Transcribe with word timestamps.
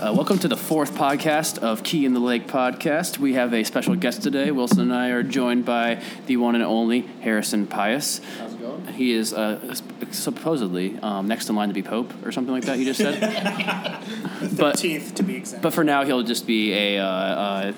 Uh, 0.00 0.14
welcome 0.14 0.38
to 0.38 0.48
the 0.48 0.56
fourth 0.56 0.94
podcast 0.94 1.58
of 1.58 1.82
Key 1.82 2.06
in 2.06 2.14
the 2.14 2.20
Lake 2.20 2.46
podcast. 2.46 3.18
We 3.18 3.34
have 3.34 3.52
a 3.52 3.64
special 3.64 3.94
guest 3.96 4.22
today. 4.22 4.50
Wilson 4.50 4.80
and 4.80 4.94
I 4.94 5.08
are 5.10 5.22
joined 5.22 5.66
by 5.66 6.02
the 6.24 6.38
one 6.38 6.54
and 6.54 6.64
only 6.64 7.00
Harrison 7.20 7.66
Pius. 7.66 8.22
How's 8.38 8.54
it 8.54 8.60
going? 8.62 8.86
He 8.94 9.12
is 9.12 9.34
uh, 9.34 9.74
supposedly 10.10 10.98
um, 11.00 11.28
next 11.28 11.50
in 11.50 11.54
line 11.54 11.68
to 11.68 11.74
be 11.74 11.82
Pope 11.82 12.14
or 12.24 12.32
something 12.32 12.54
like 12.54 12.64
that. 12.64 12.78
You 12.78 12.86
just 12.86 12.98
said. 12.98 13.20
but 14.56 14.76
Thirteenth 14.76 15.16
to 15.16 15.22
be 15.22 15.36
exact. 15.36 15.62
but 15.62 15.74
for 15.74 15.84
now, 15.84 16.06
he'll 16.06 16.22
just 16.22 16.46
be 16.46 16.72
a 16.72 16.98
uh, 16.98 17.04
uh, 17.04 17.72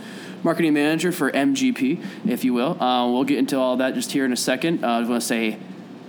marketing 0.45 0.75
manager 0.75 1.11
for 1.11 1.29
MGP, 1.29 2.05
if 2.29 2.45
you 2.45 2.55
will. 2.55 2.81
Uh, 2.81 3.11
we'll 3.11 3.25
get 3.25 3.39
into 3.39 3.59
all 3.59 3.79
that 3.79 3.95
just 3.95 4.13
here 4.13 4.25
in 4.25 4.33
a 4.33 4.37
second. 4.37 4.85
Uh, 4.85 4.89
I 4.91 4.99
want 5.01 5.21
to 5.21 5.27
say 5.27 5.59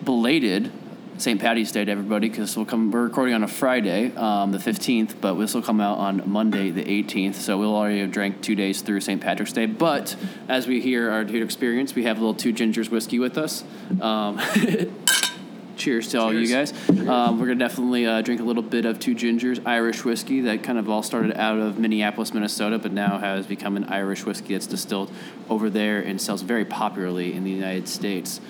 belated 0.03 0.71
St. 1.17 1.39
Patty's 1.39 1.71
Day 1.71 1.85
to 1.85 1.91
everybody 1.91 2.27
because 2.27 2.57
we'll 2.57 2.65
come. 2.65 2.91
We're 2.91 3.03
recording 3.03 3.35
on 3.35 3.43
a 3.43 3.47
Friday, 3.47 4.15
um, 4.15 4.51
the 4.51 4.59
fifteenth, 4.59 5.21
but 5.21 5.35
this 5.35 5.53
will 5.53 5.61
come 5.61 5.79
out 5.79 5.99
on 5.99 6.29
Monday, 6.29 6.71
the 6.71 6.89
eighteenth. 6.89 7.39
So 7.39 7.57
we'll 7.57 7.75
already 7.75 7.99
have 7.99 8.11
drank 8.11 8.41
two 8.41 8.55
days 8.55 8.81
through 8.81 9.01
St. 9.01 9.21
Patrick's 9.21 9.53
Day. 9.53 9.67
But 9.67 10.15
as 10.47 10.67
we 10.67 10.81
hear 10.81 11.11
our 11.11 11.23
dude 11.23 11.43
experience, 11.43 11.93
we 11.93 12.03
have 12.03 12.17
a 12.17 12.19
little 12.19 12.33
two 12.33 12.51
gingers 12.51 12.89
whiskey 12.89 13.19
with 13.19 13.37
us. 13.37 13.63
Um, 14.01 14.41
cheers 15.75 16.07
to 16.09 16.19
all 16.19 16.33
you 16.33 16.47
guys. 16.47 16.73
Um, 16.89 17.39
we're 17.39 17.47
gonna 17.47 17.59
definitely 17.59 18.05
uh, 18.07 18.21
drink 18.21 18.41
a 18.41 18.43
little 18.43 18.63
bit 18.63 18.85
of 18.85 18.99
Two 18.99 19.13
Gingers 19.13 19.61
Irish 19.65 20.03
whiskey 20.03 20.41
that 20.41 20.63
kind 20.63 20.79
of 20.79 20.89
all 20.89 21.03
started 21.03 21.37
out 21.37 21.59
of 21.59 21.77
Minneapolis, 21.77 22.33
Minnesota, 22.33 22.79
but 22.79 22.91
now 22.91 23.19
has 23.19 23.45
become 23.45 23.77
an 23.77 23.85
Irish 23.85 24.25
whiskey 24.25 24.53
that's 24.53 24.67
distilled 24.67 25.11
over 25.49 25.69
there 25.69 25.99
and 25.99 26.19
sells 26.19 26.41
very 26.41 26.65
popularly 26.65 27.33
in 27.33 27.43
the 27.43 27.51
United 27.51 27.87
States. 27.87 28.41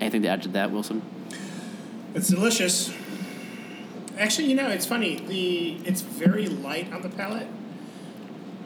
Anything 0.00 0.22
to 0.22 0.28
add 0.28 0.42
to 0.42 0.48
that, 0.48 0.70
Wilson? 0.70 1.02
It's 2.16 2.28
delicious. 2.28 2.92
Actually, 4.18 4.48
you 4.48 4.54
know, 4.54 4.68
it's 4.70 4.86
funny. 4.86 5.16
The 5.16 5.76
it's 5.86 6.00
very 6.00 6.46
light 6.46 6.90
on 6.92 7.02
the 7.02 7.10
palate, 7.10 7.46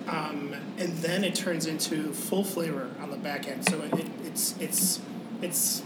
um, 0.07 0.55
and 0.79 0.97
then 0.99 1.25
it 1.25 1.35
turns 1.35 1.67
into 1.67 2.13
full 2.13 2.45
flavor 2.45 2.91
on 3.01 3.11
the 3.11 3.17
back 3.17 3.49
end. 3.49 3.69
So 3.69 3.81
it, 3.83 4.07
it's 4.25 4.55
it's 4.61 5.01
it's 5.43 5.83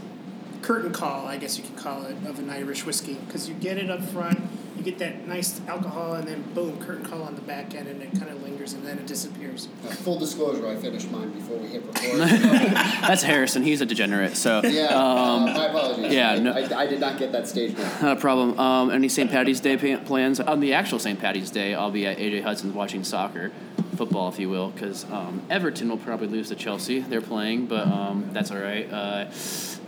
curtain 0.61 0.93
call, 0.93 1.27
I 1.27 1.39
guess 1.39 1.57
you 1.57 1.65
could 1.65 1.77
call 1.77 2.05
it, 2.05 2.17
of 2.27 2.39
an 2.39 2.51
Irish 2.51 2.85
whiskey 2.85 3.15
because 3.27 3.49
you 3.49 3.55
get 3.55 3.79
it 3.79 3.91
up 3.91 4.03
front, 4.03 4.41
get 4.85 4.99
that 4.99 5.27
nice 5.27 5.61
alcohol, 5.67 6.15
and 6.15 6.29
then 6.29 6.43
boom, 6.55 6.79
curtain 6.79 7.05
call 7.05 7.23
on 7.23 7.35
the 7.35 7.41
back 7.41 7.75
end, 7.75 7.89
and 7.89 8.03
it 8.03 8.13
kind 8.13 8.31
of 8.31 8.43
lingers, 8.43 8.75
and 8.75 8.87
then 8.87 8.99
it 8.99 9.07
disappears. 9.07 9.69
Uh, 9.85 9.89
full 9.89 10.19
disclosure, 10.19 10.67
I 10.69 10.77
finished 10.77 11.11
mine 11.11 11.31
before 11.31 11.57
we 11.57 11.69
hit 11.69 11.85
record. 11.85 12.19
That's 12.21 13.23
Harrison. 13.23 13.63
He's 13.63 13.81
a 13.81 13.87
degenerate. 13.87 14.37
So 14.37 14.61
yeah, 14.65 14.87
um, 14.89 15.45
uh, 15.45 15.55
my 15.55 15.67
apologies. 15.67 16.13
yeah, 16.13 16.33
I, 16.33 16.39
no- 16.39 16.53
I, 16.53 16.81
I 16.83 16.87
did 16.87 17.01
not 17.01 17.19
get 17.19 17.33
that 17.33 17.49
stage 17.49 17.77
now. 17.77 18.01
Not 18.03 18.17
a 18.19 18.21
problem. 18.21 18.59
Um, 18.61 18.91
any 18.91 19.09
St. 19.09 19.31
Patty's 19.31 19.61
Day 19.61 19.77
plans? 19.97 20.41
On 20.41 20.61
the 20.61 20.75
actual 20.75 20.99
St. 20.99 21.19
Patty's 21.19 21.51
Day, 21.51 21.75
I'll 21.75 21.91
be 21.91 22.07
at 22.07 22.19
AJ 22.19 22.43
Hudson's 22.43 22.75
watching 22.75 23.03
soccer, 23.05 23.51
football, 23.97 24.29
if 24.29 24.39
you 24.39 24.49
will, 24.49 24.71
because 24.71 25.05
um, 25.11 25.43
Everton 25.51 25.89
will 25.89 25.97
probably 25.99 26.29
lose 26.29 26.49
to 26.49 26.55
Chelsea. 26.55 27.01
They're 27.01 27.21
playing, 27.21 27.67
but 27.67 27.87
um, 27.87 28.31
that's 28.33 28.51
all 28.51 28.59
right. 28.59 28.91
Uh, 28.93 29.27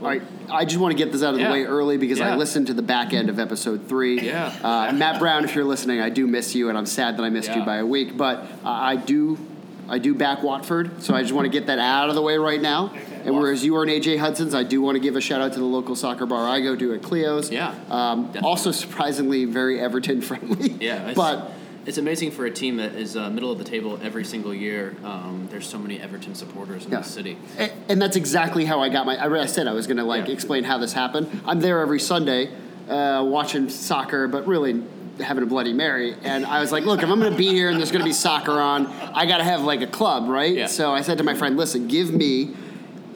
All 0.03 0.09
right, 0.09 0.21
I 0.51 0.67
just 0.67 0.79
want 0.79 0.93
to 0.93 0.99
get 1.03 1.11
this 1.11 1.23
out 1.23 1.33
of 1.33 1.41
Yeah. 1.41 1.47
the 1.49 1.53
way 1.55 1.65
early 1.65 1.97
because 1.97 2.19
Yeah. 2.19 2.35
I 2.35 2.37
listened 2.37 2.67
to 2.67 2.75
the 2.75 2.83
back 2.83 3.15
end 3.15 3.31
of 3.31 3.39
episode 3.39 3.89
three. 3.89 4.21
Yeah. 4.21 4.53
Uh, 4.63 4.93
Matt 4.93 5.19
Brown, 5.19 5.45
if 5.45 5.55
you're 5.55 5.65
listening, 5.65 6.01
I 6.03 6.11
do 6.11 6.27
miss 6.27 6.55
you, 6.55 6.69
and 6.69 6.77
I'm 6.77 6.85
sad 6.85 7.17
that 7.17 7.23
I 7.23 7.31
missed 7.31 7.49
Yeah. 7.49 7.61
you 7.61 7.65
by 7.65 7.77
a 7.77 7.87
week. 7.87 8.15
But 8.15 8.41
uh, 8.63 8.69
I 8.69 8.97
do, 8.97 9.39
I 9.89 9.99
do 9.99 10.15
back 10.15 10.43
Watford, 10.43 11.03
so 11.03 11.15
I 11.15 11.23
just 11.23 11.33
want 11.33 11.47
to 11.47 11.51
get 11.51 11.69
that 11.69 11.79
out 11.79 12.11
of 12.11 12.15
the 12.15 12.21
way 12.21 12.37
right 12.37 12.61
now. 12.61 12.93
And 13.25 13.35
whereas 13.35 13.65
you 13.65 13.75
are 13.77 13.83
an 13.85 13.89
AJ 13.89 14.19
Hudson's, 14.19 14.55
I 14.55 14.65
do 14.65 14.83
want 14.83 14.97
to 14.97 15.01
give 15.01 15.17
a 15.17 15.21
shout 15.23 15.41
out 15.41 15.55
to 15.55 15.59
the 15.61 15.65
local 15.65 15.97
soccer 15.97 16.27
bar 16.27 16.47
I 16.47 16.61
go 16.61 16.77
to 16.77 16.93
at 16.93 17.03
Cleo's. 17.03 17.51
Yeah, 17.51 17.75
Um, 17.91 18.31
also 18.43 18.71
surprisingly 18.73 19.47
very 19.47 19.81
Everton 19.81 20.21
friendly. 20.21 20.77
Yeah, 20.79 21.15
but 21.15 21.51
it's 21.87 21.99
amazing 21.99 22.33
for 22.33 22.47
a 22.47 22.51
team 22.51 22.77
that 22.79 22.95
is 22.95 23.17
uh, 23.17 23.31
middle 23.31 23.53
of 23.53 23.59
the 23.59 23.65
table 23.65 23.99
every 24.03 24.25
single 24.25 24.53
year. 24.53 24.97
Um, 25.05 25.49
there's 25.51 25.69
so 25.69 25.79
many 25.79 26.01
Everton 26.01 26.35
supporters 26.35 26.85
in 26.85 26.91
Yeah. 26.93 26.99
the 26.99 27.05
city. 27.05 27.39
A- 27.59 27.71
And 27.89 28.03
that's 28.03 28.17
exactly 28.17 28.65
how 28.65 28.81
I 28.81 28.89
got 28.89 29.07
my. 29.07 29.17
I 29.17 29.43
I 29.43 29.47
said 29.47 29.67
I 29.69 29.73
was 29.73 29.87
going 29.87 29.99
to 29.99 30.05
like 30.05 30.27
Yeah. 30.27 30.33
explain 30.35 30.65
how 30.65 30.79
this 30.79 30.93
happened. 30.93 31.29
I'm 31.47 31.61
there 31.61 31.81
every 31.81 32.01
Sunday, 32.01 32.51
uh, 32.89 33.23
watching 33.25 33.69
soccer, 33.69 34.27
but 34.27 34.47
really 34.49 34.83
having 35.21 35.43
a 35.45 35.47
Bloody 35.47 35.73
Mary. 35.73 36.15
And 36.25 36.45
I 36.45 36.61
was 36.61 36.73
like, 36.73 36.85
look, 36.85 37.03
if 37.03 37.09
I'm 37.09 37.21
going 37.21 37.31
to 37.33 37.39
be 37.39 37.49
here 37.49 37.71
and 37.71 37.79
there's 37.79 37.91
going 37.93 38.03
to 38.03 38.09
be 38.09 38.13
soccer 38.13 38.53
on, 38.61 38.87
I 39.15 39.25
got 39.27 39.39
to 39.39 39.45
have 39.45 39.63
like 39.63 39.81
a 39.81 39.87
club, 39.87 40.29
right? 40.29 40.55
Yeah. 40.55 40.67
So 40.67 40.93
I 40.93 41.01
said 41.03 41.19
to 41.19 41.25
my 41.25 41.35
friend, 41.35 41.57
listen, 41.57 41.89
give 41.89 42.13
me. 42.13 42.51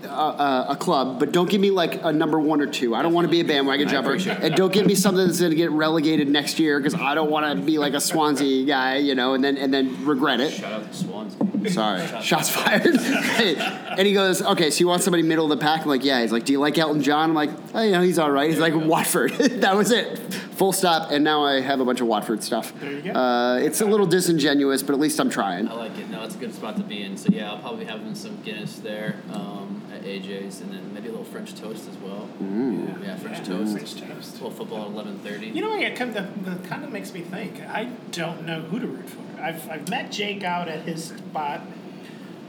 A, 0.03 0.07
a, 0.07 0.67
a 0.71 0.77
club, 0.77 1.19
but 1.19 1.31
don't 1.31 1.51
give 1.51 1.61
me 1.61 1.71
like 1.71 2.03
a 2.03 2.13
number 2.13 2.41
one 2.41 2.61
or 2.61 2.67
two. 2.67 2.95
I 2.95 3.03
don't 3.03 3.13
want 3.13 3.27
to 3.27 3.31
be 3.31 3.41
a 3.41 3.45
bandwagon 3.45 3.89
jumper, 3.89 4.15
and 4.15 4.55
don't 4.55 4.73
give 4.73 4.87
me 4.87 4.95
something 4.95 5.27
that's 5.27 5.41
going 5.41 5.51
to 5.51 5.57
get 5.57 5.71
relegated 5.71 6.29
next 6.29 6.59
year 6.59 6.79
because 6.79 6.95
I 6.95 7.15
don't 7.15 7.31
want 7.31 7.59
to 7.59 7.63
be 7.63 7.79
like 7.79 7.93
a 7.93 8.01
Swansea 8.01 8.65
guy, 8.65 8.97
you 8.97 9.15
know, 9.15 9.35
and 9.35 9.45
then 9.45 9.57
and 9.57 9.73
then 9.73 10.07
regret 10.07 10.41
it. 10.41 10.53
Shout 10.53 10.73
out 10.73 10.91
to 10.91 10.97
Swansea. 10.97 11.51
Sorry. 11.69 12.07
Shots 12.23 12.49
fired. 12.49 12.87
and 12.87 14.07
he 14.07 14.15
goes, 14.15 14.43
okay, 14.43 14.71
so 14.71 14.81
you 14.81 14.89
want 14.89 15.03
somebody 15.03 15.23
middle 15.23 15.51
of 15.51 15.59
the 15.59 15.63
pack? 15.63 15.83
I'm 15.83 15.89
like, 15.89 16.05
yeah. 16.05 16.23
He's 16.23 16.33
like, 16.33 16.45
do 16.45 16.53
you 16.53 16.61
like 16.61 16.79
Elton 16.79 17.03
John? 17.03 17.31
I'm 17.31 17.35
like, 17.35 17.51
oh, 17.75 17.83
you 17.83 17.93
know, 17.93 18.03
he's 18.03 18.19
all 18.19 18.31
right. 18.31 18.49
He's 18.49 18.59
like, 18.59 18.75
Watford. 18.75 19.33
that 19.61 19.77
was 19.77 19.91
it. 19.91 20.19
Full 20.55 20.73
stop. 20.73 21.11
And 21.11 21.25
now 21.25 21.45
I 21.45 21.61
have 21.61 21.81
a 21.81 21.85
bunch 21.85 22.01
of 22.01 22.07
Watford 22.07 22.43
stuff. 22.43 22.73
There 22.81 22.93
you 22.93 23.03
go. 23.03 23.13
Uh, 23.13 23.57
it's 23.57 23.81
a 23.81 23.87
little 23.87 24.07
disingenuous, 24.07 24.83
but 24.83 24.95
at 24.95 25.01
least 25.01 25.21
I'm 25.21 25.31
trying. 25.31 25.69
I 25.69 25.75
like 25.75 25.99
it. 25.99 26.09
No, 26.11 26.25
it's 26.25 26.35
a 26.35 26.39
good 26.39 26.55
spot 26.55 26.77
to 26.77 26.83
be 26.83 27.03
in. 27.03 27.17
So 27.17 27.31
yeah, 27.31 27.51
I'll 27.51 27.59
probably 27.59 27.85
have 27.85 28.01
some 28.17 28.41
Guinness 28.43 28.79
there 28.79 29.17
um, 29.33 29.83
at 29.93 30.03
AJ's, 30.03 30.61
and 30.61 30.73
then 30.73 30.93
maybe 30.95 31.09
a 31.09 31.11
little 31.11 31.25
French 31.27 31.55
toast 31.55 31.89
as 31.89 31.97
well. 31.97 32.29
Yeah, 32.41 33.17
French 33.17 33.39
Yeah, 33.39 33.45
toast. 33.45 33.73
French 33.73 33.95
toast. 33.97 34.31
A 34.31 34.35
little 34.35 34.51
football 34.51 34.83
at 34.83 34.87
eleven 34.89 35.19
thirty. 35.21 35.49
You 35.49 35.63
know 35.63 35.71
what? 35.71 35.81
It 35.81 35.97
kind 35.97 36.17
of, 36.17 36.45
the, 36.45 36.69
kind 36.69 36.85
of 36.85 36.91
makes 36.93 37.13
me 37.13 37.21
think. 37.21 37.61
I 37.63 37.85
don't 38.13 38.45
know 38.47 38.61
who 38.63 38.79
to 38.79 38.87
root 38.87 39.09
for. 39.09 39.21
I've, 39.43 39.69
I've 39.71 39.89
met 39.89 40.11
Jake 40.13 40.45
out 40.45 40.69
at 40.69 40.81
his 40.83 41.05
spot. 41.09 41.63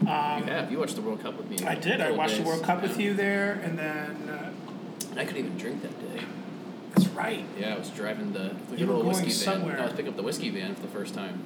you 0.02 0.08
have. 0.08 0.72
You 0.72 0.80
watched 0.80 0.96
the 0.96 1.02
World 1.02 1.22
Cup 1.22 1.38
with 1.38 1.50
me. 1.50 1.66
I 1.66 1.76
did. 1.76 2.02
I 2.02 2.08
Full 2.10 2.18
watched 2.18 2.38
the. 2.38 2.44
World 2.44 2.64
Cup 2.64 2.82
with 2.82 3.00
you 3.00 3.14
there, 3.14 3.54
and 3.64 3.78
then 3.80 4.30
uh, 4.30 4.52
I 5.18 5.26
couldn't 5.26 5.38
even 5.46 5.58
drink 5.58 5.82
that 5.84 6.16
day. 6.16 6.24
that's 6.94 7.08
right. 7.10 7.46
Yeah, 7.60 7.76
I 7.76 7.78
was 7.80 7.90
driving 7.90 8.34
the, 8.34 8.56
the 8.70 8.78
You 8.78 8.88
were 8.88 8.94
going 8.96 9.08
whiskey 9.08 9.30
somewhere. 9.30 9.72
van. 9.74 9.78
No, 9.78 9.82
I 9.84 9.86
was 9.88 9.94
picking 9.94 10.10
up 10.10 10.18
the 10.18 10.24
whiskey 10.24 10.50
van 10.50 10.76
for 10.76 10.82
the 10.82 10.88
first 10.90 11.14
time. 11.14 11.42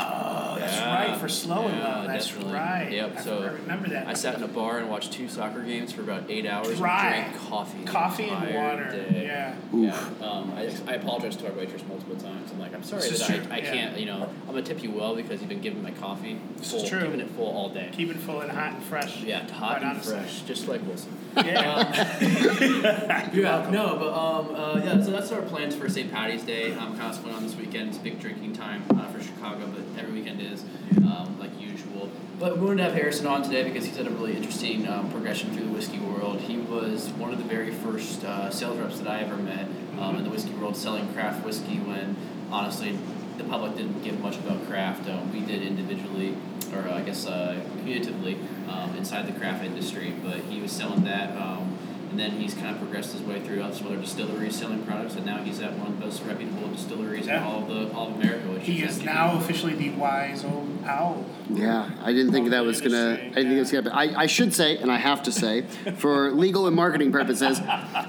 Oh, 0.00 0.56
that's 0.58 0.76
Yeah. 0.76 1.08
right 1.10 1.18
for 1.20 1.28
slow 1.28 1.66
and 1.68 1.76
Yeah, 1.78 1.96
low. 2.00 2.06
That's 2.06 2.26
definitely. 2.28 2.52
right. 2.54 2.92
Yep. 2.92 3.16
I, 3.18 3.20
so 3.22 3.38
I 3.42 3.46
remember 3.62 3.88
that. 3.90 4.06
I 4.06 4.14
sat 4.14 4.34
in 4.36 4.42
a 4.42 4.48
bar 4.48 4.78
and 4.78 4.88
watched 4.90 5.12
two 5.12 5.28
soccer 5.28 5.62
games 5.62 5.92
for 5.92 6.02
about 6.02 6.24
eight 6.28 6.46
hours 6.46 6.76
Dry. 6.78 7.14
and 7.16 7.32
drank 7.34 7.48
coffee. 7.50 7.84
Coffee 7.84 8.28
and 8.28 8.54
water. 8.54 8.90
Day. 8.90 9.24
Yeah. 9.26 9.54
Yeah. 9.72 10.26
Um, 10.26 10.52
I, 10.56 10.70
I 10.88 10.94
apologized 10.94 11.40
to 11.40 11.46
our 11.48 11.52
waitress 11.52 11.82
multiple 11.88 12.16
times. 12.16 12.50
I'm 12.52 12.58
like, 12.58 12.74
I'm 12.74 12.82
sorry 12.82 13.02
This 13.08 13.26
that 13.26 13.50
I, 13.50 13.56
I 13.56 13.58
yeah. 13.58 13.72
can't, 13.72 13.98
you 14.00 14.06
know, 14.06 14.28
I'm 14.42 14.54
gonna 14.54 14.62
tip 14.62 14.82
you 14.82 14.90
well 14.90 15.14
because 15.14 15.40
you've 15.40 15.48
been 15.48 15.60
giving 15.60 15.82
my 15.82 15.92
coffee 15.92 16.38
This 16.56 16.70
full, 16.70 16.82
is 16.82 16.88
true. 16.88 17.00
keeping 17.02 17.20
it 17.20 17.30
full 17.30 17.46
all 17.46 17.68
day. 17.68 17.88
Keep 17.92 18.10
it 18.10 18.16
full 18.18 18.40
and 18.40 18.50
hot 18.50 18.74
and 18.74 18.82
fresh. 18.84 19.22
yeah, 19.22 19.48
hot 19.52 19.70
quite 19.78 19.82
and 19.82 19.90
honestly. 19.92 20.14
fresh, 20.16 20.40
just 20.42 20.68
like 20.68 20.84
Wilson. 20.86 21.16
Yeah. 21.36 22.18
Yeah, 23.32 23.68
no, 23.70 23.96
but 23.96 24.12
um, 24.12 24.54
uh, 24.54 24.80
yeah. 24.84 25.02
So 25.02 25.10
that's 25.12 25.30
our 25.32 25.42
plans 25.42 25.74
for 25.76 25.88
St. 25.88 26.10
Patty's 26.10 26.42
Day. 26.42 26.72
Um, 26.72 26.96
kind 26.98 27.14
of 27.14 27.24
what's 27.24 27.36
on 27.36 27.42
this 27.46 27.54
weekend. 27.56 27.90
It's 27.90 27.98
a 27.98 28.00
big 28.00 28.18
drinking 28.20 28.54
time 28.54 28.82
uh, 28.90 29.06
for 29.08 29.22
Chicago, 29.22 29.66
but 29.72 29.82
every 29.98 30.12
weekend 30.12 30.40
is 30.40 30.64
um, 30.98 31.36
like 31.38 31.50
usual. 31.60 32.08
But 32.38 32.58
we 32.58 32.66
wanted 32.66 32.78
to 32.78 32.84
have 32.84 32.94
Harrison 32.94 33.26
on 33.26 33.42
today 33.42 33.64
because 33.64 33.84
he's 33.84 33.96
had 33.96 34.06
a 34.06 34.10
really 34.10 34.36
interesting 34.36 34.88
um, 34.88 35.10
progression 35.10 35.50
through 35.52 35.66
the 35.66 35.72
whiskey 35.72 35.98
world. 35.98 36.40
He 36.40 36.56
was 36.56 37.08
one 37.10 37.32
of 37.32 37.38
the 37.38 37.44
very 37.44 37.70
first 37.70 38.24
uh, 38.24 38.50
sales 38.50 38.78
reps 38.78 38.98
that 39.00 39.08
I 39.08 39.20
ever 39.20 39.36
met 39.36 39.66
um, 39.98 40.16
in 40.16 40.24
the 40.24 40.30
whiskey 40.30 40.54
world, 40.54 40.76
selling 40.76 41.12
craft 41.12 41.44
whiskey 41.44 41.78
when 41.78 42.16
honestly 42.50 42.98
the 43.36 43.44
public 43.44 43.76
didn't 43.76 44.02
give 44.02 44.20
much 44.20 44.36
about 44.36 44.66
craft. 44.66 45.08
Um, 45.08 45.32
we 45.32 45.40
did 45.40 45.62
individually, 45.62 46.36
or 46.74 46.88
uh, 46.88 46.98
I 46.98 47.02
guess 47.02 47.26
uh, 47.26 47.60
commutatively, 47.78 48.38
um, 48.68 48.96
inside 48.96 49.26
the 49.26 49.38
craft 49.38 49.64
industry. 49.64 50.14
But 50.22 50.38
he 50.40 50.60
was 50.60 50.72
selling 50.72 51.04
that. 51.04 51.36
And 52.10 52.18
then 52.18 52.32
he's 52.32 52.54
kind 52.54 52.70
of 52.74 52.78
progressed 52.78 53.12
his 53.12 53.22
way 53.22 53.40
through 53.40 53.60
some 53.72 53.86
other 53.86 53.96
distilleries 53.96 54.56
selling 54.56 54.82
products, 54.84 55.14
and 55.14 55.24
now 55.24 55.38
he's 55.38 55.60
at 55.60 55.74
one 55.78 55.88
of 55.92 55.98
the 56.00 56.06
most 56.06 56.22
reputable 56.24 56.68
distilleries 56.68 57.28
in 57.28 57.36
all 57.36 57.62
of 57.62 57.68
the 57.68 57.92
all 57.94 58.08
of 58.08 58.16
America. 58.16 58.48
Which 58.48 58.64
He 58.64 58.82
is 58.82 58.98
is 58.98 59.04
now 59.04 59.36
officially 59.38 59.74
the 59.74 59.90
wise 59.90 60.44
old 60.44 60.82
owl. 60.84 61.24
Yeah, 61.48 61.90
I 62.02 62.12
didn't 62.12 62.32
think 62.32 62.50
that 62.50 62.64
was 62.64 62.80
gonna. 62.80 63.12
I 63.12 63.16
didn't 63.16 63.34
think 63.34 63.56
it 63.56 63.58
was 63.60 63.70
gonna. 63.72 63.90
I, 63.90 64.22
I 64.22 64.26
should 64.26 64.52
say, 64.52 64.76
and 64.78 64.90
I 64.90 64.96
have 64.96 65.22
to 65.24 65.32
say, 65.32 65.62
for 65.96 66.32
legal 66.32 66.66
and 66.66 66.74
marketing 66.74 67.12
purposes, 67.12 67.60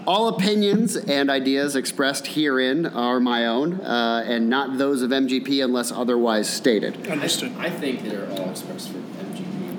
all 0.07 0.27
opinions 0.29 0.95
and 0.95 1.29
ideas 1.29 1.75
expressed 1.75 2.27
herein 2.27 2.87
are 2.87 3.19
my 3.19 3.45
own, 3.45 3.81
uh, 3.81 4.23
and 4.25 4.49
not 4.49 4.77
those 4.77 5.01
of 5.01 5.11
MGP 5.11 5.63
unless 5.63 5.91
otherwise 5.91 6.49
stated. 6.49 7.07
Understood. 7.07 7.53
I 7.57 7.69
think 7.69 8.03
they're 8.03 8.29
all 8.31 8.49
expressed 8.49 8.89
for 8.89 8.97
MGP. 8.97 9.20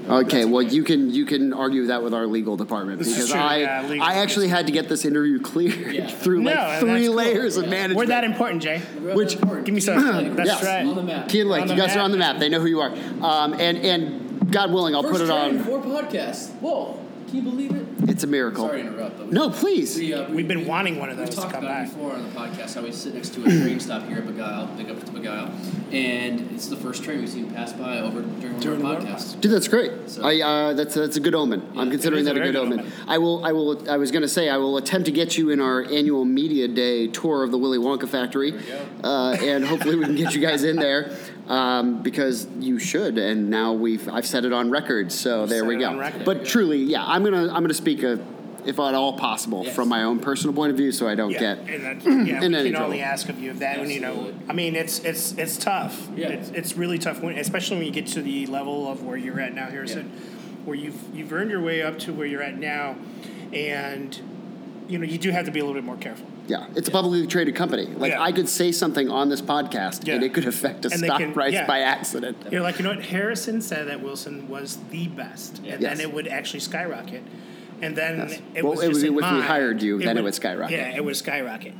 Okay, 0.08 0.44
well 0.44 0.62
you 0.62 0.82
can 0.82 1.10
you 1.10 1.24
can 1.24 1.52
argue 1.52 1.86
that 1.86 2.02
with 2.02 2.12
our 2.12 2.26
legal 2.26 2.56
department 2.56 2.98
because 2.98 3.30
true, 3.30 3.38
I 3.40 3.56
yeah, 3.58 3.82
legal 3.86 4.04
I 4.06 4.14
actually 4.14 4.48
had 4.48 4.66
to 4.66 4.72
get 4.72 4.88
this 4.88 5.04
interview 5.04 5.40
cleared 5.40 5.94
Yeah. 5.94 6.06
through 6.22 6.42
like 6.42 6.54
No, 6.56 6.80
three 6.80 6.90
that's 6.92 7.06
cool. 7.06 7.14
layers 7.16 7.56
of 7.56 7.68
management. 7.68 7.96
We're 7.96 8.06
that 8.06 8.24
important, 8.24 8.62
Jay. 8.62 8.78
Which- 9.00 9.38
Give 9.40 9.74
me 9.74 9.80
some. 9.80 10.02
That's 10.36 10.48
Yes. 10.48 10.64
right. 10.64 10.84
On 10.86 10.96
the 10.96 11.02
map. 11.02 11.28
Key 11.28 11.44
Lake, 11.44 11.62
you 11.62 11.68
the 11.68 11.76
guys 11.76 11.94
are 11.96 12.00
on 12.00 12.10
the 12.10 12.16
map. 12.18 12.38
They 12.38 12.48
know 12.48 12.60
who 12.60 12.66
you 12.66 12.80
are. 12.80 12.90
Um, 13.22 13.54
and 13.54 13.78
and 13.78 14.50
God 14.52 14.72
willing, 14.72 14.94
I'll 14.94 15.02
First 15.02 15.14
put 15.14 15.20
it 15.22 15.30
on. 15.30 15.60
four 15.64 15.80
podcasts. 15.80 16.50
Whoa, 16.60 16.98
can 17.32 17.44
you 17.44 17.50
believe 17.50 17.74
it? 17.74 17.86
It's 18.10 18.24
a 18.24 18.26
miracle. 18.26 18.66
Sorry 18.66 18.82
to 18.82 18.88
interrupt. 18.88 19.16
But 19.16 19.26
we- 19.28 19.32
No, 19.32 19.48
please. 19.48 19.96
We, 19.96 20.12
uh, 20.12 20.28
we- 20.28 20.36
We've 20.36 20.48
been 20.48 20.60
we- 20.60 20.64
wanting 20.66 20.98
one 20.98 21.08
of 21.08 21.16
those. 21.16 21.28
We've 21.28 21.34
to 21.36 21.40
talked 21.40 21.54
come 21.54 21.64
about 21.64 21.76
by. 21.76 21.82
it 21.84 21.94
before 21.94 22.12
on 22.12 22.22
the 22.24 22.28
podcast 22.28 22.74
how 22.74 22.82
we 22.82 22.92
sit 22.92 23.14
next 23.14 23.30
to 23.34 23.40
a 23.42 23.44
train 23.44 23.80
stop 23.80 24.06
here 24.06 24.18
at 24.18 24.26
Beguile, 24.26 24.68
big 24.76 24.90
up 24.90 25.02
to 25.04 25.12
Beguile, 25.12 25.50
and 25.92 26.50
it's 26.54 26.66
the 26.66 26.76
first 26.76 27.02
train 27.04 27.20
we've 27.20 27.28
seen 27.30 27.50
pass 27.50 27.72
by 27.72 28.00
over 28.00 28.20
during 28.20 28.52
one 28.54 28.60
During 28.60 28.80
of 28.80 28.86
our 28.86 28.94
one 28.96 29.06
of 29.06 29.08
podcasts. 29.08 29.40
Dude, 29.40 29.50
that's 29.52 29.68
great. 29.68 29.92
So- 30.06 30.22
I 30.24 30.40
uh, 30.42 30.72
that's 30.74 30.94
that's 30.94 31.16
a 31.16 31.20
good 31.20 31.34
omen. 31.34 31.62
I'm 31.76 31.90
considering 31.90 32.24
that 32.26 32.36
a 32.36 32.40
a 32.40 32.44
good 32.44 32.52
good 32.52 32.60
omen. 32.60 32.80
omen. 32.80 32.92
I 33.08 33.16
will 33.18 33.44
I 33.46 33.52
will 33.52 33.88
I 33.90 33.96
was 33.96 34.10
going 34.10 34.22
to 34.22 34.28
say 34.28 34.50
I 34.50 34.58
will 34.58 34.76
attempt 34.76 35.06
to 35.06 35.12
get 35.12 35.38
you 35.38 35.48
in 35.50 35.60
our 35.60 35.82
annual 35.84 36.24
media 36.26 36.68
day 36.68 37.06
tour 37.06 37.42
of 37.44 37.50
the 37.50 37.58
Willy 37.58 37.78
Wonka 37.78 38.08
factory, 38.08 38.52
uh, 39.02 39.36
and 39.40 39.64
hopefully 39.64 39.96
we 39.96 40.04
can 40.04 40.16
get 40.16 40.34
you 40.34 40.40
guys 40.40 40.64
in 40.64 40.76
there 40.76 41.12
um, 41.48 42.02
because 42.02 42.46
you 42.58 42.78
should. 42.78 43.18
And 43.18 43.50
now 43.50 43.72
we've 43.72 44.08
I've 44.08 44.26
set 44.26 44.44
it 44.44 44.52
on 44.52 44.70
record, 44.70 45.12
so 45.12 45.46
there 45.46 45.64
we 45.64 45.76
go. 45.76 45.96
record. 45.96 46.24
But 46.24 46.44
truly, 46.44 46.78
yeah, 46.82 47.04
I'm 47.04 47.24
gonna 47.24 47.48
I'm 47.52 47.62
gonna 47.62 47.74
speak 47.74 48.02
a, 48.02 48.18
if 48.64 48.78
at 48.78 48.94
all 48.94 49.14
possible 49.18 49.64
Yes. 49.64 49.74
from 49.74 49.88
my 49.88 50.04
own 50.04 50.20
personal 50.20 50.54
point 50.54 50.70
of 50.70 50.76
view, 50.76 50.92
so 50.92 51.08
I 51.08 51.14
don't 51.16 51.30
Yeah, 51.32 51.56
get 51.56 51.58
and 51.68 51.84
that, 51.84 52.04
yeah, 52.26 52.42
in 52.42 52.52
we 52.52 52.58
any 52.58 52.70
can 52.72 52.76
only 52.82 53.00
ask 53.02 53.28
of 53.28 53.38
you 53.40 53.50
of 53.50 53.58
that. 53.58 53.78
And, 53.78 53.90
you 53.90 54.00
know, 54.00 54.32
I 54.48 54.52
mean, 54.52 54.76
it's 54.76 55.00
it's 55.00 55.32
it's 55.32 55.56
tough. 55.56 56.08
Yeah. 56.16 56.28
It's, 56.28 56.48
it's 56.50 56.76
really 56.76 56.98
tough, 56.98 57.20
when, 57.20 57.36
especially 57.38 57.78
when 57.78 57.86
you 57.86 57.92
get 57.92 58.06
to 58.08 58.22
the 58.22 58.46
level 58.46 58.90
of 58.90 59.02
where 59.02 59.16
you're 59.16 59.40
at 59.40 59.52
now, 59.54 59.66
Harrison, 59.68 60.10
where 60.64 60.76
you've 60.76 61.00
you've 61.14 61.32
earned 61.32 61.50
your 61.50 61.60
way 61.60 61.82
up 61.82 61.98
to 62.00 62.12
where 62.12 62.26
you're 62.26 62.42
at 62.42 62.56
now, 62.56 62.94
and 63.52 64.20
you 64.88 64.98
know 64.98 65.04
you 65.04 65.18
do 65.18 65.30
have 65.30 65.44
to 65.46 65.50
be 65.50 65.58
a 65.58 65.64
little 65.64 65.74
bit 65.80 65.84
more 65.84 65.96
careful. 65.96 66.26
Yeah, 66.52 66.66
it's 66.76 66.86
a 66.86 66.90
publicly 66.90 67.26
traded 67.26 67.54
company. 67.54 67.86
Like 67.86 68.12
Yeah. 68.12 68.20
I 68.20 68.30
could 68.30 68.46
say 68.46 68.72
something 68.72 69.08
on 69.08 69.30
this 69.30 69.40
podcast, 69.40 70.06
and 70.06 70.22
it 70.22 70.34
could 70.34 70.46
affect 70.46 70.84
a 70.84 70.92
And 70.92 71.02
they 71.02 71.06
stock 71.06 71.20
can- 71.20 71.32
price 71.32 71.54
yeah. 71.54 71.66
by 71.66 71.78
accident. 71.78 72.36
You're 72.50 72.60
like, 72.60 72.76
you 72.78 72.84
know 72.84 72.90
what? 72.90 73.06
Harrison 73.06 73.62
said 73.62 73.88
that 73.88 74.02
Wilson 74.02 74.48
was 74.50 74.76
the 74.90 75.06
best, 75.08 75.58
and 75.64 75.80
Yes. 75.80 75.80
then 75.80 76.00
it 76.00 76.12
would 76.12 76.28
actually 76.28 76.60
skyrocket. 76.60 77.22
And 77.80 77.96
then 77.96 78.18
Yes. 78.18 78.38
it 78.54 78.62
Well, 78.64 78.74
was 78.74 78.82
it 78.84 78.88
just 78.88 79.00
would 79.00 79.12
be 79.12 79.18
in 79.18 79.24
if 79.24 79.32
we 79.34 79.40
hired 79.40 79.82
you, 79.82 79.98
then 79.98 80.18
it 80.18 80.22
would 80.24 80.34
skyrocket. 80.34 80.76
Yeah, 80.76 80.94
it 80.94 81.02
would 81.02 81.16
skyrocket. 81.16 81.72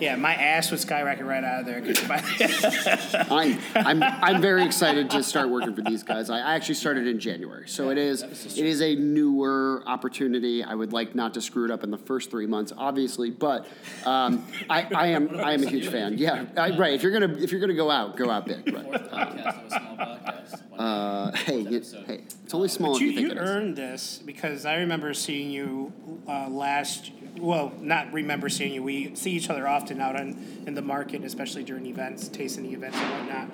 Yeah, 0.00 0.16
my 0.16 0.34
ass 0.34 0.70
would 0.70 0.80
skyrocket 0.80 1.24
right 1.24 1.44
out 1.44 1.60
of 1.60 1.66
there. 1.66 1.82
I'm, 3.30 3.58
I'm, 3.74 4.02
I'm 4.02 4.40
very 4.42 4.64
excited 4.64 5.10
to 5.10 5.22
start 5.22 5.48
working 5.50 5.74
for 5.74 5.82
these 5.82 6.02
guys. 6.02 6.30
I, 6.30 6.38
I 6.38 6.54
actually 6.54 6.74
started 6.74 7.06
in 7.06 7.20
January, 7.20 7.68
so 7.68 7.90
it 7.90 7.98
is 7.98 8.22
it 8.22 8.64
is 8.66 8.80
a 8.82 8.94
newer 8.96 9.82
opportunity. 9.86 10.62
I 10.64 10.74
would 10.74 10.92
like 10.92 11.14
not 11.14 11.34
to 11.34 11.40
screw 11.40 11.64
it 11.64 11.70
up 11.70 11.84
in 11.84 11.90
the 11.90 11.98
first 11.98 12.30
three 12.30 12.46
months, 12.46 12.72
obviously, 12.76 13.30
but 13.30 13.66
um, 14.04 14.44
I, 14.68 14.86
I 14.94 15.06
am 15.08 15.38
I 15.38 15.52
am 15.52 15.62
a 15.62 15.68
huge 15.68 15.88
fan. 15.88 16.18
Yeah, 16.18 16.46
I, 16.56 16.76
right. 16.76 16.92
If 16.94 17.02
you're 17.02 17.12
gonna 17.12 17.34
if 17.38 17.52
you're 17.52 17.60
gonna 17.60 17.74
go 17.74 17.90
out, 17.90 18.16
go 18.16 18.30
out 18.30 18.46
big. 18.46 18.66
Right. 18.74 18.84
Fourth 18.84 19.10
podcast 19.10 19.58
of 19.58 19.64
a 19.64 19.70
small 19.70 19.96
podcast. 19.96 20.60
Uh, 20.76 21.30
hey, 21.36 21.60
you, 21.60 21.80
hey, 22.06 22.22
it's 22.44 22.52
only 22.52 22.68
small 22.68 22.94
But 22.94 22.96
if 22.96 23.02
you, 23.02 23.08
you 23.08 23.14
think 23.14 23.26
you 23.28 23.32
it 23.40 23.42
is. 23.42 23.48
earned 23.48 23.76
this 23.76 24.20
because 24.24 24.66
I 24.66 24.76
remember 24.76 25.14
seeing 25.14 25.50
you 25.50 25.92
uh, 26.28 26.48
last. 26.48 27.12
Well, 27.38 27.72
not 27.80 28.12
remember 28.12 28.48
seeing 28.48 28.74
you. 28.74 28.82
We 28.82 29.14
see 29.14 29.32
each 29.32 29.50
other 29.50 29.66
often 29.66 30.00
out 30.00 30.18
on, 30.18 30.64
in 30.66 30.74
the 30.74 30.82
market, 30.82 31.24
especially 31.24 31.64
during 31.64 31.86
events, 31.86 32.28
tasting 32.28 32.66
events 32.72 32.96
and 32.96 33.10
whatnot. 33.10 33.50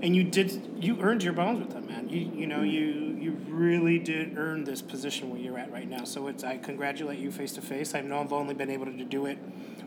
And 0.00 0.14
you 0.14 0.22
did. 0.22 0.76
You 0.78 1.00
earned 1.00 1.24
your 1.24 1.32
bones 1.32 1.58
with 1.58 1.70
them, 1.70 1.88
man. 1.88 2.08
You 2.08 2.30
you 2.32 2.46
know 2.46 2.62
you 2.62 3.16
you 3.18 3.32
really 3.48 3.98
did 3.98 4.38
earn 4.38 4.62
this 4.62 4.80
position 4.80 5.28
where 5.30 5.40
you're 5.40 5.58
at 5.58 5.72
right 5.72 5.88
now. 5.88 6.04
So 6.04 6.28
it's 6.28 6.44
I 6.44 6.56
congratulate 6.58 7.18
you 7.18 7.32
face 7.32 7.52
to 7.54 7.60
face. 7.60 7.96
I 7.96 8.00
know 8.02 8.20
I've 8.20 8.32
only 8.32 8.54
been 8.54 8.70
able 8.70 8.86
to 8.86 9.04
do 9.04 9.26
it 9.26 9.38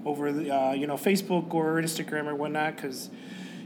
over 0.05 0.33
the, 0.33 0.53
uh, 0.53 0.73
you 0.73 0.85
know 0.85 0.95
Facebook 0.95 1.53
or 1.53 1.81
Instagram 1.81 2.27
or 2.27 2.35
whatnot 2.35 2.75
because. 2.75 3.09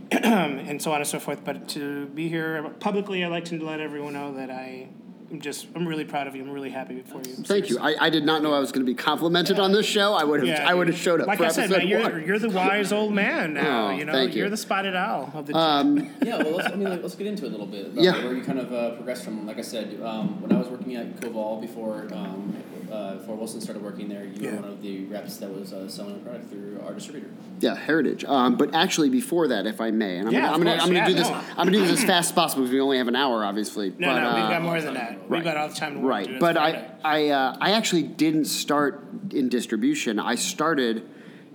and 0.11 0.79
so 0.79 0.91
on 0.91 0.97
and 0.97 1.07
so 1.07 1.19
forth. 1.19 1.43
But 1.43 1.67
to 1.69 2.05
be 2.05 2.29
here 2.29 2.61
publicly, 2.79 3.25
I'd 3.25 3.29
like 3.29 3.45
to 3.45 3.63
let 3.63 3.79
everyone 3.79 4.13
know 4.13 4.35
that 4.35 4.51
I 4.51 4.89
am 5.31 5.41
just, 5.41 5.67
I'm 5.75 5.87
really 5.87 6.05
proud 6.05 6.27
of 6.27 6.35
you. 6.35 6.43
I'm 6.43 6.51
really 6.51 6.69
happy 6.69 7.01
for 7.01 7.17
you. 7.17 7.35
Thank 7.35 7.69
you. 7.69 7.79
I, 7.79 7.95
I 7.99 8.09
did 8.09 8.25
not 8.25 8.41
know 8.41 8.53
I 8.53 8.59
was 8.59 8.71
going 8.71 8.85
to 8.85 8.91
be 8.91 8.95
complimented 8.95 9.59
on 9.59 9.71
this 9.71 9.85
show. 9.85 10.13
I 10.13 10.23
would 10.23 10.41
have 10.41 10.47
Yeah, 10.47 10.69
I 10.69 10.73
would 10.73 10.87
have 10.87 10.97
showed 10.97 11.21
up 11.21 11.27
Like 11.27 11.37
for 11.39 11.45
I 11.45 11.49
said, 11.49 11.71
episode 11.71 11.79
man, 11.79 11.87
you're, 11.87 12.19
you're 12.25 12.39
the 12.39 12.49
wise 12.49 12.91
old 12.91 13.13
man 13.13 13.53
now. 13.53 13.87
Oh, 13.87 13.89
you 13.91 14.05
know, 14.05 14.11
thank 14.13 14.35
you. 14.35 14.45
are 14.45 14.49
the 14.49 14.57
spotted 14.57 14.95
owl 14.95 15.31
of 15.33 15.47
the 15.47 15.53
team. 15.53 16.13
Yeah, 16.25 16.37
well, 16.37 16.55
let's, 16.55 16.73
I 16.73 16.75
mean, 16.75 16.89
let's 16.89 17.15
get 17.15 17.27
into 17.27 17.45
it 17.45 17.49
a 17.49 17.51
little 17.51 17.67
bit. 17.67 17.87
About 17.87 18.03
Yeah. 18.03 18.23
Where 18.23 18.33
you 18.33 18.43
kind 18.43 18.59
of 18.59 18.73
uh, 18.73 18.91
progressed 18.95 19.23
from, 19.23 19.45
like 19.45 19.57
I 19.57 19.61
said, 19.61 19.99
um, 20.01 20.41
when 20.41 20.51
I 20.51 20.57
was 20.57 20.67
working 20.69 20.95
at 20.95 21.19
Koval 21.19 21.61
before, 21.61 22.07
um, 22.13 22.55
uh, 22.91 23.15
before 23.15 23.35
Wilson 23.35 23.61
started 23.61 23.83
working 23.83 24.07
there, 24.09 24.23
you 24.23 24.31
Yeah. 24.39 24.51
were 24.55 24.61
one 24.61 24.69
of 24.71 24.81
the 24.81 25.05
reps 25.05 25.37
that 25.37 25.53
was 25.53 25.73
uh, 25.73 25.87
selling 25.87 26.13
the 26.15 26.19
product 26.19 26.49
through 26.49 26.79
our 26.85 26.93
distributor. 26.93 27.27
Yeah, 27.59 27.75
heritage. 27.75 28.25
Um, 28.25 28.55
but 28.57 28.73
actually, 28.75 29.09
before 29.09 29.47
that, 29.47 29.65
if 29.65 29.79
I 29.81 29.91
may, 29.91 30.17
and 30.17 30.27
I'm 30.27 30.33
Yeah, 30.33 30.41
gonna, 30.41 30.51
I'm 30.53 30.59
gonna, 30.59 30.71
course. 30.71 30.81
I'm 30.83 30.87
gonna 30.89 30.99
Yeah, 30.99 31.07
do 31.07 31.13
this. 31.13 31.29
no. 31.29 31.35
I'm 31.35 31.55
gonna 31.67 31.71
do 31.71 31.79
this 31.85 31.99
as 31.99 32.03
fast 32.05 32.29
as 32.29 32.31
possible 32.33 32.63
because 32.63 32.73
we 32.73 32.79
only 32.81 32.97
have 32.97 33.07
an 33.07 33.15
hour, 33.15 33.43
obviously. 33.45 33.93
No, 33.97 34.07
but, 34.09 34.19
no, 34.21 34.27
uh, 34.29 34.35
we've 34.35 34.49
got 34.49 34.61
more 34.61 34.81
than 34.81 34.93
that. 34.95 35.09
right. 35.21 35.29
We've 35.29 35.43
got 35.43 35.57
all 35.57 35.67
the 35.69 35.75
time 35.75 35.93
to 35.95 35.99
work. 35.99 36.09
Right, 36.09 36.25
dude. 36.25 36.35
It's 36.35 36.41
but 36.41 36.57
I, 36.57 36.85
I, 37.03 37.29
uh, 37.29 37.57
I 37.61 37.71
actually 37.71 38.03
didn't 38.03 38.45
start 38.45 39.05
in 39.31 39.49
distribution. 39.49 40.19
I 40.19 40.35
started 40.35 41.03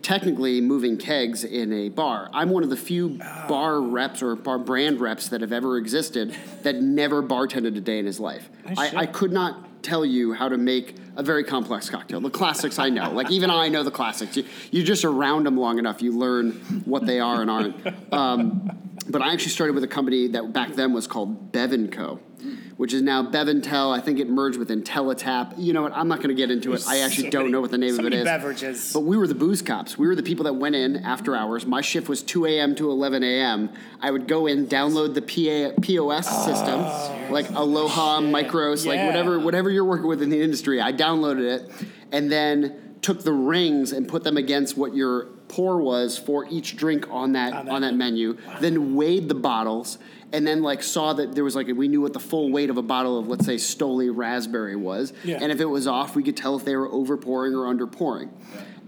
technically 0.03 0.63
moving 0.63 0.97
kegs 0.97 1.45
in 1.45 1.73
a 1.75 1.91
bar. 1.91 2.31
I'm 2.33 2.49
one 2.49 2.63
of 2.63 2.71
the 2.71 2.77
few 2.77 3.19
Oh. 3.23 3.49
bar 3.49 3.81
reps 3.83 4.23
or 4.23 4.35
bar 4.35 4.59
brand 4.59 4.99
reps 4.99 5.29
that 5.29 5.43
have 5.43 5.53
ever 5.53 5.77
existed 5.77 6.35
that 6.63 6.81
never 6.81 7.23
bartended 7.23 7.77
a 7.77 7.81
day 7.83 7.99
in 7.99 8.07
his 8.07 8.19
life. 8.19 8.49
I, 8.79 8.87
shit. 8.89 8.97
I 8.97 9.05
could 9.05 9.31
not 9.33 9.69
tell 9.83 10.05
you 10.05 10.33
how 10.33 10.49
to 10.49 10.57
make 10.57 10.97
a 11.17 11.23
very 11.23 11.45
complex 11.45 11.91
cocktail. 11.91 12.21
The 12.21 12.31
classics 12.31 12.79
I 12.79 12.89
know, 12.89 13.11
like 13.11 13.31
even 13.31 13.51
I 13.51 13.69
know 13.69 13.83
the 13.83 13.91
classics. 13.91 14.37
You, 14.37 14.45
you're 14.71 14.85
just 14.85 15.05
around 15.05 15.47
them 15.47 15.57
long 15.57 15.79
enough, 15.79 16.03
you 16.03 16.17
learn 16.17 16.53
what 16.85 17.07
they 17.07 17.21
are 17.21 17.43
and 17.43 17.51
aren't. 17.51 18.13
Um, 18.13 18.71
but 19.09 19.23
I 19.23 19.33
actually 19.33 19.51
started 19.51 19.75
with 19.75 19.85
a 19.85 19.89
company 19.89 20.29
that 20.29 20.53
back 20.53 20.75
then 20.75 20.93
was 20.93 21.07
called 21.07 21.53
Bevinco, 21.53 22.19
which 22.77 22.93
is 22.93 23.03
now 23.03 23.23
Bevintel. 23.23 23.97
I 23.97 24.01
think 24.01 24.19
it 24.19 24.29
merged 24.29 24.59
with 24.59 24.69
IntelliTap. 24.71 25.55
You 25.59 25.73
know 25.73 25.83
what? 25.83 25.93
I'm 25.97 26.09
not 26.09 26.19
going 26.19 26.29
to 26.29 26.35
get 26.35 26.51
into 26.51 26.73
it. 26.73 26.85
I 26.89 26.99
actually 27.01 27.25
So 27.25 27.31
don't 27.31 27.43
many- 27.43 27.53
know 27.53 27.61
what 27.61 27.71
the 27.71 27.79
name 27.79 27.95
so 27.95 28.01
of 28.01 28.07
it 28.07 28.15
is. 28.15 28.25
beverages. 28.25 28.93
But 28.93 29.01
we 29.01 29.17
were 29.17 29.27
the 29.27 29.35
booze 29.35 29.63
cops. 29.63 29.99
We 29.99 30.07
were 30.07 30.15
the 30.15 30.23
people 30.23 30.45
that 30.45 30.55
went 30.55 30.75
in 30.75 30.97
after 30.97 31.37
hours. 31.37 31.67
My 31.67 31.81
shift 31.81 32.09
was 32.09 32.23
2 32.23 32.47
a.m. 32.47 32.75
to 32.77 32.91
11 32.91 33.23
a.m. 33.23 33.71
I 34.01 34.11
would 34.11 34.27
go 34.29 34.47
in, 34.47 34.67
download 34.67 35.15
the 35.15 35.23
PA, 35.23 35.81
POS 35.83 36.27
oh, 36.31 36.47
system, 36.47 37.33
like 37.33 37.51
Aloha, 37.51 38.21
Micros, 38.21 38.87
like 38.87 39.01
whatever 39.07 39.39
whatever 39.39 39.71
you're 39.71 39.85
working 39.85 40.07
with 40.07 40.23
in 40.23 40.31
the 40.31 40.41
industry. 40.41 40.81
I 40.81 40.93
downloaded 40.93 41.45
it, 41.51 41.71
and 42.13 42.31
then 42.31 42.97
took 43.03 43.23
the 43.25 43.33
rings 43.33 43.93
and 43.93 44.07
put 44.09 44.25
them 44.25 44.37
against 44.37 44.77
what 44.77 44.95
your 44.95 45.29
pour 45.51 45.79
was 45.83 46.17
for 46.17 46.47
each 46.49 46.77
drink 46.77 47.07
on 47.11 47.33
that 47.33 47.53
On 47.53 47.69
on 47.69 47.81
that 47.83 47.91
that, 47.91 47.97
menu. 47.97 48.39
Then 48.61 48.95
weighed 48.95 49.29
the 49.29 49.35
bottles. 49.35 49.99
And 50.33 50.47
then, 50.47 50.63
like, 50.63 50.83
saw 50.85 51.13
that 51.15 51.35
there 51.35 51.43
was 51.43 51.57
like 51.57 51.67
we 51.67 51.89
knew 51.89 52.01
what 52.01 52.13
the 52.13 52.21
full 52.21 52.51
weight 52.53 52.71
of 52.71 52.77
a 52.77 52.83
bottle 52.83 53.19
of, 53.19 53.27
let's 53.27 53.45
say, 53.45 53.57
Stoli 53.57 54.11
raspberry 54.15 54.77
was, 54.77 55.13
Yeah. 55.25 55.39
and 55.43 55.51
if 55.51 55.61
it 55.61 55.65
was 55.65 55.89
off, 55.89 56.15
we 56.15 56.23
could 56.23 56.37
tell 56.37 56.55
if 56.57 56.65
they 56.65 56.77
were 56.77 56.89
over 56.89 57.17
pouring 57.17 57.53
or 57.53 57.67
under 57.67 57.87
pouring. 57.89 58.31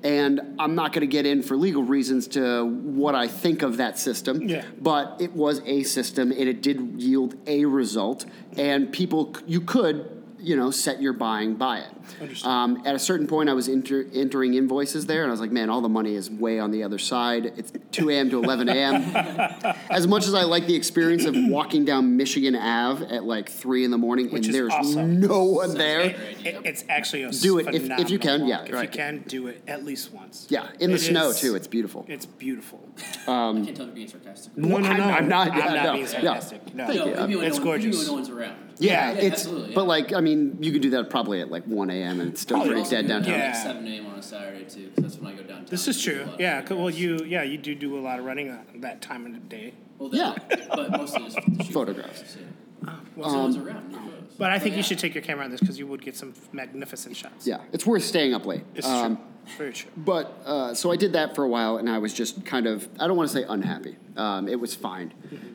And 0.05 0.41
I'm 0.61 0.75
not 0.77 0.93
going 0.93 1.01
to 1.01 1.07
get 1.09 1.27
in 1.27 1.43
for 1.43 1.57
legal 1.57 1.83
reasons 1.83 2.29
to 2.29 2.65
what 2.65 3.15
I 3.17 3.27
think 3.29 3.63
of 3.63 3.77
that 3.79 3.99
system. 3.99 4.49
Yeah. 4.49 4.65
But 4.81 5.17
it 5.21 5.33
was 5.35 5.61
a 5.65 5.83
system 5.83 6.31
and 6.31 6.49
it 6.49 6.61
did 6.63 7.01
yield 7.01 7.35
a 7.47 7.65
result. 7.65 8.25
And 8.57 8.93
people, 8.93 9.35
you 9.47 9.61
could, 9.61 10.22
you 10.43 10.57
know, 10.57 10.71
set 10.71 11.01
your 11.01 11.13
buying 11.13 11.55
by 11.55 11.79
it. 11.81 12.45
Um, 12.45 12.83
at 12.85 12.95
a 12.95 12.99
certain 12.99 13.27
point, 13.27 13.49
I 13.49 13.53
was 13.53 13.69
enter, 13.69 14.05
entering 14.13 14.55
invoices 14.55 15.07
there 15.07 15.23
and 15.23 15.31
I 15.31 15.33
was 15.33 15.41
like, 15.41 15.53
man, 15.53 15.71
all 15.71 15.81
the 15.81 15.89
money 15.89 16.15
is 16.15 16.31
way 16.31 16.59
on 16.59 16.71
the 16.73 16.83
other 16.83 16.99
side. 16.99 17.53
It's 17.57 17.73
2 17.93 18.11
a.m. 18.11 18.29
to 18.31 18.43
11 18.43 18.69
a.m. 18.69 19.75
as 19.91 20.07
much 20.07 20.27
as 20.27 20.35
I 20.35 20.43
like 20.43 20.67
the 20.67 20.75
experience 20.75 21.25
of 21.25 21.35
walking 21.37 21.85
down 21.85 22.17
Michigan 22.17 22.57
Ave 22.57 23.07
at 23.07 23.25
like 23.25 23.49
3 23.49 23.85
in 23.85 23.91
the 23.93 23.99
morning 23.99 24.27
Which 24.27 24.47
and 24.47 24.47
is 24.47 24.53
there's 24.53 24.73
awesome. 24.73 25.21
no 25.21 25.45
one 25.45 25.75
there. 25.75 26.01
It, 26.01 26.17
it's 26.65 26.85
actually 26.89 27.23
a 27.23 27.31
Do 27.31 27.59
it 27.59 27.73
if- 27.75 27.89
if 28.01 28.11
you 28.11 28.19
can, 28.19 28.47
yeah, 28.47 28.59
walk. 28.61 28.69
If 28.69 28.75
right. 28.75 28.83
you 28.93 28.97
can, 28.99 29.25
do 29.29 29.47
it 29.47 29.63
at 29.69 29.85
least 29.85 30.13
once. 30.13 30.47
Yeah, 30.51 30.69
in 30.81 30.91
the 30.91 30.97
It 30.97 31.01
snow 31.01 31.29
is- 31.31 31.41
too. 31.41 31.55
It's 31.55 31.69
beautiful. 31.69 32.05
It's 32.09 32.27
beautiful. 32.27 32.81
I 32.97 33.27
can't 33.27 33.65
tell 33.65 33.71
if 33.71 33.79
you're 33.79 33.87
being 33.95 34.09
sarcastic. 34.09 34.57
No, 34.57 34.79
no, 34.79 34.79
no. 34.79 34.89
I'm- 35.05 35.15
I'm 35.15 35.29
not- 35.29 35.51
I'm 35.53 35.59
yeah, 35.59 35.65
not 35.75 35.85
no, 35.85 35.93
being 35.93 36.05
yeah. 36.05 36.11
sarcastic. 36.11 36.75
No, 36.75 36.87
Thank 36.87 36.99
no, 36.99 37.07
you. 37.07 37.15
maybe 37.17 37.37
when 37.37 37.45
It's 37.47 37.59
no 37.59 37.65
gorgeous. 37.65 38.07
no 38.07 38.13
one's 38.15 38.29
around. 38.31 38.57
Yeah, 38.79 39.13
Yeah, 39.13 39.19
it's 39.19 39.43
absolutely, 39.43 39.75
but 39.75 39.87
like 39.87 40.13
I 40.13 40.21
mean, 40.21 40.59
you 40.61 40.73
can 40.73 40.81
do 40.81 40.91
that 40.91 41.11
probably 41.11 41.41
at 41.41 41.51
like 41.51 41.65
1 41.65 41.91
a.m. 41.91 42.21
and 42.21 42.31
it's 42.31 42.41
still 42.41 42.57
Probably 42.59 42.71
pretty 42.75 42.81
also 42.83 42.97
dead 42.97 43.03
do- 43.03 43.09
downtown. 43.09 43.33
yeah. 43.39 43.47
Like 43.47 43.55
7 43.63 43.87
a.m. 43.89 44.07
on 44.07 44.19
a 44.19 44.23
Saturday, 44.23 44.65
too, 44.65 44.89
because 44.95 45.13
that's 45.13 45.23
when 45.23 45.33
I 45.33 45.37
go 45.37 45.43
downtown. 45.43 45.67
This 45.69 45.89
is 45.89 45.97
I 45.99 46.11
do 46.11 46.13
true. 46.17 46.23
a 46.23 46.27
lot 46.27 46.35
of 46.35 46.41
Yeah. 46.41 46.61
'cause- 46.63 46.71
Well, 46.71 46.79
photographs. 46.91 46.99
you 47.01 47.25
yeah 47.27 47.43
you 47.43 47.59
do 47.59 47.75
do 47.75 47.99
a 47.99 48.01
lot 48.01 48.19
of 48.19 48.25
running 48.25 48.49
at 48.49 48.81
that 48.83 49.01
time 49.03 49.27
of 49.27 49.33
the 49.35 49.39
day. 49.41 49.73
Well, 49.99 50.11
Yeah. 50.13 50.35
that, 50.49 50.69
but 50.69 50.91
mostly 50.91 51.25
just 51.25 51.37
the 51.37 51.65
shoot 51.65 51.73
Photographs. 51.73 52.37
yeah. 52.39 52.93
Well, 53.17 53.31
no 53.33 53.39
one's 53.43 53.57
around. 53.57 53.93
no 53.93 53.99
photos. 53.99 54.13
But 54.39 54.51
I 54.51 54.59
think 54.59 54.73
yeah. 54.73 54.79
you 54.79 54.83
should 54.83 54.99
take 54.99 55.15
your 55.15 55.23
camera 55.23 55.45
on 55.45 55.51
this 55.51 55.61
because 55.61 55.79
you 55.79 55.87
would 55.87 56.03
get 56.03 56.17
some 56.17 56.33
magnificent 56.53 57.17
shots. 57.17 57.47
Yeah, 57.47 57.59
it's 57.73 57.87
worth 57.87 58.03
staying 58.03 58.35
up 58.35 58.45
late. 58.47 58.63
It's 58.75 58.87
Um, 58.87 59.17
true. 59.17 59.25
Very 59.59 59.73
true. 59.73 59.91
But 59.97 60.41
uh, 60.45 60.75
so 60.75 60.91
I 60.91 60.97
did 60.97 61.13
that 61.15 61.35
for 61.35 61.45
a 61.45 61.49
while, 61.49 61.77
and 61.77 61.89
I 61.89 61.99
was 61.99 62.15
just 62.15 62.45
kind 62.47 62.67
of 62.67 62.89
I 62.99 63.07
don't 63.07 63.17
want 63.17 63.31
to 63.31 63.35
say 63.35 63.45
unhappy. 63.49 63.97
Um, 64.17 64.49
it 64.49 64.59
was 64.59 64.75
fine. 64.75 65.13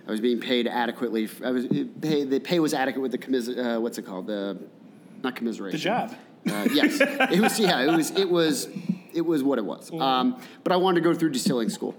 I 0.08 0.12
was 0.12 0.22
being 0.22 0.40
paid 0.40 0.68
adequately. 0.68 1.30
I 1.44 1.52
was 1.52 1.68
pay, 2.02 2.24
the 2.24 2.40
pay 2.40 2.60
was 2.60 2.74
adequate 2.74 3.02
with 3.02 3.12
the 3.12 3.18
commis- 3.18 3.50
uh, 3.50 3.80
what's 3.80 3.98
it 3.98 4.04
called 4.04 4.28
the 4.28 4.58
not 5.24 5.36
commiseration. 5.36 5.78
The 5.78 5.84
job. 5.84 6.16
Uh, 6.50 6.68
yes, 6.72 7.00
it 7.02 7.40
was. 7.40 7.60
Yeah, 7.60 7.82
it 7.82 7.96
was. 7.96 8.12
It 8.12 8.30
was. 8.30 8.68
It 9.18 9.26
was 9.26 9.44
what 9.44 9.58
it 9.58 9.66
was. 9.66 9.92
Um, 9.92 10.40
but 10.64 10.72
I 10.72 10.76
wanted 10.76 11.02
to 11.02 11.10
go 11.10 11.12
through 11.16 11.32
distilling 11.32 11.70
school, 11.70 11.96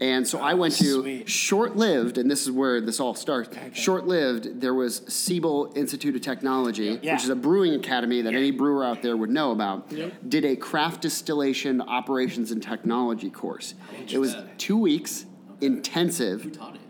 And 0.00 0.26
so 0.26 0.40
I 0.40 0.54
went 0.54 0.74
to 0.74 1.02
Sweet. 1.02 1.28
short 1.28 1.76
lived, 1.76 2.18
and 2.18 2.28
this 2.28 2.42
is 2.42 2.50
where 2.50 2.80
this 2.80 2.98
all 2.98 3.14
starts. 3.14 3.56
Short 3.74 4.08
lived, 4.08 4.60
there 4.60 4.74
was 4.74 5.02
Siebel 5.06 5.72
Institute 5.76 6.16
of 6.16 6.20
Technology, 6.22 6.98
Yeah. 7.00 7.14
which 7.14 7.22
is 7.22 7.28
a 7.28 7.36
brewing 7.36 7.74
academy 7.74 8.22
that 8.22 8.32
Yeah. 8.32 8.38
any 8.40 8.50
brewer 8.50 8.84
out 8.84 9.02
there 9.02 9.16
would 9.16 9.30
know 9.30 9.52
about, 9.52 9.86
Yep. 9.92 10.12
did 10.28 10.44
a 10.44 10.56
craft 10.56 11.00
distillation 11.02 11.80
operations 11.80 12.50
and 12.50 12.60
technology 12.60 13.30
course. 13.30 13.74
It 14.10 14.18
was 14.18 14.34
two 14.58 14.76
weeks, 14.76 15.26
intensive. 15.60 16.42
Who 16.42 16.50
taught 16.50 16.74
it? 16.74 16.80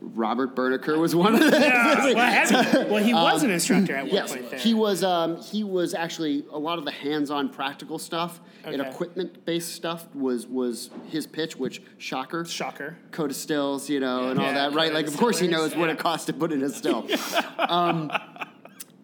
Robert 0.00 0.54
Birnecker 0.54 0.98
was 0.98 1.14
one 1.14 1.34
of 1.34 1.40
them. 1.40 1.60
Yeah, 1.60 2.04
well, 2.14 2.16
had- 2.16 2.90
well, 2.90 3.02
he 3.02 3.12
was 3.12 3.42
an 3.42 3.50
instructor 3.50 3.96
at 3.96 4.04
one 4.04 4.10
Um, 4.10 4.14
Yes, 4.14 4.32
point 4.32 4.50
there. 4.50 4.58
he 4.60 4.74
was. 4.74 5.02
Um, 5.02 5.40
he 5.42 5.64
was 5.64 5.94
actually 5.94 6.44
a 6.50 6.58
lot 6.58 6.78
of 6.78 6.84
the 6.84 6.90
hands-on 6.90 7.48
practical 7.48 7.98
stuff 7.98 8.40
and 8.64 8.80
equipment-based 8.80 9.72
stuff 9.74 10.06
was 10.14 10.46
was 10.46 10.90
his 11.08 11.26
pitch. 11.26 11.56
Which 11.56 11.82
shocker, 11.98 12.44
Shocker. 12.44 12.98
Kothe 13.10 13.34
stills, 13.34 13.88
you 13.90 14.00
know, 14.00 14.28
and 14.28 14.38
all 14.38 14.46
Yeah, 14.46 14.68
that, 14.68 14.74
right? 14.74 14.92
Like, 14.92 15.06
of 15.06 15.16
course, 15.16 15.38
he 15.38 15.48
knows 15.48 15.74
what 15.74 15.88
it 15.90 15.96
yeah. 15.96 16.02
costs 16.02 16.26
to 16.26 16.32
put 16.32 16.52
in 16.52 16.62
a 16.62 16.68
still. 16.68 17.06
um, 17.58 18.10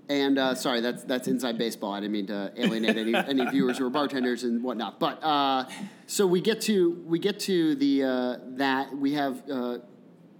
and 0.08 0.38
uh, 0.38 0.54
sorry, 0.54 0.80
that's 0.80 1.02
that's 1.04 1.28
inside 1.28 1.56
baseball. 1.58 1.92
I 1.92 2.00
didn't 2.00 2.12
mean 2.12 2.26
to 2.26 2.52
alienate 2.56 2.96
any, 2.96 3.14
any 3.14 3.46
viewers 3.50 3.78
who 3.78 3.86
are 3.86 3.90
bartenders 3.90 4.44
and 4.44 4.62
whatnot. 4.62 5.00
But 5.00 5.22
uh, 5.24 5.64
so 6.06 6.26
we 6.26 6.40
get 6.40 6.60
to 6.62 7.02
we 7.06 7.18
get 7.18 7.40
to 7.40 7.74
the 7.76 8.04
uh, 8.04 8.36
that 8.56 8.96
we 8.96 9.14
have. 9.14 9.42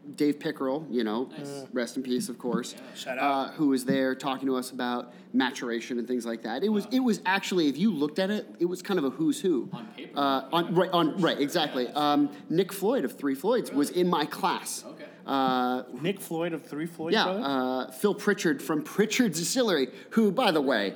Uh, 0.05 0.13
Dave 0.17 0.39
Pickerell, 0.39 0.87
you 0.91 1.05
know, 1.05 1.29
rest 1.73 1.97
in 1.97 2.03
peace, 2.03 2.29
of 2.29 2.39
course. 2.39 2.75
Shout 2.95 3.19
Uh, 3.19 3.49
who 3.53 3.69
was 3.69 3.85
there 3.85 4.15
talking 4.15 4.47
to 4.47 4.57
us 4.57 4.71
about 4.71 5.13
maturation 5.33 5.99
and 5.99 6.07
things 6.07 6.25
like 6.25 6.43
that. 6.43 6.63
It 6.63 6.69
was 6.69 6.87
it 6.93 7.01
was 7.01 7.21
actually, 7.27 7.69
if 7.69 7.77
you 7.77 7.91
looked 7.93 8.19
at 8.19 8.31
it, 8.31 8.47
it 8.59 8.67
was 8.67 8.83
kind 8.83 8.99
of 8.99 9.05
a 9.05 9.11
who's 9.11 9.41
who. 9.41 9.69
On 9.73 9.87
paper. 9.97 10.13
Uh, 10.19 10.49
on 10.53 10.75
right 10.75 10.91
on 10.93 11.21
right 11.21 11.41
exactly. 11.41 11.89
Um, 11.89 12.31
Nick 12.49 12.73
Floyd 12.73 13.05
of 13.05 13.19
Three 13.19 13.35
Floyds 13.35 13.73
was 13.73 13.91
in 13.91 14.09
my 14.09 14.25
class. 14.25 14.85
Okay. 14.87 15.05
Uh, 15.27 15.85
Nick 16.01 16.21
Floyd 16.21 16.53
of 16.53 16.65
Three 16.65 16.87
Floyds? 16.87 17.15
yeah, 17.15 17.25
uh, 17.25 17.91
Phil 17.91 18.15
Prichard 18.15 18.63
from 18.63 18.83
Prichard's 18.83 19.39
Distillery, 19.39 19.89
who, 20.11 20.31
by 20.31 20.51
the 20.51 20.61
way, 20.61 20.95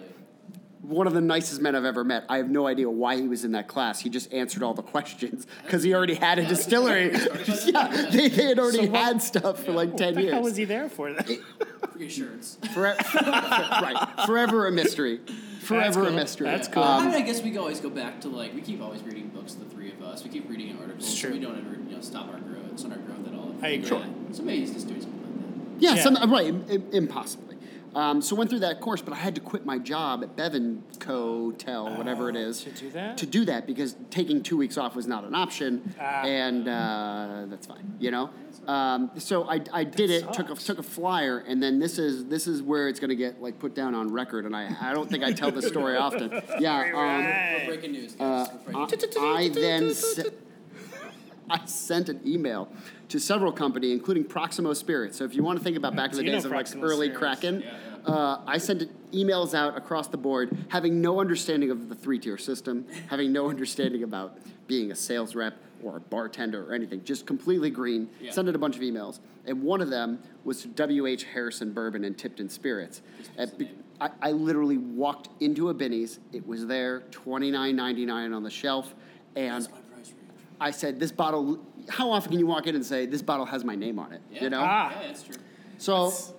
one 0.89 1.07
of 1.07 1.13
the 1.13 1.21
nicest 1.21 1.61
men 1.61 1.75
I've 1.77 1.85
ever 1.85 2.03
met. 2.03 2.25
I 2.29 2.39
have 2.39 2.49
no 2.51 2.67
idea 2.67 2.89
why 2.89 3.17
he 3.17 3.29
was 3.29 3.45
in 3.45 3.53
that 3.53 3.69
class. 3.69 4.01
He 4.01 4.09
just 4.09 4.33
answered 4.33 4.63
all 4.63 4.73
the 4.75 4.83
questions 4.83 5.47
because 5.65 5.83
he 5.83 5.95
already 5.95 6.15
had 6.15 6.39
a 6.39 6.47
distillery. 6.47 7.13
yeah, 7.67 8.07
they, 8.11 8.29
they 8.29 8.45
had 8.47 8.59
already 8.59 8.79
So 8.87 8.91
what- 8.91 9.01
had 9.01 9.23
stuff 9.23 9.65
for 9.65 9.73
like 9.73 9.97
ten 9.97 10.19
years. 10.19 10.33
hell 10.33 10.43
was 10.43 10.57
he 10.57 10.65
there 10.65 10.89
for? 10.89 11.13
then? 11.13 11.41
Reassurance. 11.95 12.59
Forever, 12.73 12.99
right, 13.27 14.09
forever 14.27 14.67
a 14.67 14.73
mystery. 14.73 15.21
Forever 15.61 16.07
a 16.09 16.13
mystery. 16.13 16.47
That's 16.47 16.69
cool. 16.69 16.83
I 16.83 16.99
Um, 16.99 17.07
mean, 17.07 17.15
I 17.15 17.21
guess 17.23 17.43
we 17.43 17.51
can 17.51 17.59
always 17.59 17.81
go 17.81 17.91
back 17.91 18.21
to 18.23 18.29
like 18.29 18.55
we 18.55 18.63
keep 18.63 18.81
always 18.81 19.03
reading 19.03 19.29
books, 19.29 19.55
the 19.55 19.67
three 19.67 19.93
of 19.93 20.01
us. 20.03 20.25
We 20.25 20.31
keep 20.31 20.49
reading 20.49 20.77
articles. 20.81 21.11
It's 21.13 21.21
so 21.21 21.29
we 21.31 21.39
don't 21.41 21.59
ever 21.59 21.75
you 21.89 21.95
know 21.97 22.01
stop 22.01 22.29
our 22.33 22.39
growth. 22.41 22.73
It's 22.73 22.85
not 22.85 22.93
our 22.93 22.99
growth 23.03 23.27
at 23.27 23.35
all. 23.35 23.55
I 23.63 23.69
agree. 23.69 23.89
Sure. 23.89 24.03
So 24.33 24.43
maybe 24.43 24.61
he's 24.61 24.73
just 24.73 24.89
doing 24.89 25.01
something 25.03 25.21
like 25.75 25.83
Yeah, 25.83 25.95
Yeah. 25.97 26.03
Some, 26.03 26.33
right, 26.33 26.47
im- 26.47 26.65
im- 26.71 26.89
impossibly. 26.93 27.48
Um, 27.99 28.23
so 28.23 28.37
went 28.37 28.49
through 28.49 28.61
that 28.61 28.81
course, 28.81 29.03
but 29.03 29.13
I 29.13 29.17
had 29.17 29.35
to 29.35 29.41
quit 29.41 29.67
my 29.67 29.77
job 29.77 30.23
at 30.23 30.37
Bevan 30.37 30.85
Co. 31.01 31.51
Tel, 31.51 31.97
whatever 31.97 32.31
it 32.31 32.37
is, 32.37 32.63
to 32.63 32.71
do 32.71 32.91
that? 32.91 33.19
To 33.19 33.27
do 33.27 33.45
that 33.47 33.67
because 33.67 33.97
taking 34.11 34.41
two 34.41 34.57
weeks 34.57 34.79
off 34.79 34.95
was 34.95 35.09
not 35.09 35.25
an 35.25 35.35
option, 35.35 35.93
Ah. 36.01 36.23
and 36.23 36.69
uh, 36.69 37.47
that's 37.51 37.67
fine, 37.67 37.97
you 37.99 38.13
know. 38.13 38.31
Um, 38.69 39.11
so 39.19 39.49
I, 39.51 39.61
I 39.73 39.83
did 39.83 40.11
it, 40.11 40.33
took 40.33 40.49
a 40.49 40.55
took 40.55 40.79
a 40.79 40.83
flyer, 40.85 41.39
and 41.49 41.61
then 41.61 41.81
this 41.81 41.99
is 41.99 42.27
this 42.27 42.47
is 42.47 42.63
where 42.63 42.87
it's 42.89 43.01
going 43.01 43.11
to 43.11 43.17
get 43.17 43.43
like 43.43 43.59
put 43.59 43.75
down 43.75 43.97
on 43.97 44.13
record, 44.13 44.45
and 44.45 44.55
I, 44.55 44.77
I 44.81 44.93
don't 44.95 45.11
think 45.11 45.25
I 45.25 45.33
tell 45.33 45.51
this 45.51 45.67
story 45.67 45.97
often. 45.97 46.31
Yeah. 46.61 46.93
Um, 47.61 47.67
Breaking 47.67 47.93
news, 47.93 48.15
uh, 48.21 48.47
guys. 48.47 48.55
Breaking 48.65 49.23
I, 49.23 49.49
then 49.49 49.93
I 51.51 51.65
sent 51.67 52.09
an 52.09 52.21
email 52.27 52.69
to 53.09 53.19
several 53.19 53.53
company, 53.53 53.93
including 53.93 54.25
Proximo 54.25 54.73
Spirits. 54.75 55.17
So 55.17 55.25
if 55.25 55.35
you 55.35 55.43
want 55.43 55.59
to 55.59 55.65
think 55.65 55.77
about 55.77 55.97
back 55.97 56.11
in 56.13 56.19
the 56.19 56.25
days 56.25 56.45
of 56.45 56.51
like 56.51 56.67
Proximo 56.67 56.85
early 56.85 57.07
Spirits? 57.13 57.19
Kraken, 57.41 57.61
Yeah, 57.63 57.77
Uh, 58.09 58.41
I 58.47 58.59
sent 58.59 58.91
emails 59.13 59.55
out 59.55 59.77
across 59.77 60.09
the 60.09 60.17
board, 60.17 60.57
having 60.69 61.01
no 61.01 61.21
understanding 61.21 61.71
of 61.71 61.89
the 61.89 61.95
three 61.95 62.19
tier 62.19 62.39
system, 62.39 62.87
having 63.09 63.33
no 63.33 63.49
understanding 63.51 64.03
about 64.03 64.39
being 64.67 64.91
a 64.93 64.95
sales 64.97 65.35
rep 65.35 65.55
or 65.83 65.99
a 65.99 66.01
bartender 66.01 66.69
or 66.69 66.75
anything, 66.75 67.05
just 67.05 67.27
completely 67.27 67.71
green. 67.71 68.09
Yeah. 68.21 68.33
Sent 68.33 68.49
it 68.49 68.55
a 68.55 68.59
bunch 68.59 68.77
of 68.77 68.83
emails, 68.83 69.21
and 69.47 69.63
one 69.63 69.81
of 69.81 69.91
them 69.91 70.19
was 70.45 70.65
W.H. 70.65 71.25
Harrison 71.25 71.73
Bourbon 71.73 72.05
and 72.05 72.17
Tipton 72.17 72.49
Spirits. 72.49 73.03
Uh, 73.39 73.47
be- 73.57 73.71
I, 74.01 74.11
I 74.23 74.31
literally 74.33 74.79
walked 74.79 75.29
into 75.43 75.69
a 75.71 75.75
Binny's. 75.75 76.19
It 76.33 76.47
was 76.47 76.67
there, 76.67 77.01
twenty 77.11 77.51
nine 77.51 77.77
ninety 77.77 78.07
nine 78.07 78.33
on 78.33 78.43
the 78.43 78.51
shelf, 78.51 78.95
and 79.37 79.63
That's 79.65 79.71
my 79.73 79.79
price 79.95 80.13
range. 80.13 80.31
I 80.61 80.71
said, 80.71 80.99
"This 81.01 81.13
bottle." 81.13 81.59
How 81.89 82.11
often 82.11 82.31
can 82.31 82.39
you 82.39 82.47
walk 82.47 82.67
in 82.67 82.75
and 82.75 82.85
say, 82.85 83.07
"This 83.07 83.23
bottle 83.23 83.47
has 83.47 83.65
my 83.65 83.75
name 83.75 83.99
on 83.99 84.13
it"? 84.13 84.21
Yeah. 84.31 84.45
You 84.45 84.51
know. 84.51 84.61
Ah. 84.63 84.91
Yeah, 85.01 85.07
that's 85.09 85.23
true. 85.23 85.37
so 85.79 86.05
that's 86.11 86.33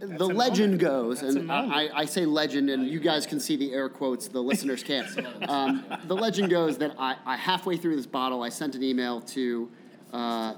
the 0.00 0.26
legend 0.26 0.78
goes, 0.78 1.20
That's 1.20 1.34
and. 1.34 1.50
I, 1.50 1.88
I 1.94 2.04
say 2.04 2.24
legend, 2.24 2.70
and 2.70 2.86
you 2.86 3.00
guys 3.00 3.26
can 3.26 3.40
see 3.40 3.56
the 3.56 3.72
air 3.72 3.88
quotes. 3.88 4.28
The 4.28 4.42
listeners 4.42 4.82
can't. 4.82 5.08
Um, 5.48 5.84
the 6.04 6.14
legend 6.14 6.50
goes 6.50 6.78
that 6.78 6.94
I, 6.98 7.16
I 7.24 7.36
halfway 7.36 7.76
through 7.76 7.96
this 7.96 8.06
bottle, 8.06 8.42
I 8.42 8.50
sent 8.50 8.74
an 8.74 8.82
email 8.82 9.20
to. 9.22 9.70
Uh, 10.12 10.54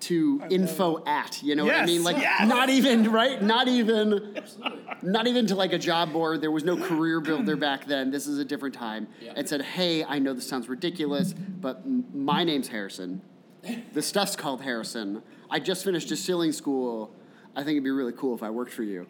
to 0.00 0.42
info 0.50 1.02
at, 1.06 1.40
you 1.44 1.54
know 1.54 1.64
what 1.64 1.76
I 1.76 1.86
mean? 1.86 2.02
Like 2.02 2.16
yes. 2.16 2.48
not 2.48 2.68
even 2.70 3.12
right, 3.12 3.40
not 3.40 3.68
even 3.68 4.34
Absolutely. 4.36 4.82
not 5.02 5.28
even 5.28 5.46
to 5.46 5.54
like 5.54 5.72
a 5.72 5.78
job 5.78 6.12
board. 6.12 6.40
There 6.40 6.50
was 6.50 6.64
no 6.64 6.76
career 6.76 7.20
builder 7.20 7.54
back 7.54 7.86
then. 7.86 8.10
This 8.10 8.26
is 8.26 8.38
a 8.38 8.44
different 8.44 8.74
time. 8.74 9.06
Yeah. 9.20 9.34
And 9.36 9.48
said, 9.48 9.62
"Hey, 9.62 10.02
I 10.02 10.18
know 10.18 10.32
this 10.32 10.48
sounds 10.48 10.68
ridiculous, 10.68 11.32
but 11.32 11.86
my 11.86 12.42
name's 12.42 12.68
Harrison. 12.68 13.22
The 13.92 14.02
stuff's 14.02 14.34
called 14.34 14.62
Harrison. 14.62 15.22
I 15.48 15.60
just 15.60 15.84
finished 15.84 16.08
distilling 16.08 16.50
school. 16.50 17.14
I 17.54 17.60
think 17.62 17.72
it'd 17.72 17.84
be 17.84 17.90
really 17.90 18.12
cool 18.12 18.34
if 18.34 18.42
I 18.42 18.50
worked 18.50 18.72
for 18.72 18.82
you." 18.82 19.06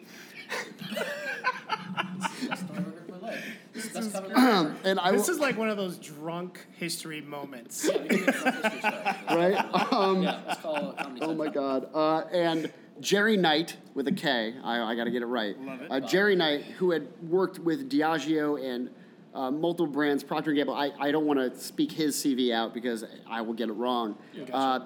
That's 0.93 2.49
the 2.49 2.55
story 2.57 2.79
of 2.79 3.21
my 3.21 3.27
life. 3.27 3.45
This 3.73 3.85
is 3.85 3.91
best 4.13 4.13
cover 4.33 4.75
and 4.83 4.99
I 4.99 5.11
This 5.11 5.29
is 5.29 5.39
like 5.39 5.57
one 5.57 5.69
of 5.69 5.77
those 5.77 5.97
drunk 5.97 6.59
history 6.77 7.21
moments. 7.21 7.87
Yeah, 7.89 8.01
we 8.01 8.07
can 8.09 8.25
get 8.25 8.35
some 8.35 8.53
history 8.53 8.79
stuff. 8.79 9.17
right. 9.29 9.65
Um, 9.93 10.23
Yeah, 10.23 10.39
let's 10.47 10.61
call 10.61 10.91
it 10.91 10.97
comedy. 10.97 11.21
Oh 11.21 11.33
my 11.33 11.47
God! 11.47 11.89
Uh, 11.93 12.19
and 12.31 12.71
Jerry 12.99 13.37
Knight 13.37 13.77
with 13.93 14.07
a 14.07 14.11
K. 14.11 14.53
I, 14.63 14.81
I 14.81 14.95
got 14.95 15.05
to 15.05 15.11
get 15.11 15.21
it 15.21 15.27
right. 15.27 15.59
Love 15.61 15.81
it. 15.81 15.91
Uh, 15.91 15.99
Jerry 15.99 16.35
Knight, 16.35 16.63
who 16.77 16.91
had 16.91 17.07
worked 17.29 17.59
with 17.59 17.89
Diageo 17.89 18.63
and 18.63 18.89
uh, 19.33 19.49
multiple 19.49 19.87
brands, 19.87 20.23
Procter 20.23 20.51
and 20.51 20.57
Gamble. 20.57 20.75
I, 20.75 20.91
I 20.99 21.11
don't 21.11 21.25
want 21.25 21.39
to 21.39 21.59
speak 21.59 21.91
his 21.91 22.15
CV 22.15 22.53
out 22.53 22.73
because 22.73 23.03
I 23.27 23.41
will 23.41 23.53
get 23.55 23.69
it 23.69 23.73
wrong. 23.73 24.15
Uh, 24.51 24.81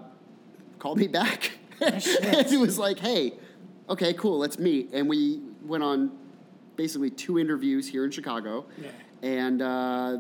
called 0.80 0.98
me 1.00 1.08
back. 1.08 1.58
and 1.82 2.02
it 2.06 2.60
was 2.60 2.80
like, 2.80 2.98
hey, 3.00 3.34
okay, 3.90 4.14
cool, 4.14 4.38
let's 4.38 4.60
meet. 4.60 4.90
And 4.94 5.08
we 5.08 5.42
went 5.64 5.84
on 5.84 6.12
basically 6.76 7.10
two 7.10 7.40
interviews 7.40 7.88
here 7.88 8.06
in 8.06 8.12
Chicago. 8.12 8.66
Yeah. 8.82 8.90
And 9.22 9.62
uh, 9.62 10.18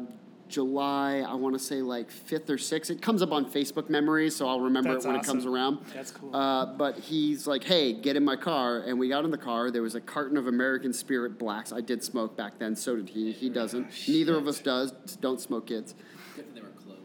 July, 0.49 1.23
I 1.27 1.33
want 1.35 1.55
to 1.55 1.59
say 1.59 1.81
like 1.81 2.09
5th 2.09 2.49
or 2.49 2.57
6th. 2.57 2.89
It 2.89 3.01
comes 3.01 3.21
up 3.21 3.31
on 3.31 3.45
Facebook 3.45 3.89
memories, 3.89 4.35
so 4.35 4.47
I'll 4.47 4.61
remember 4.61 4.93
That's 4.93 5.05
it 5.05 5.09
when 5.09 5.17
it 5.17 5.23
comes 5.23 5.45
around. 5.45 5.79
That's 5.93 6.11
cool. 6.11 6.35
Uh, 6.35 6.65
but 6.65 6.97
he's 6.97 7.47
like, 7.47 7.63
hey, 7.63 7.93
get 7.93 8.15
in 8.15 8.25
my 8.25 8.35
car. 8.35 8.79
And 8.79 8.97
we 8.99 9.09
got 9.09 9.25
in 9.25 9.31
the 9.31 9.37
car. 9.37 9.71
There 9.71 9.81
was 9.81 9.95
a 9.95 10.01
carton 10.01 10.37
of 10.37 10.47
American 10.47 10.93
Spirit 10.93 11.37
Blacks. 11.37 11.71
I 11.71 11.81
did 11.81 12.03
smoke 12.03 12.35
back 12.35 12.57
then, 12.59 12.75
so 12.75 12.95
did 12.95 13.09
he. 13.09 13.31
He 13.31 13.49
doesn't. 13.49 13.87
Neither 14.07 14.37
of 14.37 14.47
us 14.47 14.59
does. 14.59 14.91
Don't 15.21 15.39
smoke 15.39 15.67
kids. 15.67 15.95
That 16.35 16.53
they 16.55 16.61
were 16.61 16.67
closed. 16.67 17.01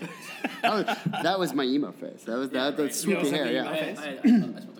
That 0.60 0.74
was, 0.74 1.22
that 1.22 1.38
was 1.38 1.54
my 1.54 1.64
emo 1.64 1.92
face. 1.92 2.24
That 2.24 2.36
was 2.36 2.50
that, 2.50 2.76
that 2.76 2.82
right. 2.82 2.92
swoopy 2.92 3.20
was 3.20 3.30
hair, 3.30 3.50
yeah. 3.50 3.62
emo 3.62 3.70
I, 3.70 3.74
I, 3.74 3.94
face? 3.94 3.98
I, 3.98 4.73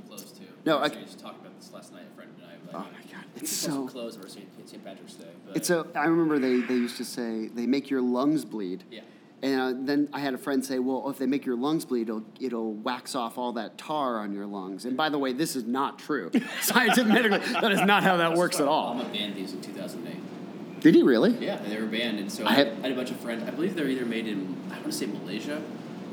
No, 0.65 0.79
I- 0.79 0.87
actually 0.87 1.05
just 1.05 1.19
talked 1.21 1.41
about 1.41 1.59
this 1.59 1.71
last 1.73 1.93
night. 1.93 2.03
A 2.13 2.17
friend 2.17 2.31
and 2.41 2.47
I. 2.47 2.77
Oh 2.77 2.79
my 2.81 3.13
god, 3.13 3.25
it's 3.37 3.51
so. 3.51 3.89
over 3.95 4.29
St. 4.29 4.85
Patrick's 4.85 5.15
Day. 5.15 5.27
But 5.47 5.57
It's 5.57 5.71
a. 5.71 5.87
I 5.95 6.07
remember 6.07 6.39
they, 6.39 6.61
they 6.61 6.75
used 6.75 6.97
to 6.97 7.05
say 7.05 7.49
they 7.49 7.67
make 7.67 7.91
your 7.91 8.01
lungs 8.03 8.45
bleed. 8.45 8.85
Yeah. 8.91 9.01
And 9.43 9.61
uh, 9.61 9.73
then 9.87 10.09
I 10.13 10.21
had 10.21 10.33
a 10.33 10.39
friend 10.39 10.65
say, 10.65 10.79
"Well, 10.79 11.11
if 11.11 11.19
they 11.19 11.27
make 11.27 11.45
your 11.45 11.57
lungs 11.57 11.85
bleed, 11.85 12.09
it'll 12.09 12.25
it'll 12.41 12.73
wax 12.73 13.15
off 13.15 13.37
all 13.37 13.53
that 13.53 13.77
tar 13.77 14.19
on 14.21 14.33
your 14.33 14.47
lungs." 14.47 14.87
And 14.87 14.97
by 14.97 15.11
the 15.11 15.19
way, 15.19 15.33
this 15.35 15.55
is 15.55 15.65
not 15.65 15.99
true. 15.99 16.31
Scientifically, 16.63 17.39
that 17.61 17.71
is 17.71 17.81
not 17.83 18.03
how 18.03 18.17
that 18.17 18.35
works 18.35 18.59
at 18.59 18.67
all. 18.67 18.95
Obama 18.95 19.13
banned 19.13 19.35
these 19.37 19.53
in 19.53 19.61
2008. 19.61 20.81
Did 20.81 20.95
he 20.95 21.03
really? 21.03 21.31
Yeah, 21.45 21.57
they 21.59 21.79
were 21.81 21.87
banned, 21.87 22.19
and 22.21 22.31
so 22.33 22.45
I 22.45 22.49
I, 22.49 22.53
have- 22.55 22.79
I 22.79 22.83
had 22.83 22.93
a 22.93 22.95
bunch 22.95 23.11
of 23.11 23.21
friends. 23.21 23.47
I 23.47 23.51
believe 23.51 23.75
they're 23.77 23.89
either 23.89 24.07
made 24.07 24.27
in 24.27 24.57
I 24.71 24.75
want 24.75 24.87
to 24.87 24.93
say 24.93 25.07
Malaysia, 25.07 25.61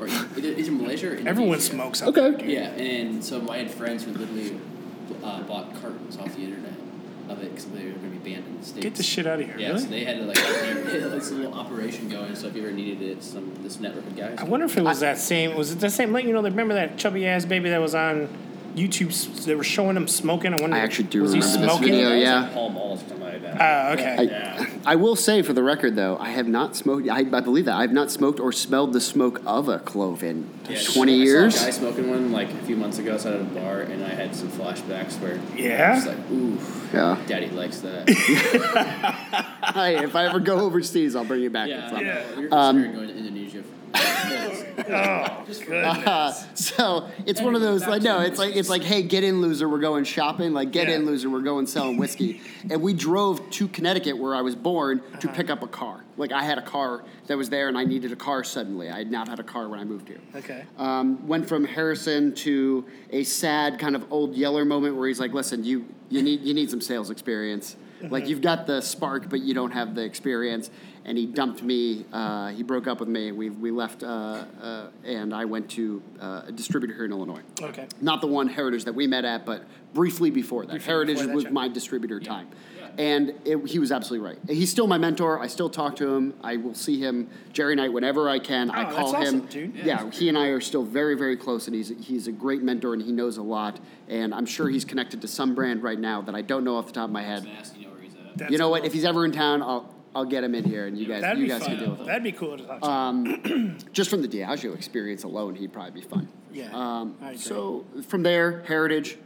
or 0.04 0.08
either, 0.08 0.48
either 0.58 0.72
Malaysia 0.72 1.06
or 1.06 1.10
Indonesia. 1.10 1.28
Everyone 1.30 1.60
smokes. 1.60 2.02
out 2.02 2.08
Okay. 2.08 2.20
there, 2.20 2.32
dude. 2.32 2.50
Yeah, 2.50 2.68
and 2.70 3.24
so 3.24 3.48
I 3.50 3.58
had 3.58 3.70
friends 3.70 4.04
who 4.04 4.12
literally 4.12 4.58
uh, 5.22 5.42
bought 5.42 5.74
cartons 5.80 6.16
off 6.16 6.34
the 6.34 6.42
internet 6.42 6.72
of 7.28 7.40
it 7.42 7.50
because 7.50 7.66
they 7.66 7.84
were 7.84 7.90
going 7.92 8.12
to 8.12 8.18
be 8.18 8.32
banned 8.34 8.46
in 8.46 8.58
the 8.58 8.64
states. 8.66 8.84
Get 8.84 8.94
the 8.96 9.02
shit 9.02 9.26
out 9.26 9.40
of 9.40 9.46
here. 9.46 9.56
Yeah, 9.58 9.68
really? 9.68 9.80
so 9.80 9.86
they 9.88 10.04
had 10.04 10.18
to 10.18 10.24
like 10.24 10.36
they 10.36 11.00
had 11.00 11.10
this 11.12 11.30
little 11.30 11.54
operation 11.54 12.08
going. 12.08 12.34
So 12.34 12.48
if 12.48 12.56
you 12.56 12.62
ever 12.62 12.72
needed 12.72 13.00
it, 13.02 13.22
some 13.22 13.52
this 13.62 13.78
network 13.80 14.06
of 14.06 14.16
guys. 14.16 14.38
I 14.38 14.44
wonder 14.44 14.66
if 14.66 14.76
it 14.76 14.82
was 14.82 15.00
that 15.00 15.18
same. 15.18 15.56
Was 15.56 15.72
it 15.72 15.80
the 15.80 15.90
same? 15.90 16.12
Like 16.12 16.24
you 16.24 16.32
know, 16.32 16.42
they 16.42 16.50
remember 16.50 16.74
that 16.74 16.96
chubby 16.98 17.26
ass 17.26 17.44
baby 17.44 17.70
that 17.70 17.80
was 17.80 17.94
on 17.94 18.28
YouTube? 18.74 19.08
s- 19.10 19.44
They 19.44 19.54
were 19.54 19.62
showing 19.64 19.96
him 19.96 20.08
smoking. 20.08 20.52
I 20.54 20.60
wonder. 20.60 20.76
I 20.76 20.80
actually 20.80 21.08
do 21.08 21.22
was 21.22 21.32
he 21.32 21.40
remember 21.40 21.60
this 21.60 21.70
smoking? 21.70 21.92
video, 21.92 22.08
That 22.08 22.14
was 22.16 22.22
yeah. 22.24 22.40
like 22.42 22.52
Pall 22.54 22.68
Mall 22.70 22.90
or 22.92 22.96
something 22.98 23.20
like 23.20 23.20
that. 23.20 23.21
Oh, 23.60 23.92
okay. 23.92 24.24
Yeah. 24.30 24.66
I 24.86 24.96
will 24.96 25.14
say 25.16 25.42
for 25.42 25.52
the 25.52 25.62
record, 25.62 25.94
though, 25.96 26.16
I 26.18 26.30
have 26.30 26.48
not 26.48 26.74
smoked. 26.76 27.08
I, 27.08 27.18
I 27.18 27.40
believe 27.40 27.66
that 27.66 27.74
I 27.76 27.82
have 27.82 27.92
not 27.92 28.10
smoked 28.10 28.40
or 28.40 28.52
smelled 28.52 28.92
the 28.92 29.00
smoke 29.00 29.40
of 29.46 29.68
a 29.68 29.78
clove 29.78 30.22
in 30.22 30.48
Yeah, 30.68 30.80
twenty 30.92 31.14
I 31.20 31.24
years. 31.24 31.54
saw 31.56 31.62
a 31.62 31.66
guy 31.66 31.70
smoking 31.70 32.10
one 32.10 32.32
like 32.32 32.50
a 32.50 32.62
few 32.64 32.76
months 32.76 32.98
ago 32.98 33.14
outside 33.14 33.34
of 33.34 33.40
a 33.42 33.60
bar, 33.60 33.80
and 33.82 34.04
I 34.04 34.08
had 34.08 34.34
some 34.34 34.48
flashbacks 34.48 35.20
where 35.20 35.38
Yeah? 35.56 35.92
I 35.92 35.94
was 35.96 36.06
like, 36.06 36.30
ooh, 36.30 36.58
Yeah. 36.92 37.18
daddy 37.26 37.50
likes 37.50 37.78
that. 37.80 38.08
Hey, 39.74 40.02
if 40.04 40.14
I 40.16 40.26
ever 40.26 40.40
go 40.40 40.58
overseas, 40.60 41.14
I'll 41.16 41.24
bring 41.24 41.40
you 41.40 41.48
back. 41.50 41.68
yeah, 41.68 41.84
with 41.84 41.90
some. 41.92 42.04
yeah. 42.04 42.36
we 42.36 42.46
were 42.46 42.54
Um, 42.54 42.76
considering 42.76 42.94
going 42.96 43.08
to 43.08 43.16
Indonesia. 43.16 43.62
Oh, 44.34 45.44
goodness. 45.46 46.06
Uh, 46.06 46.32
so 46.54 47.08
it's 47.26 47.40
one 47.40 47.54
of 47.54 47.60
those 47.60 47.86
like 47.86 48.02
no, 48.02 48.20
it's 48.20 48.38
like 48.38 48.56
it's 48.56 48.68
like 48.68 48.82
hey, 48.82 49.02
get 49.02 49.24
in 49.24 49.40
loser, 49.40 49.68
we're 49.68 49.78
going 49.78 50.04
shopping. 50.04 50.52
Like 50.52 50.70
get 50.70 50.88
in 50.88 51.06
loser, 51.06 51.30
we're 51.30 51.40
going 51.40 51.66
selling 51.66 51.96
whiskey. 51.96 52.40
and 52.70 52.80
we 52.82 52.94
drove 52.94 53.48
to 53.50 53.68
Connecticut 53.68 54.18
where 54.18 54.34
I 54.34 54.40
was 54.42 54.54
born 54.54 55.02
to 55.20 55.28
pick 55.28 55.50
up 55.50 55.62
a 55.62 55.66
car. 55.66 56.04
Like 56.16 56.32
I 56.32 56.42
had 56.42 56.58
a 56.58 56.62
car 56.62 57.04
that 57.26 57.36
was 57.36 57.48
there, 57.48 57.68
and 57.68 57.78
I 57.78 57.84
needed 57.84 58.12
a 58.12 58.16
car 58.16 58.44
suddenly. 58.44 58.90
I 58.90 58.98
had 58.98 59.10
not 59.10 59.28
had 59.28 59.40
a 59.40 59.44
car 59.44 59.68
when 59.68 59.80
I 59.80 59.84
moved 59.84 60.08
here. 60.08 60.20
Okay. 60.36 60.64
Um, 60.78 61.26
went 61.26 61.48
from 61.48 61.64
Harrison 61.64 62.34
to 62.36 62.84
a 63.10 63.24
sad 63.24 63.78
kind 63.78 63.96
of 63.96 64.10
old 64.12 64.34
Yeller 64.34 64.64
moment 64.64 64.96
where 64.96 65.08
he's 65.08 65.20
like, 65.20 65.32
"Listen, 65.32 65.64
you 65.64 65.86
you 66.10 66.22
need 66.22 66.40
you 66.42 66.54
need 66.54 66.70
some 66.70 66.80
sales 66.80 67.10
experience. 67.10 67.76
Like 68.10 68.26
you've 68.26 68.40
got 68.42 68.66
the 68.66 68.80
spark, 68.80 69.28
but 69.30 69.40
you 69.42 69.54
don't 69.54 69.70
have 69.70 69.94
the 69.94 70.02
experience." 70.02 70.70
And 71.04 71.18
he 71.18 71.26
dumped 71.26 71.62
me. 71.62 72.04
Uh, 72.12 72.48
he 72.50 72.62
broke 72.62 72.86
up 72.86 73.00
with 73.00 73.08
me. 73.08 73.32
We 73.32 73.50
we 73.50 73.70
left, 73.72 74.04
uh, 74.04 74.44
uh, 74.62 74.86
and 75.04 75.34
I 75.34 75.44
went 75.44 75.68
to 75.72 76.00
uh, 76.20 76.42
a 76.46 76.52
distributor 76.52 76.94
here 76.94 77.04
in 77.04 77.10
Illinois. 77.10 77.40
Okay. 77.60 77.86
Not 78.00 78.20
the 78.20 78.28
one 78.28 78.46
Heritage 78.48 78.84
that 78.84 78.94
we 78.94 79.06
met 79.08 79.24
at, 79.24 79.44
but 79.44 79.64
briefly 79.94 80.30
before 80.30 80.62
that. 80.64 80.70
Briefly 80.72 80.86
Heritage 80.86 81.16
before 81.16 81.26
that, 81.26 81.34
was 81.34 81.44
yeah. 81.44 81.50
my 81.50 81.68
distributor 81.68 82.20
time. 82.20 82.48
And 82.98 83.32
it, 83.46 83.56
he 83.66 83.78
was 83.78 83.90
absolutely 83.90 84.28
right. 84.28 84.38
He's 84.48 84.70
still 84.70 84.86
my 84.86 84.98
mentor. 84.98 85.40
I 85.40 85.46
still 85.46 85.70
talk 85.70 85.96
to 85.96 86.14
him. 86.14 86.34
I 86.42 86.58
will 86.58 86.74
see 86.74 87.00
him 87.00 87.30
Jerry 87.54 87.74
Knight 87.74 87.90
whenever 87.90 88.28
I 88.28 88.38
can. 88.38 88.70
I 88.70 88.90
Oh, 88.90 88.94
call 88.94 89.12
that's 89.12 89.30
him. 89.30 89.46
dude. 89.46 89.74
Yeah, 89.76 90.10
he 90.10 90.28
and 90.28 90.36
I 90.36 90.48
are 90.48 90.60
still 90.60 90.82
very, 90.84 91.16
very 91.16 91.36
close, 91.38 91.66
and 91.66 91.74
he's 91.74 91.88
he's 92.00 92.26
a 92.28 92.32
great 92.32 92.62
mentor, 92.62 92.92
and 92.92 93.02
he 93.02 93.10
knows 93.10 93.38
a 93.38 93.42
lot. 93.42 93.80
And 94.08 94.34
I'm 94.34 94.44
sure 94.44 94.68
he's 94.68 94.84
connected 94.84 95.22
to 95.22 95.28
some 95.28 95.54
brand 95.54 95.82
right 95.82 95.98
now 95.98 96.20
that 96.22 96.34
I 96.34 96.42
don't 96.42 96.64
know 96.64 96.76
off 96.76 96.86
the 96.86 96.92
top 96.92 97.06
of 97.06 97.10
my 97.12 97.22
head. 97.22 97.44
You 97.44 97.86
know 97.86 97.90
where 97.92 98.00
he's 98.02 98.12
at. 98.14 98.36
That's 98.36 98.52
You 98.52 98.58
know 98.58 98.68
what? 98.68 98.84
If 98.84 98.92
he's 98.92 99.06
ever 99.06 99.24
in 99.24 99.32
town, 99.32 99.62
I'll 99.62 99.88
I'll 100.14 100.24
get 100.24 100.44
him 100.44 100.54
in 100.54 100.64
here, 100.64 100.86
and 100.86 100.98
you 100.98 101.06
guys 101.06 101.22
That'd 101.22 101.38
you 101.38 101.44
be 101.44 101.48
guys 101.50 101.60
fun. 101.62 101.70
can 101.70 101.78
deal 101.78 101.90
with 101.90 102.00
him. 102.00 102.06
That'd 102.06 102.22
be 102.22 102.32
cool 102.32 102.58
to 102.58 102.64
talk 102.64 102.80
to. 102.82 102.86
Um, 102.88 103.78
just 103.92 104.10
from 104.10 104.20
the 104.22 104.28
Diageo 104.28 104.74
experience 104.74 105.24
alone, 105.24 105.54
he'd 105.54 105.72
probably 105.72 106.00
be 106.02 106.06
fun. 106.06 106.28
Yeah, 106.52 106.68
Um, 106.74 107.16
I 107.22 107.28
agree. 107.30 107.38
so 107.38 107.86
from 108.08 108.22
there, 108.22 108.62
Heritage, 108.66 109.16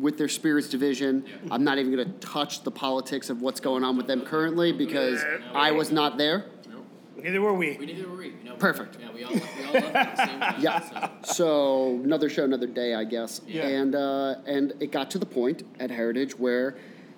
with 0.00 0.16
their 0.16 0.28
spirits 0.28 0.68
division, 0.70 1.24
I'm 1.50 1.64
not 1.64 1.78
even 1.78 1.94
going 1.94 2.06
to 2.10 2.18
touch 2.26 2.62
the 2.62 2.70
politics 2.70 3.28
of 3.28 3.42
what's 3.42 3.60
going 3.60 3.84
on 3.84 3.98
with 3.98 4.06
them 4.06 4.22
currently 4.22 4.72
because 4.72 5.22
I 5.52 5.72
was 5.72 5.92
not 5.92 6.16
there. 6.16 6.46
Neither 7.22 7.40
were 7.42 7.52
We 7.52 7.76
we. 7.76 7.86
neither 7.86 8.08
were 8.08 8.16
we. 8.16 8.26
You 8.28 8.34
know, 8.46 8.54
Perfect. 8.56 8.96
Yeah, 8.98 9.12
we 9.12 9.22
all, 9.22 9.32
we 9.32 9.40
all 9.66 9.72
left 9.74 9.94
at 9.94 10.16
the 10.16 10.26
same 10.26 10.40
time. 10.40 10.54
Yeah. 10.60 10.80
So. 11.22 11.32
So 11.34 11.88
another 12.02 12.28
show, 12.28 12.42
another 12.42 12.66
day, 12.66 12.94
I 12.94 13.04
guess. 13.04 13.42
Yeah. 13.46 13.68
And 13.68 13.94
uh, 13.94 14.36
and 14.46 14.72
it 14.80 14.90
got 14.90 15.10
to 15.12 15.18
the 15.20 15.26
point 15.26 15.62
at 15.78 15.90
Heritage 15.90 16.36
where 16.36 16.74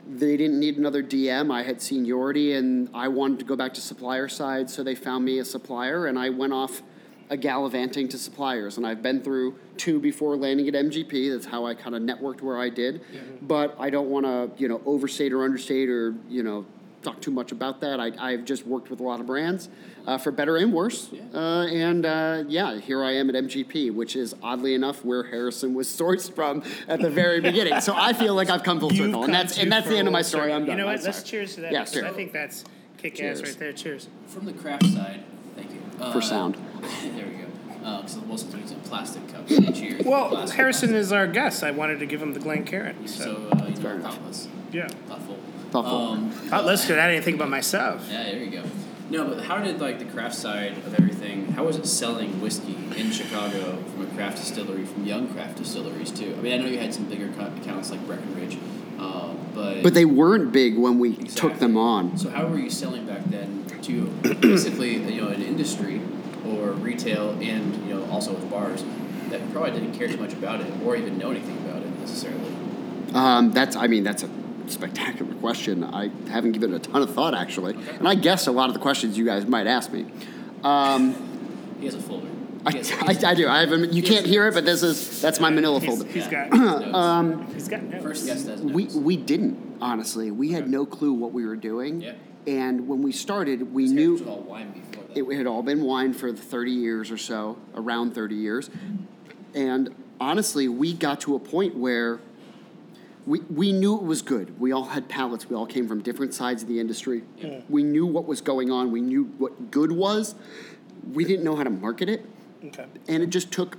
they 0.06 0.37
didn't 0.37 0.61
need 0.61 0.76
another 0.76 1.02
DM. 1.02 1.52
I 1.52 1.62
had 1.62 1.80
seniority, 1.80 2.54
and 2.54 2.88
I 2.94 3.08
wanted 3.08 3.38
to 3.40 3.44
go 3.44 3.56
back 3.56 3.75
to 3.75 3.80
supplier 3.80 4.28
side, 4.28 4.70
so 4.70 4.82
they 4.82 4.94
found 4.94 5.25
me 5.25 5.38
a 5.38 5.44
supplier, 5.44 6.06
and 6.06 6.18
I 6.18 6.30
went 6.30 6.52
off 6.52 6.82
a 7.30 7.37
gallivanting 7.37 8.08
to 8.08 8.18
suppliers. 8.18 8.76
And 8.76 8.87
I've 8.87 9.02
been 9.02 9.23
through 9.23 9.58
two 9.76 9.99
before 9.99 10.37
landing 10.37 10.68
at 10.68 10.75
MGP. 10.75 11.32
That's 11.32 11.46
how 11.46 11.64
I 11.64 11.75
kind 11.75 11.94
of 11.94 12.02
networked 12.02 12.42
where 12.42 12.58
I 12.58 12.68
did. 12.68 13.00
But 13.42 13.75
I 13.78 13.88
don't 13.90 14.11
want 14.11 14.26
to, 14.26 14.50
you 14.61 14.68
know, 14.68 14.82
overstate 14.84 15.32
or 15.32 15.42
understate 15.44 15.88
or 15.88 16.14
you 16.28 16.42
know 16.42 16.66
talk 17.04 17.20
too 17.20 17.30
much 17.30 17.52
about 17.52 17.80
that. 17.82 18.00
I, 18.00 18.12
I've 18.18 18.44
just 18.44 18.66
worked 18.66 18.90
with 18.90 19.00
a 19.00 19.02
lot 19.02 19.20
of 19.20 19.26
brands, 19.26 19.68
uh, 20.06 20.18
for 20.18 20.30
better 20.30 20.56
and 20.56 20.73
worse. 20.73 21.11
Uh, 21.32 21.66
and 21.70 22.04
uh, 22.06 22.44
yeah, 22.49 22.78
here 22.78 23.04
I 23.04 23.12
am 23.12 23.28
at 23.30 23.37
MGP, 23.37 23.94
which 23.94 24.16
is 24.16 24.34
oddly 24.42 24.75
enough 24.75 25.04
where 25.04 25.23
Harrison 25.23 25.75
was 25.75 25.87
sourced 26.00 26.34
from 26.34 26.62
at 26.88 27.00
the 27.00 27.11
very 27.11 27.40
beginning. 27.40 27.80
So 27.80 27.94
I 27.94 28.12
feel 28.12 28.34
like 28.34 28.50
I've 28.50 28.62
come 28.62 28.80
full 28.80 28.92
You've 28.92 29.06
circle, 29.06 29.25
and 29.25 29.32
that's 29.34 29.58
and 29.58 29.70
that's 29.70 29.87
the 29.88 29.96
end 29.96 30.08
of 30.08 30.12
my 30.12 30.23
full 30.23 30.28
story. 30.30 30.52
I'm 30.52 30.64
done. 30.64 30.76
You 30.78 30.83
know 30.85 30.88
I'm 30.88 30.96
what? 30.96 31.05
Let's 31.05 31.18
sorry. 31.18 31.28
cheers 31.31 31.55
to 31.57 31.61
that. 31.62 31.72
Yeah, 31.72 31.85
cheers. 31.85 32.05
I 32.05 32.11
think 32.12 32.33
that's 32.33 32.64
kick 32.98 33.20
ass 33.22 33.42
right 33.42 33.57
there. 33.59 33.72
Cheers. 33.72 34.09
From 34.26 34.46
the 34.46 34.52
craft 34.52 34.87
side, 34.87 35.22
thank 35.55 35.70
you. 35.72 35.81
Uh, 36.00 36.12
For 36.12 36.20
sound. 36.22 36.55
there 36.83 37.26
we 37.26 37.33
go. 37.37 37.44
Uh 37.85 37.98
because 38.00 38.16
most 38.24 38.46
of 38.46 38.52
the 38.52 38.59
using 38.59 38.81
plastic 38.81 39.26
cups. 39.28 39.48
Cheers. 39.78 40.05
Well, 40.07 40.28
Plastic 40.31 40.57
Harrison 40.57 40.88
cups. 40.90 40.98
is 41.00 41.12
our 41.12 41.26
guest. 41.26 41.62
I 41.62 41.70
wanted 41.70 41.98
to 42.00 42.07
give 42.07 42.20
him 42.22 42.33
the 42.33 42.40
Glencairn. 42.40 43.07
So, 43.07 43.24
So, 43.24 43.48
uh, 43.59 43.66
you 43.68 43.76
Fair 43.76 43.98
know, 43.98 44.05
thoughtless. 44.11 44.48
yeah. 44.72 44.87
Thoughtful. 45.07 45.23
Thoughtful. 45.74 45.98
Um, 45.98 46.32
Not 46.50 46.66
listed. 46.66 47.00
I 47.00 47.10
didn't 47.10 47.24
think 47.24 47.34
about 47.34 47.48
myself. 47.48 48.06
Yeah, 48.08 48.22
there 48.22 48.38
you 48.38 48.48
go. 48.48 48.62
No, 49.10 49.26
but 49.26 49.42
how 49.42 49.58
did 49.58 49.80
like 49.80 49.98
the 49.98 50.04
craft 50.04 50.37
side 50.37 50.78
of 50.78 50.94
everything? 50.94 51.48
How 51.48 51.64
was 51.64 51.76
it 51.76 51.84
selling 51.87 52.40
whiskey 52.40 52.76
in 52.96 53.10
Chicago 53.10 53.82
from 53.82 54.02
a 54.02 54.06
craft 54.14 54.38
distillery, 54.38 54.84
from 54.84 55.04
young 55.04 55.26
craft 55.26 55.58
distilleries 55.58 56.12
too? 56.12 56.32
I 56.38 56.42
mean, 56.42 56.52
I 56.52 56.58
know 56.58 56.66
you 56.66 56.78
had 56.78 56.94
some 56.94 57.06
bigger 57.06 57.28
accounts 57.28 57.90
like 57.90 58.06
Breckenridge, 58.06 58.56
uh, 59.00 59.34
but 59.52 59.82
But 59.82 59.94
they 59.94 60.04
weren't 60.04 60.52
big 60.52 60.78
when 60.78 61.00
we 61.00 61.16
took 61.16 61.58
them 61.58 61.76
on. 61.76 62.18
So 62.18 62.30
how 62.30 62.46
were 62.46 62.58
you 62.60 62.70
selling 62.70 63.04
back 63.04 63.24
then 63.24 63.66
to 63.82 64.06
basically 64.40 64.98
you 65.12 65.22
know 65.22 65.28
an 65.30 65.42
industry 65.42 66.00
or 66.46 66.70
retail 66.70 67.30
and 67.40 67.84
you 67.84 67.94
know 67.94 68.08
also 68.12 68.32
with 68.32 68.48
bars 68.48 68.84
that 69.30 69.52
probably 69.52 69.72
didn't 69.72 69.94
care 69.94 70.06
too 70.06 70.18
much 70.18 70.34
about 70.34 70.60
it 70.60 70.72
or 70.84 70.94
even 70.94 71.18
know 71.18 71.32
anything 71.32 71.58
about 71.66 71.82
it 71.82 71.98
necessarily? 71.98 72.54
Um, 73.12 73.50
that's, 73.50 73.74
I 73.74 73.88
mean, 73.88 74.04
that's 74.04 74.22
a 74.22 74.28
spectacular 74.70 75.35
question. 75.37 75.85
I 75.85 76.11
haven't 76.29 76.53
given 76.53 76.72
it 76.72 76.77
a 76.87 76.90
ton 76.90 77.03
of 77.03 77.14
thought 77.14 77.35
actually, 77.35 77.74
and 77.98 78.09
I 78.09 78.14
guess 78.14 78.46
a 78.46 78.53
lot 78.53 78.68
of 78.68 78.74
the 78.74 78.81
questions 78.81 79.16
you 79.18 79.24
guys 79.24 79.46
might 79.46 79.66
ask 79.66 79.92
me. 79.92 80.07
Um, 80.62 81.14
He 81.81 81.87
has 81.87 81.94
a 81.94 82.00
folder. 82.00 82.29
I, 82.66 82.79
I, 83.03 83.31
I 83.31 83.35
do. 83.35 83.46
I 83.46 83.61
haven't. 83.61 83.92
You 83.92 84.03
can't 84.03 84.24
hear 84.24 84.46
it, 84.48 84.55
but 84.55 84.64
this 84.64 84.83
is 84.83 85.20
that's 85.20 85.38
my 85.38 85.50
Manila 85.50 85.81
He's- 85.81 85.94
folder. 85.98 86.11
he's 86.11 86.24
Yeah. 86.27 86.48
got. 86.48 86.85
Um, 86.94 87.46
He's 87.53 87.68
got 87.68 87.83
notes. 87.83 88.03
First 88.03 88.27
guest 88.27 88.46
has 88.48 88.61
we 88.62 88.85
notes. 88.85 88.94
we 88.94 89.16
didn't 89.18 89.77
honestly. 89.83 90.31
We 90.31 90.53
had 90.53 90.68
no 90.70 90.87
clue 90.87 91.12
what 91.12 91.33
we 91.33 91.44
were 91.44 91.57
doing. 91.57 92.00
Yeah. 92.00 92.14
And 92.46 92.88
when 92.88 93.03
we 93.03 93.12
started, 93.12 93.72
we 93.74 93.85
This 93.85 93.92
knew 93.92 94.12
was 94.12 94.22
all 94.22 94.40
wine 94.40 94.70
before 94.72 95.05
that. 95.05 95.16
it 95.16 95.37
had 95.37 95.46
all 95.46 95.62
been 95.62 95.83
wine 95.83 96.12
for 96.12 96.31
30 96.33 96.70
years 96.72 97.11
or 97.11 97.16
so, 97.18 97.57
around 97.74 98.14
30 98.14 98.35
years. 98.35 98.68
And 99.55 99.94
honestly, 100.20 100.68
we 100.68 100.92
got 100.92 101.20
to 101.22 101.37
a 101.37 101.38
point 101.38 101.74
where 101.77 102.20
we, 103.26 103.40
we 103.40 103.72
knew 103.72 103.96
it 103.96 104.02
was 104.02 104.22
good. 104.22 104.58
We 104.60 104.72
all 104.72 104.84
had 104.84 105.08
palates. 105.08 105.48
We 105.48 105.56
all 105.56 105.66
came 105.66 105.88
from 105.88 106.02
different 106.02 106.34
sides 106.34 106.62
of 106.62 106.68
the 106.68 106.78
industry. 106.78 107.22
We 107.68 107.82
knew 107.82 108.06
what 108.06 108.26
was 108.26 108.40
going 108.40 108.70
on. 108.70 108.90
We 108.90 109.00
knew 109.00 109.24
what 109.38 109.70
good 109.70 109.92
was. 109.92 110.34
We 111.12 111.24
didn't 111.24 111.44
know 111.44 111.56
how 111.56 111.64
to 111.64 111.70
market 111.70 112.08
it. 112.08 112.24
Okay. 112.66 112.87
And 113.08 113.22
it 113.22 113.30
just 113.30 113.50
took, 113.50 113.78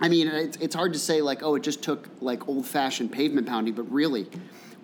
I 0.00 0.08
mean, 0.08 0.28
it's, 0.28 0.56
it's 0.58 0.74
hard 0.74 0.92
to 0.92 0.98
say, 0.98 1.22
like, 1.22 1.42
oh, 1.42 1.54
it 1.54 1.62
just 1.62 1.82
took 1.82 2.08
like 2.20 2.48
old 2.48 2.66
fashioned 2.66 3.12
pavement 3.12 3.46
pounding, 3.46 3.74
but 3.74 3.90
really, 3.90 4.28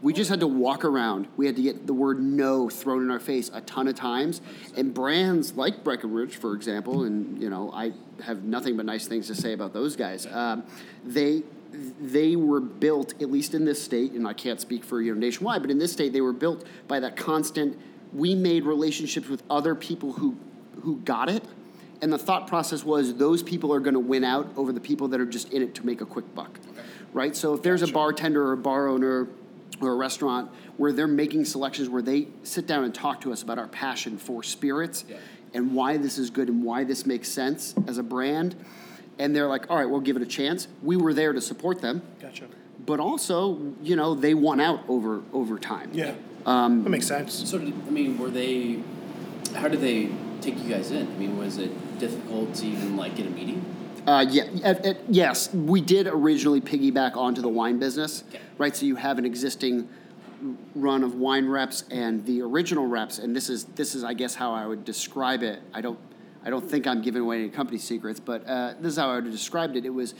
we 0.00 0.12
just 0.12 0.30
had 0.30 0.40
to 0.40 0.46
walk 0.46 0.84
around. 0.84 1.26
We 1.36 1.46
had 1.46 1.56
to 1.56 1.62
get 1.62 1.88
the 1.88 1.92
word 1.92 2.20
no 2.20 2.68
thrown 2.68 3.02
in 3.02 3.10
our 3.10 3.18
face 3.18 3.50
a 3.52 3.60
ton 3.62 3.88
of 3.88 3.96
times. 3.96 4.40
And 4.76 4.94
brands 4.94 5.54
like 5.54 5.82
Breckenridge, 5.82 6.36
for 6.36 6.54
example, 6.54 7.02
and, 7.02 7.42
you 7.42 7.50
know, 7.50 7.72
I 7.72 7.92
have 8.22 8.44
nothing 8.44 8.76
but 8.76 8.86
nice 8.86 9.08
things 9.08 9.26
to 9.26 9.34
say 9.34 9.52
about 9.54 9.72
those 9.72 9.96
guys. 9.96 10.26
Um, 10.26 10.62
they, 11.04 11.42
they 11.72 12.36
were 12.36 12.60
built, 12.60 13.14
at 13.20 13.30
least 13.30 13.54
in 13.54 13.64
this 13.64 13.82
state, 13.82 14.12
and 14.12 14.26
I 14.26 14.32
can't 14.32 14.60
speak 14.60 14.84
for 14.84 15.00
you 15.02 15.14
know 15.14 15.20
nationwide, 15.20 15.62
but 15.62 15.70
in 15.70 15.78
this 15.78 15.92
state, 15.92 16.12
they 16.12 16.20
were 16.20 16.32
built 16.32 16.64
by 16.86 17.00
that 17.00 17.16
constant. 17.16 17.78
We 18.12 18.34
made 18.34 18.64
relationships 18.64 19.28
with 19.28 19.42
other 19.50 19.74
people 19.74 20.12
who 20.14 20.36
who 20.82 20.96
got 21.00 21.28
it, 21.28 21.44
and 22.00 22.12
the 22.12 22.18
thought 22.18 22.46
process 22.46 22.84
was 22.84 23.14
those 23.14 23.42
people 23.42 23.72
are 23.72 23.80
going 23.80 23.94
to 23.94 24.00
win 24.00 24.24
out 24.24 24.48
over 24.56 24.72
the 24.72 24.80
people 24.80 25.08
that 25.08 25.20
are 25.20 25.26
just 25.26 25.52
in 25.52 25.62
it 25.62 25.74
to 25.74 25.84
make 25.86 26.00
a 26.00 26.06
quick 26.06 26.34
buck, 26.34 26.58
right? 27.12 27.34
So 27.36 27.54
if 27.54 27.62
there's 27.62 27.82
a 27.82 27.88
bartender 27.88 28.46
or 28.46 28.52
a 28.52 28.56
bar 28.56 28.88
owner 28.88 29.28
or 29.80 29.92
a 29.92 29.94
restaurant 29.96 30.50
where 30.76 30.92
they're 30.92 31.06
making 31.06 31.44
selections 31.44 31.88
where 31.88 32.02
they 32.02 32.28
sit 32.44 32.66
down 32.66 32.84
and 32.84 32.94
talk 32.94 33.20
to 33.22 33.32
us 33.32 33.42
about 33.42 33.58
our 33.58 33.68
passion 33.68 34.16
for 34.16 34.42
spirits 34.42 35.04
Yeah. 35.08 35.16
and 35.54 35.74
why 35.74 35.96
this 35.98 36.18
is 36.18 36.30
good 36.30 36.48
and 36.48 36.62
why 36.64 36.84
this 36.84 37.04
makes 37.04 37.28
sense 37.28 37.74
as 37.86 37.98
a 37.98 38.02
brand. 38.02 38.56
And 39.18 39.34
they're 39.34 39.48
like, 39.48 39.70
all 39.70 39.76
right, 39.76 39.88
we'll 39.88 40.00
give 40.00 40.16
it 40.16 40.22
a 40.22 40.26
chance. 40.26 40.68
We 40.82 40.96
were 40.96 41.12
there 41.12 41.32
to 41.32 41.40
support 41.40 41.80
them, 41.80 42.02
Gotcha. 42.20 42.44
but 42.86 43.00
also, 43.00 43.58
you 43.82 43.96
know, 43.96 44.14
they 44.14 44.34
won 44.34 44.60
out 44.60 44.80
over 44.88 45.22
over 45.32 45.58
time. 45.58 45.90
Yeah. 45.92 46.14
Um, 46.46 46.84
That 46.84 46.90
makes 46.90 47.06
sense. 47.06 47.34
So, 47.48 47.58
did, 47.58 47.72
I 47.86 47.90
mean, 47.90 48.18
were 48.18 48.30
they? 48.30 48.80
How 49.54 49.68
did 49.68 49.80
they 49.80 50.10
take 50.40 50.62
you 50.62 50.68
guys 50.70 50.90
in? 50.92 51.06
I 51.06 51.10
mean, 51.18 51.36
was 51.36 51.58
it 51.58 51.98
difficult 51.98 52.54
to 52.56 52.66
even 52.66 52.96
like 52.96 53.16
get 53.16 53.26
a 53.26 53.30
meeting? 53.30 53.64
Uh, 54.06 54.24
yeah, 54.28 54.44
at, 54.64 54.86
at, 54.86 54.96
yes, 55.08 55.52
we 55.52 55.80
did 55.82 56.06
originally 56.06 56.60
piggyback 56.62 57.16
onto 57.16 57.42
the 57.42 57.48
wine 57.48 57.78
business, 57.78 58.24
Okay. 58.30 58.40
right? 58.56 58.74
So 58.74 58.86
you 58.86 58.96
have 58.96 59.18
an 59.18 59.26
existing 59.26 59.86
run 60.74 61.02
of 61.02 61.16
wine 61.16 61.46
reps 61.46 61.84
and 61.90 62.24
the 62.24 62.40
original 62.40 62.86
reps, 62.86 63.18
and 63.18 63.34
this 63.34 63.50
is 63.50 63.64
this 63.74 63.94
is 63.96 64.04
I 64.04 64.14
guess 64.14 64.34
how 64.36 64.54
I 64.54 64.64
would 64.66 64.84
describe 64.84 65.42
it. 65.42 65.60
I 65.74 65.80
don't 65.80 65.98
I 66.44 66.50
don't 66.50 66.68
think 66.68 66.86
I'm 66.86 67.02
giving 67.02 67.22
away 67.22 67.40
any 67.40 67.48
company 67.48 67.78
secrets, 67.78 68.20
but 68.20 68.46
uh, 68.46 68.74
this 68.80 68.92
is 68.92 68.98
how 68.98 69.10
I 69.10 69.16
would 69.16 69.24
have 69.24 69.32
described 69.32 69.76
it. 69.76 69.84
It 69.84 69.90
was 69.90 70.14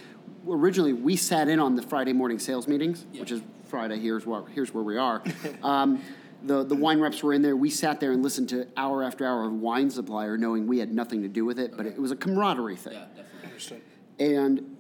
originally 0.46 0.92
we 0.92 1.16
sat 1.16 1.48
in 1.48 1.60
on 1.60 1.74
the 1.74 1.82
Friday 1.82 2.12
morning 2.12 2.38
sales 2.38 2.66
meetings, 2.68 3.06
Yeah. 3.12 3.20
which 3.20 3.32
is 3.32 3.42
Friday. 3.68 3.98
Here's 3.98 4.26
where 4.26 4.44
here's 4.46 4.72
where 4.74 4.84
we 4.84 4.96
are. 4.96 5.22
um, 5.62 6.00
the 6.42 6.64
the 6.64 6.74
wine 6.74 7.00
reps 7.00 7.22
were 7.22 7.32
in 7.32 7.42
there. 7.42 7.56
We 7.56 7.70
sat 7.70 8.00
there 8.00 8.12
and 8.12 8.22
listened 8.22 8.48
to 8.50 8.66
hour 8.76 9.02
after 9.02 9.26
hour 9.26 9.44
of 9.46 9.52
wine 9.52 9.90
supplier, 9.90 10.36
knowing 10.38 10.66
we 10.66 10.78
had 10.78 10.92
nothing 10.92 11.22
to 11.22 11.28
do 11.28 11.44
with 11.44 11.58
it, 11.58 11.76
but 11.76 11.86
it 11.86 11.98
was 11.98 12.10
a 12.10 12.16
camaraderie 12.16 12.76
thing. 12.76 12.94
Yeah, 12.94 13.06
definitely. 13.16 13.48
Understood. 13.48 13.82
And 14.18 14.76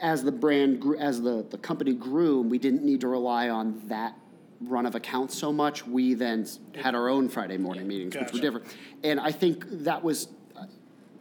as 0.00 0.24
the 0.24 0.32
brand 0.32 0.80
grew, 0.80 0.96
as 0.98 1.20
the, 1.20 1.44
the 1.50 1.58
company 1.58 1.92
grew, 1.94 2.40
we 2.40 2.58
didn't 2.58 2.82
need 2.82 3.00
to 3.02 3.08
rely 3.08 3.50
on 3.50 3.80
that 3.88 4.14
run 4.62 4.86
of 4.86 4.94
accounts 4.94 5.36
so 5.38 5.52
much, 5.52 5.86
we 5.86 6.14
then 6.14 6.46
had 6.76 6.94
our 6.94 7.08
own 7.08 7.28
Friday 7.28 7.56
morning 7.56 7.86
meetings, 7.86 8.16
which 8.16 8.32
were 8.32 8.40
different. 8.40 8.66
And 9.02 9.18
I 9.20 9.32
think 9.32 9.64
that 9.84 10.02
was, 10.02 10.28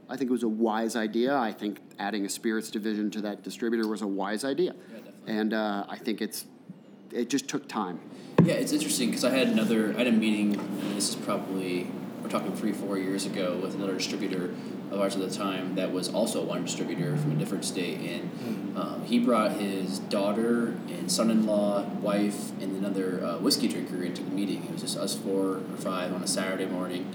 I 0.10 0.18
think 0.18 0.30
it 0.30 0.34
was 0.34 0.44
a 0.44 0.50
wise 0.50 0.96
idea. 0.96 1.38
I 1.38 1.52
think 1.52 1.80
adding 2.00 2.26
a 2.26 2.30
spirits 2.30 2.72
division 2.72 3.12
to 3.12 3.22
that 3.22 3.44
distributor 3.44 3.88
was 3.88 4.02
a 4.02 4.08
wise 4.08 4.44
idea. 4.44 4.74
definitely. 4.74 5.12
And 5.28 5.54
uh, 5.54 5.86
I 5.88 5.98
think 5.98 6.22
it's, 6.22 6.46
it 7.12 7.30
just 7.30 7.48
took 7.48 7.68
time. 7.68 8.00
Yeah, 8.44 8.56
it's 8.56 8.72
interesting 8.72 9.10
because 9.10 9.24
I 9.24 9.32
had 9.32 9.50
another. 9.50 9.94
I 9.94 10.00
had 10.00 10.08
a 10.08 10.12
meeting. 10.12 10.56
And 10.56 10.96
this 10.96 11.10
is 11.10 11.16
probably 11.16 11.92
we're 12.22 12.30
talking 12.30 12.56
three, 12.56 12.72
four 12.72 12.98
years 12.98 13.26
ago 13.26 13.60
with 13.62 13.76
another 13.76 13.96
distributor 13.96 14.54
of 14.92 15.00
ours 15.00 15.16
at 15.16 15.22
the 15.22 15.36
time 15.36 15.76
that 15.76 15.92
was 15.92 16.10
also 16.10 16.42
a 16.42 16.46
wine 16.46 16.64
distributor 16.64 17.16
from 17.18 17.32
a 17.32 17.36
different 17.36 17.64
state, 17.64 18.00
and 18.00 18.78
um, 18.78 19.04
he 19.06 19.20
brought 19.20 19.52
his 19.52 20.00
daughter 20.00 20.70
and 20.90 21.12
son-in-law, 21.12 21.84
wife, 22.02 22.52
and 22.60 22.76
another 22.76 23.24
uh, 23.24 23.38
whiskey 23.38 23.68
drinker 23.68 24.04
into 24.04 24.24
the 24.24 24.32
meeting. 24.32 24.64
It 24.66 24.72
was 24.72 24.82
just 24.82 24.98
us 24.98 25.16
four 25.16 25.58
or 25.58 25.78
five 25.78 26.14
on 26.14 26.24
a 26.24 26.28
Saturday 26.28 26.66
morning, 26.66 27.14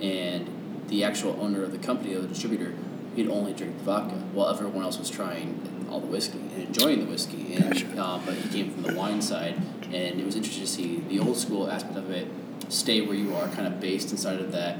and 0.00 0.48
the 0.92 1.02
actual 1.02 1.36
owner 1.40 1.64
of 1.64 1.72
the 1.72 1.78
company, 1.78 2.12
of 2.12 2.20
the 2.22 2.28
distributor, 2.28 2.74
he'd 3.16 3.28
only 3.28 3.54
drink 3.54 3.74
vodka 3.80 4.14
while 4.34 4.48
everyone 4.48 4.84
else 4.84 4.98
was 4.98 5.08
trying 5.08 5.86
all 5.90 6.00
the 6.00 6.06
whiskey 6.06 6.38
and 6.38 6.64
enjoying 6.68 7.00
the 7.00 7.06
whiskey. 7.10 7.54
And 7.54 7.98
uh, 7.98 8.20
but 8.24 8.34
he 8.34 8.48
came 8.50 8.70
from 8.70 8.82
the 8.82 8.94
wine 8.94 9.22
side, 9.22 9.54
and 9.86 10.20
it 10.20 10.24
was 10.24 10.36
interesting 10.36 10.64
to 10.64 10.70
see 10.70 10.96
the 11.08 11.18
old 11.18 11.38
school 11.38 11.70
aspect 11.70 11.96
of 11.96 12.10
it 12.10 12.28
stay 12.68 13.00
where 13.00 13.16
you 13.16 13.34
are, 13.34 13.48
kind 13.48 13.66
of 13.66 13.80
based 13.80 14.10
inside 14.12 14.38
of 14.38 14.52
that, 14.52 14.78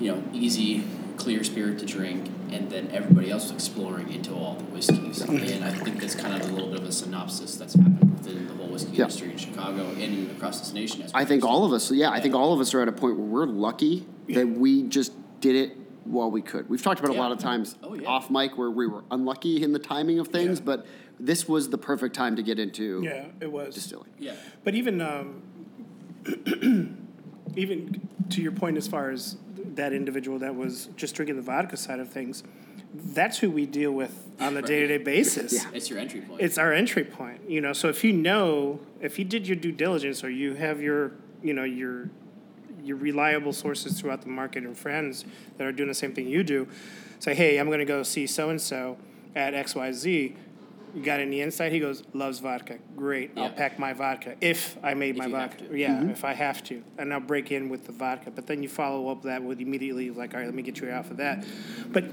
you 0.00 0.10
know, 0.10 0.22
easy, 0.32 0.84
clear 1.18 1.44
spirit 1.44 1.78
to 1.80 1.86
drink, 1.86 2.30
and 2.50 2.70
then 2.70 2.88
everybody 2.92 3.30
else 3.30 3.44
was 3.44 3.52
exploring 3.52 4.10
into 4.12 4.32
all 4.34 4.54
the 4.54 4.64
whiskeys. 4.64 5.20
And 5.20 5.64
I 5.64 5.70
think 5.70 6.00
that's 6.00 6.14
kind 6.14 6.34
of 6.34 6.48
a 6.48 6.52
little 6.52 6.70
bit 6.70 6.80
of 6.80 6.86
a 6.86 6.92
synopsis 6.92 7.56
that's 7.56 7.74
happened 7.74 8.12
within 8.18 8.48
the 8.48 8.54
whole 8.54 8.68
whiskey 8.68 8.92
Yeah. 8.92 9.04
industry 9.04 9.32
in 9.32 9.38
Chicago 9.38 9.86
and 9.98 10.30
across 10.30 10.60
this 10.60 10.72
nation. 10.72 11.02
As 11.02 11.10
I 11.14 11.24
think 11.24 11.44
all 11.44 11.64
of 11.64 11.72
us, 11.72 11.90
yeah, 11.90 12.10
I 12.10 12.20
think 12.20 12.34
all 12.34 12.52
of 12.54 12.60
us 12.60 12.72
are 12.74 12.80
at 12.80 12.88
a 12.88 12.92
point 12.92 13.16
where 13.18 13.26
we're 13.26 13.46
lucky 13.46 14.06
that 14.28 14.46
we 14.48 14.82
just 14.82 15.12
did 15.52 15.70
it 15.70 15.76
while 16.04 16.30
we 16.30 16.40
could. 16.42 16.68
We've 16.68 16.82
talked 16.82 17.00
about 17.00 17.14
a 17.14 17.18
lot 17.18 17.32
of 17.32 17.38
times 17.38 17.76
Oh, 17.82 17.94
yeah. 17.94 18.06
off 18.06 18.30
mic 18.30 18.56
where 18.56 18.70
we 18.70 18.86
were 18.86 19.02
unlucky 19.10 19.62
in 19.62 19.72
the 19.72 19.78
timing 19.78 20.18
of 20.18 20.28
things, 20.28 20.58
Yeah. 20.58 20.64
but 20.64 20.86
this 21.18 21.48
was 21.48 21.70
the 21.70 21.78
perfect 21.78 22.14
time 22.14 22.36
to 22.36 22.42
get 22.42 22.58
into 22.58 23.02
Yeah, 23.04 23.26
it 23.40 23.50
was. 23.50 23.74
distilling. 23.74 24.10
Yeah. 24.18 24.34
But 24.64 24.74
even 24.74 25.00
um, 25.00 25.42
even 27.56 28.08
to 28.30 28.42
your 28.42 28.52
point, 28.52 28.76
as 28.76 28.86
far 28.88 29.10
as 29.10 29.36
that 29.74 29.92
individual 29.92 30.38
that 30.40 30.54
was 30.54 30.88
just 30.96 31.14
drinking 31.14 31.36
the 31.36 31.42
vodka 31.42 31.76
side 31.76 32.00
of 32.00 32.08
things, 32.08 32.42
that's 32.94 33.38
who 33.38 33.50
we 33.50 33.66
deal 33.66 33.92
with 33.92 34.26
on 34.40 34.56
a 34.56 34.62
day 34.62 34.80
to 34.80 34.86
day 34.86 34.98
basis. 34.98 35.52
Yeah. 35.52 35.70
It's 35.72 35.90
your 35.90 35.98
entry 35.98 36.20
point. 36.20 36.40
It's 36.40 36.58
our 36.58 36.72
entry 36.72 37.04
point, 37.04 37.48
you 37.48 37.60
know. 37.60 37.72
So 37.72 37.88
if 37.88 38.04
you 38.04 38.12
know, 38.12 38.80
if 39.00 39.18
you 39.18 39.24
did 39.24 39.46
your 39.46 39.56
due 39.56 39.72
diligence, 39.72 40.22
or 40.24 40.30
you 40.30 40.54
have 40.54 40.80
your, 40.80 41.12
you 41.42 41.52
know, 41.54 41.64
your 41.64 42.10
your 42.86 42.96
reliable 42.96 43.52
sources 43.52 44.00
throughout 44.00 44.22
the 44.22 44.28
market 44.28 44.62
and 44.64 44.76
friends 44.76 45.24
that 45.58 45.66
are 45.66 45.72
doing 45.72 45.88
the 45.88 45.94
same 45.94 46.12
thing 46.14 46.28
you 46.28 46.42
do, 46.44 46.68
say, 47.18 47.34
hey, 47.34 47.58
I'm 47.58 47.66
going 47.66 47.80
to 47.80 47.84
go 47.84 48.02
see 48.02 48.26
so 48.26 48.50
and 48.50 48.60
so 48.60 48.96
at 49.34 49.54
X 49.54 49.74
Y 49.74 49.92
Z. 49.92 50.36
You 50.94 51.02
got 51.02 51.20
any 51.20 51.42
insight? 51.42 51.72
He 51.72 51.78
goes, 51.80 52.02
loves 52.14 52.38
vodka. 52.38 52.78
Great. 52.96 53.32
I'll 53.36 53.50
pack 53.50 53.78
my 53.78 53.92
vodka 53.92 54.34
if 54.40 54.78
I 54.82 54.94
made 54.94 55.10
If 55.10 55.18
my 55.18 55.26
you 55.26 55.34
have 55.34 55.50
vodka. 55.50 55.64
to. 55.68 55.76
Yeah, 55.78 55.90
Mm-hmm. 55.90 56.10
if 56.10 56.24
I 56.24 56.32
have 56.32 56.62
to, 56.64 56.82
and 56.96 57.12
I'll 57.12 57.20
break 57.20 57.52
in 57.52 57.68
with 57.68 57.84
the 57.86 57.92
vodka. 57.92 58.30
But 58.30 58.46
then 58.46 58.62
you 58.62 58.68
follow 58.70 59.10
up 59.10 59.22
that 59.24 59.42
with 59.42 59.60
immediately 59.60 60.10
like, 60.10 60.32
all 60.32 60.40
right, 60.40 60.46
let 60.46 60.54
me 60.54 60.62
get 60.62 60.80
you 60.80 60.88
out 60.90 61.04
for 61.04 61.14
that. 61.14 61.44
But 61.92 62.04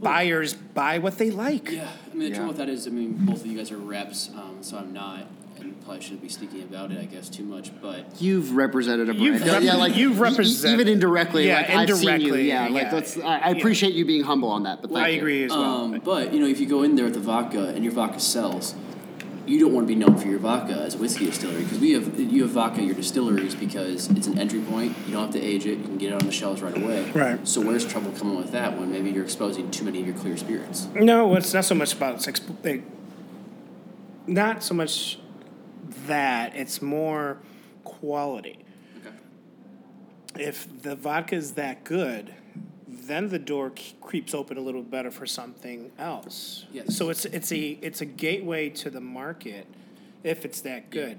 buyers 0.00 0.54
buy 0.54 0.98
what 0.98 1.18
they 1.18 1.30
like. 1.30 1.70
Yeah, 1.70 1.88
I 2.10 2.14
mean, 2.14 2.18
the 2.20 2.28
Yeah. 2.30 2.34
trouble 2.34 2.48
with 2.48 2.56
that 2.58 2.68
is, 2.68 2.86
I 2.88 2.90
mean, 2.90 3.12
both 3.20 3.42
of 3.42 3.46
you 3.46 3.56
guys 3.56 3.70
are 3.70 3.76
reps, 3.78 4.30
um, 4.34 4.56
so 4.60 4.76
I'm 4.78 4.92
not, 4.92 5.26
and 5.60 5.82
probably 5.84 6.02
shouldn't 6.02 6.22
be 6.22 6.28
speaking 6.28 6.62
about 6.62 6.90
it, 6.92 6.98
I 7.00 7.04
guess, 7.04 7.28
too 7.28 7.44
much. 7.44 7.70
But 7.80 8.20
You've 8.20 8.54
represented 8.56 9.08
a 9.08 9.14
brand. 9.14 9.40
You've 9.40 9.62
yeah, 9.62 9.74
like 9.74 9.96
you've 9.96 10.20
e- 10.20 10.68
even 10.72 10.88
indirectly. 10.88 11.46
Yeah, 11.46 11.56
like 11.58 11.70
I've 11.70 11.88
seen 11.96 12.08
you. 12.08 12.14
indirectly, 12.14 12.48
Yeah, 12.48 12.68
like 12.68 12.90
that's. 12.90 13.16
I, 13.18 13.20
I 13.38 13.50
Yeah. 13.50 13.56
appreciate 13.58 13.94
you 13.94 14.04
being 14.04 14.22
humble 14.24 14.48
on 14.50 14.64
that. 14.64 14.82
But 14.82 14.90
thank 14.92 15.04
I 15.04 15.08
you. 15.10 15.18
agree 15.18 15.44
as 15.44 15.50
well. 15.50 15.62
um, 15.62 16.00
but 16.04 16.32
you 16.32 16.40
know, 16.40 16.46
if 16.46 16.60
you 16.60 16.66
go 16.66 16.82
in 16.82 16.96
there 16.96 17.04
with 17.06 17.14
the 17.14 17.20
vodka 17.20 17.68
and 17.68 17.82
your 17.84 17.92
vodka 17.92 18.20
sells, 18.20 18.74
you 19.46 19.60
don't 19.60 19.72
want 19.72 19.86
to 19.86 19.94
be 19.94 19.94
known 19.94 20.16
for 20.18 20.26
your 20.26 20.40
vodka 20.40 20.72
as 20.74 20.96
a 20.96 20.98
whiskey 20.98 21.26
distillery 21.26 21.62
because 21.62 21.78
we 21.78 21.92
have 21.92 22.18
you 22.18 22.42
have 22.42 22.50
vodka 22.50 22.80
at 22.80 22.84
your 22.86 22.96
distilleries 22.96 23.54
because 23.54 24.10
it's 24.10 24.26
an 24.26 24.38
entry 24.40 24.60
point. 24.60 24.96
You 25.06 25.12
don't 25.12 25.22
have 25.22 25.34
to 25.34 25.40
age 25.40 25.66
it. 25.66 25.78
You 25.78 25.84
can 25.84 25.98
get 25.98 26.12
it 26.12 26.14
on 26.20 26.26
the 26.26 26.32
shelves 26.32 26.62
right 26.62 26.76
away. 26.76 27.08
Right. 27.12 27.46
So 27.46 27.60
where's 27.60 27.86
trouble 27.86 28.10
coming 28.12 28.36
with 28.36 28.50
that 28.52 28.76
when 28.76 28.90
maybe 28.90 29.10
you're 29.12 29.22
exposing 29.22 29.70
too 29.70 29.84
many 29.84 30.00
of 30.00 30.06
your 30.06 30.16
clear 30.16 30.36
spirits? 30.36 30.88
No, 30.96 31.36
it's 31.36 31.54
not 31.54 31.64
so 31.64 31.76
much 31.76 31.94
about 31.94 32.20
sex. 32.22 32.40
Like, 32.64 32.82
not 34.26 34.64
so 34.64 34.74
much 34.74 35.20
that. 36.06 36.54
It's 36.54 36.82
more 36.82 37.38
quality. 37.84 38.58
Okay. 38.98 39.14
If 40.44 40.82
the 40.82 40.96
vodka 40.96 41.36
is 41.36 41.52
that 41.52 41.84
good, 41.84 42.34
then 42.88 43.28
the 43.28 43.38
door 43.38 43.72
creeps 44.00 44.34
open 44.34 44.56
a 44.56 44.60
little 44.60 44.82
better 44.82 45.10
for 45.10 45.26
something 45.26 45.92
else. 45.98 46.66
Yes. 46.72 46.96
So 46.96 47.10
it's 47.10 47.24
it's 47.26 47.52
a 47.52 47.78
it's 47.82 48.00
a 48.00 48.06
gateway 48.06 48.70
to 48.70 48.90
the 48.90 49.00
market 49.00 49.66
if 50.24 50.44
it's 50.44 50.60
that 50.62 50.90
good. 50.90 51.18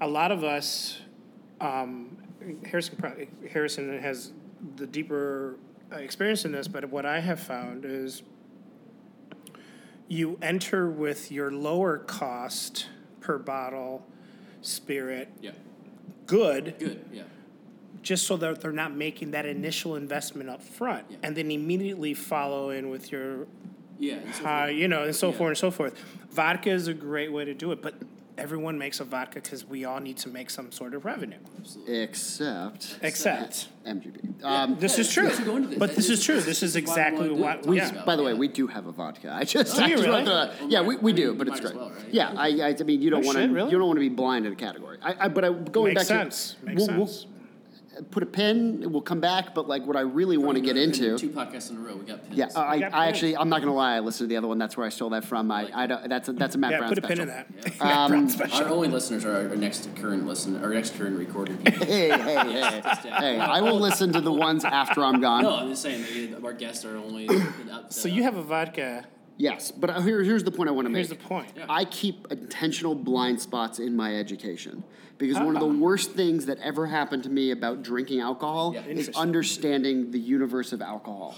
A 0.00 0.06
lot 0.06 0.32
of 0.32 0.44
us, 0.44 1.00
um, 1.60 2.16
Harrison 2.64 3.28
Harrison 3.52 3.98
has 3.98 4.32
the 4.76 4.86
deeper 4.86 5.56
uh, 5.92 5.96
experience 5.96 6.44
in 6.44 6.52
this, 6.52 6.68
but 6.68 6.88
what 6.90 7.04
I 7.04 7.20
have 7.20 7.40
found 7.40 7.84
is 7.84 8.22
you 10.08 10.38
enter 10.42 10.88
with 10.90 11.32
your 11.32 11.50
lower 11.50 11.98
cost 11.98 12.86
per 13.22 13.38
bottle 13.38 14.04
spirit 14.60 15.28
Yeah. 15.40 15.52
good 16.26 16.74
Good. 16.78 17.04
Yeah. 17.12 17.22
just 18.02 18.26
so 18.26 18.36
that 18.36 18.60
they're 18.60 18.72
not 18.72 18.94
making 18.94 19.30
that 19.30 19.46
initial 19.46 19.96
investment 19.96 20.50
up 20.50 20.62
front 20.62 21.06
Yeah. 21.08 21.16
and 21.22 21.36
then 21.36 21.50
immediately 21.50 22.14
follow 22.14 22.70
in 22.70 22.90
with 22.90 23.10
your 23.10 23.46
Yeah. 23.98 24.18
so 24.32 24.44
uh, 24.46 24.66
you 24.66 24.88
know 24.88 25.04
and 25.04 25.14
so 25.16 25.30
Yeah. 25.30 25.36
forth 25.38 25.48
and 25.48 25.58
so 25.58 25.70
forth 25.70 25.94
vodka 26.30 26.70
is 26.70 26.88
a 26.88 26.94
great 26.94 27.32
way 27.32 27.44
to 27.44 27.54
do 27.54 27.72
it 27.72 27.80
but 27.80 27.94
everyone 28.38 28.78
makes 28.78 29.00
a 29.00 29.04
vodka 29.04 29.34
because 29.40 29.64
we 29.64 29.84
all 29.84 30.00
need 30.00 30.16
to 30.16 30.28
make 30.28 30.48
some 30.50 30.72
sort 30.72 30.94
of 30.94 31.04
revenue 31.04 31.36
absolutely. 31.58 31.98
Except 32.02 32.98
except 33.02 33.68
MGP. 33.86 34.34
Yeah. 34.40 34.62
Um, 34.62 34.78
this 34.78 34.98
is 34.98 35.12
true 35.12 35.24
let's 35.24 35.40
go 35.40 35.56
into 35.56 35.68
this. 35.68 35.78
but 35.78 35.90
this 35.94 36.06
is- 36.08 36.18
is 36.20 36.24
true 36.24 36.36
this 36.36 36.44
this 36.46 36.62
is 36.62 36.76
is 36.76 36.86
why 36.88 37.10
we 37.10 37.18
wanna 37.18 37.26
exactly 37.26 37.30
what 37.42 37.66
We- 37.66 37.76
yeah. 37.78 38.04
By 38.04 38.16
the 38.16 38.22
way, 38.22 38.34
we 38.34 38.48
do 38.48 38.66
have 38.68 38.86
a 38.86 38.92
vodka. 38.92 39.32
I 39.32 39.44
just, 39.44 39.78
Oh, 39.78 39.82
I 39.82 39.88
just 39.90 40.04
really? 40.04 40.24
want 40.24 40.26
to, 40.26 40.54
yeah, 40.68 40.82
we, 40.82 40.96
we 40.96 41.12
do, 41.12 41.34
but 41.34 41.48
it's 41.48 41.60
great. 41.60 41.74
well, 41.74 41.90
right? 41.90 42.04
Yeah, 42.10 42.32
I, 42.36 42.48
I, 42.68 42.76
I 42.78 42.82
mean, 42.84 43.02
you 43.02 43.10
don't 43.10 43.22
Oh, 43.24 43.26
want 43.26 43.38
to, 43.38 43.48
really? 43.48 43.70
you 43.70 43.78
don't 43.78 43.86
want 43.86 43.96
to 43.96 44.00
be 44.00 44.08
blind 44.08 44.46
in 44.46 44.52
a 44.52 44.56
category. 44.56 44.98
I, 45.02 45.14
I 45.24 45.28
but 45.28 45.44
I 45.44 45.52
going 45.52 45.94
makes 45.94 46.08
back 46.08 46.18
sense 46.20 46.56
to, 46.60 46.66
makes 46.66 46.78
we'll, 46.78 46.86
sense 47.06 47.26
we'll 47.26 47.31
put 48.10 48.22
a 48.22 48.26
pin. 48.26 48.90
We'll 48.92 49.02
come 49.02 49.20
back, 49.20 49.54
but 49.54 49.68
like 49.68 49.86
what 49.86 49.96
I 49.96 50.00
really 50.00 50.36
want 50.36 50.56
to 50.56 50.62
get 50.62 50.76
into. 50.76 51.18
Two 51.18 51.30
podcasts 51.30 51.70
in 51.70 51.76
a 51.76 51.80
row. 51.80 51.96
We 51.96 52.04
got 52.06 52.22
pins. 52.24 52.36
Yeah, 52.36 52.46
I, 52.56 52.78
got 52.78 52.94
I 52.94 53.06
pins. 53.06 53.16
actually, 53.16 53.36
I'm 53.36 53.48
not 53.48 53.60
gonna 53.60 53.74
lie. 53.74 53.96
I 53.96 54.00
listened 54.00 54.28
to 54.28 54.32
the 54.32 54.36
other 54.38 54.48
one. 54.48 54.58
That's 54.58 54.76
where 54.76 54.86
I 54.86 54.88
stole 54.90 55.10
that 55.10 55.24
from. 55.24 55.50
I, 55.50 55.68
I 55.74 55.86
don't, 55.86 56.08
that's 56.08 56.28
a, 56.28 56.32
that's 56.32 56.54
a 56.54 56.58
Matt 56.58 56.72
yeah 56.72 56.78
Brown 56.78 56.88
put 56.90 56.98
a 56.98 57.06
special. 57.06 57.26
pin 57.26 57.28
in 57.28 57.34
that 57.34 57.46
Yeah. 57.50 57.84
Matt 57.84 58.08
Brown 58.08 58.12
Um, 58.24 58.28
special. 58.30 58.56
Our 58.64 58.68
only 58.70 58.88
listeners 58.88 59.24
are 59.24 59.48
our 59.50 59.56
next 59.56 59.88
current 59.96 60.26
listen, 60.26 60.62
our 60.62 60.70
next 60.70 60.96
current 60.96 61.18
recording 61.18 61.56
people. 61.64 61.86
Hey, 61.86 62.08
hey, 62.10 62.52
hey, 62.52 62.82
hey! 63.18 63.38
I 63.38 63.60
will 63.60 63.78
listen 63.80 64.12
to 64.12 64.20
the 64.20 64.32
ones 64.32 64.64
after 64.64 65.04
I'm 65.04 65.20
gone. 65.20 65.42
No, 65.42 65.56
I'm 65.56 65.68
just 65.68 65.82
saying 65.82 66.02
maybe 66.02 66.34
our 66.44 66.52
guests 66.52 66.84
are 66.84 66.96
only. 66.96 67.28
Up 67.70 67.92
so 67.92 68.08
you 68.08 68.22
have 68.22 68.36
a 68.36 68.42
vodka 68.42 69.04
Yes, 69.38 69.70
but 69.72 69.88
uh, 69.90 70.00
here, 70.02 70.22
here's 70.22 70.44
the 70.44 70.50
point 70.50 70.68
I 70.68 70.72
want 70.72 70.84
to 70.86 70.90
make. 70.90 70.98
here's 70.98 71.08
the 71.08 71.14
point 71.16 71.48
Yeah. 71.56 71.64
I 71.68 71.84
keep 71.86 72.26
intentional 72.30 72.94
blind 72.94 73.40
spots 73.40 73.78
in 73.78 73.96
my 73.96 74.14
education 74.16 74.84
because 75.18 75.36
one 75.38 75.56
of 75.56 75.60
the 75.60 75.78
worst 75.84 76.12
things 76.12 76.46
that 76.46 76.58
ever 76.58 76.86
happened 76.86 77.22
to 77.24 77.28
me 77.30 77.50
about 77.50 77.82
drinking 77.82 78.20
alcohol 78.20 78.72
Yeah. 78.74 78.80
is 78.82 78.88
Interesting. 78.88 79.14
understanding 79.16 80.10
the 80.10 80.18
universe 80.18 80.72
of 80.72 80.82
alcohol. 80.82 81.34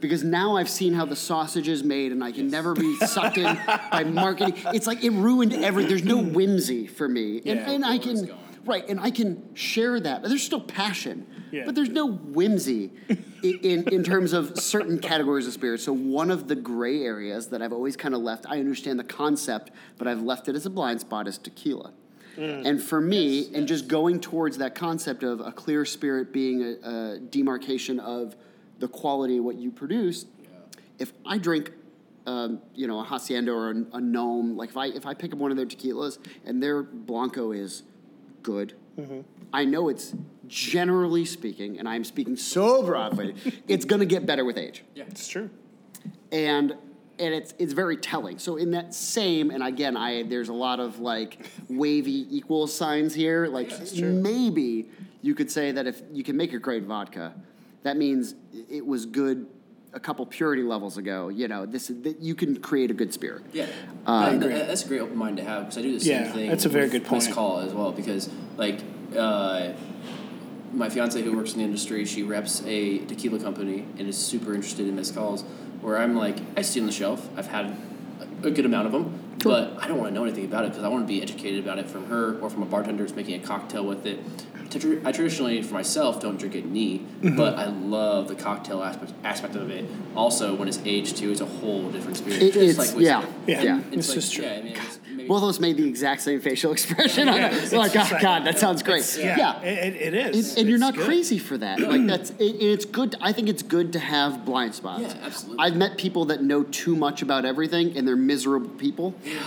Because 0.00 0.22
now 0.22 0.56
I've 0.56 0.68
seen 0.68 0.92
how 0.92 1.06
the 1.06 1.16
sausage 1.16 1.68
is 1.68 1.82
made, 1.82 2.12
and 2.12 2.22
I 2.22 2.30
can 2.30 2.48
never 2.48 2.74
be 2.74 2.96
sucked 3.06 3.38
in 3.38 3.58
by 3.90 4.04
marketing. 4.04 4.54
It's 4.74 4.86
like 4.86 5.02
it 5.02 5.10
ruined 5.10 5.54
every. 5.54 5.86
There's 5.86 6.04
no 6.04 6.18
mm. 6.18 6.32
whimsy 6.34 6.86
for 6.86 7.08
me, 7.08 7.38
and, 7.38 7.46
Yeah, 7.46 7.70
and 7.70 7.84
I 7.84 7.88
where 7.88 7.96
it's 7.96 8.04
can 8.04 8.24
going. 8.26 8.38
right, 8.66 8.88
and 8.90 9.00
I 9.00 9.10
can 9.10 9.54
share 9.54 9.98
that. 9.98 10.20
But 10.20 10.28
there's 10.28 10.42
still 10.44 10.60
passion, 10.60 11.26
Yeah. 11.50 11.62
but 11.64 11.74
there's 11.74 11.88
no 11.88 12.08
whimsy 12.12 12.90
in, 13.08 13.58
in 13.62 13.88
in 13.88 14.04
terms 14.04 14.34
of 14.34 14.58
certain 14.60 14.98
categories 14.98 15.46
of 15.46 15.54
spirits. 15.54 15.84
So 15.84 15.94
one 15.94 16.30
of 16.30 16.46
the 16.46 16.56
gray 16.56 17.02
areas 17.02 17.48
that 17.48 17.62
I've 17.62 17.72
always 17.72 17.96
kind 17.96 18.14
of 18.14 18.20
left. 18.20 18.44
I 18.46 18.58
understand 18.60 18.98
the 18.98 19.04
concept, 19.04 19.70
but 19.96 20.06
I've 20.06 20.20
left 20.20 20.46
it 20.48 20.54
as 20.56 20.66
a 20.66 20.70
blind 20.70 21.00
spot 21.00 21.26
is 21.26 21.38
tequila. 21.38 21.94
And 22.36 22.82
for 22.82 23.00
me, 23.00 23.48
and 23.54 23.66
just 23.66 23.88
going 23.88 24.20
towards 24.20 24.58
that 24.58 24.74
concept 24.74 25.22
of 25.22 25.40
a 25.40 25.52
clear 25.52 25.84
spirit 25.84 26.32
being 26.32 26.62
a, 26.62 26.88
a 26.88 27.18
demarcation 27.18 27.98
of 28.00 28.36
the 28.78 28.88
quality 28.88 29.38
of 29.38 29.44
what 29.44 29.56
you 29.56 29.70
produce, 29.70 30.26
if 30.98 31.12
I 31.24 31.38
drink, 31.38 31.72
um, 32.26 32.60
you 32.74 32.86
know, 32.86 33.00
a 33.00 33.04
hacienda 33.04 33.52
or 33.52 33.70
a, 33.70 33.84
a 33.96 34.00
gnome, 34.00 34.56
like 34.56 34.70
if 34.70 34.76
I 34.76 34.86
if 34.86 35.06
I 35.06 35.14
pick 35.14 35.32
up 35.32 35.38
one 35.38 35.50
of 35.50 35.56
their 35.56 35.66
tequilas 35.66 36.18
and 36.44 36.62
their 36.62 36.82
blanco 36.82 37.52
is 37.52 37.82
good. 38.42 38.74
Mm-hmm. 38.98 39.20
I 39.52 39.64
know 39.64 39.88
it's 39.88 40.14
generally 40.48 41.24
speaking, 41.24 41.78
and 41.78 41.88
I'm 41.88 42.04
speaking 42.04 42.36
so 42.36 42.82
broadly, 42.82 43.34
it's 43.68 43.84
going 43.84 44.00
to 44.00 44.06
get 44.06 44.24
better 44.26 44.44
with 44.44 44.56
age 44.58 44.82
Yeah, 44.94 45.04
It's 45.08 45.28
true. 45.28 45.50
and 46.32 46.74
and 47.18 47.34
it's 47.34 47.54
it's 47.58 47.72
very 47.72 47.96
telling. 47.96 48.38
So 48.38 48.56
in 48.56 48.70
that 48.72 48.94
same, 48.94 49.50
and 49.50 49.62
again, 49.62 49.96
I 49.96 50.22
there's 50.24 50.48
a 50.48 50.52
lot 50.54 50.80
of 50.80 50.98
like 51.00 51.46
wavy 51.68 52.26
equal 52.34 52.66
signs 52.66 53.14
here. 53.14 53.46
Like 53.46 53.70
maybe 53.96 54.88
you 55.22 55.34
could 55.34 55.50
say 55.50 55.72
that 55.72 55.86
if 55.86 56.02
you 56.12 56.22
can 56.22 56.36
make 56.36 56.52
a 56.52 56.58
great 56.58 56.84
vodka, 56.84 57.34
that 57.82 57.96
means 57.96 58.34
it 58.70 58.84
was 58.86 59.06
good 59.06 59.46
a 59.92 60.00
couple 60.00 60.26
purity 60.26 60.62
levels 60.62 60.98
ago. 60.98 61.28
You 61.28 61.48
know, 61.48 61.64
this 61.64 61.88
is 61.88 62.02
that 62.02 62.20
you 62.20 62.34
can 62.34 62.60
create 62.60 62.90
a 62.90 62.94
good 62.94 63.14
spirit. 63.14 63.42
Yeah, 63.52 63.66
Um, 64.04 64.38
That- 64.40 64.48
that- 64.50 64.66
that's 64.68 64.84
a 64.84 64.88
great 64.88 65.00
open 65.00 65.16
mind 65.16 65.38
to 65.38 65.42
have 65.44 65.62
because 65.64 65.78
I 65.78 65.82
do 65.82 65.92
the 65.92 66.00
same 66.04 66.22
Yeah, 66.24 66.32
thing. 66.32 66.50
that's 66.50 66.66
a 66.66 66.68
very 66.68 66.84
with 66.84 66.92
good 66.92 67.04
point. 67.04 67.30
call 67.32 67.58
as 67.60 67.72
well 67.72 67.92
because 67.92 68.28
like 68.58 68.80
uh, 69.16 69.72
my 70.74 70.90
fiance 70.90 71.20
who 71.22 71.34
works 71.34 71.52
in 71.52 71.58
the 71.60 71.64
industry, 71.64 72.04
she 72.04 72.22
reps 72.22 72.62
a 72.66 72.98
tequila 73.06 73.38
company 73.38 73.86
and 73.98 74.06
is 74.08 74.18
super 74.18 74.52
interested 74.54 74.86
in 74.86 74.96
mezcals. 74.96 75.44
Where 75.80 75.98
I'm 75.98 76.16
like, 76.16 76.38
I 76.56 76.62
see 76.62 76.80
on 76.80 76.86
the 76.86 76.92
shelf. 76.92 77.28
I've 77.36 77.48
had 77.48 77.76
a 78.42 78.50
good 78.50 78.64
amount 78.66 78.86
of 78.86 78.92
them, 78.92 79.36
but 79.42 79.76
I 79.80 79.88
don't 79.88 79.98
want 79.98 80.10
to 80.10 80.14
know 80.14 80.24
anything 80.24 80.44
about 80.44 80.64
it 80.64 80.68
because 80.68 80.84
I 80.84 80.88
want 80.88 81.04
to 81.04 81.08
be 81.08 81.22
educated 81.22 81.60
about 81.60 81.78
it 81.78 81.86
from 81.86 82.06
her 82.06 82.38
or 82.40 82.50
from 82.50 82.62
a 82.62 82.66
bartender 82.66 83.02
who's 83.02 83.14
making 83.14 83.42
a 83.42 83.46
cocktail 83.46 83.84
with 83.84 84.06
it. 84.06 84.18
Tra- 84.78 85.00
I 85.04 85.12
traditionally, 85.12 85.62
for 85.62 85.74
myself, 85.74 86.20
don't 86.20 86.38
drink 86.38 86.54
it 86.54 86.66
neat, 86.66 87.02
Mm-hmm. 87.22 87.36
but 87.36 87.54
I 87.56 87.66
love 87.66 88.28
the 88.28 88.34
cocktail 88.34 88.82
aspect 88.82 89.12
aspect 89.24 89.54
of 89.56 89.70
it. 89.70 89.84
Also, 90.14 90.54
when 90.54 90.68
it's 90.68 90.78
aged 90.84 91.16
too, 91.16 91.30
it's 91.30 91.40
a 91.40 91.46
whole 91.46 91.90
different 91.90 92.18
experience. 92.18 92.44
It- 92.44 92.52
just 92.54 92.78
it's- 92.78 92.94
like 92.94 93.02
yeah, 93.04 93.24
Yeah. 93.46 93.62
yeah. 93.62 93.80
It's 93.92 94.08
like, 94.08 94.14
just 94.16 94.32
true. 94.34 94.44
Yeah, 94.44 94.52
I 94.54 94.62
mean, 94.62 94.76
it's 94.76 94.98
maybe, 95.10 95.28
Both 95.28 95.42
of 95.42 95.48
us 95.48 95.60
made 95.60 95.76
the 95.76 95.88
exact 95.88 96.20
same 96.22 96.40
facial 96.40 96.72
expression. 96.72 97.28
on 97.28 97.40
it. 97.40 97.52
it's 97.54 97.72
like, 97.72 97.94
oh, 97.96 98.08
like- 98.12 98.22
God, 98.22 98.44
that 98.44 98.58
sounds 98.58 98.82
great. 98.82 99.00
It's- 99.00 99.18
yeah, 99.18 99.36
yeah. 99.36 99.60
It, 99.62 99.94
it- 99.96 100.14
it 100.14 100.34
is. 100.34 100.50
And, 100.50 100.58
and 100.60 100.68
you're 100.68 100.78
not 100.78 100.94
good. 100.94 101.06
crazy 101.06 101.38
for 101.38 101.56
that. 101.58 101.80
Like 101.80 102.06
that's 102.06 102.30
it, 102.30 102.42
it's 102.60 102.84
good. 102.84 103.14
I 103.20 103.32
think 103.32 103.48
it's 103.48 103.62
good 103.62 103.92
to 103.94 103.98
have 103.98 104.44
blind 104.44 104.74
spots. 104.74 105.02
Yeah, 105.02 105.14
absolutely. 105.24 105.64
I've 105.64 105.76
met 105.76 105.96
people 105.98 106.26
that 106.26 106.42
know 106.42 106.62
too 106.64 106.94
much 106.96 107.22
about 107.22 107.44
everything, 107.44 107.96
and 107.96 108.06
they're 108.06 108.16
miserable 108.16 108.68
people. 108.70 109.14
Yeah. 109.24 109.40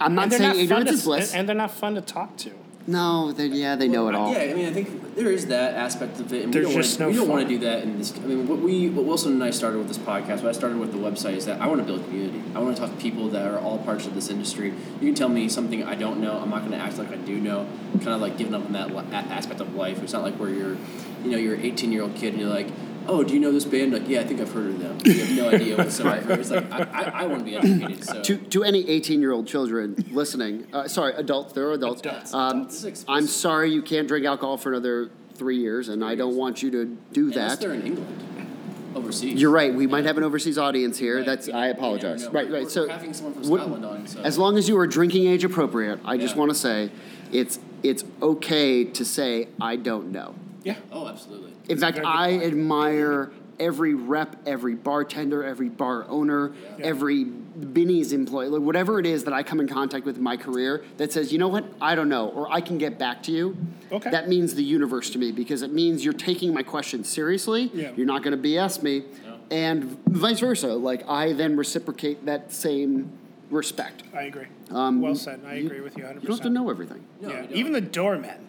I'm 0.00 0.14
not 0.14 0.30
saying 0.30 0.42
not 0.42 0.56
ignorance 0.56 0.88
to, 0.90 0.94
is 0.94 1.04
bliss. 1.04 1.34
and 1.34 1.48
they're 1.48 1.56
not 1.56 1.70
fun 1.70 1.94
to 1.94 2.02
talk 2.02 2.36
to. 2.38 2.50
No, 2.86 3.32
they, 3.32 3.46
yeah, 3.46 3.74
they 3.74 3.88
know 3.88 4.08
it 4.08 4.14
all. 4.14 4.32
Yeah, 4.32 4.50
I 4.50 4.54
mean, 4.54 4.66
I 4.66 4.72
think 4.72 5.16
there 5.16 5.30
is 5.32 5.46
that 5.46 5.74
aspect 5.74 6.20
of 6.20 6.32
it, 6.32 6.44
and 6.44 6.54
There's 6.54 6.66
we 6.66 6.72
don't 6.72 6.82
just 6.82 7.00
want 7.00 7.00
no 7.00 7.08
we 7.08 7.26
don't 7.26 7.28
want 7.28 7.42
to 7.42 7.48
do 7.48 7.58
that 7.64 7.82
in 7.82 7.98
this. 7.98 8.16
I 8.16 8.20
mean, 8.20 8.46
what 8.46 8.60
we 8.60 8.88
what 8.88 9.04
Wilson 9.04 9.32
and 9.32 9.42
I 9.42 9.50
started 9.50 9.78
with 9.78 9.88
this 9.88 9.98
podcast, 9.98 10.42
what 10.42 10.46
I 10.46 10.52
started 10.52 10.78
with 10.78 10.92
the 10.92 10.98
website, 10.98 11.36
is 11.36 11.46
that 11.46 11.60
I 11.60 11.66
want 11.66 11.80
to 11.80 11.86
build 11.86 12.04
community. 12.04 12.42
I 12.54 12.60
want 12.60 12.76
to 12.76 12.82
talk 12.82 12.92
to 12.92 13.02
people 13.02 13.28
that 13.30 13.46
are 13.46 13.58
all 13.58 13.78
parts 13.78 14.06
of 14.06 14.14
this 14.14 14.30
industry. 14.30 14.72
You 15.00 15.08
can 15.08 15.14
tell 15.14 15.28
me 15.28 15.48
something 15.48 15.82
I 15.82 15.96
don't 15.96 16.20
know. 16.20 16.38
I'm 16.38 16.50
not 16.50 16.60
going 16.60 16.72
to 16.72 16.78
act 16.78 16.98
like 16.98 17.10
I 17.10 17.16
do 17.16 17.40
know. 17.40 17.66
Kind 17.94 18.08
of 18.08 18.20
like 18.20 18.38
giving 18.38 18.54
up 18.54 18.64
on 18.66 18.72
that 18.72 18.90
aspect 19.30 19.60
of 19.60 19.74
life. 19.74 20.02
It's 20.02 20.12
not 20.12 20.22
like 20.22 20.34
where 20.34 20.50
you're, 20.50 20.76
you 21.24 21.30
know, 21.30 21.38
you're 21.38 21.54
an 21.54 21.62
18 21.62 21.90
year 21.90 22.02
old 22.02 22.14
kid 22.14 22.34
and 22.34 22.40
you're 22.40 22.50
like. 22.50 22.68
Oh, 23.08 23.22
do 23.22 23.34
you 23.34 23.40
know 23.40 23.52
this 23.52 23.64
band? 23.64 23.92
Like, 23.92 24.08
yeah, 24.08 24.20
I 24.20 24.24
think 24.24 24.40
I've 24.40 24.52
heard 24.52 24.66
of 24.66 24.78
them. 24.80 24.98
You 25.04 25.24
have 25.24 25.36
no 25.36 25.48
idea 25.56 25.76
whatsoever. 25.76 26.32
It's 26.34 26.50
like 26.50 26.70
I, 26.72 26.78
I, 26.82 27.02
I 27.22 27.26
want 27.26 27.40
to 27.40 27.44
be 27.44 27.56
educated. 27.56 28.04
So 28.04 28.22
To, 28.22 28.36
to 28.36 28.64
any 28.64 28.88
18 28.88 29.20
year 29.20 29.32
old 29.32 29.46
children 29.46 29.94
listening, 30.10 30.66
uh, 30.72 30.88
sorry, 30.88 31.14
adults, 31.14 31.52
there 31.52 31.68
are 31.68 31.72
adults. 31.72 32.00
Adults, 32.00 32.34
Um, 32.34 32.64
This 32.64 32.74
is 32.76 32.84
expensive. 32.84 33.08
I'm 33.10 33.26
sorry 33.26 33.70
you 33.70 33.82
can't 33.82 34.08
drink 34.08 34.26
alcohol 34.26 34.56
for 34.56 34.70
another 34.70 35.10
three 35.34 35.58
years, 35.58 35.88
and 35.88 36.04
I 36.04 36.14
don't 36.14 36.36
want 36.36 36.62
you 36.62 36.70
to 36.72 36.84
do 37.12 37.28
unless 37.28 37.52
that. 37.52 37.60
they're 37.60 37.74
in 37.74 37.86
England, 37.86 38.48
overseas. 38.94 39.40
You're 39.40 39.50
right. 39.50 39.72
We 39.74 39.86
might 39.86 40.04
have 40.06 40.16
an 40.18 40.24
overseas 40.24 40.56
audience 40.58 40.98
here. 40.98 41.18
Right. 41.18 41.26
That's 41.26 41.46
We- 41.46 41.52
I 41.52 41.56
we 41.60 41.66
never 41.68 41.78
apologize. 41.78 42.22
know. 42.24 42.30
Right, 42.30 42.48
We're- 42.48 42.60
right. 42.62 42.70
So 42.70 42.82
we're 42.82 42.88
having 42.92 43.12
someone 43.14 43.34
from 43.34 43.48
what- 43.48 43.60
Scotland 43.60 43.84
on, 43.84 44.06
so- 44.06 44.20
as 44.22 44.38
long 44.38 44.56
as 44.56 44.68
you 44.68 44.76
are 44.78 44.86
drinking 44.86 45.26
age 45.28 45.44
appropriate, 45.44 46.00
I 46.04 46.16
just 46.16 46.34
want 46.36 46.50
to 46.50 46.54
say 46.56 46.90
it's 47.32 47.58
it's 47.82 48.04
okay 48.22 48.84
to 48.84 49.04
say 49.04 49.48
I 49.60 49.76
don't 49.76 50.10
know. 50.10 50.34
Yeah. 50.64 50.76
Oh, 50.90 51.06
absolutely. 51.06 51.52
In 51.68 51.78
fact, 51.78 51.98
I 52.04 52.38
admire 52.38 53.30
every 53.58 53.94
rep, 53.94 54.36
every 54.46 54.74
bartender, 54.74 55.42
every 55.42 55.68
bar 55.70 56.04
owner, 56.08 56.52
Yeah. 56.78 56.84
every 56.86 57.24
Binny's 57.24 58.12
employee, 58.12 58.48
like 58.48 58.60
whatever 58.60 59.00
it 59.00 59.06
is 59.06 59.24
that 59.24 59.32
I 59.32 59.42
come 59.42 59.60
in 59.60 59.66
contact 59.68 60.04
with 60.04 60.18
in 60.18 60.22
my 60.22 60.36
career 60.36 60.84
that 60.98 61.10
says, 61.10 61.32
you 61.32 61.38
know 61.38 61.48
what, 61.48 61.64
I 61.80 61.94
don't 61.94 62.10
know, 62.10 62.28
or 62.28 62.52
I 62.52 62.60
can 62.60 62.76
get 62.76 62.98
back 62.98 63.22
to 63.24 63.32
you. 63.32 63.56
Okay. 63.90 64.10
That 64.10 64.28
means 64.28 64.54
the 64.54 64.62
universe 64.62 65.08
to 65.10 65.18
me 65.18 65.32
because 65.32 65.62
it 65.62 65.72
means 65.72 66.04
you're 66.04 66.12
taking 66.12 66.52
my 66.52 66.62
question 66.62 67.02
seriously. 67.02 67.70
Yeah. 67.72 67.92
You're 67.96 68.06
not 68.06 68.22
going 68.22 68.36
to 68.40 68.48
BS 68.48 68.82
me, 68.82 69.04
and 69.50 69.84
vice 70.06 70.40
versa. 70.40 70.74
Like 70.74 71.08
I 71.08 71.32
then 71.32 71.56
reciprocate 71.56 72.26
that 72.26 72.52
same 72.52 73.10
respect. 73.50 74.02
I 74.14 74.24
agree. 74.24 74.46
Um, 74.70 75.00
well 75.00 75.14
said. 75.14 75.40
I 75.46 75.54
you- 75.54 75.66
agree 75.66 75.80
with 75.80 75.96
you 75.96 76.04
100%. 76.04 76.14
You 76.22 76.28
don't 76.28 76.36
have 76.36 76.40
to 76.46 76.50
know 76.50 76.68
everything. 76.68 77.04
No, 77.22 77.30
yeah. 77.30 77.46
Even 77.52 77.72
the 77.72 77.80
doormen. 77.80 78.45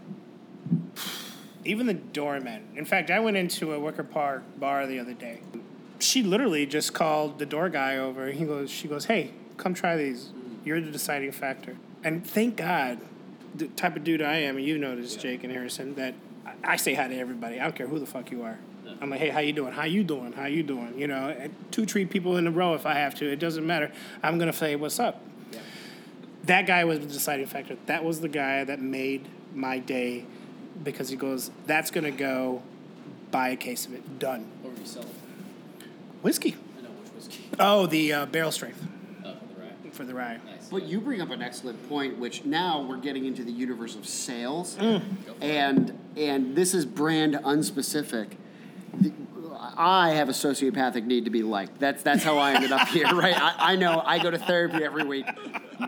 Even 1.68 1.86
the 1.86 1.94
doorman. 1.94 2.64
In 2.76 2.86
fact, 2.86 3.12
I 3.12 3.20
went 3.20 3.36
into 3.38 3.74
a 3.74 3.80
Wicker 3.80 4.04
Park 4.04 4.44
bar 4.58 4.88
the 4.88 5.00
other 5.00 5.14
day. 5.14 5.42
She 6.00 6.24
literally 6.24 6.66
just 6.66 6.94
called 6.94 7.40
the 7.40 7.46
door 7.46 7.70
guy 7.70 7.98
over. 7.98 8.28
He 8.28 8.46
goes, 8.46 8.70
she 8.70 8.88
goes, 8.88 9.06
"Hey, 9.06 9.32
come 9.58 9.74
try 9.74 9.98
these. 9.98 10.30
You're 10.64 10.80
the 10.80 10.92
deciding 10.92 11.32
factor." 11.32 11.76
And 12.04 12.26
thank 12.26 12.56
God, 12.56 13.00
the 13.56 13.68
type 13.70 13.96
of 13.96 14.04
dude 14.04 14.22
I 14.22 14.38
am, 14.38 14.58
and 14.58 14.66
you 14.66 14.78
know 14.78 14.96
this, 14.96 15.16
Jake 15.16 15.44
and 15.44 15.52
Harrison, 15.52 15.96
that 15.96 16.14
I- 16.64 16.78
say 16.78 16.94
hi 16.94 17.08
to 17.08 17.18
everybody. 17.18 17.60
I 17.60 17.64
don't 17.64 17.76
care 17.76 17.88
who 17.88 18.00
the 18.00 18.06
fuck 18.06 18.32
you 18.32 18.44
are. 18.44 18.60
I'm 19.02 19.10
like, 19.10 19.20
hey, 19.20 19.30
how 19.30 19.40
you 19.40 19.52
doing? 19.52 19.74
How 19.74 19.84
you 19.84 20.04
doing? 20.04 20.32
How 20.32 20.46
you 20.46 20.64
doing? 20.64 20.98
You 20.98 21.08
know, 21.08 21.50
two, 21.72 21.86
three 21.86 22.06
people 22.06 22.38
in 22.38 22.48
a 22.48 22.52
row 22.52 22.74
if 22.74 22.86
I 22.86 22.94
have 22.94 23.16
to. 23.16 23.30
It 23.30 23.38
doesn't 23.40 23.66
matter. 23.66 23.92
I'm 24.24 24.38
gonna 24.40 24.54
say, 24.54 24.76
what's 24.76 25.00
up? 25.00 25.22
that 26.48 26.66
guy 26.66 26.86
was 26.86 27.00
the 27.00 27.06
deciding 27.06 27.46
factor. 27.46 27.76
That 27.86 28.04
was 28.04 28.22
the 28.22 28.30
guy 28.30 28.64
that 28.64 28.82
made 28.82 29.28
my 29.54 29.80
day 29.80 30.26
because 30.84 31.10
he 31.10 31.16
goes, 31.16 31.52
that's 31.66 31.92
going 31.92 32.04
to 32.04 32.12
go 32.12 32.62
buy 33.32 33.50
a 33.50 33.56
case 33.56 33.86
of 33.86 33.94
it. 33.94 34.20
Done. 34.20 34.46
What 34.62 34.74
were 34.74 34.80
you 34.80 34.86
selling? 34.86 35.10
Whiskey. 36.22 36.56
I 36.78 36.82
know 36.82 36.90
which 36.90 37.12
whiskey. 37.14 37.44
Oh, 37.60 37.86
the 37.86 38.14
uh, 38.14 38.26
barrel 38.26 38.52
strength 38.52 38.84
Oh, 39.26 39.34
for 39.34 39.54
the 39.54 39.62
right. 39.62 39.94
for 39.96 40.04
the 40.06 40.14
rye. 40.14 40.40
Nice. 40.46 40.68
But 40.70 40.84
you 40.84 41.00
bring 41.00 41.22
up 41.22 41.30
an 41.32 41.42
excellent 41.42 41.88
point, 41.90 42.18
which 42.18 42.44
now 42.46 42.82
we're 42.82 42.98
getting 42.98 43.26
into 43.26 43.44
the 43.44 43.52
universe 43.52 43.96
of 43.96 44.08
sales, 44.08 44.76
Mm. 44.78 45.02
and 45.42 45.98
and 46.16 46.56
this 46.56 46.74
is 46.74 46.86
brand 46.86 47.36
unspecific. 47.36 48.32
The- 49.00 49.12
I 49.80 50.12
have 50.12 50.28
a 50.30 50.34
sociopathic 50.34 51.04
need 51.06 51.26
to 51.26 51.32
be 51.32 51.44
liked. 51.44 51.80
That's 51.80 52.02
that's 52.02 52.24
how 52.24 52.38
I 52.40 52.54
ended 52.54 52.72
up 52.72 52.88
here, 52.88 53.06
right? 53.14 53.36
I, 53.40 53.74
I 53.74 53.76
know 53.76 54.02
I 54.04 54.18
go 54.20 54.32
to 54.32 54.38
therapy 54.40 54.84
every 54.84 55.04
week. 55.04 55.26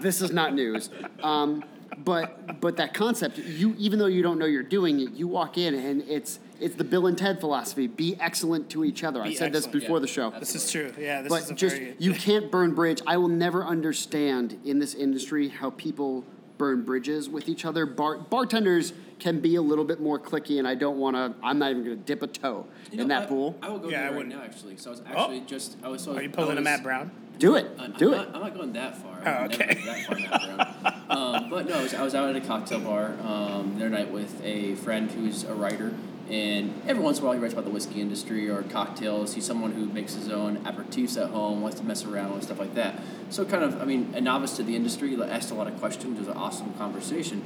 This 0.02 0.22
is 0.22 0.32
not 0.32 0.54
news. 0.54 0.90
Um, 1.24 1.64
but 2.04 2.60
but 2.62 2.78
that 2.78 2.94
concept, 2.94 3.38
you 3.38 3.76
even 3.78 4.00
though 4.00 4.06
you 4.08 4.22
don't 4.22 4.40
know 4.40 4.46
you're 4.46 4.64
doing 4.64 5.00
it, 5.00 5.12
you 5.12 5.28
walk 5.28 5.58
in 5.58 5.74
and 5.76 6.02
it's 6.04 6.40
it's 6.60 6.76
the 6.76 6.84
Bill 6.84 7.08
and 7.08 7.18
Ted 7.18 7.40
philosophy: 7.40 7.88
be 7.88 8.18
excellent 8.20 8.70
to 8.72 8.84
each 8.84 9.04
other. 9.04 9.22
I 9.22 9.34
said 9.34 9.54
this 9.54 9.68
before 9.68 9.98
Yeah. 9.98 10.02
the 10.02 10.08
show 10.08 10.30
This 10.40 10.56
is 10.56 10.72
true. 10.72 10.92
Yeah, 11.00 11.22
this 11.22 11.32
is 11.34 11.46
but 11.48 11.52
a 11.52 11.56
just 11.56 11.76
very. 11.76 11.96
you 12.00 12.14
can't 12.14 12.52
burn 12.52 12.74
bridge. 12.76 13.02
I 13.08 13.18
will 13.18 13.28
never 13.30 13.64
understand 13.64 14.60
in 14.66 14.80
this 14.80 14.94
industry 14.94 15.48
how 15.50 15.70
people 15.72 16.24
burn 16.58 16.84
bridges 16.84 17.30
with 17.30 17.48
each 17.48 17.64
other. 17.64 17.86
Bar, 17.86 18.18
bartenders 18.18 18.92
can 19.18 19.40
be 19.40 19.56
a 19.56 19.62
little 19.62 19.86
bit 19.86 20.02
more 20.02 20.20
clicky, 20.20 20.60
and 20.60 20.68
I 20.68 20.76
don't 20.76 20.98
want 20.98 21.16
to. 21.16 21.34
I'm 21.42 21.58
not 21.60 21.72
even 21.72 21.84
going 21.86 21.98
to 21.98 22.04
dip 22.04 22.22
a 22.22 22.28
toe 22.28 22.66
You 22.92 23.02
in 23.02 23.08
know, 23.08 23.16
that 23.16 23.24
I, 23.24 23.26
pool. 23.28 23.58
I 23.62 23.70
will 23.70 23.80
go 23.80 23.90
Yeah, 23.90 24.02
I 24.02 24.04
right 24.08 24.16
wouldn't. 24.16 24.36
now, 24.36 24.44
actually. 24.44 24.76
So 24.78 24.90
I 24.90 24.92
was 24.92 25.02
actually 25.06 25.40
oh. 25.40 25.46
just. 25.46 25.78
I 25.84 25.88
was 25.88 26.04
so. 26.04 26.16
Are 26.16 26.22
you 26.22 26.30
I 26.30 26.32
pulling 26.32 26.58
a 26.58 26.62
Matt 26.62 26.84
Brown? 26.84 27.12
Do 27.40 27.56
it. 27.56 27.72
I- 27.80 27.88
do 27.88 28.14
I'm 28.14 28.22
it. 28.22 28.26
Not, 28.28 28.36
I'm 28.36 28.42
not 28.42 28.54
going 28.54 28.74
that 28.74 28.98
far. 28.98 29.20
Oh, 29.26 29.30
I'm 29.30 29.50
never 29.50 29.64
okay. 29.64 29.74
that 29.86 30.76
far 30.78 31.00
um, 31.10 31.50
but 31.50 31.68
no, 31.68 31.80
I 31.80 31.84
was, 31.84 31.94
I 31.94 32.04
was 32.04 32.14
out 32.14 32.30
at 32.30 32.36
a 32.36 32.42
cocktail 32.46 32.80
bar 32.80 33.14
um, 33.24 33.76
the 33.78 33.86
other 33.86 33.90
night 33.90 34.12
with 34.12 34.44
a 34.44 34.76
friend 34.76 35.10
who's 35.10 35.44
a 35.44 35.54
writer. 35.54 35.94
And 36.30 36.84
every 36.88 37.02
once 37.02 37.18
in 37.18 37.24
a 37.24 37.26
while, 37.26 37.34
he 37.34 37.42
writes 37.42 37.54
about 37.54 37.66
the 37.66 37.72
whiskey 37.72 38.02
industry 38.02 38.48
or 38.48 38.62
cocktails. 38.62 39.34
He's 39.34 39.46
someone 39.46 39.72
who 39.72 39.88
makes 39.88 40.14
his 40.14 40.30
own 40.30 40.58
aperitifs 40.58 41.20
at 41.20 41.32
home, 41.32 41.62
wants 41.62 41.80
to 41.80 41.84
mess 41.84 42.06
around 42.06 42.36
with 42.36 42.44
stuff 42.44 42.60
like 42.60 42.76
that. 42.76 43.02
So, 43.32 43.46
kind 43.46 43.64
of, 43.64 43.82
I 43.82 43.86
mean, 43.86 44.14
a 44.16 44.22
novice 44.22 44.56
to 44.58 44.64
the 44.64 44.76
industry, 44.76 45.20
asked 45.24 45.50
a 45.50 45.56
lot 45.56 45.68
of 45.68 45.80
questions. 45.80 46.18
It 46.18 46.20
was 46.20 46.28
an 46.28 46.38
awesome 46.38 46.76
conversation. 46.76 47.44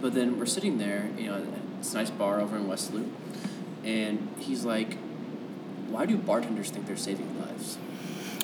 But 0.00 0.14
then 0.14 0.38
we're 0.38 0.46
sitting 0.46 0.78
there, 0.78 1.10
you 1.18 1.26
know, 1.26 1.44
it's 1.80 1.92
a 1.92 1.96
nice 1.96 2.10
bar 2.10 2.40
over 2.40 2.56
in 2.56 2.68
West 2.68 2.94
Loop, 2.94 3.10
and 3.84 4.28
he's 4.38 4.64
like, 4.64 4.96
"Why 5.88 6.06
do 6.06 6.16
bartenders 6.16 6.70
think 6.70 6.86
they're 6.86 6.96
saving 6.96 7.38
lives?" 7.40 7.78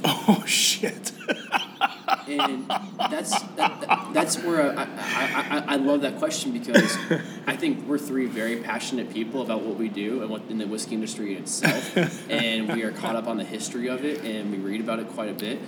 Oh 0.28 0.44
shit! 0.46 1.12
and 2.28 2.68
that's 2.98 3.40
that, 3.56 3.80
that- 3.80 4.10
that's 4.12 4.38
where 4.42 4.76
I, 4.76 4.84
I, 4.84 5.58
I, 5.58 5.64
I 5.68 5.76
love 5.76 6.00
that 6.02 6.18
question 6.18 6.52
because 6.52 6.96
I 7.46 7.54
think 7.56 7.86
we're 7.86 7.98
three 7.98 8.26
very 8.26 8.56
passionate 8.56 9.12
people 9.12 9.42
about 9.42 9.62
what 9.62 9.76
we 9.76 9.88
do 9.88 10.22
and 10.22 10.30
what 10.30 10.42
in 10.48 10.58
the 10.58 10.66
whiskey 10.66 10.94
industry 10.94 11.34
itself, 11.34 11.96
and 12.30 12.72
we 12.72 12.82
are 12.82 12.92
caught 12.92 13.14
up 13.16 13.26
on 13.28 13.36
the 13.36 13.44
history 13.44 13.88
of 13.88 14.04
it 14.04 14.24
and 14.24 14.50
we 14.50 14.58
read 14.58 14.80
about 14.80 14.98
it 15.00 15.08
quite 15.10 15.28
a 15.30 15.34
bit, 15.34 15.58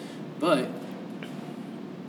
but 0.41 0.69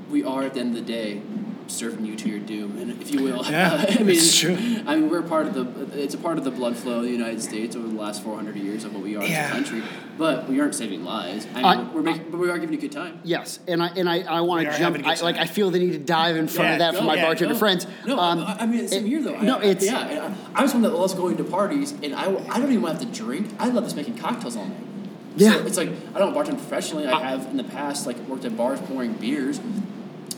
we 0.10 0.24
are 0.24 0.44
at 0.44 0.54
the 0.56 0.60
end 0.60 0.76
of 0.78 0.86
the 0.86 0.92
day 0.94 1.22
serving 1.70 2.06
you 2.06 2.16
to 2.16 2.30
your 2.30 2.40
doom, 2.40 2.78
and 2.78 3.02
if 3.02 3.12
you 3.12 3.24
will. 3.24 3.44
Yeah, 3.46 3.86
I 3.90 3.98
mean, 4.00 4.10
it's 4.10 4.38
true. 4.40 4.56
I 4.88 4.96
mean, 4.96 5.10
we're 5.10 5.22
part 5.22 5.48
of 5.48 5.54
the. 5.54 6.00
It's 6.02 6.14
a 6.14 6.18
part 6.18 6.38
of 6.38 6.44
the 6.44 6.52
blood 6.52 6.76
flow 6.76 6.98
of 6.98 7.04
the 7.04 7.10
United 7.12 7.42
States 7.42 7.76
over 7.76 7.88
the 7.88 7.94
last 7.96 8.24
400 8.24 8.56
years 8.56 8.84
of 8.84 8.94
what 8.94 9.04
we 9.04 9.16
are 9.16 9.24
as 9.24 9.50
a 9.50 9.52
country. 9.52 9.84
But 10.18 10.50
we 10.50 10.60
aren't 10.60 10.76
saving 10.76 11.06
lives. 11.06 11.48
I 11.54 11.56
mean, 11.56 11.66
I- 11.66 11.84
we're 11.94 12.02
making, 12.02 12.30
but 12.32 12.40
we 12.40 12.50
are 12.50 12.58
giving 12.58 12.74
you 12.74 12.80
a 12.80 12.82
good 12.82 12.92
time. 12.92 13.22
Yes, 13.24 13.60
and 13.68 13.82
I 13.82 13.88
and 13.90 14.10
I, 14.10 14.22
I 14.24 14.42
want 14.42 14.62
to 14.66 14.72
jump. 14.72 14.82
having 14.82 15.06
a 15.06 15.08
I, 15.08 15.16
good 15.16 15.24
like. 15.24 15.38
I 15.38 15.46
feel 15.46 15.72
the 15.72 15.80
need 15.80 15.94
to 15.94 16.00
dive 16.00 16.36
in 16.36 16.48
front 16.48 16.72
of 16.74 16.80
Yeah, 16.80 16.92
that 16.92 16.98
for 16.98 17.04
my 17.06 17.16
yeah, 17.16 17.26
bartender 17.26 17.54
no. 17.54 17.60
friends. 17.60 17.88
No, 18.06 18.20
Um, 18.20 18.40
I 18.40 18.58
I 18.62 18.66
mean, 18.66 18.88
same 18.88 19.06
it- 19.06 19.10
here 19.10 19.22
though. 19.24 19.40
No, 19.40 19.58
I, 19.60 19.64
it's 19.66 19.86
yeah. 19.86 20.34
I, 20.56 20.60
I 20.60 20.64
was 20.64 20.74
one 20.74 20.84
that 20.84 20.90
loves 20.94 21.14
going 21.14 21.38
to 21.38 21.44
parties, 21.44 21.94
and 22.04 22.14
I, 22.16 22.26
I 22.50 22.60
don't 22.60 22.72
even 22.72 22.84
have 22.84 23.00
to 23.00 23.06
drink. 23.06 23.52
I 23.60 23.70
love 23.70 23.86
just 23.86 23.96
making 23.96 24.18
cocktails 24.18 24.56
all 24.58 24.66
night. 24.66 24.78
Yeah. 25.38 25.54
So 25.54 25.66
it's 25.68 25.78
like 25.78 25.90
I 26.14 26.20
don't 26.20 26.34
bartend 26.34 26.58
professionally. 26.58 27.08
I 27.08 27.20
have 27.30 27.46
in 27.48 27.56
the 27.58 27.64
past 27.64 28.06
like 28.06 28.18
worked 28.28 28.44
at 28.46 28.58
bars 28.58 28.82
pouring 28.82 29.14
beers 29.14 29.62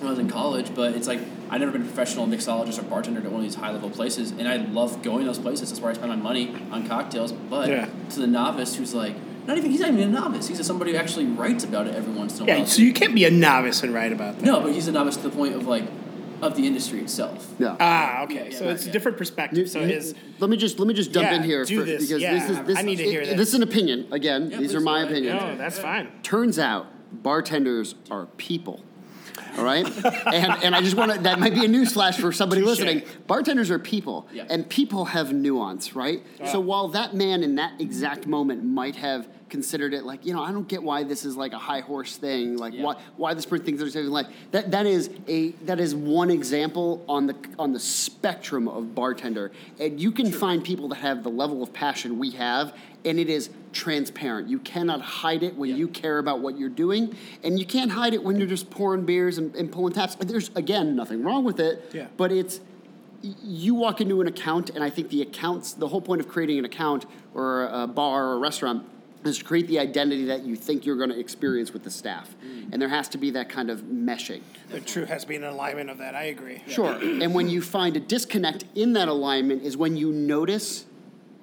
when 0.02 0.08
I 0.08 0.12
was 0.12 0.20
in 0.20 0.30
college, 0.30 0.74
but 0.76 0.94
it's 0.96 1.08
like 1.08 1.20
I've 1.50 1.60
never 1.60 1.72
been 1.72 1.82
a 1.84 1.86
professional 1.86 2.26
mixologist 2.28 2.80
or 2.80 2.84
bartender 2.84 3.20
at 3.20 3.26
one 3.26 3.36
of 3.36 3.44
these 3.44 3.56
high 3.56 3.72
level 3.72 3.90
places, 3.90 4.32
and 4.32 4.48
I 4.48 4.58
love 4.58 5.02
going 5.04 5.20
to 5.20 5.26
those 5.26 5.40
places. 5.40 5.70
That's 5.70 5.82
where 5.82 5.92
I 5.92 5.96
spend 5.96 6.10
my 6.10 6.16
money 6.16 6.56
on 6.72 6.88
cocktails. 6.88 7.32
But 7.32 7.70
Yeah. 7.70 7.88
to 8.12 8.20
the 8.20 8.28
novice 8.28 8.76
who's 8.76 8.94
like, 8.94 9.16
not 9.48 9.58
even 9.58 9.72
he's 9.72 9.80
not 9.82 9.90
even 9.90 10.02
a 10.04 10.08
novice. 10.08 10.48
He's 10.48 10.60
a 10.60 10.64
somebody 10.64 10.92
who 10.92 10.98
actually 10.98 11.26
writes 11.26 11.64
about 11.64 11.88
it 11.88 11.96
every 11.96 12.14
once 12.14 12.38
in 12.40 12.44
a 12.44 12.48
Yeah, 12.48 12.58
while. 12.60 12.66
so 12.68 12.82
you 12.82 12.94
can't 12.94 13.14
be 13.16 13.26
a 13.26 13.32
novice 13.32 13.84
and 13.84 13.94
write 13.94 14.12
about 14.12 14.38
that. 14.40 14.46
no, 14.46 14.60
but 14.62 14.74
he's 14.74 14.88
a 14.88 14.92
novice 14.92 15.18
to 15.18 15.24
the 15.24 15.30
point 15.30 15.56
of 15.56 15.68
like 15.68 15.84
of 16.42 16.56
the 16.56 16.66
industry 16.66 17.00
itself. 17.00 17.54
yeah. 17.60 17.76
Ah, 17.80 18.24
okay. 18.24 18.50
Yeah, 18.52 18.58
so 18.58 18.66
yeah, 18.66 18.72
it's 18.72 18.88
a 18.88 18.92
different 18.92 19.16
perspective. 19.18 19.70
So 19.70 19.86
his 19.86 20.16
let 20.40 20.50
me 20.50 20.58
just 20.58 20.80
let 20.80 20.88
me 20.88 20.94
just 20.96 21.12
jump 21.12 21.30
Yeah, 21.30 21.36
in 21.38 21.44
here 21.44 21.64
do 21.66 21.80
for, 21.80 21.86
this. 21.86 22.02
because 22.08 22.22
Yeah, 22.22 22.34
this 22.34 22.50
is 22.50 22.60
this, 22.66 22.78
I 22.80 22.82
need 22.82 22.96
to 22.96 23.04
hear 23.04 23.22
it- 23.22 23.38
this. 23.38 23.50
is 23.50 23.54
an 23.54 23.62
opinion. 23.64 24.08
Again, 24.12 24.50
Yeah, 24.50 24.58
these 24.58 24.74
are 24.74 24.80
my 24.80 25.04
opinions. 25.04 25.40
no, 25.40 25.56
that's 25.58 25.78
fine. 25.78 26.08
Turns 26.24 26.58
out 26.58 26.88
bartenders 27.12 27.94
are 28.10 28.26
people. 28.38 28.80
All 29.58 29.64
right, 29.64 29.86
and 30.34 30.64
and 30.64 30.76
I 30.76 30.82
just 30.82 30.96
want 30.96 31.12
to. 31.14 31.20
That 31.20 31.40
might 31.40 31.54
be 31.54 31.66
a 31.66 31.70
newsflash 31.70 32.20
for 32.20 32.32
somebody 32.32 32.62
listening. 32.62 33.04
Bartenders 33.28 33.70
are 33.70 33.80
people, 33.80 34.28
Yeah. 34.32 34.46
and 34.50 34.68
people 34.70 35.06
have 35.06 35.34
nuance, 35.34 35.96
right? 35.96 36.24
So 36.52 36.60
while 36.60 36.88
that 36.90 37.14
man 37.14 37.44
in 37.44 37.56
that 37.56 37.80
exact 37.80 38.28
moment 38.28 38.64
might 38.64 38.96
have 38.96 39.28
considered 39.50 39.94
it 39.94 40.06
like, 40.06 40.26
you 40.26 40.34
know, 40.34 40.42
I 40.42 40.54
don't 40.54 40.68
get 40.68 40.82
why 40.82 41.04
this 41.04 41.26
is 41.26 41.36
like 41.36 41.52
a 41.52 41.58
high 41.58 41.82
horse 41.82 42.16
thing, 42.16 42.56
like 42.56 42.74
Yeah. 42.74 42.84
why 42.84 42.96
why 43.18 43.34
this 43.34 43.46
person 43.46 43.66
thinks 43.66 43.82
they're 43.82 43.90
saving 43.90 44.10
life. 44.10 44.28
That 44.52 44.72
that 44.72 44.86
is 44.86 45.10
a 45.28 45.52
that 45.66 45.80
is 45.82 45.94
one 45.94 46.32
example 46.32 47.04
on 47.10 47.28
the 47.28 47.36
on 47.60 47.74
the 47.74 47.80
spectrum 47.80 48.68
of 48.70 48.96
bartender, 48.96 49.52
and 49.80 50.00
you 50.00 50.12
can 50.14 50.32
find 50.32 50.64
people 50.64 50.88
that 50.90 51.00
have 51.00 51.24
the 51.24 51.30
level 51.30 51.62
of 51.62 51.74
passion 51.74 52.18
we 52.18 52.32
have, 52.32 52.74
and 53.06 53.20
it 53.20 53.30
is 53.30 53.50
transparent. 53.74 54.50
You 54.50 54.60
cannot 54.60 55.02
hide 55.02 55.44
it 55.44 55.56
when 55.56 55.70
Yeah. 55.70 55.76
you 55.78 55.88
care 55.88 56.20
about 56.20 56.40
what 56.40 56.58
you're 56.58 56.70
doing, 56.70 57.16
and 57.44 57.58
you 57.60 57.66
can't 57.66 57.92
hide 57.92 58.14
it 58.14 58.24
when 58.24 58.38
you're 58.38 58.48
just 58.48 58.70
pouring 58.70 59.06
beers 59.06 59.38
and, 59.38 59.56
and 59.56 59.72
pulling 59.72 59.94
taps. 59.94 60.16
There's 60.16 60.52
again 60.56 60.96
nothing 60.96 61.24
wrong 61.24 61.44
with 61.44 61.60
it, 61.60 61.90
Yeah. 61.94 62.08
but 62.18 62.32
it's 62.32 62.60
you 63.44 63.76
walk 63.76 64.02
into 64.02 64.20
an 64.20 64.28
account, 64.28 64.72
and 64.72 64.84
I 64.84 64.90
think 64.90 65.10
the 65.10 65.22
accounts, 65.22 65.74
the 65.74 65.88
whole 65.88 66.02
point 66.02 66.22
of 66.22 66.28
creating 66.28 66.58
an 66.60 66.66
account 66.66 67.06
or 67.36 67.66
a 67.72 67.86
bar 67.88 68.30
or 68.30 68.34
a 68.34 68.38
restaurant 68.40 68.84
is 69.24 69.38
to 69.38 69.44
create 69.44 69.68
the 69.68 69.78
identity 69.78 70.26
that 70.26 70.44
you 70.44 70.56
think 70.56 70.84
you're 70.84 70.96
going 70.96 71.12
to 71.12 71.20
experience 71.20 71.72
with 71.72 71.84
the 71.84 71.92
staff. 71.92 72.36
Mm. 72.44 72.74
And 72.74 72.82
there 72.82 72.90
has 72.90 73.08
to 73.10 73.20
be 73.20 73.30
that 73.32 73.48
kind 73.50 73.70
of 73.70 73.82
meshing. 73.84 74.42
The 74.72 74.80
true 74.80 75.06
has 75.06 75.26
been 75.26 75.44
an 75.44 75.52
alignment 75.54 75.92
of 75.92 76.00
that. 76.00 76.16
I 76.16 76.24
agree. 76.24 76.64
Sure. 76.68 76.94
and 77.00 77.36
when 77.36 77.48
you 77.48 77.62
find 77.62 77.96
a 77.96 78.00
disconnect 78.00 78.66
in 78.74 78.94
that 78.94 79.08
alignment 79.08 79.62
is 79.62 79.78
when 79.78 79.96
you 79.96 80.12
notice 80.12 80.86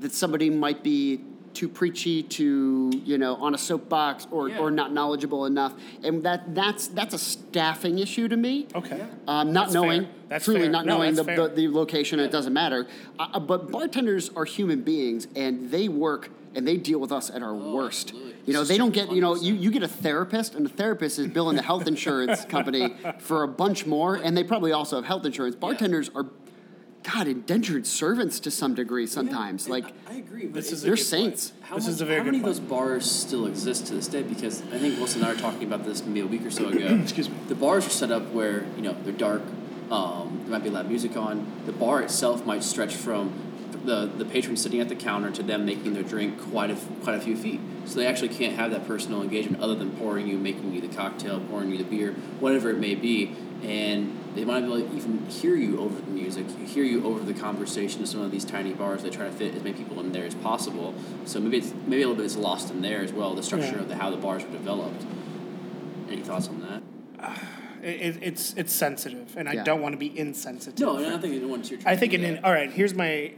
that 0.01 0.11
somebody 0.13 0.51
might 0.51 0.83
be 0.83 1.21
too 1.55 1.69
preachy, 1.69 2.23
too 2.23 2.91
you 3.05 3.19
know 3.19 3.35
on 3.37 3.55
a 3.55 3.59
soapbox, 3.59 4.27
or, 4.31 4.49
Yeah. 4.49 4.59
or 4.59 4.71
not 4.71 4.93
knowledgeable 4.93 5.45
enough, 5.47 5.75
and 6.03 6.23
that 6.25 6.55
that's 6.55 6.89
that's 6.89 7.15
a 7.15 7.19
staffing 7.19 7.99
issue 7.99 8.29
to 8.29 8.37
me. 8.37 8.67
Okay. 8.75 9.01
Um, 9.27 9.53
not 9.53 9.65
That's 9.67 9.75
knowing, 9.75 10.03
fair. 10.05 10.13
That's 10.29 10.45
truly 10.45 10.61
fair. 10.63 10.71
not 10.71 10.87
No, 10.87 10.97
knowing 10.99 11.15
the, 11.15 11.23
that's 11.25 11.37
the, 11.39 11.49
fair. 11.49 11.57
the 11.57 11.69
location, 11.69 12.21
it 12.21 12.31
doesn't 12.31 12.53
matter. 12.53 12.87
Uh, 13.19 13.27
Uh, 13.35 13.41
but 13.41 13.71
bartenders 13.71 14.31
are 14.37 14.45
human 14.45 14.83
beings, 14.83 15.27
and 15.37 15.71
they 15.71 15.89
work 15.89 16.31
and 16.55 16.67
they 16.67 16.77
deal 16.77 16.99
with 16.99 17.13
us 17.13 17.31
at 17.31 17.43
our 17.43 17.55
worst. 17.55 18.09
absolutely. 18.09 18.35
You 18.47 18.53
know, 18.55 18.61
This 18.61 18.69
they 18.71 18.79
don't 18.79 18.93
get, 18.95 19.13
you 19.13 19.21
know, 19.21 19.35
you, 19.37 19.53
you 19.55 19.71
get 19.71 19.83
a 19.83 19.89
therapist, 19.89 20.55
and 20.55 20.65
the 20.65 20.71
therapist 20.71 21.19
is 21.19 21.27
billing 21.29 21.57
the 21.57 21.63
health 21.63 21.87
insurance 21.87 22.45
company 22.57 22.95
for 23.19 23.43
a 23.43 23.49
bunch 23.49 23.85
more, 23.87 24.17
and 24.17 24.35
they 24.37 24.43
probably 24.43 24.73
also 24.73 24.97
have 24.97 25.05
health 25.05 25.27
insurance. 25.27 25.55
Bartenders 25.55 26.11
are, 26.15 26.27
God, 27.05 27.27
indentured 27.27 27.87
servants 27.87 28.41
to 28.41 28.51
some 28.51 28.75
degree 28.75 29.07
sometimes. 29.07 29.65
And 29.67 29.73
like, 29.73 29.87
I, 30.07 30.15
I 30.15 30.17
agree, 30.17 30.47
but 30.47 30.55
This 30.55 30.73
is 30.73 30.83
a 30.83 30.87
they're 30.89 30.97
saints. 30.97 31.53
How 31.63 31.77
This 31.77 31.85
much, 31.85 31.95
is 31.95 32.01
a 32.01 32.05
very 32.05 32.19
how 32.19 32.25
good 32.25 32.33
many 32.33 32.39
of 32.39 32.45
point. 32.45 32.57
those 32.57 32.69
bars 32.69 33.11
still 33.11 33.47
exist 33.47 33.87
to 33.87 33.95
this 33.95 34.09
day? 34.09 34.23
Because 34.23 34.63
I 34.73 34.79
think 34.79 34.99
Wilson 34.99 35.23
and 35.23 35.31
I 35.31 35.35
were 35.35 35.41
talking 35.41 35.63
about 35.65 35.85
this 35.85 36.05
maybe 36.05 36.21
a 36.21 36.27
week 36.27 36.45
or 36.45 36.51
so 36.51 36.69
ago. 36.69 36.87
Excuse 37.03 37.31
me. 37.31 37.37
The 37.49 37.55
bars 37.55 37.87
are 37.87 37.91
set 37.91 38.11
up 38.11 38.31
where 38.33 38.65
you 38.77 38.83
know 38.83 38.97
they're 39.05 39.13
dark. 39.13 39.43
Um, 39.91 40.41
there 40.43 40.51
might 40.51 40.65
be 40.65 40.71
loud 40.71 40.89
music 40.89 41.17
on. 41.17 41.51
The 41.65 41.73
bar 41.73 42.03
itself 42.03 42.45
might 42.45 42.63
stretch 42.63 42.95
from 42.95 43.33
the 43.85 44.05
the 44.07 44.25
patron 44.27 44.57
sitting 44.57 44.81
at 44.81 44.89
the 44.91 44.97
counter 44.97 45.31
to 45.31 45.43
them 45.43 45.65
making 45.65 45.95
their 45.95 46.03
drink 46.03 46.39
quite 46.51 46.69
a 46.71 46.75
f- 46.75 46.87
quite 47.03 47.17
a 47.17 47.21
few 47.21 47.37
feet. 47.37 47.61
So 47.87 47.95
they 47.95 48.07
actually 48.07 48.29
can't 48.31 48.55
have 48.57 48.71
that 48.73 48.87
personal 48.87 49.23
engagement 49.23 49.63
other 49.63 49.75
than 49.75 49.93
pouring 49.93 50.27
you, 50.29 50.37
making 50.37 50.75
you 50.75 50.83
the 50.83 50.89
cocktail, 50.95 51.41
pouring 51.41 51.71
you 51.71 51.79
the 51.79 51.85
beer, 51.85 52.13
whatever 52.41 52.69
it 52.69 52.77
may 52.79 52.95
be. 52.95 53.35
And 53.63 54.17
they 54.35 54.45
might 54.45 54.61
be 54.61 54.67
able 54.67 54.89
to 54.89 54.97
even 54.97 55.27
hear 55.27 55.57
you 55.57 55.81
over 55.81 56.01
the 56.01 56.11
music, 56.11 56.47
hear 56.67 56.85
you 56.85 57.05
over 57.05 57.21
the 57.21 57.35
conversation 57.35 58.03
of 58.03 58.09
some 58.09 58.21
of 58.21 58.31
these 58.31 58.45
tiny 58.45 58.73
bars. 58.73 59.03
They 59.03 59.11
try 59.11 59.27
to 59.27 59.33
fit 59.33 59.55
as 59.55 59.63
many 59.65 59.77
people 59.77 59.99
in 60.01 60.13
there 60.13 60.25
as 60.27 60.35
possible. 60.37 60.95
So 61.25 61.41
maybe 61.41 61.59
it's 61.59 61.73
maybe 61.87 62.03
a 62.03 62.09
little 62.09 62.15
bit 62.15 62.27
is 62.27 62.37
lost 62.37 62.71
in 62.71 62.83
there 62.83 63.01
as 63.01 63.13
well. 63.13 63.35
The 63.35 63.43
structure 63.43 63.73
Yeah. 63.75 63.81
of 63.81 63.89
the 63.89 63.97
how 63.97 64.11
the 64.11 64.17
bars 64.17 64.45
were 64.45 64.51
developed. 64.53 65.05
Any 66.09 66.23
thoughts 66.23 66.49
on 66.49 66.83
that? 67.19 67.33
It, 67.81 68.01
it, 68.01 68.23
it's 68.23 68.55
it's 68.55 68.73
sensitive, 68.73 69.37
and 69.37 69.49
I 69.49 69.63
don't 69.63 69.81
want 69.81 69.93
to 69.93 69.99
be 69.99 70.19
insensitive. 70.19 70.81
No, 70.81 70.99
I 70.99 71.03
don't 71.03 71.21
think 71.21 71.35
anyone's 71.35 71.71
your. 71.71 71.79
I 71.87 71.95
think 71.95 72.13
in, 72.13 72.25
in 72.25 72.45
all 72.45 72.51
right. 72.51 72.73
Here's 72.73 72.93
my 72.93 73.35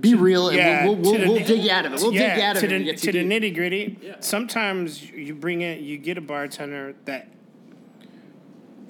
be 0.00 0.14
real, 0.14 0.48
and 0.48 0.56
yeah. 0.56 0.84
we'll, 0.84 0.96
we'll, 0.96 1.12
to 1.12 1.18
the- 1.18 1.26
we'll 1.30 1.44
dig 1.44 1.68
out 1.68 1.84
of 1.84 1.92
it. 1.92 2.00
We'll 2.00 2.14
yeah, 2.14 2.34
dig 2.34 2.42
out 2.42 2.56
of 2.56 2.60
to 2.62 2.66
it. 2.66 2.78
the, 2.78 2.88
and 2.90 2.98
to 2.98 3.12
the 3.12 3.24
nitty 3.24 3.54
gritty. 3.54 3.98
Yeah. 4.00 4.16
Sometimes 4.20 5.10
you 5.10 5.34
bring 5.34 5.60
in, 5.60 5.84
you 5.84 5.98
get 5.98 6.16
a 6.16 6.20
bartender 6.20 6.94
that 7.04 7.28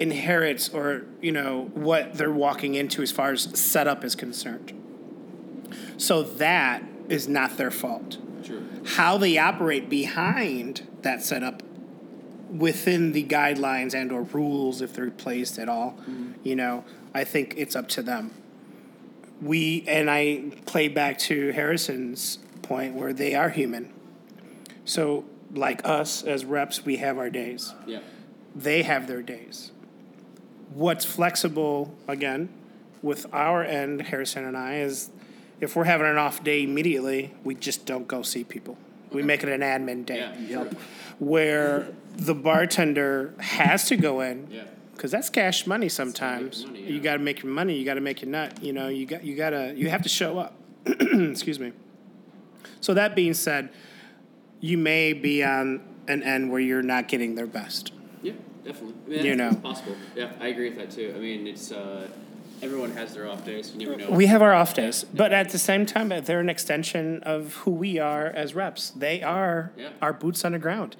inherits 0.01 0.69
or 0.69 1.03
you 1.21 1.31
know 1.31 1.69
what 1.73 2.15
they're 2.15 2.31
walking 2.31 2.75
into 2.75 3.01
as 3.01 3.11
far 3.11 3.31
as 3.31 3.43
setup 3.57 4.03
is 4.03 4.15
concerned. 4.15 4.73
So 5.97 6.23
that 6.23 6.83
is 7.07 7.27
not 7.27 7.57
their 7.57 7.71
fault. 7.71 8.17
Sure. 8.43 8.61
How 8.85 9.17
they 9.17 9.37
operate 9.37 9.89
behind 9.89 10.87
that 11.03 11.23
setup 11.23 11.61
within 12.51 13.13
the 13.13 13.23
guidelines 13.23 13.93
and 13.93 14.11
or 14.11 14.23
rules 14.23 14.81
if 14.81 14.93
they're 14.93 15.09
placed 15.09 15.57
at 15.57 15.69
all 15.69 15.91
mm-hmm. 16.01 16.33
you 16.43 16.53
know 16.53 16.83
i 17.13 17.23
think 17.23 17.53
it's 17.55 17.77
up 17.77 17.87
to 17.87 18.01
them 18.01 18.29
we 19.41 19.85
and 19.87 20.11
i 20.11 20.43
play 20.65 20.89
back 20.89 21.17
to 21.17 21.51
harrison's 21.53 22.39
point 22.61 22.93
where 22.93 23.13
they 23.13 23.33
are 23.33 23.49
human 23.49 23.91
so 24.83 25.23
like 25.53 25.81
us 25.85 26.23
as 26.23 26.43
reps 26.43 26.83
we 26.83 26.97
have 26.97 27.17
our 27.17 27.29
days 27.29 27.73
Yeah. 27.85 27.99
they 28.53 28.83
have 28.83 29.07
their 29.07 29.21
days 29.21 29.71
what's 30.73 31.05
flexible 31.05 31.93
again 32.07 32.49
with 33.01 33.25
our 33.33 33.63
end 33.63 34.01
harrison 34.03 34.45
and 34.45 34.57
i 34.57 34.75
is 34.77 35.09
if 35.59 35.75
we're 35.75 35.83
having 35.83 36.07
an 36.07 36.17
off 36.17 36.43
day 36.43 36.63
immediately 36.63 37.33
we 37.43 37.53
just 37.55 37.85
don't 37.85 38.07
go 38.07 38.21
see 38.23 38.43
people. 38.43 38.77
We 39.11 39.21
make 39.23 39.43
it 39.43 39.49
an 39.49 39.59
admin 39.61 40.05
day. 40.05 40.19
Yeah. 40.47 40.63
Sure. 40.63 40.69
where 41.19 41.87
the 42.15 42.33
bartender 42.33 43.33
has 43.39 43.85
to 43.89 43.95
go 43.97 44.21
in 44.21 44.47
Yeah. 44.49 44.63
because 44.93 45.11
that's 45.11 45.29
cash 45.29 45.67
money 45.67 45.89
sometimes. 45.89 46.65
money, 46.65 46.83
you 46.83 46.99
got 47.01 47.13
to 47.13 47.19
make 47.19 47.43
your 47.43 47.51
money 47.51 47.77
you 47.77 47.85
got 47.85 47.95
to 47.95 48.01
make 48.01 48.21
your 48.21 48.31
nut 48.31 48.63
you 48.63 48.71
know 48.73 48.87
you 48.87 49.05
got 49.05 49.23
you 49.23 49.35
got 49.35 49.49
to 49.51 49.73
you 49.75 49.89
have 49.89 50.01
to 50.03 50.09
show 50.09 50.39
up. 50.39 50.55
Excuse 50.85 51.59
me. 51.59 51.73
So 52.79 52.93
that 52.95 53.15
being 53.15 53.33
said 53.33 53.69
you 54.61 54.77
may 54.77 55.13
be 55.13 55.43
on 55.43 55.81
an 56.07 56.23
end 56.23 56.51
where 56.51 56.59
you're 56.61 56.81
not 56.83 57.07
getting 57.07 57.35
their 57.35 57.47
best. 57.47 57.91
Yeah, 57.93 58.00
definitely. 58.63 58.93
I 59.05 59.09
mean, 59.09 59.25
You 59.25 59.31
it's 59.33 59.37
know. 59.37 59.53
possible. 59.61 59.95
Yeah, 60.15 60.31
I 60.39 60.47
agree 60.47 60.69
with 60.69 60.77
that 60.77 60.91
too. 60.91 61.13
I 61.15 61.19
mean, 61.19 61.47
it's 61.47 61.71
uh, 61.71 62.07
everyone 62.61 62.91
has 62.91 63.13
their 63.13 63.27
off 63.29 63.43
days. 63.45 63.73
You 63.75 63.87
never 63.89 63.97
know. 64.01 64.11
we 64.11 64.27
have 64.27 64.41
our 64.41 64.53
off 64.53 64.73
days 64.75 65.03
but 65.13 65.31
at 65.33 65.49
the 65.49 65.57
same 65.57 65.85
time 65.85 66.09
they're 66.09 66.39
an 66.39 66.49
extension 66.49 67.21
of 67.23 67.55
who 67.55 67.71
we 67.71 67.97
are 67.97 68.27
as 68.27 68.53
reps 68.53 68.91
they 68.91 69.23
are 69.23 69.71
Yeah. 69.77 69.89
our 70.01 70.13
boots 70.13 70.45
on 70.45 70.51
the 70.51 70.59
ground 70.59 70.95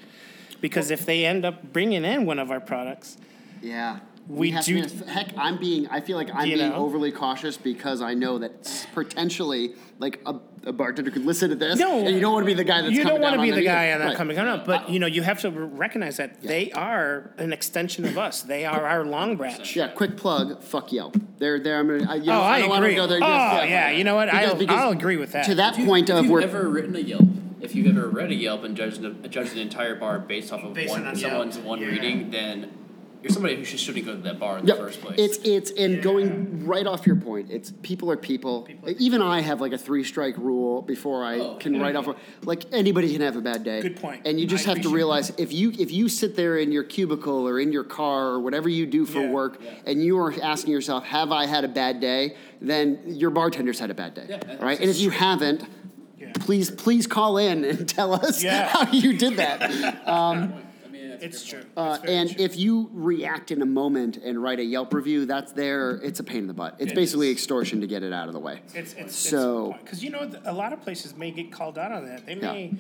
because 0.60 0.90
if 0.90 1.06
they 1.06 1.24
end 1.26 1.46
up 1.46 1.72
bringing 1.72 2.04
in 2.04 2.26
one 2.26 2.40
of 2.40 2.50
our 2.50 2.60
products 2.60 3.18
Yeah. 3.62 4.00
We 4.28 4.52
have 4.52 4.64
do- 4.64 4.82
To, 4.84 5.06
heck, 5.10 5.34
I'm 5.38 5.58
being. 5.58 5.88
I 5.88 6.00
feel 6.00 6.16
like 6.18 6.30
I'm 6.34 6.44
being 6.48 6.58
know? 6.70 6.76
overly 6.76 7.12
cautious 7.12 7.58
because 7.58 8.02
I 8.02 8.14
know 8.14 8.38
that 8.40 8.86
potentially, 8.94 9.74
like 10.00 10.22
a, 10.26 10.36
a 10.66 10.72
bartender 10.72 11.12
could 11.12 11.26
listen 11.26 11.50
to 11.50 11.56
this, 11.56 11.78
No, 11.80 12.00
and 12.06 12.16
you 12.16 12.22
don't 12.22 12.32
want 12.34 12.44
to 12.44 12.48
be 12.48 12.54
the 12.54 12.64
guy 12.64 12.82
that's 12.82 12.94
you 12.94 13.00
coming 13.04 13.16
don't 13.16 13.22
want 13.22 13.36
down 13.38 13.46
to 13.46 13.52
be 13.52 13.60
the 13.60 13.66
guy 13.66 13.86
either. 13.88 13.94
on 13.96 14.00
that 14.00 14.06
Right. 14.10 14.16
coming 14.18 14.38
up, 14.38 14.66
but 14.66 14.84
uh, 14.84 14.92
you 14.92 15.00
know 15.00 15.08
you 15.08 15.22
have 15.24 15.42
to 15.42 15.50
recognize 15.52 16.18
that 16.18 16.42
they 16.42 16.72
are 16.72 17.32
an 17.38 17.52
extension 17.52 18.06
of 18.06 18.18
us. 18.18 18.42
They 18.44 18.64
are 18.66 18.86
our 18.88 19.04
long 19.06 19.36
branch. 19.36 19.76
Yeah, 19.76 19.88
quick 19.90 20.16
plug. 20.18 20.64
Fuck 20.64 20.94
Yelp. 20.94 21.18
They're 21.40 21.60
there. 21.60 21.80
I'm 21.80 21.88
gonna. 21.88 22.10
I, 22.12 22.16
you 22.16 22.28
know, 22.28 22.40
Oh, 22.40 22.44
I 22.44 22.60
don't 22.60 22.70
wanna 22.70 22.86
agree. 22.86 22.96
Go 22.96 23.08
there. 23.08 23.18
Oh, 23.22 23.28
Yes, 23.28 23.70
yeah, 23.70 23.90
you 23.92 24.04
know 24.04 24.16
what? 24.16 24.26
Because- 24.30 24.50
I'll- 24.52 24.56
because 24.56 24.80
I'll 24.80 24.92
agree 24.92 25.18
with 25.18 25.32
that. 25.34 25.46
To 25.46 25.56
that 25.56 25.74
If 25.74 25.80
you- 25.80 25.86
point 25.86 26.10
if 26.10 26.16
of 26.16 26.24
you've 26.26 26.32
where 26.32 26.42
ever 26.44 26.70
written 26.70 26.96
a 26.96 27.00
Yelp, 27.00 27.26
if 27.60 27.76
you've 27.76 27.88
ever 27.98 28.08
read 28.08 28.32
a 28.32 28.36
Yelp 28.36 28.64
and 28.64 28.78
judged 28.78 29.02
the, 29.02 29.10
judged 29.28 29.54
an 29.54 29.60
entire 29.60 29.96
bar 29.96 30.20
based 30.20 30.54
off 30.54 30.64
of 30.64 30.74
Based 30.74 30.90
one 30.92 31.06
on 31.06 31.18
Yelp, 31.18 31.32
someone's 31.32 31.58
one 31.58 31.82
yeah. 31.82 31.88
reading, 31.88 32.30
then 32.32 32.72
you're 33.22 33.32
somebody 33.32 33.56
who 33.56 33.64
just 33.64 33.84
shouldn't 33.84 34.06
go 34.06 34.14
to 34.16 34.22
that 34.22 34.40
bar 34.40 34.58
in 34.60 34.68
Yep. 34.68 34.78
the 34.78 34.84
first 34.84 35.02
place. 35.02 35.20
It's 35.20 35.38
it's 35.44 35.72
and 35.72 36.02
going 36.02 36.66
right 36.66 36.88
off 36.88 37.06
your 37.06 37.16
point. 37.16 37.52
It's 37.52 37.72
people 37.84 38.10
are 38.12 38.18
people. 38.18 38.64
People 38.64 38.90
are 38.90 38.94
Even 39.00 39.22
I 39.22 39.42
have 39.42 39.62
like 39.62 39.74
a 39.74 39.78
three 39.78 40.04
strike 40.04 40.38
rule 40.38 40.82
before 40.82 41.24
I 41.24 41.40
Oh, 41.40 41.56
can 41.60 41.80
write 41.80 41.96
off. 41.96 42.08
Like 42.44 42.64
anybody 42.74 43.12
can 43.12 43.22
have 43.22 43.36
a 43.36 43.42
bad 43.42 43.64
day. 43.64 43.82
Good 43.82 43.98
point. 43.98 44.22
And 44.26 44.40
you 44.40 44.48
just 44.48 44.66
I 44.66 44.70
have 44.72 44.78
to 44.78 44.82
appreciate 44.82 44.96
realize 44.96 45.30
if 45.38 45.54
you 45.54 45.72
if 45.78 45.92
you 45.92 46.10
sit 46.10 46.36
there 46.36 46.58
in 46.58 46.72
your 46.72 46.84
cubicle 46.84 47.48
or 47.48 47.60
in 47.60 47.72
your 47.72 47.84
car 47.84 48.28
or 48.30 48.40
whatever 48.40 48.70
you 48.70 48.86
do 48.86 49.06
for 49.06 49.22
Yeah. 49.22 49.30
work, 49.32 49.62
Yeah. 49.64 49.72
and 49.86 50.04
you 50.04 50.18
are 50.20 50.34
asking 50.42 50.74
yourself, 50.74 51.06
"Have 51.06 51.32
I 51.32 51.46
had 51.46 51.64
a 51.64 51.68
bad 51.70 52.00
day?" 52.00 52.36
Then 52.60 53.00
your 53.06 53.30
bartender's 53.32 53.80
had 53.80 53.90
a 53.92 53.94
bad 53.96 54.14
day, 54.14 54.26
Yeah, 54.30 54.40
right? 54.64 54.80
And 54.80 54.90
if 54.90 55.00
you 55.00 55.10
haven't. 55.12 55.64
Yeah. 56.20 56.32
Please, 56.40 56.70
please 56.70 57.08
call 57.08 57.38
in 57.40 57.66
and 57.66 57.90
tell 57.90 58.14
us 58.14 58.44
Yeah. 58.44 58.68
how 58.74 58.92
you 58.92 59.18
did 59.18 59.38
that. 59.38 59.64
I 59.64 59.68
mean, 59.70 59.98
um, 60.06 60.54
that's 61.22 61.36
It's 61.42 61.46
true. 61.50 61.64
Uh, 61.78 61.98
It's 62.02 62.12
and 62.12 62.30
true. 62.36 62.44
if 62.46 62.58
you 62.58 62.90
react 62.92 63.52
in 63.52 63.62
a 63.62 63.66
moment 63.66 64.18
and 64.18 64.42
write 64.42 64.60
a 64.60 64.64
Yelp 64.64 64.94
review, 64.94 65.26
that's 65.26 65.52
there. 65.54 65.92
It's 66.04 66.20
a 66.20 66.24
pain 66.24 66.40
in 66.40 66.48
the 66.48 66.54
butt. 66.54 66.76
It's 66.80 66.92
It 66.92 66.96
basically 66.96 67.28
is. 67.28 67.34
extortion 67.34 67.82
to 67.82 67.88
get 67.88 68.04
it 68.04 68.12
out 68.14 68.28
of 68.28 68.34
the 68.34 68.40
way. 68.40 68.62
It's 68.74 68.94
it's 68.94 69.16
So- 69.16 69.76
because 69.84 70.04
you 70.04 70.10
know 70.10 70.30
a 70.46 70.54
lot 70.54 70.74
of 70.74 70.82
places 70.82 71.16
may 71.16 71.32
get 71.32 71.52
called 71.52 71.78
out 71.78 71.92
on 71.92 72.06
that. 72.06 72.26
They 72.26 72.36
Yeah. 72.36 72.78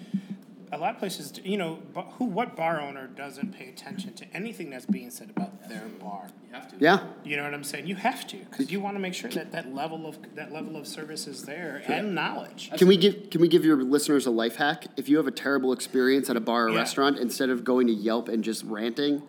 May. 0.71 0.77
A 0.77 0.79
lot 0.79 0.93
of 0.93 0.99
places, 0.99 1.33
you 1.43 1.57
know, 1.57 1.79
bu- 1.93 2.01
who 2.17 2.25
what 2.25 2.55
bar 2.55 2.79
owner 2.81 3.07
doesn't 3.07 3.53
pay 3.53 3.67
attention 3.69 4.13
to 4.13 4.25
anything 4.35 4.69
that's 4.69 4.85
being 4.85 5.09
said 5.09 5.29
about 5.29 5.67
their 5.69 5.83
bar? 5.99 6.27
You 6.47 6.55
have 6.55 6.67
to. 6.69 6.75
Yeah, 6.79 6.99
You 7.23 7.37
know 7.37 7.43
what 7.43 7.53
I'm 7.53 7.63
saying? 7.63 7.87
You 7.87 7.95
have 7.95 8.25
to 8.27 8.37
because 8.37 8.71
you 8.71 8.79
want 8.79 8.95
to 8.95 8.99
make 8.99 9.13
sure 9.13 9.29
that 9.31 9.51
that 9.51 9.73
level 9.73 10.07
of 10.07 10.17
that 10.35 10.51
level 10.51 10.75
of 10.77 10.87
service 10.87 11.27
is 11.27 11.43
there 11.43 11.83
and 11.87 12.15
knowledge. 12.15 12.71
Can 12.77 12.87
we 12.87 12.97
give 12.97 13.29
Can 13.29 13.41
we 13.41 13.47
give 13.47 13.63
your 13.65 13.83
listeners 13.83 14.25
a 14.25 14.31
life 14.31 14.55
hack? 14.55 14.85
If 14.97 15.09
you 15.09 15.17
have 15.17 15.27
a 15.27 15.31
terrible 15.31 15.73
experience 15.73 16.29
at 16.29 16.35
a 16.35 16.41
bar 16.41 16.65
or 16.67 16.69
Yeah. 16.71 16.77
restaurant, 16.77 17.17
instead 17.19 17.49
of 17.49 17.63
going 17.63 17.87
to 17.87 17.93
Yelp 17.93 18.27
and 18.29 18.43
just 18.43 18.63
ranting, 18.65 19.23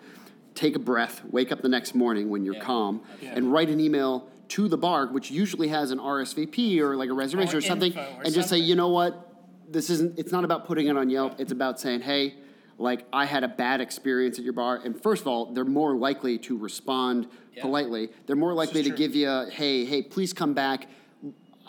take 0.54 0.76
a 0.76 0.78
breath, 0.78 1.22
wake 1.30 1.50
up 1.52 1.62
the 1.62 1.68
next 1.68 1.94
morning 1.94 2.28
when 2.30 2.44
you're 2.44 2.54
Yeah. 2.54 2.60
calm, 2.64 3.00
Yeah. 3.22 3.32
and 3.34 3.52
write 3.52 3.68
an 3.70 3.80
email 3.80 4.28
to 4.48 4.68
the 4.68 4.76
bar, 4.76 5.06
which 5.06 5.30
usually 5.30 5.68
has 5.68 5.90
an 5.92 5.98
RSVP 5.98 6.78
or 6.80 6.94
like 6.96 7.08
a 7.08 7.14
reservation 7.14 7.54
Or 7.54 7.58
or, 7.58 7.62
something, 7.62 7.96
or 7.96 8.22
and 8.24 8.34
just 8.34 8.50
say, 8.50 8.58
you 8.58 8.74
know 8.76 8.88
what, 8.88 9.31
this 9.72 9.90
isn't. 9.90 10.18
It's 10.18 10.32
not 10.32 10.44
about 10.44 10.66
putting 10.66 10.86
it 10.88 10.96
on 10.96 11.10
Yelp. 11.10 11.40
It's 11.40 11.52
about 11.52 11.80
saying, 11.80 12.02
hey. 12.02 12.34
Like 12.78 13.04
I 13.12 13.26
had 13.26 13.44
a 13.44 13.48
bad 13.48 13.80
experience 13.80 14.38
at 14.38 14.44
your 14.44 14.54
bar, 14.54 14.80
and 14.82 15.00
first 15.00 15.22
of 15.22 15.28
all, 15.28 15.52
they're 15.52 15.64
more 15.64 15.94
likely 15.94 16.38
to 16.38 16.56
respond 16.56 17.28
Yeah. 17.54 17.62
politely. 17.62 18.08
They're 18.26 18.34
more 18.34 18.54
likely 18.54 18.82
to 18.82 18.88
true. 18.88 18.96
give 18.98 19.14
you, 19.14 19.28
a, 19.28 19.46
"Hey, 19.50 19.84
hey, 19.84 20.02
please 20.02 20.32
come 20.32 20.52
back 20.54 20.88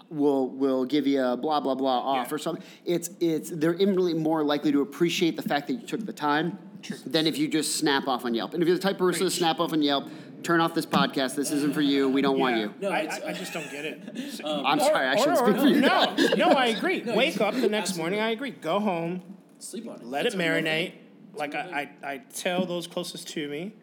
We'll 0.09 0.47
will 0.47 0.85
give 0.85 1.07
you 1.07 1.21
a 1.23 1.35
blah 1.35 1.59
blah 1.59 1.73
blah 1.75 1.99
off 1.99 2.27
Yeah. 2.29 2.35
or 2.35 2.37
something. 2.37 2.63
It's 2.85 3.09
it's 3.19 3.49
they're 3.49 3.73
infinitely 3.73 4.13
more 4.13 4.43
likely 4.43 4.71
to 4.71 4.81
appreciate 4.81 5.35
the 5.35 5.41
fact 5.41 5.67
that 5.67 5.73
you 5.73 5.87
took 5.87 6.05
the 6.05 6.13
time 6.13 6.57
than 7.05 7.25
if 7.25 7.37
you 7.37 7.47
just 7.47 7.77
snap 7.77 8.07
off 8.07 8.23
on 8.23 8.33
Yelp. 8.35 8.53
And 8.53 8.61
if 8.61 8.67
you're 8.67 8.77
the 8.77 8.81
type 8.83 8.95
of 8.95 8.99
person 8.99 9.25
to 9.25 9.31
snap 9.31 9.59
off 9.59 9.73
on 9.73 9.81
Yelp, 9.81 10.05
turn 10.43 10.59
off 10.61 10.73
this 10.73 10.85
podcast. 10.85 11.35
This 11.35 11.51
isn't 11.51 11.73
for 11.73 11.81
you. 11.81 12.09
We 12.09 12.21
don't 12.21 12.37
want 12.39 12.57
you. 12.57 12.73
No, 12.79 12.89
I, 12.89 12.99
it's- 12.99 13.21
I, 13.25 13.29
I 13.29 13.33
just 13.33 13.53
don't 13.53 13.69
get 13.71 13.85
it. 13.85 13.99
Um, 14.43 14.65
I'm 14.65 14.79
sorry, 14.79 15.07
I 15.07 15.15
shouldn't 15.15 15.37
speak 15.37 15.57
for 15.57 15.67
you. 15.67 15.81
No, 15.81 16.15
no, 16.35 16.49
I 16.49 16.67
agree. 16.67 17.01
No, 17.05 17.15
Wake 17.15 17.35
you- 17.39 17.45
up 17.45 17.53
the 17.55 17.61
next 17.69 17.91
absolutely. 17.91 18.01
morning. 18.01 18.19
I 18.19 18.29
agree. 18.31 18.51
Go 18.51 18.79
home, 18.79 19.21
Sleep 19.59 19.87
on 19.87 19.95
it. 20.01 20.05
let 20.05 20.23
That's 20.23 20.35
it 20.35 20.37
a 20.39 20.43
real 20.43 20.61
marinate. 20.63 20.91
thing. 20.91 20.99
Like 21.35 21.55
I, 21.55 21.89
I, 22.03 22.07
I 22.11 22.17
tell 22.33 22.65
those 22.65 22.87
closest 22.87 23.27
to 23.29 23.47
me, 23.47 23.73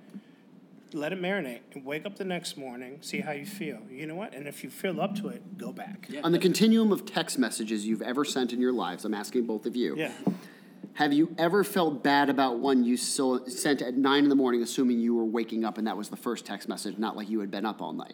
let 0.93 1.13
it 1.13 1.21
marinate 1.23 1.61
and 1.73 1.85
wake 1.85 2.05
up 2.07 2.17
the 2.17 2.25
next 2.25 2.57
morning, 2.57 2.99
see 3.01 3.21
how 3.21 3.33
you 3.33 3.47
feel. 3.47 3.79
You 3.91 4.07
know 4.07 4.15
what? 4.17 4.35
And 4.35 4.47
if 4.47 4.63
you 4.65 4.71
feel 4.71 5.01
up 5.01 5.15
to 5.17 5.29
it, 5.29 5.57
go 5.59 5.73
back. 5.73 6.07
Yeah. 6.11 6.21
On 6.23 6.33
the 6.33 6.39
continuum 6.39 6.93
of 6.93 7.05
text 7.07 7.39
messages 7.39 7.87
you've 7.87 8.03
ever 8.03 8.25
sent 8.25 8.53
in 8.53 8.61
your 8.61 8.73
lives, 8.73 9.05
I'm 9.05 9.15
asking 9.15 9.47
both 9.47 9.67
of 9.67 9.77
you. 9.77 9.97
Yeah. 9.97 10.13
Have 11.01 11.15
you 11.15 11.35
ever 11.39 11.65
felt 11.65 12.03
bad 12.03 12.29
about 12.29 12.59
one 12.59 12.85
you 12.85 12.99
so, 12.99 13.47
sent 13.47 13.81
at 13.81 13.95
nine 13.97 14.25
in 14.25 14.29
the 14.29 14.35
morning, 14.35 14.63
assuming 14.63 15.01
you 15.01 15.15
were 15.15 15.25
waking 15.25 15.65
up 15.65 15.79
and 15.79 15.87
that 15.87 15.97
was 15.97 16.11
the 16.11 16.17
first 16.17 16.45
text 16.45 16.69
message, 16.69 16.99
not 16.99 17.17
like 17.17 17.31
you 17.31 17.41
had 17.41 17.51
been 17.51 17.65
up 17.65 17.81
all 17.81 17.95
night? 17.95 18.13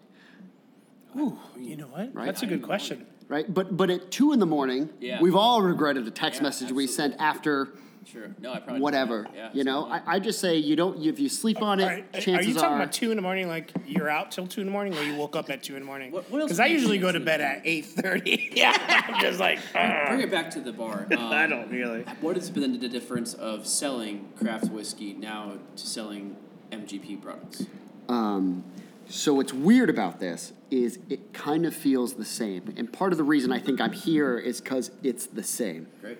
Ooh, 1.18 1.36
you 1.58 1.74
know 1.74 1.88
what? 1.88 2.14
Right. 2.14 2.26
That's 2.26 2.42
a 2.42 2.46
good 2.46 2.62
question. 2.62 3.04
Right? 3.26 3.52
But 3.52 3.76
but 3.76 3.90
at 3.90 4.12
two 4.12 4.32
in 4.32 4.38
the 4.38 4.46
morning, 4.46 4.90
Yeah. 5.00 5.20
we've 5.20 5.34
all 5.34 5.62
regretted 5.62 6.06
a 6.06 6.12
text 6.12 6.38
Yeah, 6.38 6.44
message 6.44 6.70
we 6.70 6.86
sent 6.86 7.16
after 7.18 7.70
Sure. 8.10 8.28
No, 8.40 8.52
I 8.52 8.60
probably. 8.60 8.80
whatever. 8.80 9.26
Yeah. 9.34 9.50
you 9.52 9.64
know, 9.64 9.86
I, 9.86 10.00
I 10.06 10.18
just 10.20 10.40
say 10.40 10.56
you 10.56 10.76
don't. 10.76 11.02
If 11.04 11.18
you 11.18 11.28
sleep 11.28 11.60
on 11.60 11.80
it, 11.80 11.82
All 11.82 11.88
right, 11.88 12.04
Are 12.14 12.20
chances 12.20 12.46
you 12.46 12.54
talking 12.54 12.70
are. 12.74 12.76
about 12.76 12.92
two 12.92 13.10
in 13.10 13.16
the 13.16 13.22
morning, 13.22 13.48
like 13.48 13.72
you're 13.86 14.08
out 14.08 14.30
till 14.30 14.46
two 14.46 14.60
in 14.60 14.66
the 14.68 14.72
morning, 14.72 14.96
or 14.96 15.02
you 15.02 15.16
woke 15.16 15.34
up 15.34 15.50
at 15.50 15.62
two 15.64 15.74
in 15.74 15.80
the 15.80 15.86
morning? 15.86 16.12
What- 16.12 16.30
what 16.30 16.40
else 16.40 16.48
Because 16.48 16.60
I 16.60 16.66
usually 16.66 16.98
go 16.98 17.10
to 17.12 17.18
to 17.18 17.24
bed 17.24 17.40
at 17.40 17.62
eight 17.64 17.84
thirty. 17.86 18.50
yeah, 18.54 19.04
I'm 19.08 19.20
just 19.20 19.40
like, 19.40 19.58
"Ugh." 19.74 20.06
Bring 20.08 20.20
it 20.20 20.30
back 20.30 20.50
to 20.52 20.60
the 20.60 20.72
bar. 20.72 21.06
Um, 21.16 21.32
I 21.32 21.46
don't 21.46 21.70
really. 21.70 22.02
What 22.20 22.36
has 22.36 22.50
been 22.50 22.78
the 22.78 22.88
difference 22.88 23.34
of 23.34 23.66
selling 23.66 24.28
craft 24.38 24.70
whiskey 24.70 25.14
now 25.14 25.54
to 25.76 25.86
selling 25.86 26.36
MGP 26.70 27.22
products? 27.22 27.64
Um, 28.08 28.64
so 29.08 29.34
what's 29.34 29.52
weird 29.52 29.88
about 29.88 30.20
this 30.20 30.52
is 30.70 30.98
it 31.08 31.32
kind 31.32 31.64
of 31.64 31.74
feels 31.74 32.14
the 32.14 32.24
same, 32.24 32.74
and 32.76 32.92
part 32.92 33.12
of 33.12 33.18
the 33.18 33.24
reason 33.24 33.50
I 33.52 33.58
think 33.60 33.80
I'm 33.80 33.92
here 33.92 34.38
is 34.38 34.60
because 34.60 34.90
it's 35.02 35.26
the 35.26 35.42
same. 35.42 35.86
Great. 36.00 36.18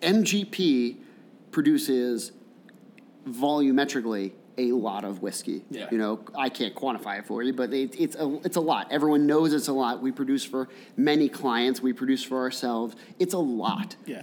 MGP 0.00 0.96
produces 1.50 2.32
volumetrically 3.28 4.32
a 4.56 4.72
lot 4.72 5.04
of 5.04 5.22
whiskey. 5.22 5.64
Yeah. 5.70 5.86
You 5.92 5.98
know, 5.98 6.20
I 6.36 6.48
can't 6.48 6.74
quantify 6.74 7.20
it 7.20 7.26
for 7.26 7.42
you, 7.42 7.52
but 7.52 7.72
it, 7.72 7.94
it's 8.00 8.16
a 8.16 8.40
it's 8.44 8.56
a 8.56 8.60
lot. 8.60 8.90
Everyone 8.90 9.26
knows 9.26 9.52
it's 9.52 9.68
a 9.68 9.72
lot. 9.72 10.02
We 10.02 10.10
produce 10.10 10.44
for 10.44 10.68
many 10.96 11.28
clients. 11.28 11.80
We 11.80 11.92
produce 11.92 12.24
for 12.24 12.38
ourselves. 12.38 12.96
It's 13.18 13.34
a 13.34 13.38
lot. 13.38 13.94
Yeah. 14.06 14.22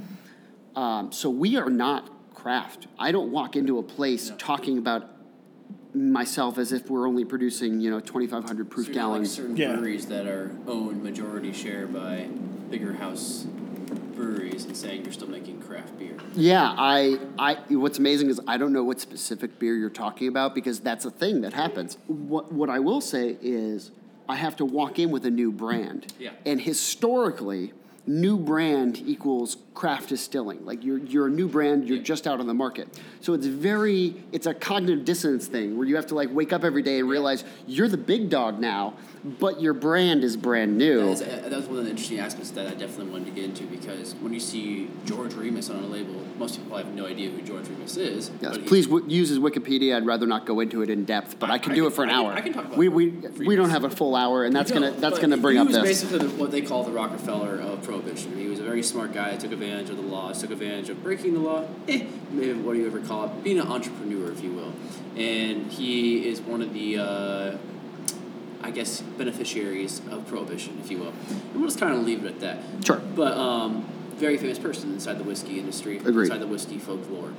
Um, 0.76 1.12
so 1.14 1.30
we 1.30 1.56
are 1.56 1.70
not 1.70 2.10
craft. 2.34 2.88
I 3.00 3.12
don't 3.14 3.32
walk 3.32 3.56
into 3.56 3.80
a 3.80 3.84
place 3.84 4.30
No. 4.30 4.36
talking 4.36 4.78
about 4.78 5.10
myself 5.94 6.58
as 6.58 6.74
if 6.74 6.90
we're 6.90 7.08
only 7.08 7.24
producing 7.24 7.80
you 7.80 7.90
know 7.90 8.02
2,500 8.02 8.70
proof 8.70 8.88
So 8.88 8.92
you're 8.92 9.02
like 9.04 9.08
gallons. 9.14 9.32
certain 9.32 9.56
Yeah. 9.56 9.72
breweries 9.74 10.08
that 10.08 10.28
are 10.28 10.52
owned 10.68 11.02
majority 11.02 11.54
share 11.54 11.88
by 11.88 12.28
bigger 12.70 12.92
house 12.94 13.46
breweries 14.16 14.66
and 14.66 14.76
saying 14.76 15.04
you're 15.04 15.14
still 15.14 15.28
making 15.30 15.62
craft 15.62 15.98
beer. 16.00 16.16
Yeah, 16.34 16.74
I, 16.78 17.20
I. 17.38 17.56
What's 17.70 18.00
amazing 18.00 18.30
is 18.30 18.40
I 18.48 18.58
don't 18.58 18.74
know 18.74 18.84
what 18.84 19.00
specific 19.00 19.60
beer 19.60 19.76
you're 19.76 19.90
talking 19.90 20.28
about 20.28 20.56
because 20.56 20.80
that's 20.80 21.06
a 21.06 21.12
thing 21.12 21.42
that 21.42 21.54
happens. 21.54 21.98
What 22.08 22.52
what 22.52 22.70
I 22.70 22.80
will 22.80 23.02
say 23.02 23.38
is 23.42 23.92
I 24.28 24.36
have 24.36 24.56
to 24.58 24.66
walk 24.66 24.98
in 25.00 25.12
with 25.12 25.26
a 25.26 25.32
new 25.32 25.52
brand. 25.52 26.14
Yeah. 26.20 26.32
And 26.46 26.62
historically, 26.62 27.74
new 28.08 28.38
brand 28.38 28.98
equals 29.06 29.58
craft 29.74 30.10
distilling. 30.10 30.66
Like 30.66 30.84
you're 30.84 30.98
you're 31.00 31.28
a 31.28 31.32
new 31.32 31.48
brand, 31.48 31.88
you're 31.88 31.98
Yeah. 31.98 32.04
just 32.04 32.26
out 32.28 32.40
on 32.40 32.48
the 32.48 32.54
market. 32.54 32.88
So 33.22 33.34
it's 33.34 33.46
very 33.48 34.16
it's 34.32 34.48
a 34.48 34.54
cognitive 34.54 35.06
dissonance 35.06 35.48
thing 35.48 35.78
where 35.78 35.88
you 35.88 35.96
have 35.96 36.08
to 36.08 36.16
like 36.16 36.30
wake 36.32 36.54
up 36.54 36.64
every 36.64 36.82
day 36.82 37.00
and 37.00 37.10
realize 37.10 37.44
you're 37.68 37.88
the 37.90 37.98
big 37.98 38.30
dog 38.30 38.60
now, 38.60 38.94
but 39.40 39.60
your 39.60 39.74
brand 39.74 40.24
is 40.24 40.38
brand 40.38 40.78
new. 40.78 41.00
That, 41.00 41.08
is, 41.12 41.22
uh, 41.24 41.26
that 41.50 41.52
was 41.58 41.66
one 41.68 41.80
of 41.80 41.86
the 41.86 41.90
interesting 41.90 42.20
aspects 42.20 42.52
that 42.52 42.68
I 42.68 42.76
definitely 42.76 43.08
wanted 43.12 43.26
to 43.26 43.32
get 43.32 43.44
into 43.46 43.64
because 43.66 44.14
when 44.16 44.34
you 44.34 44.40
see 44.40 44.90
George 45.06 45.34
Remus 45.34 45.70
on 45.72 45.84
a 45.84 45.88
label, 45.88 46.14
most 46.38 46.58
people 46.62 46.78
have 46.78 46.94
no 46.94 47.08
idea 47.08 47.32
who 47.32 47.42
George 47.42 47.68
Remus 47.68 47.98
is. 47.98 48.30
Yes, 48.42 48.58
please 48.68 48.86
w- 48.86 49.04
use 49.08 49.30
his 49.30 49.40
Wikipedia. 49.40 49.96
I'd 49.96 50.06
rather 50.06 50.28
not 50.28 50.46
go 50.46 50.60
into 50.60 50.82
it 50.84 50.90
in 50.92 51.06
depth, 51.06 51.40
but 51.40 51.50
I, 51.50 51.56
I- 51.56 51.58
can 51.58 51.72
I 51.72 51.76
do 51.76 51.82
can- 51.84 51.92
it 51.92 51.96
for 51.96 52.04
an 52.04 52.10
I 52.10 52.14
can- 52.14 52.22
hour. 52.26 52.32
I 52.34 52.42
can 52.42 52.54
talk 52.54 52.66
about 52.66 52.78
we 52.78 52.88
we 52.88 53.10
Remus. 53.10 53.40
we 53.40 53.56
don't 53.56 53.72
have 53.72 53.84
a 53.84 53.90
full 53.90 54.16
hour, 54.16 54.44
and 54.46 54.56
that's 54.56 54.72
gonna 54.72 54.92
that's 54.92 55.18
gonna 55.20 55.38
bring 55.38 55.58
up 55.58 55.68
this. 55.68 55.76
he 55.78 55.82
was 55.82 55.90
basically 56.04 56.28
what 56.38 56.52
they 56.52 56.62
call 56.62 56.84
the 56.84 56.92
Rockefeller 56.92 57.60
of 57.60 57.82
prohibition. 57.84 58.38
He 58.38 58.48
was 58.48 58.60
a 58.60 58.64
very 58.64 58.84
smart 58.84 59.14
guy. 59.14 59.36
Took 59.38 59.52
advantage 59.54 59.90
of 59.90 59.98
the 59.98 60.04
laws. 60.04 60.40
Took 60.42 60.52
advantage 60.52 60.90
of 60.90 61.02
breaking 61.02 61.34
the 61.34 61.40
law. 61.40 61.66
Eh, 61.88 62.06
maybe 62.32 62.54
what 62.54 62.74
do 62.74 62.80
you 62.80 62.86
ever 62.88 63.00
call 63.00 63.26
it? 63.26 63.44
Being 63.44 63.60
an 63.60 63.68
entrepreneur, 63.68 64.32
if 64.32 64.44
you 64.44 64.52
will. 64.52 64.74
And 65.16 65.72
he 65.72 66.28
is 66.28 66.42
one 66.42 66.62
of 66.62 66.74
the, 66.74 66.98
uh, 66.98 67.58
I 68.66 68.72
guess, 68.72 69.02
beneficiaries 69.02 70.02
of 70.10 70.26
prohibition, 70.28 70.80
if 70.84 70.90
you 70.90 70.98
will. 70.98 71.14
And 71.30 71.56
we'll 71.56 71.66
just 71.68 71.80
kind 71.80 71.94
of 71.94 72.04
leave 72.04 72.26
it 72.26 72.28
at 72.28 72.40
that. 72.40 72.58
Sure. 72.84 72.98
But 73.16 73.38
um, 73.38 73.86
very 74.16 74.38
famous 74.38 74.58
person 74.58 74.92
inside 74.94 75.20
the 75.20 75.24
whiskey 75.24 75.60
industry, 75.60 75.98
Agreed. 75.98 76.26
inside 76.26 76.40
the 76.40 76.48
whiskey 76.48 76.80
folklore, 76.80 77.32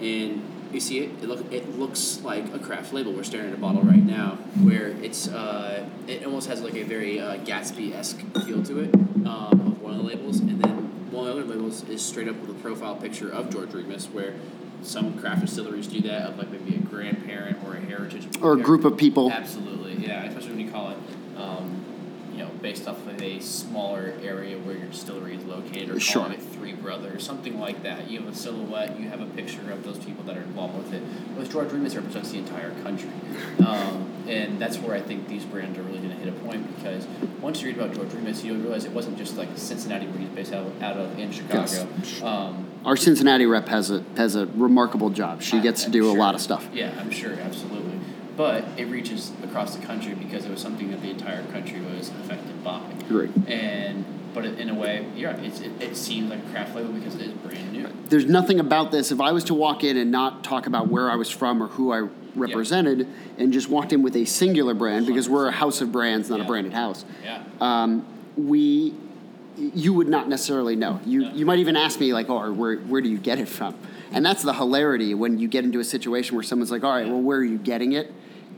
and 0.00 0.42
you 0.72 0.80
see 0.80 1.00
it. 1.00 1.10
It, 1.22 1.28
look, 1.28 1.52
it 1.52 1.78
looks 1.78 2.20
like 2.22 2.54
a 2.54 2.58
craft 2.58 2.94
label. 2.94 3.12
We're 3.12 3.24
staring 3.24 3.48
at 3.48 3.54
a 3.54 3.58
bottle 3.58 3.82
right 3.82 4.02
now, 4.02 4.38
where 4.62 4.88
it's 5.02 5.28
uh, 5.28 5.86
it 6.06 6.24
almost 6.24 6.48
has 6.48 6.62
like 6.62 6.74
a 6.76 6.82
very 6.84 7.20
uh, 7.20 7.36
Gatsby 7.38 7.92
esque 7.94 8.20
feel 8.46 8.62
to 8.64 8.80
it 8.80 8.94
um, 9.26 9.60
of 9.66 9.82
one 9.82 9.92
of 9.92 9.98
the 9.98 10.04
labels, 10.04 10.40
and 10.40 10.62
then 10.62 11.10
one 11.10 11.28
of 11.28 11.36
the 11.36 11.42
other 11.42 11.50
labels 11.52 11.86
is 11.90 12.00
straight 12.00 12.28
up 12.28 12.36
with 12.36 12.50
a 12.50 12.60
profile 12.62 12.96
picture 12.96 13.28
of 13.30 13.50
George 13.50 13.74
Remus, 13.74 14.06
where 14.06 14.32
some 14.82 15.18
craft 15.18 15.42
distilleries 15.42 15.86
do 15.88 16.00
that 16.00 16.22
of 16.22 16.38
like 16.38 16.50
maybe 16.50 16.76
a 16.76 16.78
grandparent 16.78 17.58
or 17.66 17.74
a 17.74 17.80
heritage 17.80 18.26
Or 18.40 18.54
a 18.54 18.56
group 18.56 18.84
of 18.84 18.96
people. 18.96 19.30
Absolutely, 19.30 19.94
yeah. 20.06 20.24
Especially 20.24 20.50
when 20.50 20.59
you 20.59 20.59
call 20.72 20.90
it, 20.90 20.96
um, 21.36 21.84
you 22.32 22.38
know, 22.38 22.50
based 22.62 22.86
off 22.88 23.04
of 23.06 23.20
a 23.20 23.40
smaller 23.40 24.14
area 24.22 24.56
where 24.58 24.76
your 24.76 24.86
distillery 24.86 25.36
is 25.36 25.44
located, 25.44 25.90
or 25.90 26.00
Sure. 26.00 26.22
calling 26.22 26.38
it 26.38 26.42
Three 26.42 26.72
Brothers, 26.72 27.24
something 27.24 27.58
like 27.60 27.82
that. 27.82 28.08
You 28.10 28.20
have 28.20 28.28
a 28.28 28.34
silhouette, 28.34 28.98
you 28.98 29.08
have 29.08 29.20
a 29.20 29.26
picture 29.26 29.70
of 29.70 29.84
those 29.84 29.98
people 29.98 30.24
that 30.24 30.36
are 30.36 30.42
involved 30.42 30.76
with 30.76 30.92
it. 30.94 31.02
Whereas 31.34 31.48
George 31.48 31.72
Remus 31.72 31.94
represents 31.96 32.30
the 32.30 32.38
entire 32.38 32.70
country, 32.82 33.10
um, 33.66 34.06
and 34.28 34.58
that's 34.60 34.78
where 34.78 34.94
I 34.96 35.00
think 35.00 35.28
these 35.28 35.44
brands 35.44 35.78
are 35.78 35.82
really 35.82 35.98
going 35.98 36.10
to 36.10 36.16
hit 36.16 36.28
a 36.28 36.32
point 36.32 36.76
because 36.76 37.06
once 37.42 37.60
you 37.60 37.68
read 37.68 37.76
about 37.78 37.94
George 37.94 38.12
Remus, 38.14 38.44
you'll 38.44 38.56
realize 38.58 38.84
it 38.84 38.92
wasn't 38.92 39.18
just 39.18 39.36
like 39.36 39.48
a 39.50 39.58
Cincinnati, 39.58 40.06
where 40.06 40.18
he's 40.18 40.28
based 40.28 40.52
out 40.52 40.66
of, 40.66 40.82
out 40.82 40.96
of 40.96 41.18
in 41.18 41.32
Chicago. 41.32 41.60
Yes. 41.62 42.22
Um, 42.22 42.66
Our 42.84 42.96
Cincinnati 42.96 43.44
rep 43.44 43.68
has 43.68 43.90
a 43.90 44.02
has 44.16 44.36
a 44.36 44.46
remarkable 44.46 45.10
job. 45.10 45.42
She 45.42 45.60
gets 45.60 45.82
to 45.82 45.86
I'm 45.88 45.92
do 45.92 46.10
a 46.10 46.14
lot 46.14 46.34
of 46.34 46.40
stuff. 46.40 46.66
Yeah, 46.72 46.92
I'm 46.98 47.10
sure, 47.10 47.32
absolutely. 47.32 47.79
But 48.40 48.64
it 48.78 48.86
reaches 48.86 49.32
across 49.42 49.76
the 49.76 49.84
country 49.84 50.14
because 50.14 50.46
it 50.46 50.50
was 50.50 50.62
something 50.62 50.90
that 50.90 51.02
the 51.02 51.10
entire 51.10 51.42
country 51.48 51.78
was 51.82 52.08
affected 52.08 52.64
by. 52.64 52.80
Agreed. 53.00 53.30
And 53.46 54.02
but 54.32 54.46
in 54.46 54.70
a 54.70 54.74
way, 54.74 55.04
yeah, 55.14 55.36
it's, 55.38 55.60
it, 55.60 55.72
it 55.82 55.94
seems 55.94 56.30
like 56.30 56.38
a 56.38 56.50
craft 56.50 56.74
label 56.74 56.90
because 56.92 57.16
it 57.16 57.22
is 57.22 57.32
brand 57.32 57.72
new. 57.72 57.86
There's 58.08 58.24
nothing 58.24 58.58
about 58.58 58.92
this. 58.92 59.12
If 59.12 59.20
I 59.20 59.32
was 59.32 59.44
to 59.44 59.54
walk 59.54 59.84
in 59.84 59.98
and 59.98 60.10
not 60.10 60.42
talk 60.42 60.66
about 60.66 60.88
where 60.88 61.10
I 61.10 61.16
was 61.16 61.28
from 61.28 61.62
or 61.62 61.66
who 61.66 61.92
I 61.92 62.08
represented, 62.34 63.06
and 63.36 63.52
just 63.52 63.68
walked 63.68 63.92
in 63.92 64.02
with 64.02 64.16
a 64.16 64.24
singular 64.24 64.72
brand, 64.72 65.06
because 65.06 65.28
we're 65.28 65.48
a 65.48 65.52
house 65.52 65.82
of 65.82 65.92
brands, 65.92 66.30
not 66.30 66.40
a 66.40 66.44
branded 66.44 66.72
house, 66.72 67.04
Yeah. 67.22 67.42
um, 67.60 68.06
we 68.38 68.94
you 69.58 69.92
would 69.92 70.08
not 70.08 70.28
necessarily 70.30 70.76
know. 70.76 70.98
You 71.04 71.22
No. 71.22 71.32
you 71.34 71.44
might 71.44 71.58
even 71.58 71.76
ask 71.76 72.00
me 72.00 72.14
like, 72.14 72.30
"Oh, 72.30 72.50
where 72.52 72.76
where 72.76 73.02
do 73.02 73.10
you 73.10 73.18
get 73.18 73.38
it 73.38 73.48
from?" 73.48 73.74
And 74.12 74.24
that's 74.24 74.42
the 74.42 74.54
hilarity 74.54 75.12
when 75.12 75.38
you 75.38 75.48
get 75.48 75.64
into 75.64 75.80
a 75.80 75.84
situation 75.84 76.36
where 76.36 76.42
someone's 76.44 76.70
like, 76.70 76.84
"All 76.84 76.92
right, 76.92 77.06
well, 77.06 77.20
where 77.20 77.38
are 77.38 77.44
you 77.44 77.58
getting 77.58 77.92
it?" 77.92 78.10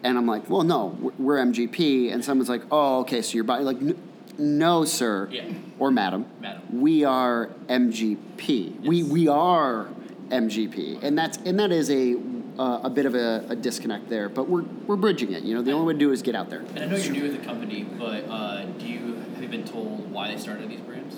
And 0.05 0.18
I'm 0.18 0.26
like, 0.26 0.48
"Well, 0.50 0.62
no, 0.62 0.96
we're- 1.00 1.14
we're 1.18 1.36
MGP." 1.38 2.11
And 2.12 2.24
someone's 2.24 2.48
like, 2.48 2.62
"Oh, 2.70 3.00
okay, 3.00 3.22
so 3.22 3.34
you're 3.34 3.44
buying 3.44 3.64
like." 3.64 3.80
"N- 3.80 3.96
No, 4.38 4.84
sir, 4.86 5.28
Yeah. 5.30 5.42
or 5.78 5.90
madam. 5.90 6.24
Madam. 6.40 6.62
We 6.72 7.05
are 7.05 7.50
MGP. 7.68 8.72
We 8.82 8.96
Yes. 9.03 9.11
we 9.12 9.28
are 9.28 9.88
MGP, 10.30 10.98
and 11.03 11.16
that's 11.18 11.36
and 11.44 11.59
that 11.61 11.70
is 11.70 11.90
a 11.90 12.16
uh, 12.59 12.80
a 12.84 12.90
bit 12.90 13.05
of 13.07 13.14
a, 13.14 13.44
a 13.50 13.55
disconnect 13.57 14.09
there. 14.09 14.28
But 14.30 14.48
we're 14.48 14.64
we're 14.86 14.96
bridging 14.96 15.32
it. 15.32 15.42
You 15.42 15.55
know, 15.55 15.62
the 15.62 15.72
only 15.72 15.86
way 15.88 15.92
to 15.92 15.98
do 15.98 16.11
is 16.12 16.22
get 16.22 16.34
out 16.34 16.48
there. 16.48 16.61
And 16.74 16.78
I 16.80 16.86
know 16.86 16.96
you're 16.96 17.12
new 17.12 17.22
with 17.24 17.38
the 17.38 17.44
company, 17.46 17.84
but 17.98 18.24
uh, 18.28 18.64
do 18.78 18.86
you 18.86 19.16
have 19.34 19.42
you 19.42 19.48
been 19.48 19.64
told 19.64 20.11
why 20.11 20.32
they 20.32 20.38
started 20.38 20.68
these 20.70 20.80
brands? 20.80 21.16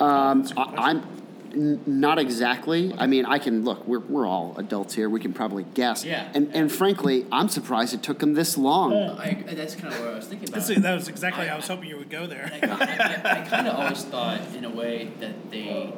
Um, 0.00 0.46
I, 0.56 0.90
I'm 0.90 1.02
n- 1.54 1.80
not 1.86 2.18
exactly. 2.18 2.94
I 2.98 3.06
mean, 3.06 3.26
I 3.26 3.38
can 3.38 3.64
look. 3.64 3.86
We're, 3.86 4.00
we're 4.00 4.26
all 4.26 4.54
adults 4.56 4.94
here. 4.94 5.08
We 5.08 5.20
can 5.20 5.32
probably 5.32 5.64
guess. 5.74 6.04
Yeah. 6.04 6.30
And 6.34 6.54
and 6.54 6.70
frankly, 6.70 7.26
I'm 7.30 7.48
surprised 7.48 7.94
it 7.94 8.02
took 8.02 8.18
them 8.18 8.34
this 8.34 8.56
long. 8.58 8.92
I, 8.94 9.44
that's 9.48 9.74
kind 9.74 9.92
of 9.92 10.00
what 10.00 10.10
I 10.10 10.14
was 10.14 10.26
thinking 10.26 10.48
about. 10.48 10.66
That's, 10.66 10.80
that 10.80 10.94
was 10.94 11.08
exactly. 11.08 11.48
I 11.48 11.56
was 11.56 11.66
hoping 11.68 11.88
you 11.88 11.96
would 11.96 12.10
go 12.10 12.26
there. 12.26 12.50
I, 12.52 12.66
I, 12.66 13.40
I 13.40 13.48
kind 13.48 13.68
of 13.68 13.74
always 13.76 14.04
thought, 14.04 14.40
in 14.56 14.64
a 14.64 14.70
way, 14.70 15.10
that 15.20 15.50
they 15.50 15.92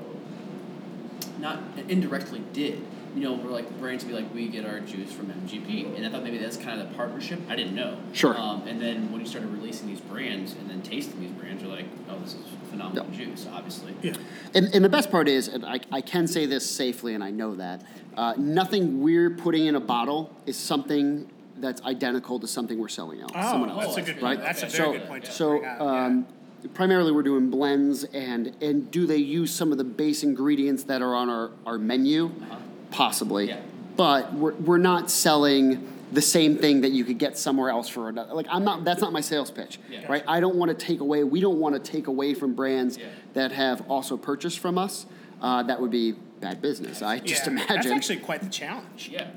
not 1.38 1.58
indirectly 1.88 2.42
did. 2.52 2.84
You 3.14 3.20
know, 3.20 3.34
we're 3.34 3.50
like 3.50 3.78
brands 3.78 4.04
would 4.04 4.10
be 4.10 4.16
like, 4.20 4.34
we 4.34 4.48
get 4.48 4.66
our 4.66 4.80
juice 4.80 5.12
from 5.12 5.26
MGP, 5.26 5.96
and 5.96 6.04
I 6.04 6.10
thought 6.10 6.24
maybe 6.24 6.38
that's 6.38 6.56
kind 6.56 6.80
of 6.80 6.88
the 6.88 6.94
partnership. 6.96 7.38
I 7.48 7.54
didn't 7.54 7.74
know. 7.76 7.96
Sure. 8.12 8.36
Um, 8.36 8.66
and 8.66 8.80
then 8.80 9.12
when 9.12 9.20
you 9.20 9.26
started 9.26 9.52
releasing 9.52 9.86
these 9.86 10.00
brands 10.00 10.52
and 10.54 10.68
then 10.68 10.82
tasting 10.82 11.20
these 11.20 11.30
brands, 11.30 11.62
you're 11.62 11.70
like, 11.70 11.86
oh, 12.10 12.18
this 12.18 12.34
is 12.34 12.40
phenomenal 12.70 13.06
Yeah. 13.12 13.16
juice. 13.26 13.46
Obviously. 13.52 13.94
Yeah. 14.02 14.14
And, 14.54 14.74
and 14.74 14.84
the 14.84 14.88
best 14.88 15.12
part 15.12 15.28
is, 15.28 15.46
and 15.46 15.64
I, 15.64 15.78
I 15.92 16.00
can 16.00 16.26
say 16.26 16.46
this 16.46 16.68
safely, 16.68 17.14
and 17.14 17.22
I 17.22 17.30
know 17.30 17.54
that, 17.54 17.82
uh, 18.16 18.34
nothing 18.36 19.00
we're 19.00 19.30
putting 19.30 19.66
in 19.66 19.76
a 19.76 19.80
bottle 19.80 20.34
is 20.46 20.56
something 20.56 21.30
that's 21.58 21.80
identical 21.82 22.40
to 22.40 22.48
something 22.48 22.78
we're 22.80 22.88
selling 22.88 23.22
out. 23.22 23.30
Oh, 23.34 23.50
someone 23.52 23.70
else. 23.70 23.94
that's 23.94 24.08
a 24.08 24.12
good 24.12 24.22
right? 24.22 24.36
point. 24.38 24.40
That's 24.40 24.62
a 24.64 24.66
very 24.66 24.72
so, 24.76 24.92
good 24.92 25.06
point. 25.06 25.24
to 25.26 25.30
So, 25.32 25.48
bring 25.50 25.64
up, 25.66 25.78
yeah. 25.80 26.04
um, 26.06 26.26
primarily 26.74 27.12
we're 27.12 27.22
doing 27.22 27.48
blends, 27.48 28.02
and 28.04 28.56
and 28.60 28.90
do 28.90 29.06
they 29.06 29.18
use 29.18 29.52
some 29.54 29.70
of 29.70 29.78
the 29.78 29.84
base 29.84 30.24
ingredients 30.24 30.82
that 30.84 31.00
are 31.00 31.14
on 31.14 31.28
our, 31.30 31.50
our 31.64 31.78
menu? 31.78 32.26
Uh-huh. 32.26 32.56
Possibly. 32.94 33.48
Yeah. 33.48 33.60
But 33.96 34.32
we're, 34.34 34.54
we're 34.54 34.78
not 34.78 35.10
selling 35.10 35.90
the 36.12 36.22
same 36.22 36.56
thing 36.56 36.82
that 36.82 36.92
you 36.92 37.04
could 37.04 37.18
get 37.18 37.36
somewhere 37.36 37.70
else 37.70 37.88
for 37.88 38.08
another. 38.08 38.34
Like 38.34 38.46
I'm 38.48 38.64
not. 38.64 38.84
That's 38.84 39.00
not 39.00 39.12
my 39.12 39.20
sales 39.20 39.50
pitch, 39.50 39.80
Yeah. 39.90 40.06
right? 40.08 40.22
I 40.28 40.38
don't 40.40 40.54
want 40.54 40.76
to 40.76 40.86
take 40.86 41.00
away. 41.00 41.24
We 41.24 41.40
don't 41.40 41.58
want 41.58 41.74
to 41.74 41.80
take 41.92 42.06
away 42.06 42.34
from 42.34 42.54
brands 42.54 42.96
Yeah. 42.96 43.06
that 43.34 43.50
have 43.52 43.88
also 43.90 44.16
purchased 44.16 44.60
from 44.60 44.78
us. 44.78 45.06
Uh, 45.42 45.64
that 45.64 45.80
would 45.80 45.90
be 45.90 46.12
bad 46.40 46.62
business. 46.62 47.02
I 47.02 47.18
just 47.18 47.46
imagine. 47.48 47.68
That's 47.74 47.86
actually 47.88 48.18
quite 48.18 48.42
the 48.42 48.48
challenge. 48.48 49.10
Yeah. 49.12 49.28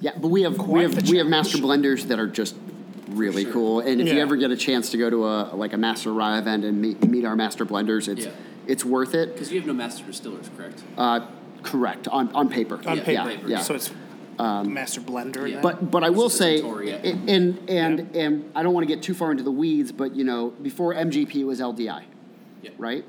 Yeah, 0.00 0.12
but 0.16 0.28
we 0.28 0.42
have 0.42 0.56
we 0.66 0.82
have 0.82 0.94
the 1.04 1.10
we 1.10 1.18
have 1.18 1.26
master 1.26 1.58
blenders 1.58 2.04
that 2.08 2.18
are 2.18 2.26
just 2.26 2.56
really 3.10 3.44
cool. 3.44 3.80
And 3.80 4.00
if 4.00 4.08
you 4.08 4.18
ever 4.20 4.36
get 4.36 4.50
a 4.50 4.56
chance 4.56 4.90
to 4.92 4.96
go 4.96 5.10
to 5.10 5.26
a 5.26 5.54
like 5.54 5.74
a 5.74 5.78
master 5.78 6.12
rye 6.14 6.38
event 6.38 6.64
and 6.64 6.80
meet, 6.80 7.06
meet 7.06 7.24
our 7.26 7.36
master 7.36 7.66
blenders, 7.66 8.08
it's 8.08 8.24
Yeah. 8.24 8.32
it's 8.66 8.84
worth 8.86 9.14
it. 9.14 9.34
Because 9.34 9.52
you 9.52 9.60
have 9.60 9.66
no 9.66 9.74
master 9.74 10.04
distillers, 10.04 10.48
correct? 10.56 10.82
Uh, 10.96 11.26
correct 11.62 12.08
on 12.08 12.28
on 12.34 12.48
paper. 12.48 12.80
On 12.86 12.96
Yeah, 12.96 13.02
paper. 13.04 13.30
Yeah, 13.30 13.46
yeah. 13.46 13.60
So 13.60 13.74
it's 13.74 13.90
um, 14.38 14.72
master 14.72 15.00
blender. 15.00 15.48
yeah. 15.50 15.60
But 15.60 15.90
but 15.90 16.02
I 16.04 16.10
will 16.10 16.26
It's 16.26 16.36
say, 16.36 16.56
Victoria. 16.56 16.98
and 16.98 17.28
and 17.30 17.70
and, 17.70 18.16
and 18.16 18.52
I 18.54 18.62
don't 18.62 18.74
want 18.74 18.86
to 18.88 18.92
get 18.94 19.02
too 19.02 19.14
far 19.14 19.30
into 19.30 19.42
the 19.42 19.50
weeds, 19.52 19.92
but 19.92 20.14
you 20.16 20.24
know, 20.24 20.50
before 20.62 20.94
MGP 20.94 21.44
was 21.44 21.60
LDI, 21.60 22.04
Yeah. 22.62 22.70
right? 22.78 23.04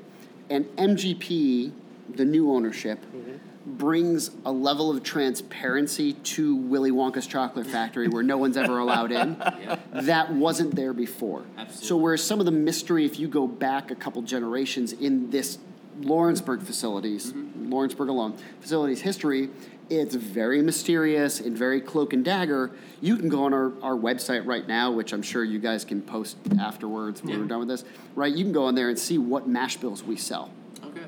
And 0.50 0.66
MGP, 0.76 1.72
the 2.14 2.24
new 2.24 2.52
ownership, 2.52 3.00
mm-hmm. 3.06 3.36
brings 3.78 4.30
a 4.44 4.52
level 4.52 4.90
of 4.90 5.02
transparency 5.02 6.12
to 6.12 6.54
Willy 6.54 6.90
Wonka's 6.90 7.26
chocolate 7.26 7.66
factory 7.66 8.08
where 8.08 8.22
no 8.22 8.36
one's 8.36 8.58
ever 8.58 8.78
allowed 8.78 9.10
in. 9.10 9.36
Yeah. 9.64 9.78
That 9.92 10.32
wasn't 10.34 10.74
there 10.74 10.92
before. 10.92 11.44
Absolutely. 11.56 11.86
So 11.88 11.96
whereas 11.96 12.22
some 12.22 12.40
of 12.40 12.44
the 12.46 12.52
mystery, 12.52 13.06
if 13.06 13.18
you 13.18 13.26
go 13.28 13.46
back 13.46 13.90
a 13.90 13.94
couple 13.94 14.20
generations 14.20 14.92
in 14.92 15.30
this 15.30 15.56
Lawrenceburg 16.00 16.62
facilities, 16.62 17.32
Mm-hmm. 17.32 17.70
Lawrenceburg 17.72 18.08
alone 18.08 18.36
facilities 18.60 19.00
history, 19.00 19.48
it's 19.90 20.14
very 20.14 20.62
mysterious 20.62 21.40
and 21.40 21.56
very 21.56 21.80
cloak 21.80 22.12
and 22.12 22.24
dagger. 22.24 22.70
You 23.00 23.16
can 23.16 23.28
go 23.28 23.44
on 23.44 23.52
our, 23.52 23.72
our 23.82 23.94
website 23.94 24.46
right 24.46 24.66
now, 24.66 24.90
which 24.90 25.12
I'm 25.12 25.22
sure 25.22 25.44
you 25.44 25.58
guys 25.58 25.84
can 25.84 26.00
post 26.02 26.36
afterwards 26.60 27.22
when 27.22 27.32
Yeah. 27.32 27.38
we're 27.38 27.46
done 27.46 27.60
with 27.60 27.68
this. 27.68 27.84
Right, 28.14 28.32
you 28.34 28.44
can 28.44 28.52
go 28.52 28.64
on 28.64 28.74
there 28.74 28.88
and 28.88 28.98
see 28.98 29.18
what 29.18 29.46
mash 29.48 29.76
bills 29.76 30.02
we 30.02 30.16
sell. 30.16 30.50
Okay. 30.84 31.02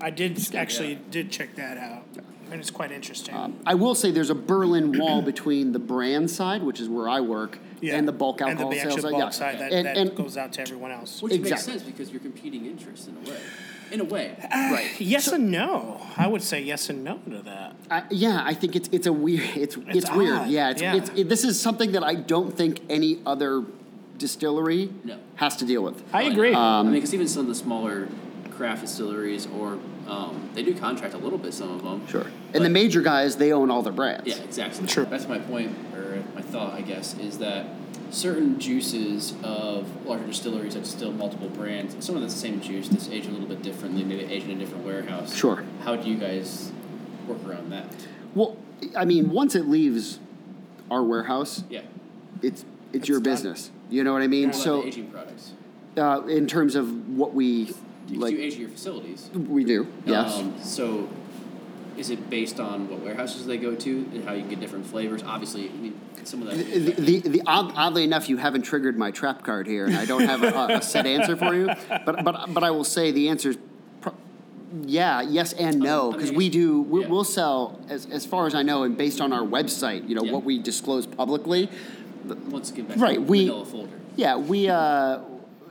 I 0.00 0.10
did 0.10 0.54
actually 0.54 0.96
did 1.10 1.30
check 1.30 1.54
that 1.56 1.76
out, 1.78 2.04
and 2.50 2.60
it's 2.60 2.70
quite 2.70 2.92
interesting. 2.92 3.34
Um, 3.34 3.58
I 3.66 3.74
will 3.74 3.94
say 3.94 4.10
there's 4.10 4.30
a 4.30 4.34
Berlin 4.34 4.98
wall 4.98 5.22
between 5.22 5.72
the 5.72 5.78
brand 5.78 6.30
side, 6.30 6.62
which 6.62 6.80
is 6.80 6.88
where 6.88 7.08
I 7.08 7.20
work, 7.20 7.58
yeah. 7.80 7.96
and 7.96 8.06
the 8.06 8.12
bulk 8.12 8.40
and 8.40 8.50
alcohol 8.50 8.70
the, 8.70 8.76
the 8.76 8.82
sales 8.82 8.94
actual 8.96 9.10
side. 9.10 9.10
bulk 9.12 9.24
yeah. 9.24 9.30
side 9.30 9.58
that, 9.60 9.72
and, 9.72 9.86
that 9.86 9.96
and 9.96 10.14
goes 10.14 10.36
out 10.36 10.52
to 10.54 10.60
everyone 10.60 10.90
else. 10.90 11.22
Which 11.22 11.40
makes 11.40 11.64
sense 11.64 11.82
because 11.82 12.10
you're 12.10 12.20
competing 12.20 12.66
interests 12.66 13.08
in 13.08 13.16
a 13.16 13.30
way. 13.30 13.38
In 13.94 14.00
a 14.00 14.04
way. 14.04 14.34
right. 14.52 14.90
Yes 14.98 15.28
and 15.28 15.52
no. 15.52 16.04
I 16.16 16.26
would 16.26 16.42
say 16.42 16.60
yes 16.60 16.90
and 16.90 17.04
no 17.04 17.18
to 17.30 17.42
that. 17.42 17.76
I, 17.88 18.02
yeah, 18.10 18.42
I 18.44 18.52
think 18.52 18.74
it's 18.74 18.88
it's 18.90 19.06
a 19.06 19.12
weird 19.12 19.56
it's 19.56 19.76
it's, 19.76 20.10
weird. 20.10 20.48
Yeah, 20.48 20.70
it's, 20.70 20.82
yeah. 20.82 20.96
it's 20.96 21.10
it, 21.10 21.28
this 21.28 21.44
is 21.44 21.60
something 21.60 21.92
that 21.92 22.02
I 22.02 22.16
don't 22.16 22.56
think 22.56 22.80
any 22.90 23.20
other 23.24 23.62
distillery 24.18 24.90
No. 25.04 25.18
has 25.36 25.56
to 25.58 25.64
deal 25.64 25.84
with. 25.84 26.02
I 26.12 26.24
agree. 26.24 26.52
I 26.52 26.82
mean, 26.82 26.94
because 26.94 27.14
even 27.14 27.28
some 27.28 27.42
of 27.42 27.46
the 27.46 27.54
smaller 27.54 28.08
craft 28.50 28.80
distilleries, 28.82 29.46
or 29.46 29.78
um, 30.08 30.50
they 30.54 30.64
do 30.64 30.74
contract 30.74 31.14
a 31.14 31.18
little 31.18 31.38
bit. 31.38 31.54
Some 31.54 31.70
of 31.70 31.84
them. 31.84 32.04
Sure. 32.08 32.26
And 32.52 32.64
the 32.64 32.70
major 32.70 33.00
guys, 33.00 33.36
they 33.36 33.52
own 33.52 33.70
all 33.70 33.82
their 33.82 33.92
brands. 33.92 34.26
Yeah, 34.26 34.42
exactly. 34.42 34.88
True. 34.88 35.04
That's 35.04 35.28
my 35.28 35.38
point, 35.38 35.70
or 35.94 36.20
my 36.34 36.42
thought, 36.42 36.74
I 36.74 36.80
guess, 36.80 37.16
is 37.18 37.38
that 37.38 37.66
certain 38.14 38.58
juices 38.60 39.34
of 39.42 40.06
larger 40.06 40.26
distilleries 40.26 40.74
that 40.74 40.84
distill 40.84 41.12
multiple 41.12 41.48
brands, 41.48 41.96
some 42.04 42.16
of 42.16 42.22
the 42.22 42.30
same 42.30 42.60
juice, 42.60 42.88
that's 42.88 43.08
aged 43.08 43.28
a 43.28 43.32
little 43.32 43.48
bit 43.48 43.62
differently, 43.62 44.04
maybe 44.04 44.24
aged 44.32 44.48
in 44.48 44.56
a 44.56 44.60
different 44.60 44.84
warehouse. 44.84 45.34
Sure. 45.34 45.64
How 45.82 45.96
do 45.96 46.08
you 46.08 46.16
guys 46.16 46.70
work 47.26 47.44
around 47.46 47.70
that? 47.72 47.86
Well, 48.34 48.56
I 48.96 49.04
mean, 49.04 49.30
once 49.30 49.54
it 49.54 49.66
leaves 49.66 50.20
our 50.90 51.02
warehouse, 51.02 51.64
Yeah. 51.68 51.82
it's 52.42 52.64
it's, 52.92 53.08
your 53.08 53.18
done. 53.18 53.32
business. 53.32 53.70
You 53.90 54.04
know 54.04 54.12
what 54.12 54.22
I 54.22 54.28
mean? 54.28 54.52
So, 54.52 54.84
aging 54.84 55.08
products? 55.08 55.52
uh, 55.96 56.22
in 56.28 56.46
terms 56.46 56.76
of 56.76 57.08
what 57.18 57.34
we 57.34 57.74
like, 58.10 58.32
you 58.34 58.40
age 58.40 58.54
your 58.56 58.68
facilities. 58.68 59.30
we 59.34 59.64
do. 59.64 59.88
Yes. 60.06 60.38
Um, 60.38 60.54
so, 60.62 61.08
is 61.96 62.10
it 62.10 62.28
based 62.30 62.58
on 62.60 62.88
what 62.88 63.00
warehouses 63.00 63.46
they 63.46 63.56
go 63.56 63.74
to 63.74 63.90
and 64.12 64.24
how 64.24 64.32
you 64.32 64.42
get 64.42 64.60
different 64.60 64.86
flavors? 64.86 65.22
Obviously, 65.22 65.68
I 65.68 65.72
mean, 65.72 66.00
some 66.24 66.42
of 66.42 66.48
that. 66.48 66.56
The, 66.56 66.92
the, 66.92 67.28
the, 67.28 67.42
odd, 67.46 67.72
oddly 67.76 68.04
enough, 68.04 68.28
you 68.28 68.36
haven't 68.36 68.62
triggered 68.62 68.98
my 68.98 69.10
trap 69.10 69.44
card 69.44 69.66
here, 69.66 69.86
and 69.86 69.96
I 69.96 70.04
don't 70.04 70.22
have 70.24 70.42
a, 70.42 70.74
a 70.76 70.82
set 70.82 71.06
answer 71.06 71.36
for 71.36 71.54
you. 71.54 71.66
But 72.04 72.24
but 72.24 72.52
but 72.54 72.64
I 72.64 72.70
will 72.70 72.84
say 72.84 73.10
the 73.12 73.28
answer 73.28 73.50
is, 73.50 73.58
pro- 74.00 74.14
yeah, 74.82 75.20
yes 75.22 75.52
and 75.52 75.78
no, 75.80 76.08
Um, 76.08 76.14
I 76.14 76.16
because 76.16 76.30
mean, 76.30 76.38
we 76.38 76.48
do 76.48 76.82
we, 76.82 77.00
yeah. 77.02 77.08
we'll 77.08 77.24
sell 77.24 77.78
as 77.88 78.06
as 78.06 78.24
far 78.26 78.46
as 78.46 78.54
I 78.54 78.62
know, 78.62 78.82
and 78.82 78.96
based 78.96 79.20
on 79.20 79.32
our 79.32 79.42
website, 79.42 80.08
you 80.08 80.14
know 80.14 80.24
Yeah. 80.24 80.32
what 80.32 80.44
we 80.44 80.58
disclose 80.58 81.06
publicly. 81.06 81.68
Let's 82.26 82.70
get 82.70 82.88
back 82.88 82.96
Right, 82.98 83.14
to 83.16 83.20
the 83.20 83.26
we- 83.26 83.46
vanilla 83.46 83.64
folder. 83.66 84.00
Yeah, 84.16 84.36
we 84.36 84.68
uh, 84.68 85.18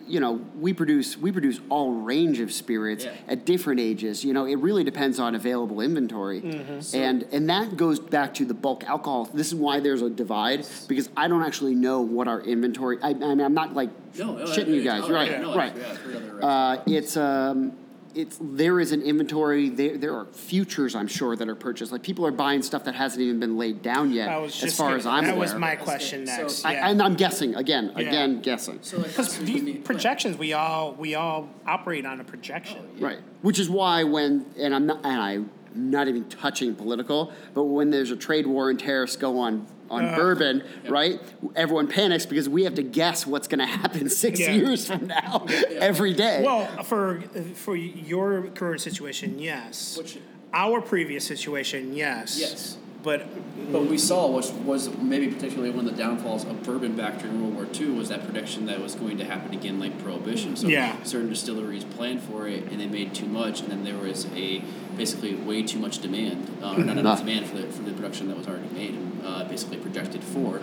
you 0.07 0.19
know, 0.19 0.41
we 0.59 0.73
produce 0.73 1.17
we 1.17 1.31
produce 1.31 1.59
all 1.69 1.91
range 1.93 2.39
of 2.39 2.51
spirits 2.51 3.05
Yeah. 3.05 3.11
at 3.27 3.45
different 3.45 3.79
ages. 3.79 4.23
You 4.23 4.33
know, 4.33 4.45
it 4.45 4.55
really 4.55 4.83
depends 4.83 5.19
on 5.19 5.35
available 5.35 5.81
inventory, 5.81 6.41
Mm-hmm. 6.41 6.95
and 6.95 7.23
and 7.31 7.49
that 7.49 7.77
goes 7.77 7.99
back 7.99 8.33
to 8.35 8.45
the 8.45 8.53
bulk 8.53 8.83
alcohol. 8.83 9.29
This 9.33 9.47
is 9.47 9.55
why 9.55 9.79
there's 9.79 10.01
a 10.01 10.09
divide 10.09 10.65
because 10.87 11.09
I 11.15 11.27
don't 11.27 11.43
actually 11.43 11.75
know 11.75 12.01
what 12.01 12.27
our 12.27 12.41
inventory. 12.41 12.97
I, 13.01 13.09
I 13.09 13.13
mean, 13.13 13.41
I'm 13.41 13.53
not 13.53 13.73
like 13.73 13.89
No, 14.17 14.35
no, 14.37 14.45
shitting 14.45 14.69
I- 14.69 14.77
you 14.77 14.83
guys, 14.83 15.03
oh, 15.05 15.11
right? 15.13 15.31
yeah, 15.31 15.41
no, 15.41 15.55
right. 15.55 15.73
Yeah, 15.75 15.89
I've 15.91 15.97
heard 15.97 16.15
other 16.15 16.45
Uh, 16.45 16.83
it's 16.87 17.15
um, 17.17 17.73
it's 18.15 18.37
there 18.41 18.79
is 18.79 18.91
an 18.91 19.01
inventory. 19.01 19.69
There 19.69 19.97
there 19.97 20.15
are 20.15 20.25
futures 20.25 20.95
I'm 20.95 21.07
sure 21.07 21.35
that 21.35 21.47
are 21.49 21.55
purchased. 21.55 21.91
Like 21.91 22.03
people 22.03 22.25
are 22.25 22.31
buying 22.31 22.61
stuff 22.61 22.83
that 22.85 22.95
hasn't 22.95 23.21
even 23.21 23.39
been 23.39 23.57
laid 23.57 23.81
down 23.81 24.11
yet. 24.11 24.29
As 24.29 24.75
far 24.75 24.87
gonna- 24.89 24.97
as 24.99 25.05
I'm 25.05 25.11
aware. 25.11 25.21
that 25.23 25.29
aware. 25.31 25.39
was 25.39 25.55
my 25.55 25.75
So- 25.77 25.83
question 25.83 26.27
so- 26.27 26.37
next. 26.41 26.65
I, 26.65 26.73
yeah. 26.73 26.89
and 26.89 27.01
I'm 27.01 27.15
guessing 27.15 27.55
again, 27.55 27.91
Yeah. 27.95 28.07
again 28.07 28.41
guessing. 28.41 28.79
so 28.81 28.97
like 28.97 29.07
Because 29.07 29.27
customers 29.37 29.61
would 29.63 29.85
projections, 29.85 30.37
we 30.37 30.53
all 30.53 30.93
we 30.93 31.15
all 31.15 31.49
operate 31.65 32.05
on 32.05 32.19
a 32.19 32.23
projection. 32.23 32.79
Oh, 32.81 33.01
right. 33.05 33.19
Which 33.41 33.59
is 33.59 33.69
why 33.69 34.03
when 34.03 34.45
and 34.57 34.73
I'm 34.75 34.85
not 34.85 34.99
and 35.03 35.19
I'm 35.21 35.49
not 35.75 36.07
even 36.07 36.25
touching 36.25 36.75
political, 36.75 37.31
but 37.55 37.63
when 37.63 37.89
there's 37.89 38.11
a 38.11 38.15
trade 38.15 38.45
war 38.45 38.69
and 38.69 38.79
tariffs 38.79 39.15
go 39.15 39.39
on 39.39 39.65
on 39.89 40.05
Uh, 40.05 40.15
bourbon, 40.15 40.63
right? 40.89 41.19
Everyone 41.55 41.87
panics 41.87 42.25
because 42.25 42.47
we 42.49 42.63
have 42.63 42.75
to 42.75 42.83
guess 42.83 43.27
what's 43.27 43.47
going 43.47 43.59
to 43.59 43.65
happen 43.65 44.09
six 44.25 44.39
Yeah. 44.39 44.51
years 44.53 44.87
from 44.87 45.07
now 45.07 45.45
every 45.71 46.13
day. 46.13 46.41
Well, 46.43 46.83
for 46.83 47.21
for 47.55 47.75
your 47.75 48.43
current 48.55 48.81
situation, 48.81 49.39
yes. 49.39 49.97
Which- 49.97 50.17
Our 50.55 50.81
previous 50.81 51.25
situation, 51.25 51.95
yes. 51.95 52.37
Yes. 52.39 52.77
But 53.03 53.25
But 53.71 53.85
we 53.87 53.97
saw 53.97 54.27
was 54.27 54.51
was 54.51 54.89
maybe 54.97 55.27
particularly 55.27 55.69
one 55.69 55.85
of 55.87 55.91
the 55.95 56.01
downfalls 56.01 56.45
of 56.45 56.63
bourbon 56.63 56.95
back 56.95 57.19
during 57.19 57.41
World 57.41 57.55
War 57.55 57.67
II 57.73 57.91
was 57.91 58.09
that 58.09 58.23
prediction 58.23 58.65
that 58.67 58.77
it 58.77 58.81
was 58.81 58.95
going 58.95 59.17
to 59.17 59.25
happen 59.25 59.53
again 59.53 59.79
like 59.79 60.01
prohibition. 60.01 60.55
So 60.55 60.67
Yeah. 60.67 60.95
certain 61.03 61.29
distilleries 61.29 61.83
planned 61.83 62.21
for 62.21 62.47
it 62.47 62.63
and 62.71 62.79
they 62.79 62.87
made 62.87 63.13
too 63.13 63.25
much, 63.27 63.61
and 63.61 63.69
then 63.69 63.83
there 63.83 63.97
was 63.97 64.27
a 64.35 64.61
basically 64.97 65.35
way 65.35 65.63
too 65.63 65.79
much 65.79 65.99
demand, 65.99 66.49
uh, 66.63 66.75
or 66.77 66.83
not 66.83 66.97
enough 66.97 67.19
demand 67.19 67.45
for 67.47 67.57
the 67.57 67.63
for 67.67 67.83
the 67.83 67.91
production 67.91 68.27
that 68.29 68.37
was 68.37 68.47
already 68.47 68.69
made 68.73 68.93
and 68.95 69.21
uh, 69.25 69.43
basically 69.45 69.77
projected 69.77 70.23
for. 70.23 70.61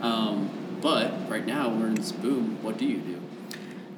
Um, 0.00 0.48
but 0.80 1.12
right 1.28 1.46
now 1.46 1.68
we're 1.68 1.88
in 1.88 1.96
this 1.96 2.12
boom. 2.12 2.58
What 2.62 2.78
do 2.78 2.86
you 2.86 2.98
do? 2.98 3.20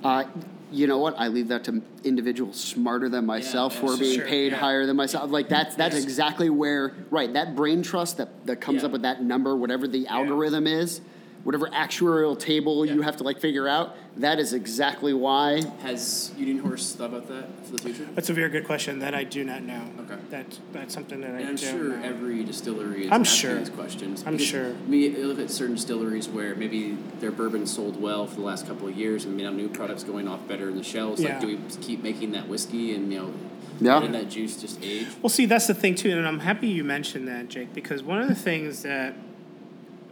Uh, 0.02 0.24
you 0.72 0.86
know 0.86 0.98
what? 0.98 1.14
I 1.18 1.28
leave 1.28 1.48
that 1.48 1.64
to 1.64 1.82
individuals 2.04 2.58
smarter 2.58 3.08
than 3.08 3.26
myself 3.26 3.76
who 3.76 3.90
are 3.92 3.96
being 3.96 4.18
sure, 4.18 4.26
paid 4.26 4.52
yeah. 4.52 4.58
higher 4.58 4.86
than 4.86 4.96
myself. 4.96 5.30
Like 5.30 5.48
that's 5.48 5.74
that's 5.76 5.94
Yes. 5.94 6.04
exactly 6.04 6.50
where 6.50 6.94
right 7.10 7.32
that 7.32 7.54
brain 7.54 7.82
trust 7.82 8.16
that 8.18 8.46
that 8.46 8.60
comes 8.60 8.80
Yeah. 8.82 8.86
up 8.86 8.92
with 8.92 9.02
that 9.02 9.22
number, 9.22 9.54
whatever 9.56 9.86
the 9.86 10.06
algorithm 10.06 10.66
is, 10.66 11.00
whatever 11.44 11.66
actuarial 11.68 12.38
table 12.38 12.86
you 12.86 13.02
have 13.02 13.16
to 13.16 13.24
like 13.24 13.40
figure 13.40 13.66
out. 13.68 13.96
That 14.18 14.38
is 14.38 14.52
exactly 14.52 15.14
why. 15.14 15.62
Has 15.80 16.32
Union 16.36 16.58
Horse 16.58 16.94
thought 16.94 17.06
about 17.06 17.28
that 17.28 17.46
for 17.64 17.72
the 17.72 17.78
future? 17.78 18.06
that's 18.14 18.28
a 18.28 18.34
very 18.34 18.50
good 18.50 18.64
question 18.66 18.98
that 18.98 19.14
I 19.14 19.24
do 19.24 19.42
not 19.42 19.62
know. 19.62 19.82
Okay. 20.00 20.20
That 20.30 20.58
that's 20.72 20.92
something 20.94 21.20
that 21.22 21.30
I 21.30 21.38
And 21.40 21.48
I'm 21.48 21.56
don't 21.56 21.58
sure 21.58 21.96
know. 21.96 22.02
every 22.04 22.44
distillery 22.44 23.06
is 23.06 23.10
I'm 23.12 23.22
asking 23.22 23.50
sure. 23.50 23.58
these 23.58 23.70
questions. 23.70 24.22
I'm 24.26 24.34
Because 24.34 24.46
sure. 24.46 24.74
Me, 24.86 25.08
you 25.08 25.26
look 25.26 25.38
at 25.38 25.50
certain 25.50 25.76
distilleries 25.76 26.28
where 26.28 26.54
maybe 26.54 26.92
their 27.20 27.32
bourbon 27.32 27.66
sold 27.66 28.00
well 28.00 28.26
for 28.26 28.36
the 28.36 28.42
last 28.46 28.66
couple 28.66 28.86
of 28.86 28.96
years, 28.96 29.24
and 29.24 29.40
you 29.40 29.46
know 29.46 29.52
new 29.52 29.68
products 29.68 30.04
going 30.04 30.28
off 30.28 30.46
better 30.46 30.68
in 30.68 30.76
the 30.76 30.84
shelves. 30.84 31.22
Yeah. 31.22 31.30
Like, 31.32 31.40
do 31.40 31.46
we 31.46 31.58
keep 31.80 32.02
making 32.02 32.32
that 32.32 32.48
whiskey 32.48 32.94
and 32.94 33.10
you 33.12 33.18
know, 33.18 33.32
Yeah. 33.80 33.94
letting 33.94 34.12
that 34.12 34.28
juice 34.28 34.60
just 34.60 34.78
age? 34.82 35.06
Well, 35.22 35.30
see, 35.30 35.46
that's 35.46 35.66
the 35.66 35.74
thing 35.74 35.94
too, 35.94 36.10
and 36.10 36.28
I'm 36.28 36.40
happy 36.40 36.68
you 36.68 36.84
mentioned 36.84 37.26
that, 37.28 37.48
Jake, 37.48 37.72
because 37.72 38.02
one 38.02 38.20
of 38.20 38.28
the 38.28 38.34
things 38.34 38.82
that, 38.82 39.14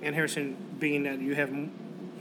and 0.03 0.15
Harrison, 0.15 0.57
being 0.79 1.03
that 1.05 1.21
you 1.21 1.35
have 1.35 1.51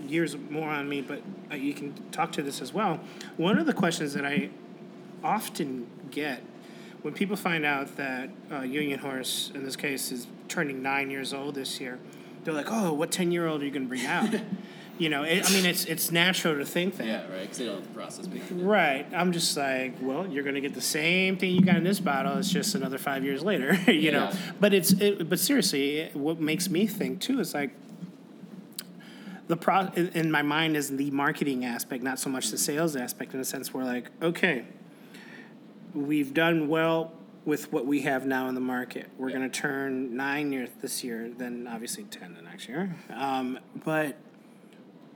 years 0.07 0.35
more 0.49 0.69
on 0.69 0.89
me, 0.89 1.01
but 1.01 1.21
uh, 1.51 1.55
you 1.55 1.73
can 1.73 1.93
talk 2.11 2.31
to 2.33 2.41
this 2.41 2.61
as 2.61 2.73
well. 2.73 2.99
One 3.37 3.57
of 3.57 3.65
the 3.65 3.73
questions 3.73 4.13
that 4.13 4.25
I 4.25 4.49
often 5.23 5.87
get 6.11 6.41
when 7.01 7.13
people 7.13 7.35
find 7.35 7.65
out 7.65 7.95
that 7.97 8.29
uh, 8.51 8.61
Union 8.61 8.99
Horse, 8.99 9.51
in 9.55 9.63
this 9.63 9.75
case, 9.75 10.11
is 10.11 10.27
turning 10.47 10.81
nine 10.81 11.09
years 11.09 11.33
old 11.33 11.55
this 11.55 11.79
year, 11.79 11.97
they're 12.43 12.53
like, 12.53 12.67
"Oh, 12.69 12.93
what 12.93 13.11
ten 13.11 13.31
year 13.31 13.47
old 13.47 13.61
are 13.61 13.65
you 13.65 13.71
going 13.71 13.83
to 13.83 13.89
bring 13.89 14.05
out?" 14.05 14.29
you 14.99 15.07
know, 15.07 15.23
it, 15.23 15.49
I 15.49 15.53
mean, 15.53 15.65
it's 15.65 15.85
it's 15.85 16.11
natural 16.11 16.57
to 16.57 16.65
think 16.65 16.97
that. 16.97 17.07
Yeah, 17.07 17.21
right. 17.31 17.41
Because 17.41 17.57
they 17.57 17.65
don't 17.65 17.75
have 17.75 17.87
the 17.87 17.93
process 17.93 18.27
behind 18.27 18.61
it. 18.61 18.63
Right. 18.63 19.07
I'm 19.13 19.31
just 19.31 19.55
like, 19.55 19.95
well, 20.01 20.27
you're 20.27 20.43
going 20.43 20.55
to 20.55 20.61
get 20.61 20.73
the 20.73 20.81
same 20.81 21.37
thing 21.37 21.55
you 21.55 21.61
got 21.61 21.77
in 21.77 21.85
this 21.85 22.01
bottle. 22.01 22.37
It's 22.37 22.51
just 22.51 22.75
another 22.75 22.97
five 22.97 23.23
years 23.23 23.41
later, 23.41 23.73
you 23.91 24.11
know. 24.11 24.29
But 24.59 24.73
it's, 24.73 24.91
it, 24.91 25.29
but 25.29 25.39
seriously, 25.39 25.99
it, 25.99 26.15
what 26.15 26.41
makes 26.41 26.69
me 26.69 26.85
think 26.85 27.21
too 27.21 27.39
is 27.39 27.53
like 27.53 27.71
the 29.47 29.55
pro 29.55 29.87
in, 29.95 30.29
my 30.29 30.41
mind 30.41 30.75
is 30.75 30.89
the 30.89 31.09
marketing 31.11 31.63
aspect, 31.63 32.03
not 32.03 32.19
so 32.19 32.29
much 32.29 32.51
the 32.51 32.57
sales 32.57 32.97
aspect. 32.97 33.33
In 33.33 33.39
a 33.39 33.45
sense, 33.45 33.73
we're 33.73 33.85
like, 33.85 34.11
okay, 34.21 34.65
we've 35.93 36.33
done 36.33 36.67
well 36.67 37.13
with 37.45 37.71
what 37.71 37.85
we 37.85 38.01
have 38.01 38.25
now 38.25 38.49
in 38.49 38.53
the 38.53 38.61
market. 38.61 39.09
We're 39.17 39.29
going 39.29 39.49
to 39.49 39.59
turn 39.59 40.17
nine 40.17 40.51
years 40.51 40.69
this 40.81 41.05
year, 41.05 41.31
then 41.37 41.69
obviously 41.71 42.03
ten 42.03 42.33
the 42.33 42.41
next 42.41 42.67
year. 42.67 42.93
Um, 43.11 43.59
but 43.85 44.17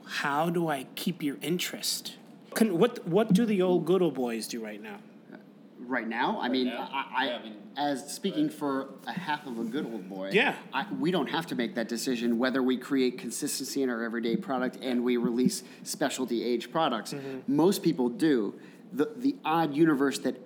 how 0.06 0.50
do 0.50 0.68
I 0.68 0.86
keep 0.94 1.22
your 1.22 1.36
interest? 1.42 2.14
Can, 2.54 2.78
what 2.78 3.06
what 3.08 3.32
do 3.32 3.44
the 3.46 3.62
old 3.62 3.84
good 3.84 4.02
old 4.02 4.14
boys 4.14 4.46
do 4.46 4.62
right 4.62 4.80
now? 4.82 4.98
Right 5.86 6.08
now, 6.08 6.38
I 6.40 6.48
mean, 6.48 6.68
now? 6.68 6.88
I, 6.90 7.06
I, 7.14 7.26
Yeah, 7.26 7.36
I 7.36 7.42
mean, 7.42 7.56
as 7.76 8.14
speaking 8.14 8.48
for 8.48 8.88
a 9.06 9.12
half 9.12 9.46
of 9.46 9.58
a 9.58 9.64
good 9.64 9.84
old 9.84 10.08
boy, 10.08 10.30
Yeah. 10.32 10.54
I, 10.72 10.86
we 10.98 11.10
don't 11.10 11.26
have 11.26 11.46
to 11.48 11.54
make 11.54 11.74
that 11.74 11.88
decision 11.88 12.38
whether 12.38 12.62
we 12.62 12.78
create 12.78 13.18
consistency 13.18 13.82
in 13.82 13.90
our 13.90 14.02
everyday 14.02 14.36
product 14.36 14.78
and 14.80 15.04
we 15.04 15.18
release 15.18 15.62
specialty 15.82 16.42
age 16.42 16.70
products. 16.72 17.12
Mm-hmm. 17.12 17.54
Most 17.54 17.82
people 17.82 18.08
do. 18.08 18.54
The 18.94 19.10
the 19.16 19.36
odd 19.44 19.74
universe 19.74 20.18
that 20.20 20.36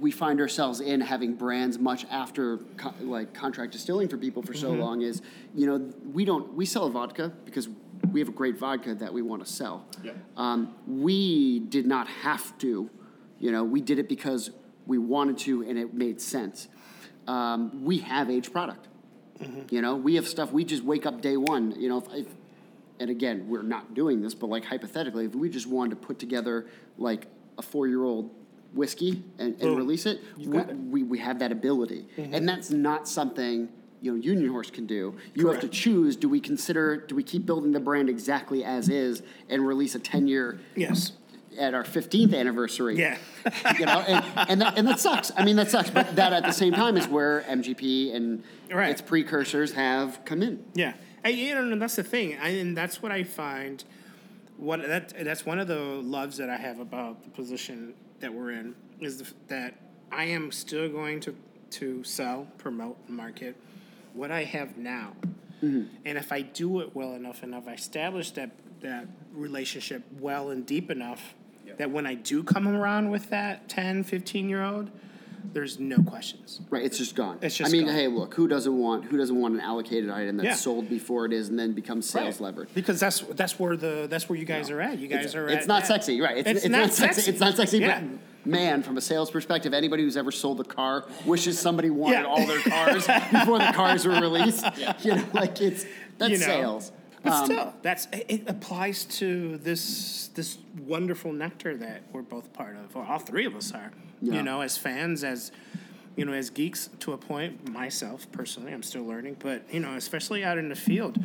we 0.00 0.10
find 0.10 0.40
ourselves 0.40 0.80
in 0.80 1.00
having 1.00 1.34
brands 1.34 1.78
much 1.78 2.04
after 2.10 2.58
co- 2.76 2.94
like 3.02 3.32
contract 3.34 3.72
distilling 3.72 4.08
for 4.08 4.16
people 4.16 4.42
for 4.42 4.52
Mm-hmm. 4.52 4.60
so 4.62 4.72
long 4.72 5.02
is 5.02 5.22
you 5.54 5.66
know 5.66 5.92
we 6.12 6.24
don't 6.24 6.54
we 6.54 6.64
sell 6.66 6.88
vodka 6.88 7.30
because 7.44 7.68
we 8.12 8.20
have 8.20 8.28
a 8.28 8.32
great 8.32 8.58
vodka 8.58 8.94
that 8.94 9.12
we 9.12 9.22
want 9.22 9.44
to 9.44 9.52
sell. 9.52 9.86
Yeah. 10.02 10.12
Um, 10.36 10.74
we 10.86 11.60
did 11.60 11.86
not 11.86 12.08
have 12.08 12.56
to, 12.58 12.90
you 13.38 13.52
know, 13.52 13.64
we 13.64 13.80
did 13.80 13.98
it 13.98 14.08
because 14.08 14.50
we 14.86 14.98
wanted 14.98 15.38
to 15.38 15.62
and 15.62 15.78
it 15.78 15.94
made 15.94 16.20
sense. 16.20 16.68
Um, 17.26 17.84
we 17.84 17.98
have 17.98 18.30
aged 18.30 18.52
product. 18.52 18.88
You 19.70 19.82
know, 19.82 19.94
we 19.94 20.16
have 20.16 20.26
stuff 20.26 20.50
we 20.50 20.64
just 20.64 20.82
wake 20.82 21.06
up 21.06 21.20
day 21.20 21.36
one. 21.36 21.78
You 21.80 21.88
know, 21.88 21.98
if, 21.98 22.12
if 22.12 22.26
and 23.00 23.10
again, 23.10 23.48
we're 23.48 23.62
not 23.62 23.94
doing 23.94 24.20
this, 24.20 24.34
but 24.34 24.48
like 24.48 24.64
hypothetically, 24.64 25.26
if 25.26 25.34
we 25.34 25.48
just 25.48 25.66
wanted 25.66 25.90
to 25.90 25.96
put 26.06 26.18
together 26.18 26.66
like 26.96 27.26
a 27.56 27.62
four 27.62 27.86
year 27.86 28.02
old 28.02 28.30
whiskey 28.74 29.22
and, 29.38 29.60
and 29.60 29.76
release 29.76 30.06
it, 30.06 30.20
we, 30.36 30.58
it. 30.58 30.76
we, 30.76 31.02
we 31.02 31.18
have 31.18 31.38
that 31.38 31.52
ability. 31.52 32.06
And 32.16 32.48
that's 32.48 32.70
not 32.70 33.08
something, 33.08 33.68
you 34.00 34.12
know, 34.12 34.18
Union 34.22 34.50
Horse 34.50 34.70
can 34.70 34.86
do. 34.86 35.14
You 35.34 35.48
have 35.48 35.60
to 35.60 35.68
choose 35.68 36.16
do 36.16 36.28
we 36.28 36.40
consider, 36.40 36.96
do 36.96 37.14
we 37.14 37.22
keep 37.22 37.44
building 37.46 37.72
the 37.72 37.80
brand 37.80 38.08
exactly 38.08 38.64
as 38.64 38.88
is 38.88 39.22
and 39.48 39.66
release 39.66 39.94
a 39.94 39.98
10 39.98 40.28
year 40.28 40.58
Yes. 40.76 41.12
at 41.58 41.74
our 41.74 41.84
15th 41.84 42.34
anniversary? 42.34 42.96
Yeah. 42.96 43.18
you 43.78 43.86
know, 43.86 44.00
and, 44.06 44.24
and, 44.48 44.60
that, 44.60 44.78
and 44.78 44.86
that 44.88 45.00
sucks. 45.00 45.32
I 45.36 45.44
mean, 45.44 45.56
that 45.56 45.70
sucks. 45.70 45.90
But 45.90 46.16
that 46.16 46.32
at 46.32 46.44
the 46.44 46.52
same 46.52 46.72
time 46.72 46.96
is 46.96 47.08
where 47.08 47.42
MGP 47.48 48.14
and 48.14 48.42
Right. 48.70 48.90
its 48.90 49.00
precursors 49.00 49.72
have 49.72 50.24
come 50.24 50.42
in. 50.42 50.62
Yeah, 50.74 50.92
and, 51.24 51.34
you 51.36 51.54
know, 51.54 51.62
and 51.72 51.80
that's 51.80 51.96
the 51.96 52.04
thing, 52.04 52.36
I, 52.40 52.50
and 52.50 52.76
that's 52.76 53.02
what 53.02 53.10
I 53.12 53.24
find. 53.24 53.82
What 54.58 54.82
that 54.82 55.14
that's 55.24 55.46
one 55.46 55.60
of 55.60 55.68
the 55.68 55.78
loves 55.78 56.36
that 56.38 56.50
I 56.50 56.56
have 56.56 56.80
about 56.80 57.22
the 57.22 57.30
position 57.30 57.94
that 58.18 58.34
we're 58.34 58.50
in 58.50 58.74
is 59.00 59.18
the, 59.22 59.32
that 59.46 59.74
I 60.10 60.24
am 60.24 60.50
still 60.50 60.88
going 60.88 61.20
to 61.20 61.34
to 61.70 62.02
sell, 62.02 62.46
promote, 62.58 62.96
market 63.08 63.54
what 64.18 64.30
I 64.30 64.44
have 64.44 64.76
now, 64.76 65.12
mm-hmm. 65.62 65.84
and 66.04 66.18
if 66.18 66.32
I 66.32 66.42
do 66.42 66.80
it 66.80 66.94
well 66.94 67.14
enough, 67.14 67.42
and 67.42 67.54
if 67.54 67.68
I 67.68 67.74
establish 67.74 68.32
that 68.32 68.50
that 68.80 69.06
relationship 69.32 70.02
well 70.20 70.50
and 70.50 70.66
deep 70.66 70.90
enough, 70.90 71.34
that 71.78 71.90
when 71.90 72.06
I 72.06 72.14
do 72.14 72.42
come 72.42 72.68
around 72.68 73.10
with 73.10 73.30
that 73.30 73.68
10, 73.68 74.04
15 74.04 74.48
year 74.48 74.62
old, 74.62 74.90
there's 75.52 75.78
no 75.78 75.98
questions. 76.02 76.60
Right, 76.70 76.84
it's 76.84 76.98
just 76.98 77.14
gone. 77.14 77.38
It's 77.42 77.56
just 77.56 77.70
I 77.70 77.72
mean, 77.72 77.86
gone. 77.86 77.94
hey, 77.94 78.08
look, 78.08 78.34
who 78.34 78.48
doesn't 78.48 78.76
want 78.78 79.04
who 79.06 79.16
doesn't 79.16 79.36
want 79.40 79.54
an 79.54 79.60
allocated 79.60 80.10
item 80.10 80.36
that's 80.36 80.46
Yeah. 80.46 80.54
sold 80.54 80.88
before 80.88 81.26
it 81.26 81.32
is 81.32 81.48
and 81.48 81.58
then 81.58 81.72
becomes 81.72 82.08
sales 82.08 82.36
Right. 82.36 82.44
levered? 82.46 82.68
Because 82.74 83.00
that's 83.00 83.20
that's 83.20 83.58
where 83.58 83.76
the 83.76 84.06
that's 84.10 84.28
where 84.28 84.38
you 84.38 84.44
guys 84.44 84.70
are 84.70 84.80
at. 84.80 84.98
You 84.98 85.08
guys 85.08 85.34
are. 85.34 85.48
It's 85.48 85.66
not 85.66 85.82
that. 85.82 85.86
sexy, 85.88 86.20
right? 86.20 86.38
It's, 86.38 86.48
It's 86.48 86.60
it's 86.64 86.68
not 86.72 86.78
not, 86.80 86.92
sexy. 86.92 87.14
sexy. 87.16 87.30
It's 87.30 87.40
not 87.40 87.56
sexy, 87.56 87.78
Yeah. 87.78 88.00
but 88.00 88.46
man, 88.50 88.82
from 88.82 88.96
a 88.96 89.00
sales 89.00 89.30
perspective, 89.30 89.74
anybody 89.74 90.02
who's 90.02 90.16
ever 90.16 90.30
sold 90.30 90.60
a 90.60 90.64
car 90.64 91.04
wishes 91.26 91.58
somebody 91.58 91.90
wanted 91.90 92.20
Yeah. 92.20 92.24
all 92.26 92.46
their 92.46 92.60
cars 92.60 93.06
before 93.32 93.58
the 93.58 93.72
cars 93.74 94.06
were 94.06 94.20
released. 94.20 94.64
You 95.04 95.16
know, 95.16 95.24
like 95.34 95.60
it's 95.60 95.84
that's 96.18 96.32
You 96.32 96.38
know. 96.38 96.44
sales. 96.46 96.92
But 97.22 97.32
Um, 97.32 97.44
still, 97.44 97.74
that's 97.82 98.06
it 98.12 98.44
applies 98.48 99.04
to 99.18 99.58
this 99.58 100.28
this 100.34 100.58
wonderful 100.86 101.32
nectar 101.32 101.76
that 101.76 102.02
we're 102.12 102.22
both 102.22 102.52
part 102.52 102.76
of, 102.76 102.94
or 102.96 103.04
all 103.04 103.18
three 103.18 103.44
of 103.44 103.56
us 103.56 103.72
are. 103.72 103.92
Yeah. 104.20 104.34
You 104.34 104.42
know, 104.42 104.60
as 104.60 104.76
fans, 104.76 105.24
as 105.24 105.52
you 106.16 106.24
know, 106.24 106.32
as 106.32 106.50
geeks 106.50 106.90
to 107.00 107.12
a 107.12 107.18
point. 107.18 107.68
Myself 107.68 108.30
personally, 108.32 108.72
I'm 108.72 108.82
still 108.82 109.04
learning, 109.04 109.36
but 109.38 109.62
you 109.72 109.80
know, 109.80 109.94
especially 109.94 110.44
out 110.44 110.58
in 110.58 110.68
the 110.68 110.76
field, 110.76 111.18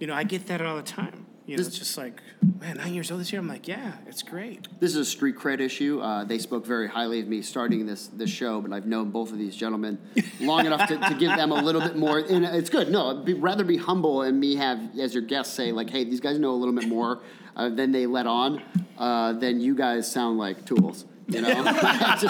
you 0.00 0.06
know, 0.06 0.14
I 0.14 0.24
get 0.24 0.46
that 0.48 0.60
all 0.60 0.76
the 0.76 0.82
time. 0.82 1.26
You 1.48 1.56
know, 1.56 1.58
This- 1.62 1.68
it's 1.68 1.78
just 1.78 1.96
like, 1.96 2.20
man, 2.60 2.76
nine 2.76 2.92
years 2.92 3.10
old 3.10 3.22
this 3.22 3.32
year. 3.32 3.40
I'm 3.40 3.48
like, 3.48 3.66
yeah, 3.66 3.92
it's 4.06 4.22
great. 4.22 4.68
This 4.80 4.90
is 4.90 4.96
a 4.98 5.04
street 5.04 5.34
cred 5.36 5.60
issue. 5.60 5.98
Uh, 5.98 6.22
they 6.24 6.36
spoke 6.36 6.66
very 6.66 6.86
highly 6.88 7.20
of 7.20 7.26
me 7.26 7.40
starting 7.40 7.86
this 7.86 8.08
this 8.08 8.28
show, 8.28 8.60
but 8.60 8.70
I've 8.70 8.84
known 8.86 9.10
both 9.10 9.32
of 9.32 9.38
these 9.38 9.56
gentlemen 9.56 9.98
long 10.40 10.66
enough 10.66 10.86
to, 10.88 10.98
to 10.98 11.14
give 11.18 11.34
them 11.36 11.50
a 11.50 11.62
little 11.62 11.80
bit 11.80 11.96
more. 11.96 12.18
And 12.18 12.44
it's 12.44 12.68
good. 12.68 12.90
No, 12.90 13.14
be, 13.14 13.32
rather 13.32 13.64
be 13.64 13.78
humble 13.78 14.20
and 14.22 14.38
me 14.38 14.56
have 14.56 14.78
as 14.98 15.14
your 15.14 15.22
guest 15.22 15.54
say 15.54 15.72
like, 15.72 15.88
hey, 15.88 16.04
these 16.04 16.20
guys 16.20 16.38
know 16.38 16.50
a 16.50 16.58
little 16.60 16.74
bit 16.74 16.86
more 16.86 17.22
uh, 17.56 17.70
than 17.70 17.92
they 17.92 18.04
let 18.04 18.26
on. 18.26 18.62
Uh, 18.98 19.32
then 19.32 19.58
you 19.58 19.74
guys 19.74 20.10
sound 20.10 20.36
like 20.36 20.66
tools. 20.66 21.06
You 21.28 21.42
know, 21.42 21.62
just. 22.20 22.24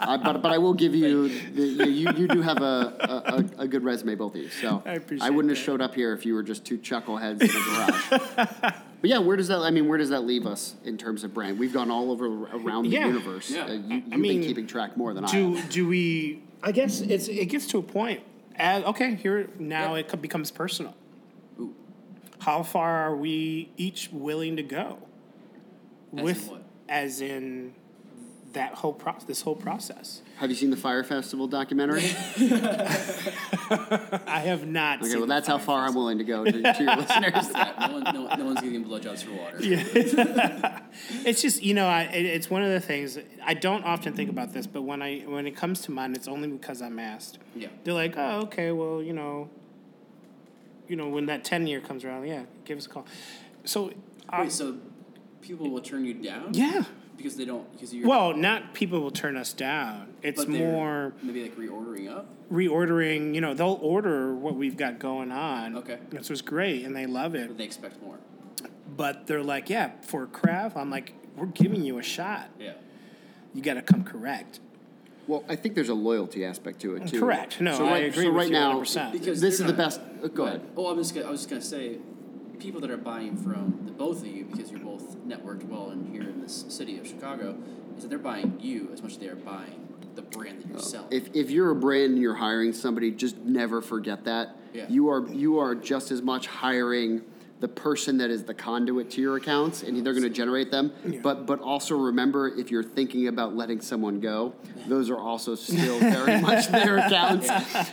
Uh, 0.00 0.18
but 0.18 0.42
but 0.42 0.50
I 0.52 0.58
will 0.58 0.74
give 0.74 0.94
you 0.94 1.28
the, 1.28 1.88
you 1.88 2.10
you 2.12 2.26
do 2.28 2.42
have 2.42 2.60
a, 2.60 3.44
a, 3.58 3.62
a 3.62 3.68
good 3.68 3.84
resume, 3.84 4.16
both 4.16 4.34
of 4.34 4.40
you. 4.42 4.48
So 4.48 4.82
I 4.84 4.94
appreciate 4.94 5.30
wouldn't 5.30 5.56
have 5.56 5.64
showed 5.64 5.80
up 5.80 5.94
here 5.94 6.12
if 6.12 6.26
you 6.26 6.34
were 6.34 6.42
just 6.42 6.64
two 6.64 6.76
chuckleheads 6.78 7.40
in 7.42 7.50
a 7.50 8.46
garage. 8.46 8.74
But 9.00 9.08
yeah, 9.08 9.18
where 9.18 9.34
does 9.34 9.48
that? 9.48 9.60
I 9.60 9.70
mean, 9.70 9.88
where 9.88 9.96
does 9.96 10.10
that 10.10 10.24
leave 10.24 10.46
us 10.46 10.74
in 10.84 10.98
terms 10.98 11.24
of 11.24 11.32
brand? 11.32 11.58
We've 11.58 11.72
gone 11.72 11.90
all 11.90 12.10
over 12.10 12.26
around 12.26 12.82
the 12.82 12.90
Yeah. 12.90 13.06
universe. 13.06 13.50
Yeah. 13.50 13.64
Uh, 13.64 13.72
you, 13.72 13.94
you've 13.96 14.08
mean, 14.08 14.40
been 14.40 14.42
keeping 14.42 14.66
track 14.66 14.94
more 14.94 15.14
than 15.14 15.24
I. 15.24 15.30
Do 15.30 15.58
do 15.70 15.88
we? 15.88 16.42
I 16.62 16.70
guess 16.72 17.00
it's 17.00 17.26
it 17.28 17.46
gets 17.46 17.66
to 17.68 17.78
a 17.78 17.82
point. 17.82 18.20
As, 18.56 18.84
okay, 18.84 19.14
here 19.14 19.48
now 19.58 19.94
Yeah. 19.94 20.00
it 20.02 20.20
becomes 20.20 20.50
personal. 20.50 20.94
how 22.40 22.62
far 22.62 22.90
are 23.06 23.16
we 23.16 23.70
each 23.78 24.10
willing 24.12 24.56
to 24.56 24.62
go 24.62 24.98
As 26.12 26.18
in 26.18 26.24
with 26.24 26.48
what? 26.48 26.62
as 26.88 27.20
in 27.22 27.72
that 28.52 28.74
whole 28.74 28.92
pro- 28.92 29.14
this 29.26 29.42
whole 29.42 29.54
process. 29.54 30.22
Have 30.38 30.50
you 30.50 30.56
seen 30.56 30.70
the 30.70 30.76
Fyre 30.76 31.04
Festival 31.04 31.46
documentary? 31.46 32.02
I 34.26 34.42
have 34.44 34.66
not. 34.66 35.00
Okay, 35.00 35.10
seen 35.10 35.18
well, 35.18 35.28
that's 35.28 35.46
how 35.46 35.58
Fire 35.58 35.66
far 35.66 35.86
I'm 35.86 35.94
willing 35.94 36.18
to 36.18 36.24
go 36.24 36.44
to, 36.44 36.50
to 36.50 36.82
your 36.82 36.96
listeners. 36.96 37.50
Yeah, 37.60 37.86
no, 37.86 37.92
one, 37.92 38.02
no, 38.02 38.34
no 38.36 38.44
one's 38.44 38.60
getting 38.60 38.84
blowjobs 38.84 39.22
for 39.22 39.32
water. 39.32 39.62
Yeah. 39.62 40.80
It's 41.24 41.40
just 41.42 41.62
you 41.62 41.74
know, 41.74 41.86
I, 41.86 42.02
it, 42.02 42.24
it's 42.24 42.50
one 42.50 42.62
of 42.62 42.70
the 42.70 42.80
things 42.80 43.18
I 43.44 43.54
don't 43.54 43.84
often 43.84 44.14
think 44.14 44.30
about 44.30 44.52
this, 44.52 44.66
but 44.66 44.82
when 44.82 45.02
I 45.02 45.20
when 45.20 45.46
it 45.46 45.56
comes 45.56 45.82
to 45.82 45.92
mind, 45.92 46.16
it's 46.16 46.28
only 46.28 46.48
because 46.48 46.82
I'm 46.82 46.98
asked. 46.98 47.38
Yeah. 47.54 47.68
They're 47.84 47.94
like, 47.94 48.14
oh, 48.16 48.40
okay, 48.42 48.72
well, 48.72 49.02
you 49.02 49.12
know, 49.12 49.48
you 50.88 50.96
know, 50.96 51.08
when 51.08 51.26
that 51.26 51.44
ten 51.44 51.66
year 51.66 51.80
comes 51.80 52.04
around, 52.04 52.26
yeah, 52.26 52.44
give 52.64 52.78
us 52.78 52.86
a 52.86 52.88
call. 52.88 53.06
So, 53.64 53.92
um, 54.30 54.40
Wait, 54.40 54.52
so 54.52 54.76
people 55.42 55.70
will 55.70 55.82
turn 55.82 56.04
you 56.04 56.14
down? 56.14 56.52
yeah. 56.52 56.84
Because 57.20 57.36
they 57.36 57.44
don't. 57.44 57.70
Because 57.72 57.92
you're. 57.92 58.08
Well, 58.08 58.34
not 58.34 58.72
people 58.72 59.00
will 59.00 59.10
turn 59.10 59.36
us 59.36 59.52
down. 59.52 60.14
It's 60.22 60.44
but 60.44 60.48
more 60.48 61.12
maybe 61.22 61.42
like 61.42 61.56
reordering 61.56 62.10
up. 62.10 62.26
reordering. 62.50 63.34
You 63.34 63.42
know, 63.42 63.52
they'll 63.52 63.78
order 63.82 64.34
what 64.34 64.54
we've 64.54 64.76
got 64.76 64.98
going 64.98 65.30
on. 65.30 65.76
Okay. 65.76 65.98
Which 66.10 66.30
was 66.30 66.40
great, 66.40 66.84
and 66.86 66.96
they 66.96 67.06
love 67.06 67.34
it. 67.34 67.48
But 67.48 67.58
they 67.58 67.64
expect 67.64 68.02
more. 68.02 68.18
But 68.96 69.26
they're 69.26 69.42
like, 69.42 69.68
yeah, 69.68 69.90
for 70.00 70.26
craft, 70.26 70.78
I'm 70.78 70.90
like, 70.90 71.12
we're 71.36 71.46
giving 71.46 71.84
you 71.84 71.98
a 71.98 72.02
shot. 72.02 72.48
Yeah. 72.58 72.72
You 73.52 73.62
got 73.62 73.74
to 73.74 73.82
come 73.82 74.02
correct. 74.02 74.60
Well, 75.26 75.44
I 75.48 75.56
think 75.56 75.74
there's 75.74 75.90
a 75.90 75.94
loyalty 75.94 76.44
aspect 76.44 76.80
to 76.80 76.96
it 76.96 77.06
too. 77.06 77.20
Correct. 77.20 77.60
No, 77.60 77.76
so 77.76 77.86
I 77.86 77.90
right, 77.90 78.04
agree 78.04 78.24
so 78.24 78.30
with 78.30 78.36
right 78.36 78.46
you 78.48 78.52
now, 78.54 78.80
100%. 78.80 79.12
Because 79.12 79.40
this 79.40 79.54
is 79.54 79.60
they're 79.60 79.68
the 79.68 79.74
best. 79.74 80.00
uh, 80.24 80.28
go 80.28 80.46
ahead. 80.46 80.62
Oh, 80.76 80.88
I'm 80.88 80.96
just. 80.96 81.14
Gonna, 81.14 81.26
I 81.26 81.30
was 81.30 81.40
just 81.40 81.50
gonna 81.50 81.62
say, 81.62 81.98
people 82.58 82.80
that 82.80 82.90
are 82.90 82.96
buying 82.96 83.36
from 83.36 83.82
the 83.84 83.92
both 83.92 84.22
of 84.22 84.26
you 84.26 84.44
because 84.44 84.70
you're 84.70 84.80
both 84.80 85.09
networked 85.30 85.64
well 85.64 85.90
and 85.90 86.12
here 86.12 86.28
in 86.28 86.40
this 86.40 86.64
city 86.68 86.98
of 86.98 87.06
Chicago, 87.06 87.56
is 87.96 88.02
that 88.02 88.08
they're 88.08 88.18
buying 88.18 88.58
you 88.60 88.90
as 88.92 89.02
much 89.02 89.12
as 89.12 89.18
they 89.18 89.28
are 89.28 89.36
buying 89.36 89.90
the 90.14 90.22
brand 90.22 90.62
that 90.62 90.68
you're 90.68 90.78
oh. 90.78 90.80
selling. 90.80 91.08
If, 91.10 91.34
if 91.34 91.50
you're 91.50 91.70
a 91.70 91.74
brand 91.74 92.12
and 92.12 92.18
you're 92.18 92.34
hiring 92.34 92.72
somebody, 92.72 93.10
just 93.10 93.36
never 93.38 93.80
forget 93.80 94.24
that. 94.24 94.56
Yeah. 94.72 94.86
You 94.88 95.08
are 95.10 95.26
you 95.28 95.58
are 95.58 95.74
just 95.74 96.10
as 96.10 96.22
much 96.22 96.46
hiring 96.46 97.22
the 97.60 97.68
person 97.68 98.16
that 98.18 98.30
is 98.30 98.44
the 98.44 98.54
conduit 98.54 99.10
to 99.10 99.20
your 99.20 99.36
accounts 99.36 99.82
and 99.82 100.04
they're 100.04 100.14
going 100.14 100.24
to 100.24 100.30
generate 100.30 100.70
them. 100.70 100.92
But 101.22 101.46
but 101.46 101.60
also 101.60 101.96
remember 101.96 102.48
if 102.48 102.70
you're 102.70 102.82
thinking 102.82 103.28
about 103.28 103.54
letting 103.54 103.80
someone 103.80 104.18
go, 104.18 104.54
those 104.88 105.10
are 105.10 105.18
also 105.18 105.54
still 105.54 105.98
very 106.18 106.40
much 106.40 106.68
their 106.68 106.98
accounts. 106.98 107.48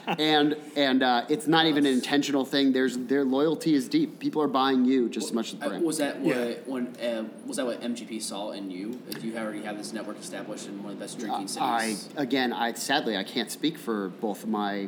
And 0.07 0.55
and 0.75 1.03
uh, 1.03 1.25
it's 1.29 1.47
not 1.47 1.65
even 1.65 1.85
an 1.85 1.93
intentional 1.93 2.45
thing. 2.45 2.71
There's 2.71 2.97
their 2.97 3.25
loyalty 3.25 3.73
is 3.73 3.87
deep. 3.89 4.19
People 4.19 4.41
are 4.41 4.47
buying 4.47 4.85
you 4.85 5.09
just 5.09 5.27
as 5.27 5.33
much 5.33 5.53
as 5.53 5.59
the 5.59 5.65
Uh, 5.65 5.69
brand. 5.69 5.83
was 5.85 5.97
that 5.97 6.19
what 6.21 6.35
Yeah. 6.35 6.53
when 6.65 6.87
uh, 6.97 7.25
was 7.45 7.57
that 7.57 7.65
what 7.65 7.81
MGP 7.81 8.21
saw 8.21 8.51
in 8.51 8.71
you? 8.71 8.99
That 9.09 9.23
you 9.23 9.37
already 9.37 9.61
have 9.63 9.77
this 9.77 9.91
network 9.91 10.19
established 10.19 10.67
in 10.67 10.81
one 10.81 10.93
of 10.93 10.99
the 10.99 11.03
best 11.03 11.19
drinking 11.19 11.49
cities. 11.49 11.59
I 11.61 11.95
again, 12.15 12.53
I 12.53 12.71
sadly 12.73 13.17
I 13.17 13.23
can't 13.23 13.51
speak 13.51 13.77
for 13.77 14.09
both 14.21 14.43
of 14.43 14.49
my, 14.49 14.87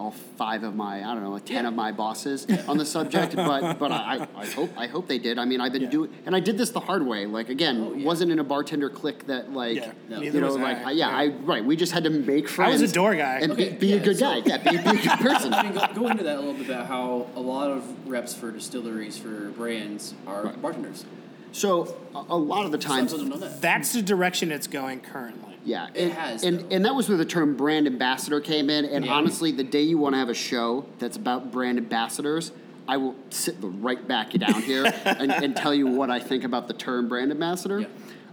all 0.00 0.12
five 0.38 0.62
of 0.64 0.74
my, 0.74 0.98
I 1.08 1.14
don't 1.14 1.22
know, 1.22 1.38
ten 1.38 1.66
of 1.66 1.74
my 1.74 1.92
bosses 1.92 2.46
on 2.68 2.78
the 2.78 2.86
subject, 2.86 3.36
but 3.36 3.78
but 3.78 3.92
I, 3.92 4.26
I 4.34 4.46
hope 4.46 4.70
I 4.76 4.86
hope 4.86 5.06
they 5.08 5.18
did. 5.18 5.38
I 5.38 5.44
mean, 5.44 5.60
I've 5.60 5.72
been 5.72 5.82
Yeah. 5.82 5.90
doing, 5.90 6.10
and 6.24 6.34
I 6.34 6.40
did 6.40 6.56
this 6.56 6.70
the 6.70 6.80
hard 6.80 7.06
way. 7.06 7.26
Like 7.26 7.50
again, 7.50 7.76
Oh, 7.80 7.94
yeah. 7.94 8.06
wasn't 8.06 8.32
in 8.32 8.38
a 8.38 8.44
bartender 8.44 8.88
clique 8.88 9.26
that 9.26 9.52
like, 9.52 9.76
Yeah, 9.76 9.92
No. 10.08 10.20
you 10.22 10.32
know, 10.40 10.46
was 10.46 10.56
like 10.56 10.78
I. 10.78 10.84
I- 10.84 10.92
yeah, 10.92 11.08
I 11.10 11.26
right. 11.28 11.64
We 11.64 11.76
just 11.76 11.92
had 11.92 12.04
to 12.04 12.10
make 12.10 12.48
friends. 12.48 12.80
I 12.80 12.82
was 12.82 12.90
a 12.90 12.94
door 12.94 13.14
guy. 13.14 13.40
and 13.40 13.52
Okay, 13.52 13.70
be, 13.70 13.76
be 13.76 13.86
yeah, 13.88 13.96
a 13.96 14.00
good 14.04 14.16
so- 14.18 14.40
guy. 14.40 14.42
Yeah, 14.46 14.56
be, 14.58 14.70
be 14.70 14.76
a 14.76 14.82
good 15.02 15.02
person. 15.28 15.52
I 15.52 15.62
mean, 15.64 15.74
go, 15.74 15.86
go 15.94 16.08
into 16.08 16.24
that 16.24 16.36
a 16.36 16.40
little 16.40 16.54
bit 16.54 16.66
about 16.70 16.86
how 16.86 17.26
a 17.36 17.40
lot 17.40 17.70
of 17.70 17.84
reps 18.08 18.32
for 18.34 18.50
distilleries 18.50 19.18
for 19.18 19.50
brands 19.50 20.14
are 20.26 20.46
bartenders. 20.54 21.04
So 21.52 21.96
a, 22.14 22.24
a 22.30 22.36
lot 22.36 22.64
of 22.64 22.72
the 22.72 22.78
times, 22.78 23.12
people 23.12 23.28
don't 23.28 23.40
know 23.40 23.46
that. 23.48 23.60
That's 23.60 23.92
the 23.92 24.02
direction 24.02 24.52
it's 24.52 24.66
going 24.66 25.00
currently. 25.00 25.56
Yeah, 25.64 25.88
It 25.94 26.04
and, 26.04 26.12
has, 26.12 26.42
and 26.44 26.60
though. 26.60 26.66
and 26.70 26.84
that 26.86 26.94
was 26.94 27.08
where 27.08 27.18
the 27.18 27.24
term 27.24 27.56
brand 27.56 27.86
ambassador 27.86 28.40
came 28.40 28.70
in. 28.70 28.84
And 28.86 29.04
Yeah. 29.04 29.12
honestly, 29.12 29.52
the 29.52 29.64
day 29.64 29.82
you 29.82 29.98
want 29.98 30.14
to 30.14 30.18
have 30.18 30.28
a 30.30 30.34
show 30.34 30.86
that's 30.98 31.16
about 31.16 31.52
brand 31.52 31.76
ambassadors, 31.78 32.52
I 32.88 32.96
will 32.96 33.14
sit 33.28 33.60
the 33.60 33.68
right 33.68 34.06
back 34.08 34.32
down 34.32 34.62
here 34.62 34.84
and, 35.04 35.30
and 35.30 35.54
tell 35.56 35.74
you 35.74 35.86
what 35.86 36.08
I 36.10 36.18
think 36.18 36.44
about 36.44 36.66
the 36.66 36.74
term 36.74 37.08
brand 37.08 37.30
ambassador. 37.30 37.80
Yeah. 37.80 37.86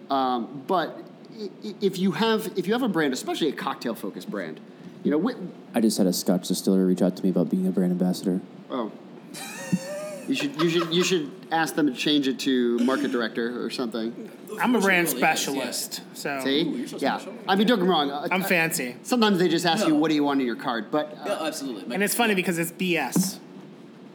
Um, 0.10 0.64
but 0.68 0.98
i- 1.38 1.50
i- 1.68 1.76
if 1.82 2.00
you 2.00 2.12
have 2.12 2.50
if 2.56 2.66
you 2.66 2.74
have 2.74 2.82
a 2.84 2.88
brand, 2.88 3.14
especially 3.14 3.50
a 3.50 3.54
cocktail 3.54 3.94
focused 3.94 4.30
brand, 4.32 4.60
you 5.04 5.12
know, 5.12 5.20
wh- 5.22 5.36
I 5.76 5.82
just 5.82 5.98
had 5.98 6.08
a 6.08 6.14
Scotch 6.14 6.48
distiller 6.48 6.86
reach 6.86 7.02
out 7.02 7.18
to 7.18 7.24
me 7.24 7.30
about 7.30 7.50
being 7.50 7.68
a 7.68 7.72
brand 7.72 7.92
ambassador. 7.92 8.40
oh. 8.72 8.92
You 10.28 10.36
should, 10.36 10.62
you, 10.62 10.70
should, 10.70 10.94
you 10.94 11.04
should 11.04 11.32
ask 11.52 11.76
them 11.76 11.88
to 11.88 11.94
change 11.94 12.28
it 12.28 12.38
to 12.40 12.78
market 12.80 13.12
director 13.12 13.64
or 13.64 13.70
something. 13.70 14.30
I'm 14.62 14.76
a 14.76 14.80
brand 14.82 15.08
Really 15.08 15.18
is, 15.18 15.22
yeah. 15.22 15.34
specialist, 15.36 16.02
so 16.14 16.40
See? 16.44 16.62
Ooh, 16.64 16.72
you're 16.78 16.88
so 16.88 16.98
yeah. 16.98 17.18
special. 17.18 17.34
I 17.48 17.56
mean, 17.56 17.68
don't 17.68 17.78
get 17.80 17.84
me 17.86 17.90
wrong. 17.92 18.12
uh, 18.12 18.28
I'm 18.32 18.42
uh, 18.44 18.48
fancy. 18.48 18.96
Sometimes 19.04 19.40
they 19.40 19.48
just 19.48 19.66
ask 19.66 19.86
you, 19.86 19.94
No. 19.94 20.00
what 20.00 20.10
do 20.10 20.16
you 20.16 20.24
want 20.24 20.42
in 20.42 20.46
your 20.48 20.56
card? 20.56 20.92
But 20.92 21.14
uh, 21.14 21.24
Yeah, 21.26 21.44
absolutely. 21.44 21.94
And 21.94 22.04
it's 22.04 22.16
funny 22.16 22.36
because 22.36 22.58
it's 22.60 22.72
BS. 22.72 23.38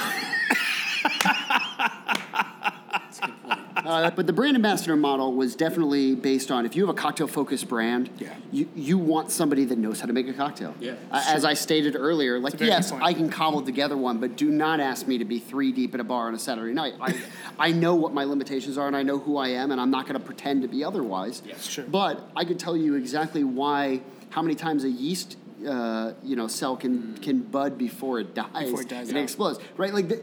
That's 2.93 3.19
a 3.21 3.27
good 3.27 3.43
point. 3.43 3.61
Uh, 3.87 4.11
but 4.11 4.27
the 4.27 4.33
brand 4.33 4.57
ambassador 4.57 4.97
model 4.97 5.33
was 5.33 5.55
definitely 5.55 6.15
based 6.17 6.51
on 6.51 6.67
if 6.67 6.75
you 6.75 6.85
have 6.87 6.95
a 6.95 6.99
cocktail 6.99 7.29
focused 7.29 7.69
brand, 7.69 8.11
Yeah. 8.19 8.35
you, 8.51 8.69
you 8.75 8.99
want 8.99 9.31
somebody 9.31 9.65
that 9.67 9.79
knows 9.79 10.01
how 10.01 10.07
to 10.07 10.13
make 10.13 10.27
a 10.29 10.33
cocktail. 10.33 10.75
Yeah. 10.81 10.95
Uh, 11.11 11.23
as 11.29 11.45
I 11.45 11.55
stated 11.55 11.95
earlier, 11.95 12.41
like 12.41 12.59
yes. 12.61 12.91
I 12.91 13.15
can 13.15 13.31
cobble 13.31 13.63
together 13.63 13.97
one, 13.97 14.19
but 14.19 14.37
do 14.37 14.51
not 14.51 14.81
ask 14.81 15.07
me 15.07 15.19
to 15.19 15.25
be 15.25 15.39
three 15.39 15.71
deep 15.71 15.95
at 15.95 16.01
a 16.01 16.05
bar 16.05 16.27
on 16.27 16.35
a 16.35 16.39
Saturday 16.39 16.75
night. 16.75 16.95
I, 17.01 17.15
I 17.59 17.73
know 17.73 17.95
what 17.95 18.13
my 18.13 18.25
limitations 18.25 18.77
are 18.77 18.89
and 18.89 18.97
I 18.97 19.05
know 19.05 19.19
who 19.19 19.37
I 19.37 19.49
am, 19.49 19.71
and 19.71 19.81
I'm 19.81 19.91
not 19.91 20.07
going 20.07 20.19
to 20.19 20.25
pretend 20.25 20.63
to 20.63 20.69
be 20.69 20.83
otherwise. 20.83 21.43
Yeah. 21.47 21.53
It's 21.55 21.73
true. 21.73 21.85
But 21.87 22.29
I 22.35 22.45
could 22.45 22.59
tell 22.59 22.77
you 22.77 22.95
exactly 22.97 23.45
why, 23.45 24.01
how 24.31 24.43
many 24.43 24.57
times 24.57 24.83
a 24.85 24.91
yeast. 24.91 25.37
Uh, 25.67 26.13
you 26.23 26.37
know, 26.37 26.47
cell 26.49 26.77
can 26.77 27.17
can 27.19 27.41
bud 27.41 27.79
before 27.79 28.21
it 28.21 28.35
dies, 28.35 28.67
Before 28.67 28.83
it 28.83 28.89
dies 28.89 29.09
and 29.09 29.17
out. 29.17 29.21
It 29.21 29.25
explodes, 29.25 29.59
right? 29.79 29.95
Like 29.95 30.09
th- 30.09 30.23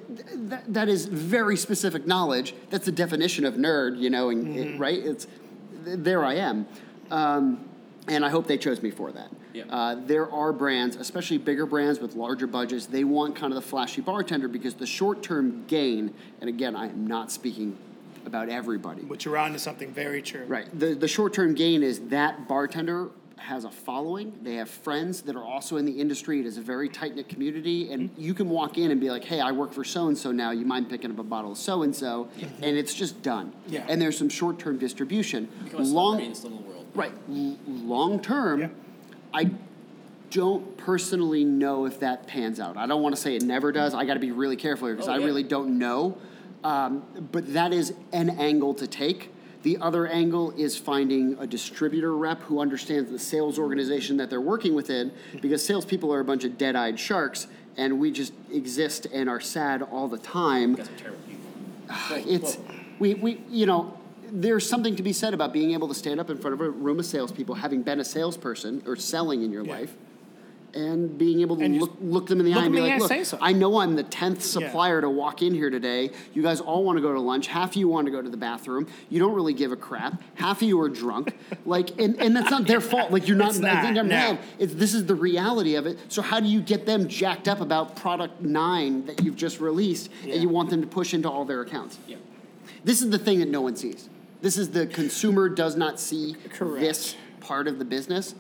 th- 0.49 0.61
that 0.67 0.89
is 0.89 1.05
very 1.05 1.57
specific 1.57 2.05
knowledge. 2.05 2.53
That's 2.69 2.85
the 2.85 2.91
definition 2.91 3.43
of 3.43 3.55
nerd, 3.55 3.97
you 3.97 4.11
know, 4.11 4.29
and 4.29 4.45
mm-hmm. 4.45 4.75
it, 4.75 4.79
right? 4.79 4.99
It's 4.99 5.25
th- 5.85 5.97
there 5.99 6.23
I 6.23 6.35
am, 6.35 6.67
um, 7.09 7.67
and 8.07 8.23
I 8.23 8.29
hope 8.29 8.45
they 8.45 8.59
chose 8.59 8.83
me 8.83 8.91
for 8.91 9.11
that. 9.11 9.29
Yeah. 9.53 9.63
Uh, 9.69 9.95
there 10.05 10.31
are 10.31 10.51
brands, 10.51 10.95
especially 10.95 11.37
bigger 11.37 11.65
brands 11.65 11.99
with 11.99 12.15
larger 12.15 12.47
budgets, 12.47 12.87
they 12.87 13.03
want 13.03 13.35
kind 13.35 13.53
of 13.53 13.55
the 13.55 13.67
flashy 13.67 14.01
bartender 14.01 14.47
because 14.47 14.75
the 14.75 14.87
short 14.87 15.23
term 15.23 15.65
gain, 15.67 16.13
and 16.41 16.49
again, 16.49 16.75
I 16.75 16.85
am 16.89 17.07
not 17.07 17.31
speaking 17.31 17.77
about 18.25 18.49
everybody. 18.49 19.03
But 19.03 19.25
you're 19.25 19.37
on 19.37 19.53
to 19.53 19.59
something 19.59 19.91
very 19.91 20.21
true. 20.21 20.45
Right. 20.45 20.67
The, 20.77 20.95
the 20.95 21.07
short 21.07 21.33
term 21.33 21.53
gain 21.53 21.83
is 21.83 21.99
that 22.09 22.47
bartender 22.47 23.09
has 23.37 23.65
a 23.65 23.69
following. 23.69 24.33
They 24.41 24.55
have 24.55 24.69
friends 24.69 25.21
that 25.23 25.35
are 25.35 25.43
also 25.43 25.77
in 25.77 25.85
the 25.85 25.91
industry. 25.99 26.39
It 26.39 26.45
is 26.45 26.57
a 26.57 26.61
very 26.61 26.87
tight 26.87 27.15
knit 27.15 27.27
community. 27.27 27.91
And 27.91 28.09
you 28.17 28.33
can 28.33 28.49
walk 28.49 28.77
in 28.77 28.91
and 28.91 29.01
be 29.01 29.09
like, 29.09 29.23
hey, 29.23 29.39
I 29.41 29.51
work 29.51 29.73
for 29.73 29.83
so 29.83 30.07
and 30.07 30.17
so 30.17 30.31
now. 30.31 30.51
You 30.51 30.65
mind 30.65 30.89
picking 30.89 31.11
up 31.11 31.19
a 31.19 31.23
bottle 31.23 31.51
of 31.51 31.57
so 31.57 31.83
and 31.83 31.95
so? 31.95 32.29
And 32.61 32.77
it's 32.77 32.93
just 32.93 33.21
done. 33.21 33.53
Yeah. 33.67 33.85
And 33.89 34.01
there's 34.01 34.17
some 34.17 34.29
short 34.29 34.59
term 34.59 34.77
distribution. 34.77 35.49
Become 35.65 35.81
a 35.95 36.17
in 36.19 36.29
this 36.29 36.43
world. 36.43 36.85
Right. 36.95 37.11
L- 37.29 37.57
long 37.67 38.21
term, 38.21 38.61
Yeah. 38.61 38.67
I 39.33 39.51
don't 40.29 40.77
personally 40.77 41.43
know 41.43 41.85
if 41.85 41.99
that 41.99 42.27
pans 42.27 42.59
out. 42.59 42.77
I 42.77 42.87
don't 42.87 43.01
want 43.01 43.15
to 43.15 43.21
say 43.21 43.35
it 43.35 43.43
never 43.43 43.71
does. 43.71 43.93
I 43.93 44.05
got 44.05 44.13
to 44.15 44.19
be 44.19 44.31
really 44.31 44.55
careful 44.55 44.87
here 44.87 44.95
because 44.95 45.09
Oh, 45.09 45.13
I 45.13 45.17
really 45.17 45.43
don't 45.43 45.77
know. 45.77 46.17
Um, 46.63 47.03
but 47.31 47.53
that 47.53 47.73
is 47.73 47.93
an 48.13 48.29
angle 48.29 48.73
to 48.75 48.87
take. 48.87 49.31
The 49.63 49.77
other 49.79 50.05
angle 50.07 50.51
is 50.51 50.77
finding 50.77 51.37
a 51.39 51.47
distributor 51.47 52.15
rep 52.15 52.41
who 52.41 52.59
understands 52.59 53.09
the 53.09 53.17
sales 53.19 53.57
organization 53.57 54.17
that 54.17 54.29
they're 54.29 54.41
working 54.41 54.75
within 54.75 55.11
because 55.41 55.65
salespeople 55.65 56.13
are 56.13 56.19
a 56.19 56.25
bunch 56.25 56.43
of 56.43 56.57
dead 56.57 56.75
eyed 56.75 56.99
sharks 56.99 57.47
and 57.77 57.99
we 57.99 58.11
just 58.11 58.33
exist 58.51 59.07
and 59.13 59.29
are 59.29 59.39
sad 59.39 59.81
all 59.81 60.07
the 60.07 60.17
time 60.17 60.71
You 60.71 60.77
guys 60.77 60.87
are 60.89 60.91
terrible 60.97 61.19
people. 61.27 62.33
it's 62.33 62.57
we, 62.99 63.13
we 63.15 63.41
you 63.49 63.65
know 63.65 63.97
there's 64.35 64.67
something 64.67 64.95
to 64.97 65.03
be 65.03 65.13
said 65.13 65.33
about 65.33 65.53
being 65.53 65.71
able 65.71 65.87
to 65.87 65.93
stand 65.95 66.19
up 66.19 66.29
in 66.29 66.37
front 66.37 66.53
of 66.55 66.61
a 66.61 66.69
room 66.69 66.99
of 66.99 67.05
salespeople, 67.05 67.53
having 67.55 67.83
been 67.83 67.99
a 67.99 68.05
salesperson 68.05 68.81
or 68.87 68.95
selling 68.95 69.43
in 69.43 69.51
your 69.51 69.63
Yeah. 69.63 69.73
life, 69.73 69.95
and 70.73 71.17
being 71.17 71.41
able 71.41 71.55
to 71.57 71.67
look 71.67 71.93
look 72.01 72.27
them 72.27 72.39
in 72.39 72.45
the 72.45 72.53
eye 72.53 72.65
and 72.65 72.73
be 72.73 72.81
like, 72.81 72.99
"Look, 72.99 73.25
so." 73.25 73.37
I 73.41 73.51
know 73.53 73.79
I'm 73.79 73.95
the 73.95 74.03
tenth 74.03 74.41
supplier 74.43 75.01
to 75.01 75.09
walk 75.09 75.41
in 75.41 75.53
here 75.53 75.69
today. 75.69 76.11
You 76.33 76.41
guys 76.41 76.59
all 76.59 76.83
want 76.83 76.97
to 76.97 77.01
go 77.01 77.13
to 77.13 77.19
lunch. 77.19 77.47
Half 77.47 77.71
of 77.71 77.75
you 77.75 77.87
want 77.87 78.05
to 78.05 78.11
go 78.11 78.21
to 78.21 78.29
the 78.29 78.37
bathroom. 78.37 78.87
You 79.09 79.19
don't 79.19 79.33
really 79.33 79.53
give 79.53 79.71
a 79.71 79.75
crap. 79.75 80.21
Half 80.35 80.61
of 80.61 80.67
you 80.67 80.79
are 80.81 80.89
drunk. 80.89 81.35
like, 81.65 81.99
and, 81.99 82.19
and 82.19 82.35
that's 82.35 82.49
not 82.49 82.65
their 82.65 82.81
fault. 82.81 83.11
Like, 83.11 83.27
you're 83.27 83.37
not. 83.37 83.49
It's 83.49 83.59
I 83.63 83.81
think 83.81 83.95
not, 83.95 84.01
I'm 84.01 84.07
no. 84.07 84.15
mad. 84.15 84.39
It's, 84.59 84.73
this 84.73 84.93
is 84.93 85.05
the 85.05 85.15
reality 85.15 85.75
of 85.75 85.85
it. 85.85 85.99
So 86.11 86.21
how 86.21 86.39
do 86.39 86.47
you 86.47 86.61
get 86.61 86.85
them 86.85 87.07
jacked 87.07 87.47
up 87.47 87.61
about 87.61 87.95
product 87.95 88.41
nine 88.41 89.05
that 89.05 89.23
you've 89.23 89.35
just 89.35 89.59
released, 89.59 90.09
Yeah. 90.23 90.33
and 90.33 90.41
you 90.41 90.49
want 90.49 90.69
them 90.69 90.81
to 90.81 90.87
push 90.87 91.13
into 91.13 91.29
all 91.29 91.45
their 91.45 91.61
accounts? 91.61 91.99
Yeah. 92.07 92.17
This 92.83 93.01
is 93.01 93.09
the 93.09 93.19
thing 93.19 93.39
that 93.39 93.49
no 93.49 93.61
one 93.61 93.75
sees. 93.75 94.09
This 94.41 94.57
is 94.57 94.71
the 94.71 94.87
consumer 94.87 95.47
does 95.47 95.77
not 95.77 95.99
see 95.99 96.35
Correct. 96.49 96.81
this 96.81 97.15
part 97.39 97.67
of 97.67 97.79
the 97.79 97.85
business. 97.85 98.35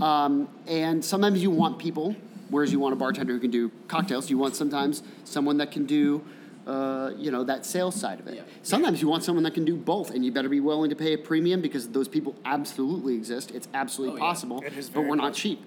Um, 0.00 0.48
and 0.66 1.04
sometimes 1.04 1.42
you 1.42 1.50
want 1.50 1.78
people, 1.78 2.14
whereas 2.50 2.72
you 2.72 2.78
want 2.80 2.92
a 2.92 2.96
bartender 2.96 3.32
who 3.32 3.40
can 3.40 3.50
do 3.50 3.70
cocktails. 3.88 4.28
You 4.30 4.38
want 4.38 4.56
sometimes 4.56 5.02
someone 5.24 5.58
that 5.58 5.70
can 5.72 5.86
do 5.86 6.24
uh, 6.66 7.12
you 7.16 7.30
know, 7.30 7.44
that 7.44 7.64
sales 7.64 7.94
side 7.94 8.18
of 8.18 8.26
it. 8.26 8.34
Yeah. 8.34 8.42
Sometimes 8.64 9.00
you 9.00 9.06
want 9.06 9.22
someone 9.22 9.44
that 9.44 9.54
can 9.54 9.64
do 9.64 9.76
both, 9.76 10.10
and 10.10 10.24
you 10.24 10.32
better 10.32 10.48
be 10.48 10.58
willing 10.58 10.90
to 10.90 10.96
pay 10.96 11.12
a 11.12 11.18
premium 11.18 11.60
because 11.60 11.88
those 11.90 12.08
people 12.08 12.34
absolutely 12.44 13.14
exist. 13.14 13.52
It's 13.52 13.68
absolutely 13.72 14.20
Oh, 14.20 14.24
yeah. 14.24 14.30
possible, 14.32 14.60
It 14.62 14.72
is 14.76 14.90
but 14.90 15.02
we're 15.02 15.14
not 15.14 15.32
possible. 15.34 15.56
cheap. 15.56 15.64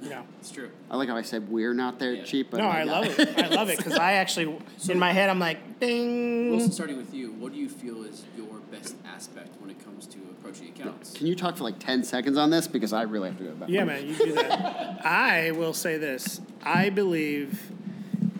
No. 0.00 0.22
It's 0.40 0.50
true. 0.50 0.70
I 0.90 0.96
like 0.96 1.10
how 1.10 1.16
I 1.18 1.22
said 1.22 1.50
we're 1.50 1.74
not 1.74 1.98
there 1.98 2.14
Yeah. 2.14 2.24
cheap, 2.24 2.50
but 2.50 2.58
No, 2.60 2.64
I 2.68 2.84
yeah. 2.84 2.92
love 2.92 3.04
it. 3.18 3.38
I 3.38 3.48
love 3.48 3.68
it 3.68 3.76
because 3.76 3.98
I 3.98 4.12
actually, 4.22 4.56
in 4.88 4.98
my 4.98 5.12
head, 5.12 5.28
I'm 5.28 5.38
like, 5.38 5.80
ding. 5.80 6.50
Wilson, 6.52 6.72
starting 6.72 6.96
with 6.96 7.12
you, 7.12 7.32
what 7.32 7.52
do 7.52 7.58
you 7.58 7.68
feel 7.68 8.02
is 8.04 8.24
your 8.34 8.60
best 8.70 8.94
aspect 9.14 9.60
when 9.60 9.68
it 9.68 9.84
comes 9.84 10.06
to 10.06 10.18
approaching 10.48 10.72
accounts? 10.74 11.12
Can 11.12 11.26
you 11.26 11.34
talk 11.34 11.56
for 11.56 11.64
like 11.64 11.78
ten 11.78 12.02
seconds 12.02 12.38
on 12.38 12.50
this 12.50 12.66
because 12.66 12.92
I 12.92 13.02
really 13.02 13.28
have 13.28 13.38
to 13.38 13.44
go 13.44 13.52
back. 13.52 13.68
Yeah, 13.68 13.84
man, 13.84 14.06
you 14.06 14.16
do 14.16 14.32
that. 14.34 15.00
I 15.04 15.50
will 15.52 15.74
say 15.74 15.98
this. 15.98 16.40
I 16.62 16.90
believe 16.90 17.70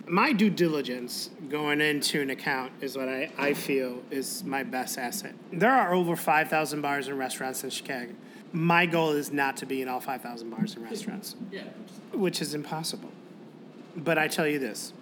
my 0.07 0.33
due 0.33 0.49
diligence 0.49 1.29
going 1.49 1.81
into 1.81 2.21
an 2.21 2.29
account 2.29 2.71
is 2.81 2.97
what 2.97 3.09
I, 3.09 3.31
I 3.37 3.53
feel 3.53 4.03
is 4.11 4.43
my 4.43 4.63
best 4.63 4.97
asset. 4.97 5.33
There 5.51 5.71
are 5.71 5.93
over 5.93 6.15
5,000 6.15 6.81
bars 6.81 7.07
and 7.07 7.17
restaurants 7.17 7.63
in 7.63 7.69
Chicago. 7.69 8.13
My 8.51 8.85
goal 8.85 9.11
is 9.11 9.31
not 9.31 9.57
to 9.57 9.65
be 9.65 9.81
in 9.81 9.87
all 9.87 9.99
5,000 9.99 10.49
bars 10.49 10.75
and 10.75 10.83
restaurants, 10.83 11.35
Yeah. 11.51 11.61
which 12.13 12.41
is 12.41 12.53
impossible. 12.53 13.11
But 13.95 14.17
I 14.17 14.27
tell 14.27 14.47
you 14.47 14.59
this 14.59 14.93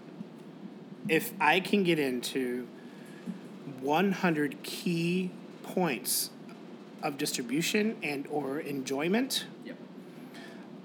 if 1.10 1.34
I 1.40 1.62
can 1.62 1.84
get 1.84 2.00
into 2.00 2.68
100 3.82 4.62
key 4.64 5.32
points 5.64 6.32
of 7.04 7.18
distribution 7.18 7.96
and 8.04 8.28
or 8.28 8.60
enjoyment 8.60 9.46
Yep. 9.66 9.78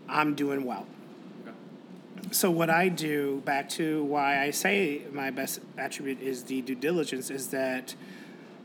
I'm 0.08 0.34
doing 0.34 0.64
well. 0.64 0.86
Okay. 1.42 1.56
So 2.32 2.50
what 2.50 2.70
I 2.70 2.88
do, 2.88 3.42
back 3.44 3.68
to 3.70 4.04
why 4.04 4.42
I 4.42 4.50
say 4.50 5.02
my 5.12 5.30
best 5.30 5.60
attribute 5.78 6.20
is 6.20 6.44
the 6.44 6.60
due 6.62 6.74
diligence, 6.74 7.30
is 7.30 7.48
that 7.48 7.94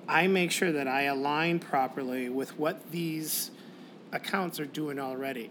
I 0.08 0.28
make 0.28 0.52
sure 0.52 0.72
that 0.72 0.88
I 0.88 1.04
align 1.04 1.60
properly 1.60 2.30
with 2.30 2.58
what 2.58 2.92
these 2.92 3.52
accounts 4.12 4.60
are 4.60 4.66
doing 4.66 5.00
already. 5.00 5.50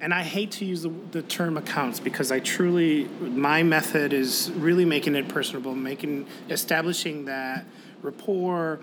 And 0.00 0.14
I 0.14 0.22
hate 0.22 0.52
to 0.52 0.64
use 0.64 0.82
the, 0.82 0.92
the 1.10 1.22
term 1.22 1.56
accounts 1.56 1.98
because 1.98 2.30
I 2.30 2.38
truly, 2.38 3.04
my 3.20 3.64
method 3.64 4.12
is 4.12 4.50
really 4.54 4.84
making 4.84 5.16
it 5.16 5.28
personable, 5.28 5.74
making, 5.74 6.28
establishing 6.48 7.24
that 7.24 7.64
rapport, 8.02 8.78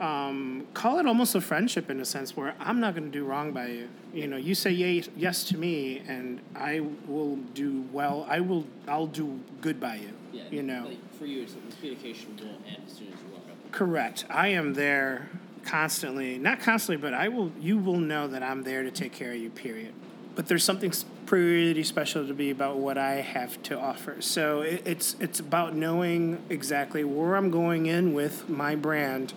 um, 0.00 0.66
call 0.74 0.98
it 0.98 1.06
almost 1.06 1.34
a 1.34 1.40
friendship 1.40 1.88
in 1.90 2.00
a 2.00 2.04
sense 2.04 2.36
where 2.36 2.54
I'm 2.58 2.80
not 2.80 2.94
going 2.94 3.04
to 3.10 3.16
do 3.18 3.24
wrong 3.24 3.52
by 3.52 3.68
you. 3.68 3.88
You 4.12 4.26
know, 4.26 4.36
you 4.36 4.54
say 4.54 4.70
yay, 4.70 5.04
yes 5.16 5.44
to 5.44 5.56
me, 5.58 6.02
and 6.08 6.40
I 6.56 6.80
will 7.06 7.36
do 7.54 7.84
well. 7.92 8.26
I 8.28 8.40
will. 8.40 8.64
I'll 8.88 9.06
do 9.06 9.40
good 9.60 9.80
by 9.80 9.96
you. 9.96 10.10
Yeah. 10.32 10.42
You 10.50 10.62
know, 10.62 10.86
Like 10.88 11.14
for 11.18 11.26
you, 11.26 11.42
it's, 11.42 11.54
the 11.54 11.76
communication 11.76 12.36
won't 12.40 12.50
end 12.66 12.82
as 12.86 12.92
soon 12.92 13.06
as 13.08 13.14
you 13.20 13.32
walk 13.32 13.42
up. 13.50 13.72
correct. 13.72 14.24
I 14.28 14.48
am 14.48 14.74
there 14.74 15.28
constantly, 15.64 16.38
not 16.38 16.60
constantly, 16.60 17.00
but 17.00 17.14
I 17.14 17.28
will. 17.28 17.52
You 17.60 17.78
will 17.78 17.98
know 17.98 18.26
that 18.28 18.42
I'm 18.42 18.62
there 18.64 18.82
to 18.82 18.90
take 18.90 19.12
care 19.12 19.30
of 19.32 19.38
you. 19.38 19.50
Period. 19.50 19.92
But 20.34 20.48
there's 20.48 20.64
something 20.64 20.92
pretty 21.26 21.84
special 21.84 22.26
to 22.26 22.34
be 22.34 22.50
about 22.50 22.78
what 22.78 22.98
I 22.98 23.12
have 23.14 23.62
to 23.64 23.78
offer. 23.78 24.20
So 24.20 24.62
it, 24.62 24.82
it's 24.84 25.14
it's 25.20 25.38
about 25.38 25.74
knowing 25.76 26.42
exactly 26.50 27.04
where 27.04 27.36
I'm 27.36 27.50
going 27.52 27.86
in 27.86 28.12
with 28.14 28.48
my 28.48 28.74
brand, 28.74 29.32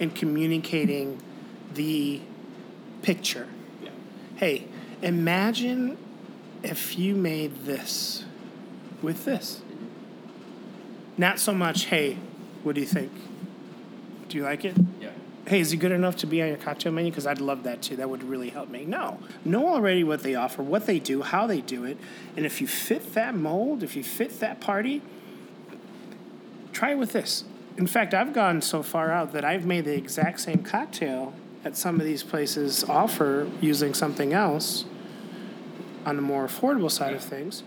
and 0.00 0.14
communicating 0.14 1.20
the 1.74 2.20
picture. 3.02 3.46
Yeah. 3.82 3.90
Hey, 4.36 4.66
imagine 5.02 5.96
if 6.62 6.98
you 6.98 7.14
made 7.14 7.64
this 7.64 8.24
with 9.02 9.24
this. 9.24 9.62
Not 11.18 11.38
so 11.38 11.54
much, 11.54 11.84
hey, 11.86 12.18
what 12.62 12.74
do 12.74 12.80
you 12.80 12.86
think? 12.86 13.12
Do 14.28 14.36
you 14.36 14.44
like 14.44 14.64
it? 14.64 14.76
Yeah. 15.00 15.10
Hey, 15.46 15.60
is 15.60 15.72
it 15.72 15.76
good 15.76 15.92
enough 15.92 16.16
to 16.16 16.26
be 16.26 16.42
on 16.42 16.48
your 16.48 16.56
cocktail 16.56 16.92
menu? 16.92 17.10
Because 17.10 17.26
I'd 17.26 17.40
love 17.40 17.62
that 17.62 17.80
too. 17.80 17.96
That 17.96 18.10
would 18.10 18.24
really 18.24 18.50
help 18.50 18.68
me. 18.68 18.84
No. 18.84 19.20
Know 19.44 19.68
already 19.68 20.02
what 20.02 20.24
they 20.24 20.34
offer, 20.34 20.62
what 20.62 20.86
they 20.86 20.98
do, 20.98 21.22
how 21.22 21.46
they 21.46 21.60
do 21.60 21.84
it. 21.84 21.98
And 22.36 22.44
if 22.44 22.60
you 22.60 22.66
fit 22.66 23.14
that 23.14 23.34
mold, 23.34 23.84
if 23.84 23.94
you 23.94 24.02
fit 24.02 24.40
that 24.40 24.60
party, 24.60 25.02
try 26.72 26.90
it 26.90 26.98
with 26.98 27.12
this. 27.12 27.44
In 27.76 27.86
fact, 27.86 28.14
I've 28.14 28.32
gone 28.32 28.62
so 28.62 28.82
far 28.82 29.10
out 29.10 29.32
that 29.32 29.44
I've 29.44 29.66
made 29.66 29.84
the 29.84 29.94
exact 29.94 30.40
same 30.40 30.62
cocktail 30.62 31.34
that 31.62 31.76
some 31.76 32.00
of 32.00 32.06
these 32.06 32.22
places 32.22 32.84
offer 32.84 33.50
using 33.60 33.92
something 33.92 34.32
else 34.32 34.84
on 36.06 36.16
the 36.16 36.22
more 36.22 36.46
affordable 36.46 36.90
side 36.90 37.12
of 37.12 37.22
things. 37.22 37.62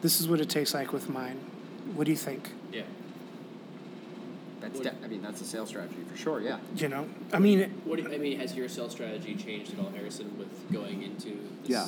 This 0.00 0.20
is 0.20 0.28
what 0.28 0.40
it 0.40 0.48
tastes 0.48 0.72
like 0.74 0.92
with 0.92 1.08
mine. 1.08 1.38
What 1.94 2.04
do 2.04 2.10
you 2.10 2.16
think? 2.16 2.52
Yeah. 2.72 2.82
That's 4.60 4.80
de- 4.80 4.94
I 5.04 5.08
mean 5.08 5.22
that's 5.22 5.40
a 5.40 5.44
sales 5.44 5.68
strategy 5.68 6.04
for 6.10 6.16
sure. 6.16 6.40
Yeah. 6.40 6.58
You 6.76 6.88
know, 6.88 7.08
I 7.32 7.38
mean, 7.38 7.70
What 7.84 7.96
do 7.96 8.02
you, 8.02 8.14
I 8.14 8.18
mean, 8.18 8.38
has 8.38 8.54
your 8.54 8.68
sales 8.68 8.92
strategy 8.92 9.34
changed 9.34 9.72
at 9.74 9.80
all, 9.80 9.90
Harrison, 9.90 10.38
with 10.38 10.72
going 10.72 11.02
into 11.02 11.30
this? 11.62 11.70
Yeah. 11.70 11.86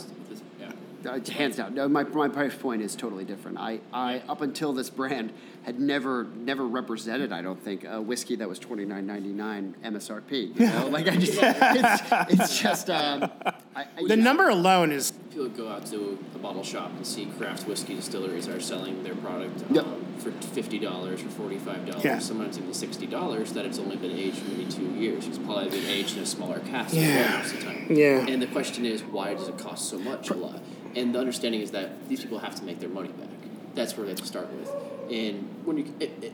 This, 1.03 1.29
yeah. 1.29 1.33
Uh, 1.33 1.37
hands 1.39 1.57
down. 1.57 1.75
No, 1.75 1.89
my, 1.89 2.05
my 2.05 2.29
price 2.29 2.55
point 2.55 2.83
is 2.83 2.95
totally 2.95 3.25
different. 3.25 3.59
I, 3.59 3.81
I 3.93 4.23
up 4.29 4.41
until 4.41 4.73
this 4.73 4.91
brand 4.91 5.33
had 5.63 5.79
never 5.79 6.25
never 6.37 6.67
represented. 6.67 7.33
I 7.33 7.43
don't 7.43 7.63
think 7.63 7.85
a 7.85 8.01
whiskey 8.01 8.37
that 8.37 8.49
was 8.49 8.59
twenty 8.59 8.85
nine 8.85 9.07
ninety 9.07 9.29
nine 9.33 9.75
MSRP. 9.85 10.59
You 10.59 10.67
know, 10.67 10.89
like 10.89 11.09
I 11.09 11.17
just 11.17 11.39
it's, 11.43 12.33
it's 12.33 12.61
just 12.61 12.91
um, 12.91 13.31
I, 13.75 13.85
I, 13.97 14.07
the 14.07 14.17
number 14.17 14.49
alone 14.49 14.93
is 14.93 15.13
People 15.31 15.49
go 15.51 15.69
out 15.69 15.87
to 15.87 16.19
a 16.35 16.39
bottle 16.39 16.65
shop 16.65 16.91
and 16.97 17.07
see 17.07 17.27
craft 17.39 17.67
whiskey 17.69 17.95
distilleries 17.95 18.49
are 18.49 18.59
selling 18.59 19.05
their 19.05 19.15
product 19.15 19.63
um, 19.71 19.77
Yep. 19.77 19.87
for 20.19 20.31
fifty 20.49 20.79
dollars 20.79 21.23
or 21.23 21.29
forty 21.29 21.59
five 21.59 21.87
dollars, 21.87 22.05
Yeah. 22.05 22.19
sometimes 22.19 22.59
even 22.59 22.75
sixty 22.75 23.07
dollars. 23.07 23.53
That 23.53 23.65
it's 23.65 23.79
only 23.79 23.97
been 23.97 24.11
aged 24.19 24.43
maybe 24.49 24.71
two 24.71 24.91
years. 24.99 25.27
It's 25.29 25.39
probably 25.39 25.71
been 25.71 25.87
aged 25.87 26.17
in 26.17 26.25
a 26.25 26.27
smaller 26.27 26.59
cask 26.61 26.95
Yeah. 26.95 27.39
most 27.39 27.55
of 27.55 27.61
the 27.61 27.67
time. 27.67 27.87
Yeah. 27.91 28.27
And 28.27 28.43
the 28.43 28.49
question 28.49 28.85
is, 28.85 29.03
why 29.03 29.35
does 29.35 29.47
it 29.49 29.57
cost 29.59 29.89
so 29.89 29.99
much 29.99 30.31
a 30.31 30.35
lot? 30.35 30.61
And 30.97 31.15
the 31.15 31.19
understanding 31.19 31.61
is 31.61 31.71
that 31.71 32.09
these 32.09 32.21
people 32.21 32.39
have 32.39 32.55
to 32.57 32.65
make 32.65 32.81
their 32.81 32.89
money 32.89 33.09
back. 33.09 33.29
That's 33.75 33.97
where 33.97 34.05
they 34.05 34.11
have 34.13 34.21
to 34.21 34.27
start 34.27 34.53
with. 34.53 34.71
And 35.11 35.49
when 35.65 35.79
you, 35.79 35.95
it, 36.01 36.11
it, 36.23 36.33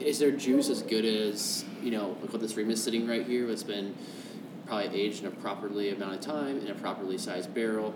is 0.00 0.18
their 0.18 0.30
juice 0.30 0.68
as 0.68 0.82
good 0.82 1.04
as 1.04 1.64
you 1.82 1.90
know? 1.90 2.16
Look 2.22 2.32
what 2.32 2.40
this 2.40 2.56
Remus 2.56 2.82
sitting 2.82 3.06
right 3.08 3.26
here. 3.26 3.50
It's 3.50 3.62
been 3.62 3.94
probably 4.66 5.00
aged 5.00 5.20
in 5.20 5.26
a 5.26 5.30
properly 5.30 5.90
amount 5.90 6.14
of 6.14 6.20
time 6.20 6.60
in 6.60 6.68
a 6.68 6.74
properly 6.74 7.18
sized 7.18 7.52
barrel. 7.54 7.94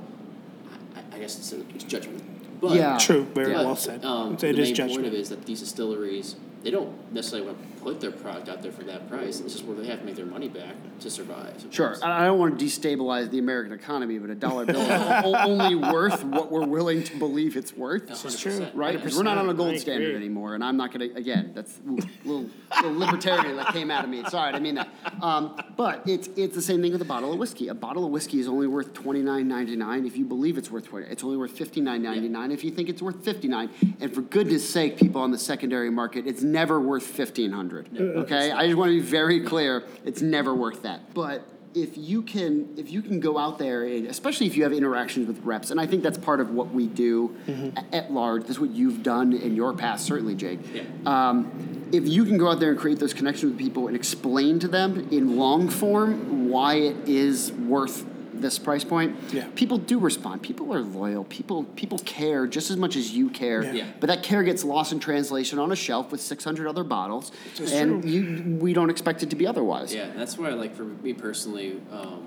I, 0.96 1.16
I 1.16 1.18
guess 1.20 1.38
it's, 1.38 1.52
a, 1.52 1.60
it's 1.74 1.84
judgment. 1.84 2.60
But 2.60 2.72
Yeah. 2.72 2.98
true. 2.98 3.24
Very 3.34 3.52
but, 3.52 3.64
well 3.64 3.76
said. 3.76 4.04
Um, 4.04 4.34
it 4.34 4.40
the 4.40 4.48
is 4.48 4.56
main 4.56 4.64
point 4.64 4.76
judgment. 4.76 5.06
of 5.06 5.14
it 5.14 5.20
is 5.20 5.28
that 5.28 5.46
these 5.46 5.60
distilleries 5.60 6.36
they 6.62 6.70
don't 6.70 7.12
necessarily 7.12 7.48
want 7.48 7.58
to 7.60 7.71
put 7.82 8.00
their 8.00 8.12
product 8.12 8.48
out 8.48 8.62
there 8.62 8.72
for 8.72 8.84
that 8.84 9.08
price. 9.08 9.40
It's 9.40 9.52
just 9.52 9.64
where 9.64 9.76
they 9.76 9.86
have 9.88 10.00
to 10.00 10.04
make 10.04 10.16
their 10.16 10.26
money 10.26 10.48
back 10.48 10.74
to 11.00 11.10
survive. 11.10 11.64
Sure. 11.70 11.96
I 12.02 12.22
I 12.22 12.26
don't 12.26 12.38
want 12.38 12.58
to 12.58 12.64
destabilize 12.64 13.30
the 13.30 13.38
American 13.38 13.72
economy, 13.72 14.18
but 14.18 14.30
a 14.30 14.34
dollar 14.34 14.64
bill 14.64 14.80
is 14.80 15.24
only 15.24 15.74
worth 15.74 16.22
what 16.24 16.52
we're 16.52 16.66
willing 16.66 17.02
to 17.04 17.16
believe 17.18 17.56
it's 17.56 17.76
worth. 17.76 18.10
is 18.24 18.38
true. 18.38 18.66
Right, 18.74 18.96
because 18.96 19.16
we're 19.16 19.24
not 19.24 19.38
on 19.38 19.48
a 19.48 19.54
gold 19.54 19.78
standard 19.78 20.14
anymore, 20.14 20.54
and 20.54 20.62
I'm 20.62 20.76
not 20.76 20.92
gonna. 20.92 21.06
Again, 21.16 21.52
that's 21.54 21.78
a 21.86 21.90
little, 21.90 22.50
little 22.76 22.94
libertarian 22.96 23.56
that 23.56 23.72
came 23.72 23.90
out 23.90 24.04
of 24.04 24.10
me. 24.10 24.22
Sorry, 24.28 24.48
I 24.48 24.52
didn't 24.52 24.62
mean 24.62 24.74
that. 24.76 24.88
Um, 25.20 25.60
but 25.76 26.02
it's 26.06 26.28
it's 26.36 26.54
the 26.54 26.62
same 26.62 26.80
thing 26.80 26.92
with 26.92 27.02
a 27.02 27.06
bottle 27.06 27.32
of 27.32 27.38
whiskey. 27.38 27.68
A 27.68 27.74
bottle 27.74 28.04
of 28.04 28.10
whiskey 28.12 28.38
is 28.38 28.46
only 28.46 28.66
worth 28.68 28.92
twenty 28.92 29.20
nine 29.22 29.48
ninety 29.48 29.74
nine 29.74 30.06
if 30.06 30.16
you 30.16 30.24
believe 30.24 30.56
it's 30.58 30.70
worth 30.70 30.86
twenty. 30.86 31.06
It's 31.06 31.24
only 31.24 31.36
worth 31.36 31.52
fifty 31.52 31.80
nine 31.80 32.02
ninety 32.02 32.28
nine 32.28 32.52
if 32.52 32.62
you 32.62 32.70
think 32.70 32.88
it's 32.88 33.02
worth 33.02 33.24
fifty 33.24 33.48
nine. 33.48 33.70
And 34.00 34.14
for 34.14 34.20
goodness 34.20 34.68
sake, 34.68 34.96
people 34.96 35.20
on 35.20 35.32
the 35.32 35.38
secondary 35.38 35.90
market, 35.90 36.26
it's 36.26 36.42
never 36.42 36.80
worth 36.80 37.04
fifteen 37.04 37.52
hundred. 37.72 37.88
Uh, 37.98 38.20
uh, 38.20 38.22
okay, 38.22 38.50
I 38.50 38.66
just 38.66 38.76
want 38.78 38.90
to 38.90 39.00
be 39.00 39.06
very 39.06 39.40
clear. 39.40 39.84
It's 40.04 40.22
never 40.22 40.54
worth 40.54 40.82
that. 40.82 41.14
But 41.14 41.46
if 41.74 41.96
you 41.96 42.20
can 42.20 42.68
if 42.76 42.90
you 42.90 43.00
can 43.00 43.18
go 43.18 43.38
out 43.38 43.58
there 43.58 43.84
and 43.84 44.06
especially 44.06 44.46
if 44.46 44.56
you 44.56 44.62
have 44.62 44.74
interactions 44.74 45.26
with 45.26 45.42
reps 45.42 45.70
and 45.70 45.80
i 45.80 45.86
think 45.86 46.02
that's 46.02 46.18
part 46.18 46.38
of 46.38 46.50
what 46.50 46.70
we 46.70 46.86
do 46.86 47.34
mm-hmm. 47.46 47.74
a- 47.74 47.96
at 47.96 48.12
large 48.12 48.44
that's 48.44 48.58
what 48.58 48.68
you've 48.72 49.02
done 49.02 49.32
in 49.32 49.56
your 49.56 49.72
past 49.72 50.04
certainly 50.04 50.34
jake 50.34 50.60
Yeah. 50.74 50.82
um, 51.06 51.88
if 51.90 52.06
you 52.06 52.26
can 52.26 52.36
go 52.36 52.50
out 52.50 52.60
there 52.60 52.68
and 52.72 52.78
create 52.78 52.98
those 52.98 53.14
connections 53.14 53.52
with 53.52 53.58
people 53.58 53.86
and 53.86 53.96
explain 53.96 54.58
to 54.58 54.68
them 54.68 55.08
in 55.10 55.38
long 55.38 55.70
form 55.70 56.50
why 56.50 56.74
it 56.74 57.08
is 57.08 57.52
worth 57.52 58.04
this 58.42 58.58
price 58.58 58.84
point 58.84 59.16
Yeah. 59.32 59.46
people 59.54 59.78
do 59.78 59.98
respond 59.98 60.42
people 60.42 60.74
are 60.74 60.82
loyal 60.82 61.24
people 61.24 61.64
people 61.76 61.98
care 62.00 62.46
just 62.46 62.70
as 62.70 62.76
much 62.76 62.96
as 62.96 63.12
you 63.12 63.30
care 63.30 63.62
Yeah. 63.64 63.72
Yeah. 63.72 63.86
but 64.00 64.08
that 64.08 64.22
care 64.22 64.42
gets 64.42 64.64
lost 64.64 64.92
in 64.92 64.98
translation 65.00 65.58
on 65.58 65.72
a 65.72 65.76
shelf 65.76 66.12
with 66.12 66.20
600 66.20 66.66
other 66.68 66.84
bottles 66.84 67.32
is 67.58 67.72
and 67.72 68.02
true. 68.02 68.10
you 68.10 68.58
we 68.58 68.72
don't 68.74 68.90
expect 68.90 69.22
it 69.22 69.30
to 69.30 69.36
be 69.36 69.46
otherwise 69.46 69.94
Yeah, 69.94 70.08
that's 70.14 70.36
why, 70.36 70.50
like, 70.50 70.74
for 70.74 70.84
me 70.84 71.12
personally, 71.14 71.80
um, 71.90 72.24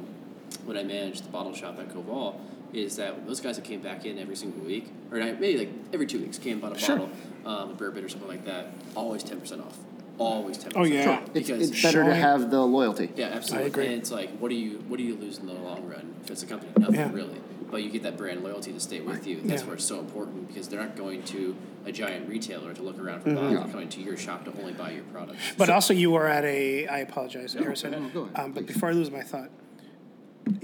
when 0.65 0.77
I 0.77 0.83
managed 0.83 1.23
the 1.25 1.29
bottle 1.29 1.53
shop 1.53 1.77
at 1.79 1.89
Koval, 1.89 2.35
is 2.73 2.95
that 2.97 3.25
those 3.27 3.39
guys 3.39 3.55
that 3.57 3.63
came 3.65 3.81
back 3.81 4.05
in 4.05 4.17
every 4.17 4.35
single 4.35 4.61
week, 4.65 4.87
or 5.11 5.17
maybe 5.19 5.57
like 5.57 5.69
every 5.93 6.05
two 6.07 6.19
weeks, 6.19 6.37
came 6.37 6.59
bought 6.59 6.75
a 6.75 6.79
Sure. 6.79 6.97
bottle, 6.97 7.09
um, 7.45 7.71
a 7.71 7.73
bourbon 7.73 8.03
or 8.03 8.09
something 8.09 8.27
like 8.27 8.45
that, 8.45 8.71
always 8.95 9.23
ten 9.23 9.39
percent 9.39 9.61
off. 9.61 9.77
Always 10.17 10.57
ten 10.57 10.71
Oh, 10.75 10.81
percent. 10.81 10.93
yeah. 10.93 11.19
It's, 11.21 11.29
because 11.49 11.69
it's 11.69 11.81
better 11.81 12.03
to 12.03 12.09
Showing- 12.09 12.21
have 12.21 12.51
the 12.51 12.61
loyalty. 12.65 13.09
yeah, 13.15 13.27
absolutely. 13.27 13.65
I 13.65 13.67
agree. 13.67 13.85
And 13.87 13.95
it's 13.95 14.11
like, 14.11 14.37
what 14.39 14.49
do 14.49 14.55
you 14.55 14.77
what 14.87 14.97
do 14.97 15.03
you 15.03 15.15
lose 15.15 15.37
in 15.39 15.47
the 15.47 15.53
long 15.53 15.87
run 15.87 16.13
if 16.23 16.31
it's 16.31 16.43
a 16.43 16.45
company? 16.47 16.71
Nothing 16.77 16.95
Yeah. 16.95 17.11
really. 17.13 17.35
But 17.71 17.83
you 17.83 17.89
get 17.89 18.03
that 18.03 18.15
brand 18.15 18.43
loyalty 18.43 18.71
to 18.73 18.79
stay 18.79 19.01
with 19.01 19.25
you. 19.27 19.41
That's 19.43 19.61
Yeah. 19.61 19.67
where 19.67 19.75
it's 19.75 19.83
so 19.85 19.99
important 19.99 20.47
because 20.47 20.67
they're 20.69 20.79
not 20.79 20.95
going 20.95 21.23
to 21.23 21.55
a 21.85 21.91
giant 21.91 22.29
retailer 22.29 22.73
to 22.73 22.81
look 22.81 22.97
around 22.99 23.21
for 23.23 23.33
bottles. 23.33 23.53
They're 23.63 23.73
going 23.73 23.89
to 23.89 24.01
your 24.01 24.15
shop 24.17 24.45
to 24.45 24.53
only 24.59 24.73
buy 24.73 24.91
your 24.91 25.03
products. 25.05 25.39
But 25.57 25.69
also, 25.69 25.93
you 25.93 26.11
were 26.11 26.27
at 26.27 26.45
a. 26.45 26.87
I 26.87 26.99
apologize, 26.99 27.53
Harrison. 27.53 27.91
no, 27.91 28.09
go 28.09 28.21
ahead, 28.23 28.39
um, 28.39 28.51
but 28.53 28.65
please. 28.65 28.73
before 28.73 28.89
I 28.89 28.91
lose 28.93 29.11
my 29.11 29.21
thought, 29.21 29.49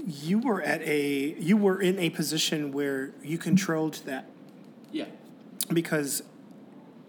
you 0.06 0.38
were 0.38 0.62
at 0.62 0.80
a. 0.82 1.34
You 1.38 1.56
were 1.56 1.80
in 1.80 1.98
a 1.98 2.10
position 2.10 2.72
where 2.72 3.12
you 3.22 3.36
controlled 3.36 3.94
that 4.06 4.26
yeah. 4.92 5.06
because, 5.72 6.22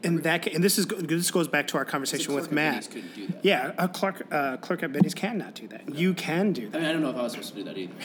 in 0.03 0.17
that, 0.21 0.45
and 0.47 0.63
this 0.63 0.77
is 0.77 0.85
this 0.87 1.31
goes 1.31 1.47
back 1.47 1.67
to 1.67 1.77
our 1.77 1.85
conversation 1.85 2.33
with 2.33 2.51
Matt. 2.51 2.73
Betty's 2.73 2.87
couldn't 2.87 3.15
do 3.15 3.27
that. 3.27 3.45
Yeah, 3.45 3.71
a 3.77 3.87
clerk, 3.87 4.27
uh, 4.31 4.57
clerk 4.57 4.83
at 4.83 4.91
Betty's 4.93 5.13
cannot 5.13 5.55
do 5.55 5.67
that. 5.69 5.93
You 5.93 6.13
can 6.13 6.51
do 6.53 6.67
I 6.67 6.69
that. 6.69 6.81
mean, 6.81 6.89
I 6.89 6.93
don't 6.93 7.01
know 7.01 7.09
if 7.09 7.15
I 7.15 7.23
was 7.23 7.33
supposed 7.33 7.49
to 7.51 7.55
do 7.55 7.63
that 7.65 7.77
either. 7.77 7.93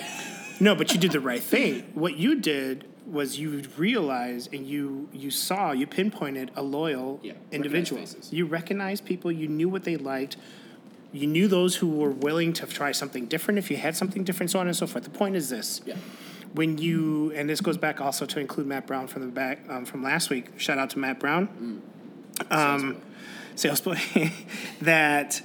No, 0.60 0.74
but 0.74 0.92
you 0.92 0.98
did 0.98 1.12
the 1.12 1.20
right 1.20 1.40
thing. 1.40 1.84
What 1.94 2.16
you 2.16 2.34
did 2.40 2.84
was 3.06 3.38
you 3.38 3.62
realized 3.76 4.52
and 4.52 4.66
you 4.66 5.08
you 5.12 5.30
saw 5.30 5.70
you 5.70 5.86
pinpointed 5.86 6.50
a 6.56 6.62
loyal 6.62 7.20
Yeah, 7.22 7.34
individual. 7.52 8.00
recognized. 8.00 8.32
You 8.32 8.44
recognized 8.46 9.04
people. 9.04 9.30
You 9.30 9.46
knew 9.46 9.68
what 9.68 9.84
they 9.84 9.96
liked. 9.96 10.36
You 11.12 11.28
knew 11.28 11.46
those 11.46 11.76
who 11.76 11.86
were 11.88 12.10
willing 12.10 12.52
to 12.54 12.66
try 12.66 12.90
something 12.90 13.26
different. 13.26 13.58
If 13.58 13.70
you 13.70 13.76
had 13.76 13.96
something 13.96 14.24
different, 14.24 14.50
so 14.50 14.58
on 14.58 14.66
and 14.66 14.76
so 14.76 14.88
forth. 14.88 15.04
The 15.04 15.10
point 15.10 15.36
is 15.36 15.48
this: 15.48 15.80
Yeah. 15.86 15.94
When 16.54 16.78
you 16.78 17.32
and 17.34 17.48
this 17.48 17.60
goes 17.60 17.76
back 17.76 18.00
also 18.00 18.26
to 18.26 18.40
include 18.40 18.66
Matt 18.66 18.86
Brown 18.86 19.06
from 19.06 19.22
the 19.22 19.28
back 19.28 19.60
um, 19.68 19.84
from 19.84 20.02
last 20.02 20.30
week. 20.30 20.58
Shout 20.58 20.78
out 20.78 20.90
to 20.90 20.98
Matt 20.98 21.20
Brown, 21.20 21.82
um, 22.50 23.00
sales 23.54 23.80
boy. 23.80 23.98
that 24.80 25.42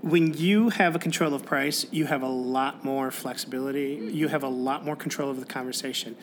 when 0.00 0.34
you 0.34 0.70
have 0.70 0.96
a 0.96 0.98
control 0.98 1.32
of 1.34 1.44
price, 1.44 1.86
you 1.92 2.06
have 2.06 2.22
a 2.22 2.28
lot 2.28 2.84
more 2.84 3.10
flexibility. 3.10 4.10
You 4.12 4.28
have 4.28 4.42
a 4.42 4.48
lot 4.48 4.84
more 4.84 4.96
control 4.96 5.28
over 5.28 5.38
the 5.40 5.46
conversation. 5.46 6.16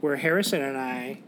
Where 0.00 0.16
Harrison 0.16 0.62
and 0.62 0.76
I, 0.76 1.20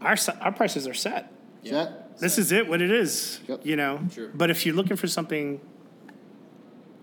our 0.00 0.16
our 0.40 0.52
prices 0.52 0.86
are 0.86 0.94
set. 0.94 1.32
Is 1.64 1.72
that- 1.72 2.18
This 2.20 2.38
is 2.38 2.52
it. 2.52 2.68
What 2.68 2.80
it 2.82 2.90
is. 2.90 3.40
Yep. 3.48 3.64
You 3.66 3.76
know. 3.76 4.00
Sure. 4.12 4.28
But 4.34 4.50
if 4.50 4.64
you're 4.66 4.74
looking 4.74 4.96
for 4.96 5.06
something 5.08 5.60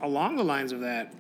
along 0.01 0.35
the 0.38 0.43
lines 0.43 0.71
of 0.71 0.81
that, 0.81 1.13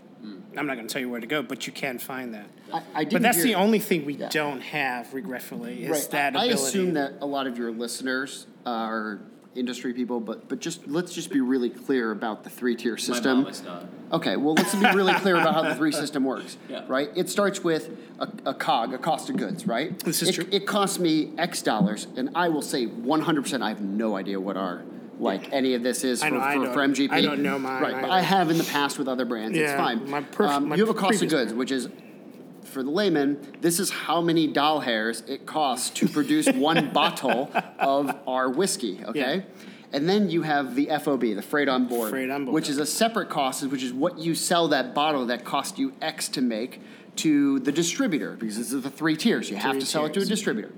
I'm 0.57 0.65
not 0.65 0.75
going 0.75 0.87
to 0.87 0.91
tell 0.91 1.01
you 1.01 1.09
where 1.09 1.19
to 1.19 1.27
go, 1.27 1.43
but 1.43 1.67
you 1.67 1.73
can 1.73 1.99
find 1.99 2.33
that. 2.33 2.47
I, 2.73 2.77
I 2.77 2.81
But 3.03 3.09
didn't 3.09 3.21
that's 3.23 3.43
the 3.43 3.55
only 3.55 3.79
thing 3.79 4.05
we 4.05 4.15
Yeah. 4.15 4.29
don't 4.29 4.61
have, 4.61 5.13
regretfully, 5.13 5.83
is 5.83 5.89
Right. 5.89 6.11
that 6.11 6.35
I 6.35 6.45
ability. 6.45 6.53
assume 6.53 6.93
that 6.95 7.13
a 7.21 7.25
lot 7.25 7.45
of 7.47 7.57
your 7.57 7.71
listeners 7.71 8.47
uh, 8.65 8.69
are 8.69 9.19
industry 9.55 9.91
people, 9.93 10.19
but 10.19 10.47
but 10.49 10.59
just 10.59 10.87
let's 10.87 11.13
just 11.13 11.31
be 11.31 11.39
really 11.41 11.69
clear 11.69 12.11
about 12.11 12.43
the 12.43 12.49
three 12.49 12.75
tier 12.75 12.93
My 12.93 12.97
system. 12.97 13.41
mom 13.43 13.47
is 13.51 13.63
not. 13.63 13.85
Okay, 14.11 14.35
well, 14.37 14.53
let's 14.55 14.73
be 14.75 14.85
really 14.93 15.13
clear 15.13 15.35
about 15.35 15.53
how 15.55 15.63
the 15.63 15.75
three 15.75 15.91
system 16.03 16.23
works. 16.23 16.57
Yeah. 16.69 16.83
Right? 16.87 17.09
It 17.15 17.29
starts 17.29 17.63
with 17.63 17.89
a, 18.19 18.27
a 18.45 18.53
COG, 18.53 18.93
a 18.93 18.97
cost 18.97 19.29
of 19.29 19.37
goods, 19.37 19.65
right? 19.67 19.97
This 19.99 20.21
is 20.21 20.29
it, 20.29 20.33
true. 20.33 20.45
It 20.51 20.65
costs 20.67 20.99
me 20.99 21.33
X 21.37 21.61
dollars, 21.61 22.07
and 22.17 22.29
I 22.35 22.49
will 22.49 22.61
say 22.61 22.85
100%, 22.87 23.61
I 23.61 23.69
have 23.69 23.81
no 23.81 24.15
idea 24.15 24.39
what 24.39 24.57
our, 24.57 24.83
like, 25.19 25.51
any 25.51 25.73
of 25.73 25.83
this 25.83 26.03
is 26.03 26.21
for, 26.23 26.29
know, 26.29 26.65
for, 26.67 26.73
for 26.73 26.79
MGP. 26.87 27.11
I 27.11 27.21
don't 27.21 27.41
know 27.41 27.57
mine 27.59 27.81
Right, 27.81 28.01
but. 28.01 28.09
I 28.09 28.21
have 28.21 28.49
in 28.49 28.57
the 28.57 28.63
past 28.63 28.97
with 28.99 29.07
other 29.07 29.25
brands. 29.25 29.57
it's 29.57 29.73
fine. 29.73 30.09
my 30.09 30.21
perf- 30.21 30.49
um, 30.49 30.69
my 30.69 30.75
you 30.75 30.85
have 30.85 30.95
a 30.95 30.99
cost 30.99 31.21
of 31.23 31.29
goods, 31.29 31.51
brand. 31.51 31.57
which 31.57 31.71
is 31.71 31.89
for 32.63 32.83
the 32.83 32.91
layman, 32.91 33.39
this 33.61 33.79
is 33.79 33.89
how 33.89 34.21
many 34.21 34.45
doll 34.47 34.81
hairs 34.81 35.23
it 35.27 35.45
costs 35.45 35.89
to 35.91 36.07
produce 36.07 36.47
one 36.53 36.91
bottle 36.91 37.49
of 37.79 38.15
our 38.27 38.49
whiskey, 38.49 39.03
okay? 39.05 39.45
And 39.93 40.07
then 40.07 40.29
you 40.29 40.41
have 40.41 40.75
the 40.75 40.87
FOB, 41.01 41.21
the 41.21 41.41
freight 41.41 41.69
on 41.69 41.87
board, 41.87 42.09
Freight 42.09 42.29
on 42.29 42.43
board. 42.45 42.53
which 42.53 42.67
is 42.69 42.77
a 42.77 42.85
separate 42.85 43.29
cost, 43.29 43.65
which 43.67 43.83
is 43.83 43.93
what 43.93 44.19
you 44.19 44.35
sell 44.35 44.67
that 44.67 44.93
bottle 44.93 45.27
that 45.27 45.45
cost 45.45 45.79
you 45.79 45.93
X 46.01 46.27
to 46.29 46.41
make 46.41 46.81
to 47.15 47.59
the 47.59 47.71
distributor, 47.71 48.33
because 48.35 48.57
this 48.57 48.73
is 48.73 48.83
the 48.83 48.89
three 48.91 49.15
tiers. 49.15 49.49
You 49.49 49.55
have 49.55 49.71
Three 49.71 49.79
to 49.79 49.85
sell 49.85 50.05
it 50.05 50.13
to 50.15 50.19
a 50.19 50.25
distributor. 50.25 50.71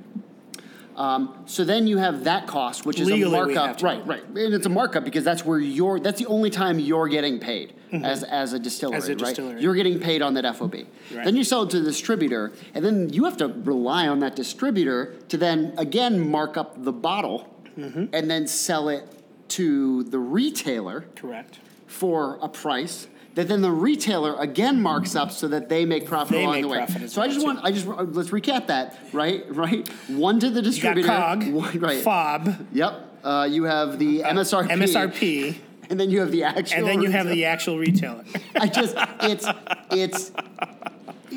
Um, 1.00 1.44
so 1.46 1.64
then 1.64 1.88
you 1.88 1.98
have 1.98 2.26
that 2.26 2.46
cost, 2.46 2.86
which 2.86 3.00
is 3.00 3.10
a 3.10 3.16
markup, 3.30 3.82
right? 3.82 4.06
Right, 4.06 4.22
and 4.24 4.54
it's 4.54 4.66
a 4.66 4.70
markup 4.70 5.06
because 5.06 5.24
that's 5.24 5.46
where 5.46 5.58
you're. 5.58 5.98
That's 5.98 6.20
the 6.20 6.26
only 6.28 6.50
time 6.50 6.78
you're 6.78 7.08
getting 7.08 7.40
paid 7.40 7.74
as 7.94 8.24
as 8.26 8.52
a 8.52 8.60
distillery, 8.60 9.00
Mm-hmm. 9.00 9.04
As 9.04 9.22
a 9.22 9.24
right? 9.24 9.30
distillery. 9.36 9.62
You're 9.62 9.76
getting 9.76 10.00
paid 10.02 10.22
on 10.22 10.34
that 10.34 10.56
FOB. 10.58 10.76
Then 11.12 11.38
you 11.38 11.46
sell 11.46 11.64
it 11.64 11.70
to 11.70 11.80
the 11.80 11.86
distributor, 11.90 12.52
and 12.74 12.84
then 12.84 13.10
you 13.14 13.24
have 13.24 13.38
to 13.38 13.48
rely 13.48 14.10
on 14.10 14.20
that 14.20 14.36
distributor 14.36 15.16
to 15.30 15.38
then 15.38 15.74
again 15.78 16.30
mark 16.30 16.58
up 16.58 16.84
the 16.84 16.92
bottle, 16.94 17.48
Mm-hmm. 17.78 18.06
and 18.12 18.30
then 18.30 18.46
sell 18.46 18.90
it 18.90 19.06
to 19.50 20.04
the 20.04 20.20
retailer 20.20 21.06
Correct. 21.16 21.60
for 21.88 22.38
a 22.42 22.50
price 22.50 23.08
that 23.40 23.48
then 23.48 23.62
the 23.62 23.72
retailer 23.72 24.36
again 24.36 24.82
marks 24.82 25.16
up 25.16 25.32
so 25.32 25.48
that 25.48 25.70
they 25.70 25.86
make 25.86 26.06
profit 26.06 26.34
They 26.34 26.44
along 26.44 26.56
make 26.56 26.62
the 26.64 26.68
way. 27.00 27.08
So 27.08 27.22
I 27.22 27.28
just 27.28 27.40
too. 27.40 27.46
want 27.46 27.60
I 27.64 27.72
just 27.72 27.88
let's 27.88 28.32
recap 28.32 28.68
that 28.68 29.00
right 29.14 29.46
right 29.56 29.88
one 30.10 30.42
to 30.42 30.50
the 30.50 30.62
distributor 30.62 31.08
COG, 31.08 31.48
one, 31.54 31.80
right 31.80 32.04
FOB, 32.04 32.68
yep 32.74 33.06
uh, 33.24 33.48
you 33.50 33.64
have 33.64 33.98
the 33.98 34.22
MSRP 34.24 34.68
MSRP, 34.68 35.56
and 35.90 35.98
then 35.98 36.10
you 36.10 36.20
have 36.20 36.32
the 36.32 36.44
actual 36.44 36.80
and 36.80 36.88
then 36.88 37.02
you 37.02 37.12
have 37.12 37.28
the 37.28 37.46
actual 37.46 37.78
retailer. 37.78 38.26
I 38.56 38.68
just 38.68 38.96
it's 39.22 39.48
it's 39.90 40.34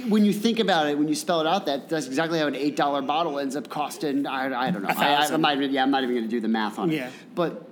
when 0.08 0.24
you 0.24 0.32
think 0.32 0.58
about 0.58 0.88
it 0.88 0.98
when 0.98 1.06
you 1.06 1.14
spell 1.14 1.40
it 1.40 1.46
out 1.46 1.66
that 1.66 1.88
that's 1.88 2.08
exactly 2.08 2.40
how 2.40 2.48
an 2.48 2.56
eight 2.56 2.74
dollar 2.74 3.00
bottle 3.00 3.38
ends 3.38 3.54
up 3.54 3.68
costing 3.68 4.26
I, 4.26 4.66
I 4.66 4.70
don't 4.72 4.82
know 4.82 4.88
I. 4.88 5.24
I'm 5.26 5.40
not 5.40 5.56
even 5.56 5.70
yeah 5.70 5.84
I'm 5.84 5.92
not 5.92 6.02
even 6.02 6.16
going 6.16 6.28
to 6.28 6.30
do 6.30 6.40
the 6.40 6.48
math 6.48 6.80
on 6.80 6.90
it. 6.90 6.96
Yeah. 6.96 7.06
it 7.06 7.12
but 7.36 7.64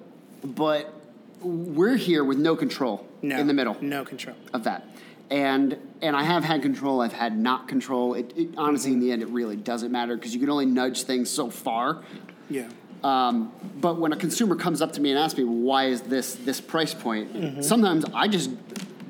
but 0.56 0.94
we're 1.42 1.96
here 1.96 2.22
with 2.24 2.38
no 2.38 2.56
control 2.56 3.06
No. 3.22 3.38
in 3.38 3.46
the 3.46 3.54
middle 3.54 3.76
No 3.80 4.04
control. 4.04 4.36
of 4.52 4.64
that. 4.64 4.86
And 5.30 5.76
and 6.02 6.16
I 6.16 6.22
have 6.24 6.42
had 6.44 6.62
control. 6.62 7.00
I've 7.00 7.12
had 7.12 7.38
not 7.38 7.68
control. 7.68 8.14
It, 8.14 8.32
it 8.36 8.48
honestly, 8.56 8.92
in 8.92 9.00
the 9.00 9.12
end, 9.12 9.22
it 9.22 9.28
really 9.28 9.54
doesn't 9.56 9.92
matter 9.92 10.16
because 10.16 10.34
you 10.34 10.40
can 10.40 10.50
only 10.50 10.66
nudge 10.66 11.02
things 11.04 11.30
so 11.30 11.50
far. 11.50 12.02
Yeah. 12.48 12.68
Um, 13.04 13.52
but 13.80 13.98
when 13.98 14.12
a 14.12 14.16
consumer 14.16 14.56
comes 14.56 14.82
up 14.82 14.92
to 14.94 15.00
me 15.00 15.10
and 15.10 15.18
asks 15.18 15.38
me 15.38 15.44
why 15.44 15.84
is 15.86 16.02
this 16.02 16.34
this 16.34 16.60
price 16.60 16.94
point, 16.94 17.32
Mm-hmm. 17.32 17.62
sometimes 17.62 18.04
I 18.12 18.26
just 18.28 18.50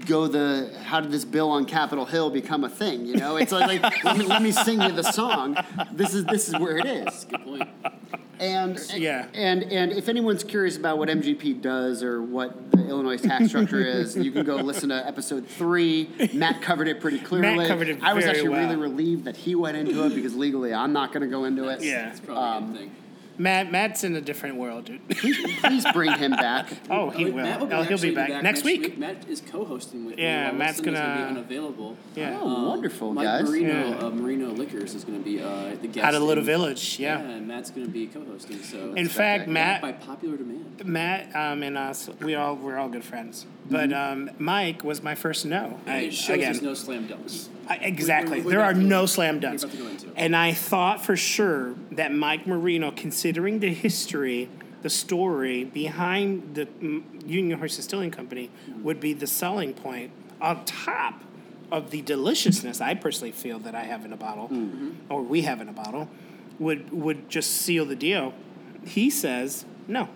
go 0.06 0.26
the 0.26 0.70
how 0.84 1.00
did 1.00 1.10
this 1.10 1.24
bill 1.24 1.48
on 1.50 1.64
Capitol 1.64 2.04
Hill 2.04 2.28
become 2.30 2.64
a 2.64 2.68
thing? 2.68 3.06
You 3.06 3.16
know, 3.16 3.36
it's 3.36 3.52
like, 3.52 3.82
like 3.82 4.04
let, 4.04 4.16
me, 4.18 4.26
let 4.26 4.42
me 4.42 4.52
sing 4.52 4.80
you 4.82 4.92
the 4.92 5.10
song. 5.10 5.56
This 5.92 6.12
is 6.14 6.24
this 6.26 6.48
is 6.48 6.58
where 6.58 6.76
it 6.78 6.86
is. 6.86 7.24
Good 7.30 7.42
point. 7.44 7.68
And 8.40 8.80
Yeah. 8.96 9.26
and 9.34 9.62
and 9.64 9.92
if 9.92 10.08
anyone's 10.08 10.42
curious 10.42 10.76
about 10.78 10.96
what 10.98 11.08
MGP 11.10 11.60
does 11.60 12.02
or 12.02 12.22
what 12.22 12.70
the 12.72 12.88
Illinois 12.88 13.18
tax 13.18 13.48
structure 13.48 13.80
is, 13.86 14.16
you 14.16 14.30
can 14.32 14.44
go 14.46 14.56
listen 14.56 14.88
to 14.88 15.06
episode 15.06 15.46
three. 15.46 16.08
Matt 16.32 16.62
covered 16.62 16.88
it 16.88 17.00
pretty 17.00 17.18
clearly. 17.18 17.56
Matt 17.58 17.68
covered 17.68 17.88
it 17.90 17.98
I 18.02 18.14
was 18.14 18.24
actually 18.24 18.48
well. 18.48 18.62
really 18.64 18.76
relieved 18.80 19.24
that 19.26 19.36
he 19.36 19.54
went 19.54 19.76
into 19.76 20.04
it 20.06 20.14
because 20.14 20.34
legally 20.34 20.72
I'm 20.72 20.92
not 20.94 21.12
going 21.12 21.20
to 21.22 21.28
go 21.28 21.44
into 21.44 21.68
it. 21.68 21.82
Yeah. 21.82 22.06
That's 22.06 22.20
probably 22.20 22.42
Um, 22.44 22.64
a 22.64 22.66
good 22.68 22.78
thing. 22.78 22.90
Matt, 23.40 23.72
Matt's 23.72 24.04
in 24.04 24.14
a 24.16 24.20
different 24.20 24.56
world, 24.56 24.84
dude. 24.84 25.08
Please 25.08 25.86
bring 25.94 26.12
him 26.12 26.32
back. 26.32 26.68
oh, 26.90 27.08
he 27.08 27.24
will. 27.24 27.42
Matt 27.42 27.58
will 27.58 27.66
be 27.68 27.74
oh, 27.74 27.82
he'll 27.84 27.98
be 27.98 28.14
back, 28.14 28.42
next 28.42 28.64
week. 28.64 28.98
Matt 28.98 29.26
is 29.30 29.40
co-hosting 29.40 30.04
with 30.04 30.16
me. 30.16 30.22
Yeah, 30.22 30.52
Matt's 30.52 30.78
Wilson 30.78 30.94
is 30.94 31.00
gonna- 31.00 31.16
be 31.16 31.22
unavailable. 31.30 31.96
Yeah. 32.14 32.38
Oh, 32.38 32.68
wonderful, 32.68 33.14
Mike 33.14 33.24
guys. 33.24 33.48
Marino, 33.48 33.88
Yeah. 33.88 33.96
uh, 34.06 34.10
Marino 34.10 34.48
Liquors 34.50 34.94
is 34.94 35.04
going 35.04 35.18
to 35.18 35.24
be 35.24 35.40
uh, 35.42 35.74
the 35.80 35.88
guest. 35.88 36.06
Out 36.06 36.14
of 36.14 36.22
Little 36.22 36.44
Village, 36.44 36.98
yeah. 36.98 37.18
yeah, 37.18 37.28
and 37.30 37.48
Matt's 37.48 37.70
going 37.70 37.86
to 37.86 37.92
be 37.92 38.06
co-hosting. 38.08 38.62
So 38.62 38.92
In 38.92 39.08
fact, 39.08 39.48
Matt- 39.48 39.80
by 39.80 39.92
popular 39.92 40.36
demand. 40.36 40.84
Matt, 40.84 41.34
um, 41.34 41.62
and 41.62 41.78
us, 41.78 42.10
we 42.20 42.34
all 42.34 42.56
we're 42.56 42.76
all 42.76 42.90
good 42.90 43.04
friends. 43.04 43.46
But 43.70 43.92
um, 43.92 44.30
Mike 44.38 44.82
was 44.82 45.02
my 45.02 45.14
first 45.14 45.46
no. 45.46 45.78
I, 45.86 45.98
it 45.98 46.14
shows 46.14 46.30
again, 46.36 46.52
there's 46.52 46.62
no 46.62 46.74
slam 46.74 47.06
dunks. 47.08 47.48
I, 47.68 47.76
exactly. 47.76 48.38
We- 48.38 48.40
we- 48.40 48.44
we're 48.46 48.50
there 48.58 48.62
are 48.64 48.74
no 48.74 49.06
slam 49.06 49.40
dunks. 49.40 49.62
about 49.62 49.70
to 49.72 49.76
go 49.82 49.86
into 49.88 50.06
it. 50.08 50.12
And 50.16 50.34
I 50.34 50.52
thought 50.52 51.04
for 51.04 51.16
sure 51.16 51.74
that 51.92 52.12
Mike 52.12 52.46
Marino, 52.46 52.90
considering 52.90 53.60
the 53.60 53.72
history, 53.72 54.48
the 54.82 54.90
story 54.90 55.64
behind 55.64 56.54
the 56.56 56.66
Union 57.24 57.58
Horse 57.58 57.76
Distilling 57.76 58.10
Company, 58.10 58.50
would 58.82 58.98
be 58.98 59.12
the 59.12 59.26
selling 59.26 59.72
point 59.72 60.10
on 60.40 60.64
top 60.64 61.22
of 61.70 61.90
the 61.92 62.02
deliciousness 62.02 62.80
I 62.80 62.94
personally 62.94 63.30
feel 63.30 63.60
that 63.60 63.74
I 63.76 63.84
have 63.84 64.04
in 64.04 64.12
a 64.12 64.16
bottle, 64.16 64.48
Mm-hmm. 64.48 64.90
or 65.12 65.22
we 65.22 65.42
have 65.42 65.60
in 65.60 65.68
a 65.68 65.72
bottle, 65.72 66.08
would 66.58 66.90
would 66.90 67.28
just 67.28 67.50
seal 67.52 67.84
the 67.84 67.94
deal. 67.94 68.34
He 68.84 69.10
says 69.10 69.64
no. 69.86 70.08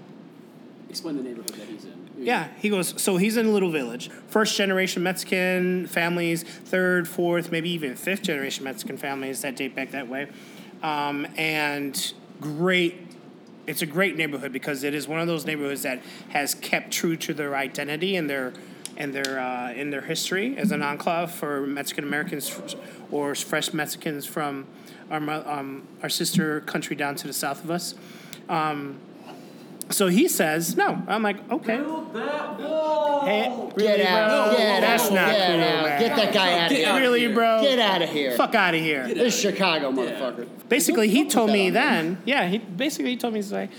Explain 0.90 1.16
the 1.18 1.22
neighborhood 1.22 1.50
that 1.55 1.68
he's 1.68 1.84
in. 1.84 1.93
Yeah, 2.25 2.49
he 2.59 2.70
goes. 2.70 3.01
So 3.01 3.18
he's 3.18 3.37
in 3.37 3.45
a 3.45 3.51
little 3.51 3.70
village, 3.70 4.09
first 4.29 4.57
generation 4.57 5.03
Mexican 5.03 5.87
families, 5.87 6.43
third, 6.43 7.07
fourth, 7.07 7.53
maybe 7.53 7.68
even 7.68 7.97
fifth 7.97 8.22
generation 8.22 8.64
Mexican 8.64 8.97
families 8.97 9.43
that 9.43 9.57
date 9.57 9.75
back 9.75 9.91
that 9.91 10.09
way, 10.09 10.29
um, 10.83 11.27
and 11.37 12.14
great. 12.41 12.95
It's 13.66 13.83
a 13.83 13.87
great 13.87 14.16
neighborhood 14.16 14.53
because 14.53 14.85
it 14.85 14.95
is 14.95 15.07
one 15.07 15.20
of 15.20 15.27
those 15.27 15.45
neighborhoods 15.45 15.83
that 15.83 16.03
has 16.31 16.55
kept 16.55 16.91
true 16.91 17.16
to 17.18 17.35
their 17.35 17.55
identity 17.55 18.16
and 18.16 18.29
their 18.29 18.55
and 18.97 19.14
their 19.14 19.39
uh, 19.39 19.72
in 19.72 19.91
their 19.91 20.03
history 20.03 20.57
as 20.57 20.72
an 20.72 20.83
enclave 20.83 21.31
for 21.31 21.66
Mexican 21.66 22.05
Americans 22.05 22.75
or 23.11 23.35
fresh 23.35 23.75
Mexicans 23.75 24.25
from 24.25 24.66
our 25.11 25.20
um, 25.31 25.83
our 26.03 26.09
sister 26.09 26.62
country 26.62 26.97
down 26.97 27.16
to 27.16 27.27
the 27.27 27.35
south 27.35 27.62
of 27.62 27.70
us. 27.70 27.95
Um, 28.49 28.99
So 29.91 30.09
he 30.09 30.28
says 30.28 30.76
no. 30.76 31.03
I'm 31.07 31.22
like, 31.22 31.37
okay. 31.51 31.76
Hey, 31.76 33.70
Get 33.76 34.01
out! 34.07 34.51
bro? 34.51 34.57
Get 34.57 34.80
That's 34.80 35.05
out! 35.07 35.12
not 35.12 35.30
get 35.30 35.47
cool, 35.47 35.61
out! 35.61 35.85
man. 35.85 36.01
Get 36.01 36.16
that 36.16 36.35
guy 36.35 36.59
out 36.59 36.70
of 36.70 36.76
here! 36.76 36.89
out. 36.89 37.01
Really, 37.01 37.32
bro? 37.32 37.61
Get 37.62 37.78
out 37.78 38.03
of 38.03 38.09
here! 38.11 38.32
Fuck 38.32 38.55
out 38.55 38.74
of 38.74 38.80
here. 38.80 39.07
This 39.07 39.35
is 39.35 39.41
Chicago, 39.41 39.91
motherfucker. 39.93 40.47
Basically, 40.68 41.09
he 41.09 41.26
told 41.26 41.51
me 41.51 41.70
then. 41.70 42.18
Yeah, 42.24 42.47
he 42.49 42.59
basically 42.59 43.11
he 43.12 43.16
told 43.16 43.35
me 43.35 43.39
he's 43.39 43.53
like, 43.53 43.70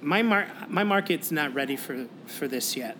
my 0.00 0.22
mar- 0.22 0.48
my 0.68 0.84
market's 0.84 1.30
not 1.30 1.54
ready 1.54 1.76
for 1.76 2.06
for 2.26 2.48
this 2.48 2.76
yet, 2.76 2.96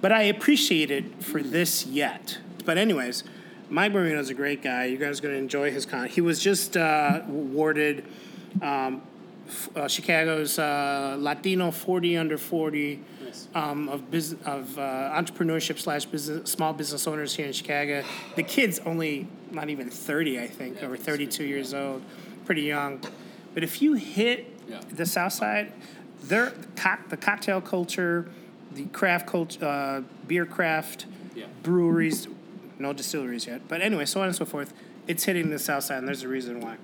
but 0.00 0.12
I 0.12 0.22
appreciate 0.22 0.90
it 0.90 1.22
for 1.22 1.42
this 1.42 1.86
yet. 1.86 2.38
But 2.64 2.76
anyways, 2.78 3.24
Mike 3.68 3.92
Marino's 3.92 4.30
a 4.30 4.34
great 4.34 4.62
guy. 4.62 4.84
You 4.86 4.96
guys 4.98 5.18
are 5.20 5.22
gonna 5.22 5.34
enjoy 5.34 5.70
his 5.70 5.86
con. 5.86 6.08
He 6.08 6.20
was 6.20 6.38
just 6.40 6.76
uh, 6.76 7.22
awarded 7.26 8.04
um, 8.62 9.02
f- 9.04 9.09
uh, 9.76 9.88
Chicago's 9.88 10.58
uh, 10.58 11.16
Latino 11.18 11.70
forty 11.70 12.16
under 12.16 12.38
forty. 12.38 13.00
Um, 13.54 13.88
of 13.88 14.10
business 14.10 14.40
of 14.44 14.76
uh, 14.76 14.82
entrepreneurship 15.14 15.78
slash 15.78 16.04
business 16.04 16.50
small 16.50 16.72
business 16.72 17.06
owners 17.06 17.34
here 17.34 17.46
in 17.46 17.52
Chicago. 17.52 18.02
The 18.34 18.42
kid's 18.42 18.80
only 18.80 19.28
not 19.52 19.68
even 19.70 19.88
thirty, 19.88 20.40
I 20.40 20.48
think, 20.48 20.82
or 20.82 20.96
thirty 20.96 21.26
two 21.28 21.44
years 21.44 21.72
old, 21.72 22.02
pretty 22.44 22.62
young. 22.62 23.00
But 23.54 23.62
if 23.62 23.80
you 23.82 23.94
hit 23.94 24.46
Yeah. 24.68 24.80
the 24.90 25.06
South 25.06 25.32
Side, 25.32 25.72
their 26.24 26.52
cock, 26.76 27.08
the 27.08 27.16
cocktail 27.16 27.60
culture, 27.60 28.28
the 28.72 28.86
craft 28.86 29.28
culture, 29.28 29.64
uh, 29.64 30.00
beer 30.26 30.44
craft, 30.46 31.06
Yeah. 31.36 31.46
breweries, 31.62 32.26
no 32.80 32.92
distilleries 32.92 33.46
yet. 33.46 33.62
But 33.68 33.80
anyway, 33.80 34.06
so 34.06 34.20
on 34.22 34.26
and 34.26 34.36
so 34.36 34.44
forth. 34.44 34.72
It's 35.06 35.22
hitting 35.24 35.50
the 35.50 35.58
South 35.60 35.84
Side, 35.84 35.98
and 35.98 36.08
there's 36.08 36.24
a 36.24 36.28
reason 36.28 36.60
why. 36.60 36.76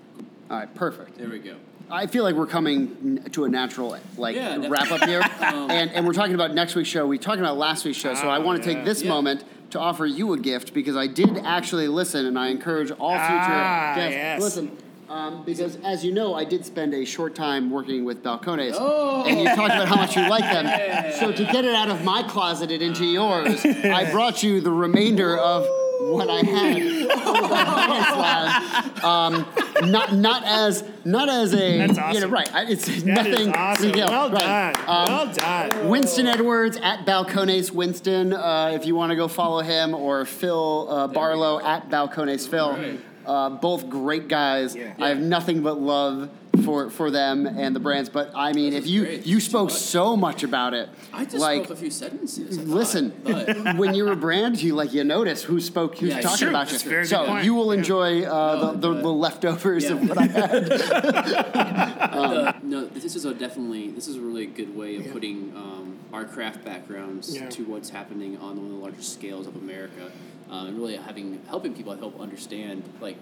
All 0.48 0.58
right, 0.58 0.72
perfect. 0.74 1.18
There 1.18 1.28
we 1.28 1.40
go. 1.40 1.56
I 1.90 2.06
feel 2.06 2.24
like 2.24 2.34
we're 2.34 2.46
coming 2.46 3.22
to 3.32 3.44
a 3.44 3.48
natural 3.48 3.96
like 4.16 4.34
Yeah, 4.36 4.66
wrap 4.68 4.90
up 4.90 5.04
here, 5.04 5.22
Um, 5.40 5.70
and 5.70 5.90
and 5.92 6.06
we're 6.06 6.12
talking 6.12 6.34
about 6.34 6.52
next 6.54 6.74
week's 6.74 6.88
show. 6.88 7.06
We 7.06 7.18
talking 7.18 7.40
about 7.40 7.56
last 7.58 7.84
week's 7.84 7.98
show, 7.98 8.14
so 8.14 8.28
I 8.28 8.38
Ah, 8.38 8.42
want 8.42 8.62
to 8.62 8.68
take 8.74 8.84
this 8.84 9.02
Yeah. 9.02 9.10
moment 9.10 9.44
to 9.70 9.78
offer 9.80 10.04
you 10.06 10.32
a 10.32 10.38
gift 10.38 10.74
because 10.74 10.96
I 10.96 11.06
did 11.06 11.38
actually 11.44 11.88
listen, 11.88 12.26
and 12.26 12.38
I 12.38 12.48
encourage 12.48 12.90
all 12.90 13.10
future 13.16 13.28
Ah, 13.30 13.92
guests 13.96 14.14
yes. 14.14 14.40
listen. 14.42 14.70
Um, 15.08 15.44
because 15.46 15.76
as 15.84 16.04
you 16.04 16.12
know, 16.12 16.34
I 16.34 16.42
did 16.44 16.64
spend 16.66 16.92
a 16.92 17.04
short 17.04 17.36
time 17.36 17.70
working 17.70 18.04
with 18.04 18.24
Balcones, 18.24 18.74
Oh. 18.76 19.22
and 19.24 19.38
you 19.38 19.44
talked 19.54 19.72
about 19.74 19.86
how 19.86 19.94
much 19.96 20.16
you 20.16 20.22
like 20.28 20.42
them. 20.42 21.12
So 21.20 21.30
to 21.30 21.44
get 21.52 21.64
it 21.64 21.74
out 21.76 21.88
of 21.90 22.02
my 22.02 22.24
closet 22.24 22.72
and 22.72 22.82
into 22.82 23.04
yours, 23.04 23.64
I 23.64 24.10
brought 24.10 24.42
you 24.42 24.60
the 24.60 24.72
remainder 24.72 25.38
of 25.38 25.64
what 26.00 26.28
I 26.30 26.40
had 26.40 26.82
from 26.82 26.92
the 26.98 27.14
Balcones 27.54 28.16
Lab. 28.18 29.04
Um, 29.04 29.90
not 29.90 30.14
not 30.14 30.42
as 30.44 30.84
not 31.04 31.28
as 31.28 31.54
a 31.54 31.86
That's 31.86 32.14
you 32.14 32.20
know 32.20 32.28
right. 32.28 32.52
I- 32.54 32.64
It's 32.66 32.86
That 32.86 32.96
is 32.96 33.04
nothing. 33.04 33.52
awesome. 33.54 33.90
you 33.90 33.96
know, 33.96 34.06
well 34.06 34.30
right. 34.30 34.74
done. 34.74 34.88
Um, 34.88 35.06
well 35.08 35.32
done. 35.34 35.88
Winston 35.88 36.26
Edwards 36.26 36.76
at 36.82 37.04
Balcones 37.06 37.70
Winston, 37.70 38.32
uh, 38.32 38.70
if 38.74 38.86
you 38.86 38.94
want 38.94 39.10
to 39.10 39.16
go 39.16 39.28
follow 39.28 39.60
him, 39.60 39.94
or 39.94 40.24
Phil 40.24 40.86
uh, 40.90 41.06
Barlow 41.08 41.60
at 41.60 41.88
Balcones 41.88 42.48
Phil. 42.48 42.72
Right. 42.72 43.00
Uh, 43.26 43.50
both 43.50 43.88
great 43.88 44.28
guys. 44.28 44.74
Yeah. 44.74 44.94
I 44.98 45.08
have 45.08 45.18
nothing 45.18 45.62
but 45.62 45.80
love 45.80 46.30
for 46.64 46.88
for 46.90 47.10
them 47.10 47.46
and 47.46 47.76
the 47.76 47.80
brands. 47.80 48.08
But 48.08 48.30
I 48.34 48.52
mean, 48.52 48.72
if 48.72 48.86
you 48.86 49.04
great. 49.04 49.26
you 49.26 49.40
spoke 49.40 49.68
much. 49.70 49.78
so 49.78 50.16
much 50.16 50.42
about 50.42 50.72
it, 50.74 50.88
I 51.12 51.24
just 51.24 51.36
like 51.36 51.64
spoke 51.64 51.76
a 51.76 51.80
few 51.80 51.90
sentences. 51.90 52.58
I 52.58 52.62
thought, 52.62 52.68
listen, 52.70 53.12
but 53.24 53.76
when 53.76 53.94
you're 53.94 54.12
a 54.12 54.16
brand, 54.16 54.62
you 54.62 54.74
like 54.74 54.92
you 54.94 55.04
notice 55.04 55.42
who 55.42 55.60
spoke, 55.60 55.98
who's 55.98 56.10
Yeah, 56.10 56.20
talking 56.22 56.38
true. 56.38 56.48
about 56.48 56.68
That's 56.68 56.84
you. 56.84 56.98
a 56.98 57.04
so 57.04 57.26
point. 57.26 57.44
you 57.44 57.54
will 57.54 57.72
enjoy 57.72 58.22
uh, 58.24 58.56
No, 58.56 58.72
the, 58.72 58.94
the, 58.94 59.02
the 59.02 59.08
leftovers 59.12 59.84
Yeah. 59.84 59.92
of 59.92 60.08
what 60.08 60.18
I 60.18 60.26
had. 60.26 61.92
Uh, 62.16 62.52
no, 62.62 62.86
this 62.86 63.14
is 63.14 63.24
a 63.26 63.34
definitely 63.34 63.90
this 63.90 64.08
is 64.08 64.16
a 64.16 64.20
really 64.20 64.46
good 64.46 64.74
way 64.74 64.96
of 64.96 65.04
Yeah. 65.06 65.12
putting 65.12 65.52
um, 65.54 65.98
our 66.12 66.24
craft 66.24 66.64
backgrounds 66.64 67.34
Yeah. 67.36 67.48
to 67.50 67.64
what's 67.64 67.90
happening 67.90 68.38
on 68.38 68.56
one 68.56 68.66
of 68.66 68.70
the 68.72 68.78
largest 68.78 69.12
scales 69.12 69.46
of 69.46 69.54
America, 69.56 70.10
um, 70.50 70.68
and 70.68 70.78
really 70.78 70.96
having 70.96 71.40
helping 71.48 71.74
people 71.74 71.96
hope 71.96 72.20
understand 72.20 72.82
like 73.00 73.16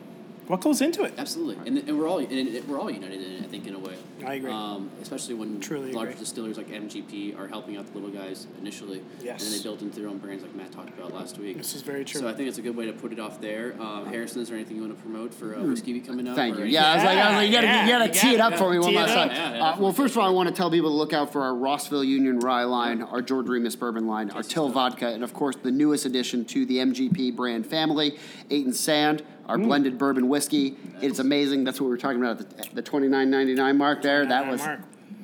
What 0.47 0.61
goes 0.61 0.81
into 0.83 1.05
it? 1.05 1.15
absolutely, 1.19 1.57
and, 1.67 1.79
and 1.89 1.99
we're 1.99 2.07
all 2.09 2.19
and 2.19 2.69
we're 2.69 2.79
all 2.79 2.91
united 2.91 3.21
in 3.21 3.33
it. 3.33 3.45
I 3.45 3.47
think 3.47 3.67
in 3.67 3.75
a 3.75 3.79
way. 3.79 3.95
I 4.27 4.35
agree. 4.35 4.51
Um, 4.51 4.91
especially 5.03 5.35
when 5.35 5.61
Truly 5.61 5.93
larger 5.93 6.11
agree. 6.11 6.21
distillers 6.21 6.57
like 6.57 6.69
MGP 6.69 7.39
are 7.39 7.47
helping 7.49 7.77
out 7.77 7.87
the 7.93 7.99
little 7.99 8.11
guys 8.15 8.47
initially, 8.61 9.03
Yes. 9.23 9.43
and 9.43 9.51
then 9.53 9.59
they 9.59 9.63
build 9.63 9.83
into 9.83 10.01
their 10.01 10.09
own 10.09 10.19
brands 10.19 10.43
like 10.43 10.55
Matt 10.55 10.73
talked 10.73 10.91
about 10.91 11.13
last 11.13 11.39
week. 11.39 11.57
This 11.59 11.75
is 11.75 11.83
very 11.83 12.05
true. 12.05 12.21
So 12.21 12.29
I 12.29 12.33
think 12.33 12.49
it's 12.49 12.59
a 12.59 12.63
good 12.63 12.77
way 12.77 12.87
to 12.87 12.93
put 12.93 13.13
it 13.13 13.19
off 13.19 13.41
there. 13.41 13.75
Um, 13.81 14.07
Harrison, 14.07 14.41
is 14.43 14.49
there 14.49 14.57
anything 14.57 14.77
you 14.77 14.83
want 14.83 14.97
to 14.97 15.03
promote 15.03 15.35
for 15.35 15.55
uh, 15.57 15.63
whiskey 15.63 16.01
coming 16.01 16.27
up? 16.29 16.37
Thank 16.37 16.57
you. 16.57 16.63
anything? 16.63 16.75
Yeah, 16.75 16.93
I 16.93 16.95
was 16.97 17.05
like, 17.05 17.19
I 17.19 17.29
was 17.29 17.37
like, 17.37 17.47
you 17.49 17.53
gotta, 17.55 17.67
Yeah, 17.67 17.85
you 17.85 17.91
gotta 17.93 18.07
you 18.07 18.13
tee 18.21 18.35
it 18.35 18.39
gotta 18.39 18.55
up 18.55 18.59
for 18.59 18.71
me 18.71 18.79
one 18.79 18.95
last 18.95 19.15
time. 19.15 19.29
Yeah, 19.31 19.55
yeah, 19.57 19.65
uh, 19.71 19.77
well, 19.79 19.93
first 19.93 20.15
of 20.15 20.19
all, 20.19 20.29
I 20.29 20.33
want 20.33 20.49
to 20.49 20.55
tell 20.55 20.71
people 20.71 20.91
to 20.91 20.97
look 20.97 21.13
out 21.13 21.33
for 21.33 21.43
our 21.43 21.55
Rossville 21.55 22.05
Union 22.05 22.39
Rye 22.39 22.65
line, 22.65 23.03
our 23.03 23.21
George 23.23 23.49
Remus 23.49 23.77
bourbon 23.77 24.07
line, 24.07 24.31
our 24.31 24.43
Till 24.43 24.69
vodka, 24.69 25.09
and 25.09 25.23
of 25.25 25.33
course 25.35 25.57
the 25.57 25.71
newest 25.71 26.07
addition 26.07 26.45
to 26.47 26.65
the 26.67 26.79
MGP 26.79 27.35
brand 27.35 27.67
family, 27.67 28.19
Eight 28.51 28.65
and 28.65 28.75
Sand, 28.77 29.23
our 29.49 29.57
Mm. 29.59 29.65
blended 29.65 29.99
bourbon 29.99 30.29
whiskey. 30.29 30.77
It's 31.03 31.19
amazing. 31.19 31.65
That's 31.65 31.81
what 31.81 31.87
we 31.87 31.91
were 31.91 31.99
talking 31.99 32.19
about 32.23 32.41
at 32.41 32.51
the, 32.71 32.75
the 32.77 32.83
twenty 32.83 33.09
nine 33.09 33.31
ninety 33.31 33.55
nine 33.55 33.77
mark 33.79 34.03
there. 34.03 34.27
That 34.27 34.47
was. 34.51 34.61
Mark. 34.61 34.81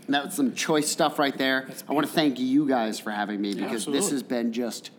That 0.09 0.25
was 0.25 0.35
some 0.35 0.55
choice 0.55 0.91
stuff 0.91 1.21
right 1.21 1.37
there. 1.39 1.69
I 1.89 1.93
want 1.93 2.05
to 2.05 2.13
thank 2.13 2.41
you 2.41 2.67
guys 2.67 2.99
for 2.99 3.13
having 3.13 3.41
me 3.41 3.55
because 3.55 3.87
this 3.87 4.11
has 4.11 4.25
been 4.25 4.53
just 4.53 4.91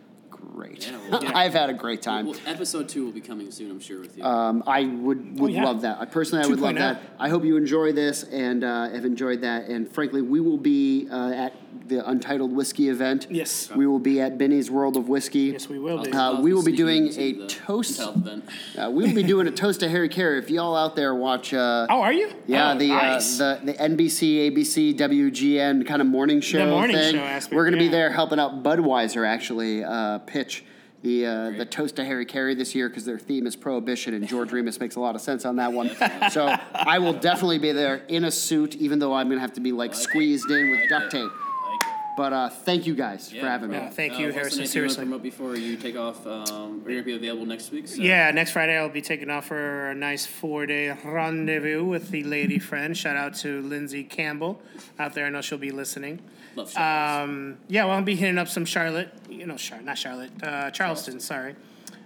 great. 0.52 0.86
Yeah, 0.86 0.98
well, 1.10 1.24
yeah. 1.24 1.32
I've 1.36 1.52
had 1.54 1.70
a 1.70 1.74
great 1.74 2.02
time. 2.02 2.26
Well, 2.26 2.36
episode 2.46 2.88
two 2.88 3.04
will 3.04 3.12
be 3.12 3.20
coming 3.20 3.50
soon, 3.50 3.70
I'm 3.70 3.80
sure, 3.80 4.00
with 4.00 4.16
you. 4.16 4.24
Um, 4.24 4.62
I 4.66 4.84
would 4.84 5.38
would 5.40 5.50
Oh, 5.50 5.54
yeah. 5.54 5.64
love 5.64 5.82
that. 5.82 5.98
I 6.00 6.04
personally, 6.04 6.44
I 6.44 6.48
would 6.48 6.60
love 6.60 6.74
2.0. 6.74 6.78
that. 6.78 7.00
I 7.18 7.28
hope 7.28 7.44
you 7.44 7.56
enjoy 7.56 7.92
this 7.92 8.22
and 8.24 8.64
uh, 8.64 8.88
have 8.90 9.04
enjoyed 9.04 9.40
that. 9.42 9.68
And 9.68 9.88
frankly, 9.90 10.22
we 10.22 10.40
will 10.40 10.58
be 10.58 11.08
uh, 11.10 11.30
at 11.32 11.54
the 11.88 12.08
Untitled 12.08 12.52
Whiskey 12.54 12.88
event. 12.88 13.26
Yes. 13.30 13.70
We 13.74 13.86
will 13.86 13.98
be 13.98 14.20
at 14.20 14.38
Binny's 14.38 14.70
World 14.70 14.96
of 14.96 15.08
Whiskey. 15.08 15.50
Yes, 15.52 15.68
we 15.68 15.78
will 15.78 16.02
be. 16.02 16.12
Uh, 16.12 16.40
we 16.40 16.52
will 16.54 16.62
be 16.64 16.72
doing 16.76 17.08
a 17.18 17.32
the 17.32 17.46
toast. 17.48 17.98
Untitled 17.98 18.26
event. 18.26 18.44
Uh, 18.78 18.90
we 18.90 19.04
will 19.04 19.14
be 19.14 19.22
doing 19.22 19.46
a 19.46 19.50
toast 19.50 19.80
to 19.80 19.88
Harry 19.88 20.08
Caray. 20.08 20.38
If 20.38 20.48
y'all 20.50 20.74
out 20.74 20.96
there 20.96 21.14
watch. 21.14 21.52
Uh, 21.52 21.86
oh, 21.90 22.00
are 22.00 22.12
you? 22.12 22.30
yeah, 22.46 22.72
Oh, 22.72 22.78
the, 22.78 22.88
nice. 22.88 23.38
uh, 23.40 23.60
the 23.62 23.72
the 23.72 23.74
NBC, 23.74 24.50
ABC, 24.50 24.94
WGN 24.96 25.86
kind 25.86 26.00
of 26.00 26.08
morning 26.08 26.40
show 26.40 26.66
morning 26.70 26.96
thing. 26.96 27.14
show 27.16 27.20
aspect, 27.22 27.54
We're 27.54 27.64
going 27.64 27.74
to 27.74 27.78
be 27.78 27.88
there 27.88 28.10
helping 28.10 28.38
out 28.40 28.62
Budweiser 28.62 29.26
actually 29.26 29.84
uh, 29.84 30.18
pitch 30.20 30.41
the 31.02 31.26
uh, 31.26 31.50
the 31.50 31.64
toast 31.66 31.96
to 31.96 32.04
Harry 32.04 32.24
Caray 32.24 32.54
this 32.54 32.74
year 32.74 32.88
because 32.88 33.04
their 33.04 33.18
theme 33.18 33.46
is 33.46 33.56
prohibition 33.56 34.14
and 34.14 34.26
George 34.28 34.52
Remus 34.52 34.78
makes 34.78 34.94
a 34.96 35.00
lot 35.00 35.14
of 35.16 35.20
sense 35.20 35.44
on 35.44 35.56
that 35.56 35.72
one. 35.72 35.90
so 36.30 36.54
I 36.74 36.98
will 37.00 37.12
definitely 37.14 37.58
be 37.58 37.72
there 37.72 37.96
in 38.08 38.24
a 38.24 38.30
suit, 38.30 38.76
even 38.76 38.98
though 39.00 39.12
I'm 39.12 39.26
going 39.28 39.38
to 39.38 39.42
have 39.42 39.54
to 39.54 39.60
be 39.60 39.72
like 39.72 39.90
Like 39.92 39.98
it. 39.98 40.02
squeezed 40.02 40.48
in 40.50 40.70
with 40.70 40.80
Like 40.80 40.88
duct 40.88 41.10
tape. 41.10 41.22
Like. 41.24 41.80
But 42.16 42.32
uh, 42.32 42.48
thank 42.50 42.86
you 42.86 42.94
guys 42.94 43.32
for 43.32 43.38
having 43.48 43.70
me. 43.70 43.78
Yeah, 43.78 43.88
thank 43.90 44.12
Uh, 44.12 44.16
you, 44.18 44.24
what's 44.26 44.34
the 44.34 44.40
Harrison. 44.40 44.58
next 44.60 44.70
Seriously. 44.72 45.02
You 45.04 45.08
promote 45.08 45.22
before 45.24 45.56
you 45.56 45.76
take 45.76 45.96
off? 45.96 46.24
Um, 46.26 46.84
we're 46.84 46.90
gonna 46.90 47.02
be 47.02 47.16
available 47.16 47.46
next 47.46 47.72
week. 47.72 47.88
So. 47.88 48.00
Yeah, 48.00 48.30
next 48.30 48.52
Friday 48.52 48.76
I'll 48.76 48.88
be 48.88 49.00
taking 49.02 49.28
off 49.30 49.46
for 49.46 49.88
a 49.90 49.94
nice 49.96 50.24
four 50.24 50.66
day 50.66 50.96
rendezvous 51.04 51.82
with 51.84 52.10
the 52.10 52.22
lady 52.24 52.58
friend. 52.60 52.96
Shout 52.96 53.16
out 53.16 53.34
to 53.36 53.62
Lindsay 53.62 54.04
Campbell 54.04 54.60
out 55.00 55.14
there. 55.14 55.26
I 55.26 55.30
know 55.30 55.40
she'll 55.40 55.58
be 55.58 55.70
listening. 55.72 56.20
Love 56.56 56.70
shots. 56.70 57.22
Um, 57.24 57.58
yeah, 57.68 57.84
well, 57.84 57.96
I'll 57.96 58.02
be 58.02 58.16
hitting 58.16 58.38
up 58.38 58.48
some 58.48 58.64
Charlotte. 58.64 59.10
You 59.28 59.46
know, 59.46 59.56
Char- 59.56 59.82
not 59.82 59.98
Charlotte, 59.98 60.30
uh, 60.42 60.70
Charleston, 60.70 61.20
sorry. 61.20 61.56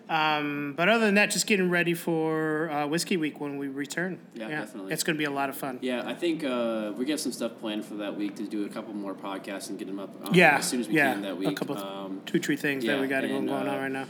Um, 0.09 0.75
but 0.77 0.89
other 0.89 1.05
than 1.07 1.17
that, 1.17 1.33
just 1.33 1.49
getting 1.49 1.69
ready 1.69 1.93
for 1.93 2.71
uh, 2.71 2.87
Whiskey 2.87 3.17
Week 3.17 3.41
when 3.41 3.59
we 3.59 3.67
return. 3.67 4.21
Yeah, 4.35 4.49
definitely. 4.49 4.93
It's 4.93 5.03
going 5.03 5.17
to 5.17 5.19
be 5.19 5.25
a 5.25 5.31
lot 5.33 5.49
of 5.49 5.57
fun. 5.57 5.81
yeah, 5.83 6.07
I 6.07 6.15
think 6.15 6.45
uh, 6.45 6.93
we 6.97 7.05
got 7.05 7.19
some 7.19 7.33
stuff 7.33 7.59
planned 7.59 7.85
for 7.85 7.95
that 7.95 8.17
week 8.17 8.37
to 8.37 8.45
do 8.45 8.65
a 8.67 8.69
couple 8.69 8.95
more 8.95 9.15
podcasts 9.15 9.69
and 9.69 9.77
get 9.79 9.89
them 9.89 9.99
up 9.99 10.11
um, 10.25 10.33
Yeah, 10.33 10.59
as 10.59 10.69
soon 10.69 10.79
as 10.81 10.87
we 10.87 10.95
yeah, 10.95 11.13
can 11.13 11.23
that 11.23 11.37
week. 11.37 11.49
a 11.49 11.55
couple, 11.55 11.77
um, 11.77 12.23
two, 12.25 12.39
three 12.39 12.57
things 12.57 12.85
that 12.85 13.01
we 13.01 13.09
got 13.09 13.25
and, 13.25 13.49
going 13.49 13.51
uh, 13.51 13.55
on 13.55 13.67
right 13.67 13.91
now. 13.91 14.07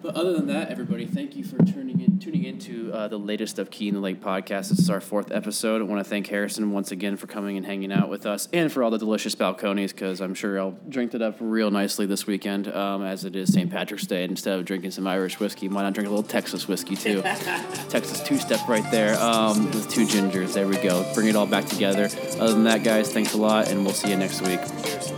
But 0.00 0.14
other 0.14 0.32
than 0.32 0.46
that, 0.46 0.70
everybody, 0.70 1.06
thank 1.06 1.34
you 1.34 1.42
for 1.42 1.58
tuning 1.58 2.00
in, 2.00 2.20
tuning 2.20 2.44
into 2.44 2.92
uh, 2.92 3.08
the 3.08 3.18
latest 3.18 3.58
of 3.58 3.70
Key 3.70 3.88
in 3.88 3.94
the 3.94 4.00
Lake 4.00 4.20
podcast. 4.20 4.68
This 4.68 4.78
is 4.78 4.90
our 4.90 5.00
fourth 5.00 5.32
episode. 5.32 5.80
I 5.80 5.84
want 5.84 6.04
to 6.04 6.08
thank 6.08 6.28
Harrison 6.28 6.70
once 6.70 6.92
again 6.92 7.16
for 7.16 7.26
coming 7.26 7.56
and 7.56 7.66
hanging 7.66 7.90
out 7.90 8.08
with 8.08 8.24
us, 8.24 8.48
and 8.52 8.70
for 8.70 8.84
all 8.84 8.90
the 8.90 8.98
delicious 8.98 9.34
Balcones. 9.34 9.88
Because 9.88 10.20
I'm 10.20 10.34
sure 10.34 10.60
I'll 10.60 10.78
drink 10.88 11.14
it 11.14 11.22
up 11.22 11.36
real 11.40 11.72
nicely 11.72 12.06
this 12.06 12.28
weekend, 12.28 12.68
um, 12.68 13.02
as 13.02 13.24
it 13.24 13.34
is 13.34 13.52
St. 13.52 13.70
Patrick's 13.70 14.06
Day. 14.06 14.22
And 14.22 14.30
instead 14.30 14.56
of 14.58 14.64
drinking 14.64 14.92
some 14.92 15.06
Irish 15.06 15.40
whiskey, 15.40 15.68
why 15.68 15.82
not 15.82 15.94
drink 15.94 16.06
a 16.06 16.10
little 16.10 16.22
Texas 16.22 16.68
whiskey 16.68 16.94
too? 16.94 17.20
Texas 17.88 18.22
two 18.22 18.38
step 18.38 18.68
right 18.68 18.88
there 18.92 19.18
um, 19.18 19.66
with 19.66 19.88
two 19.90 20.06
gingers. 20.06 20.54
There 20.54 20.68
we 20.68 20.76
go. 20.76 21.04
Bring 21.14 21.26
it 21.26 21.34
all 21.34 21.46
back 21.46 21.66
together. 21.66 22.04
Other 22.38 22.52
than 22.52 22.64
that, 22.64 22.84
guys, 22.84 23.12
thanks 23.12 23.34
a 23.34 23.38
lot, 23.38 23.68
and 23.68 23.84
we'll 23.84 23.94
see 23.94 24.10
you 24.10 24.16
next 24.16 24.42
week. 24.42 24.60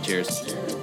Cheers. 0.01 0.80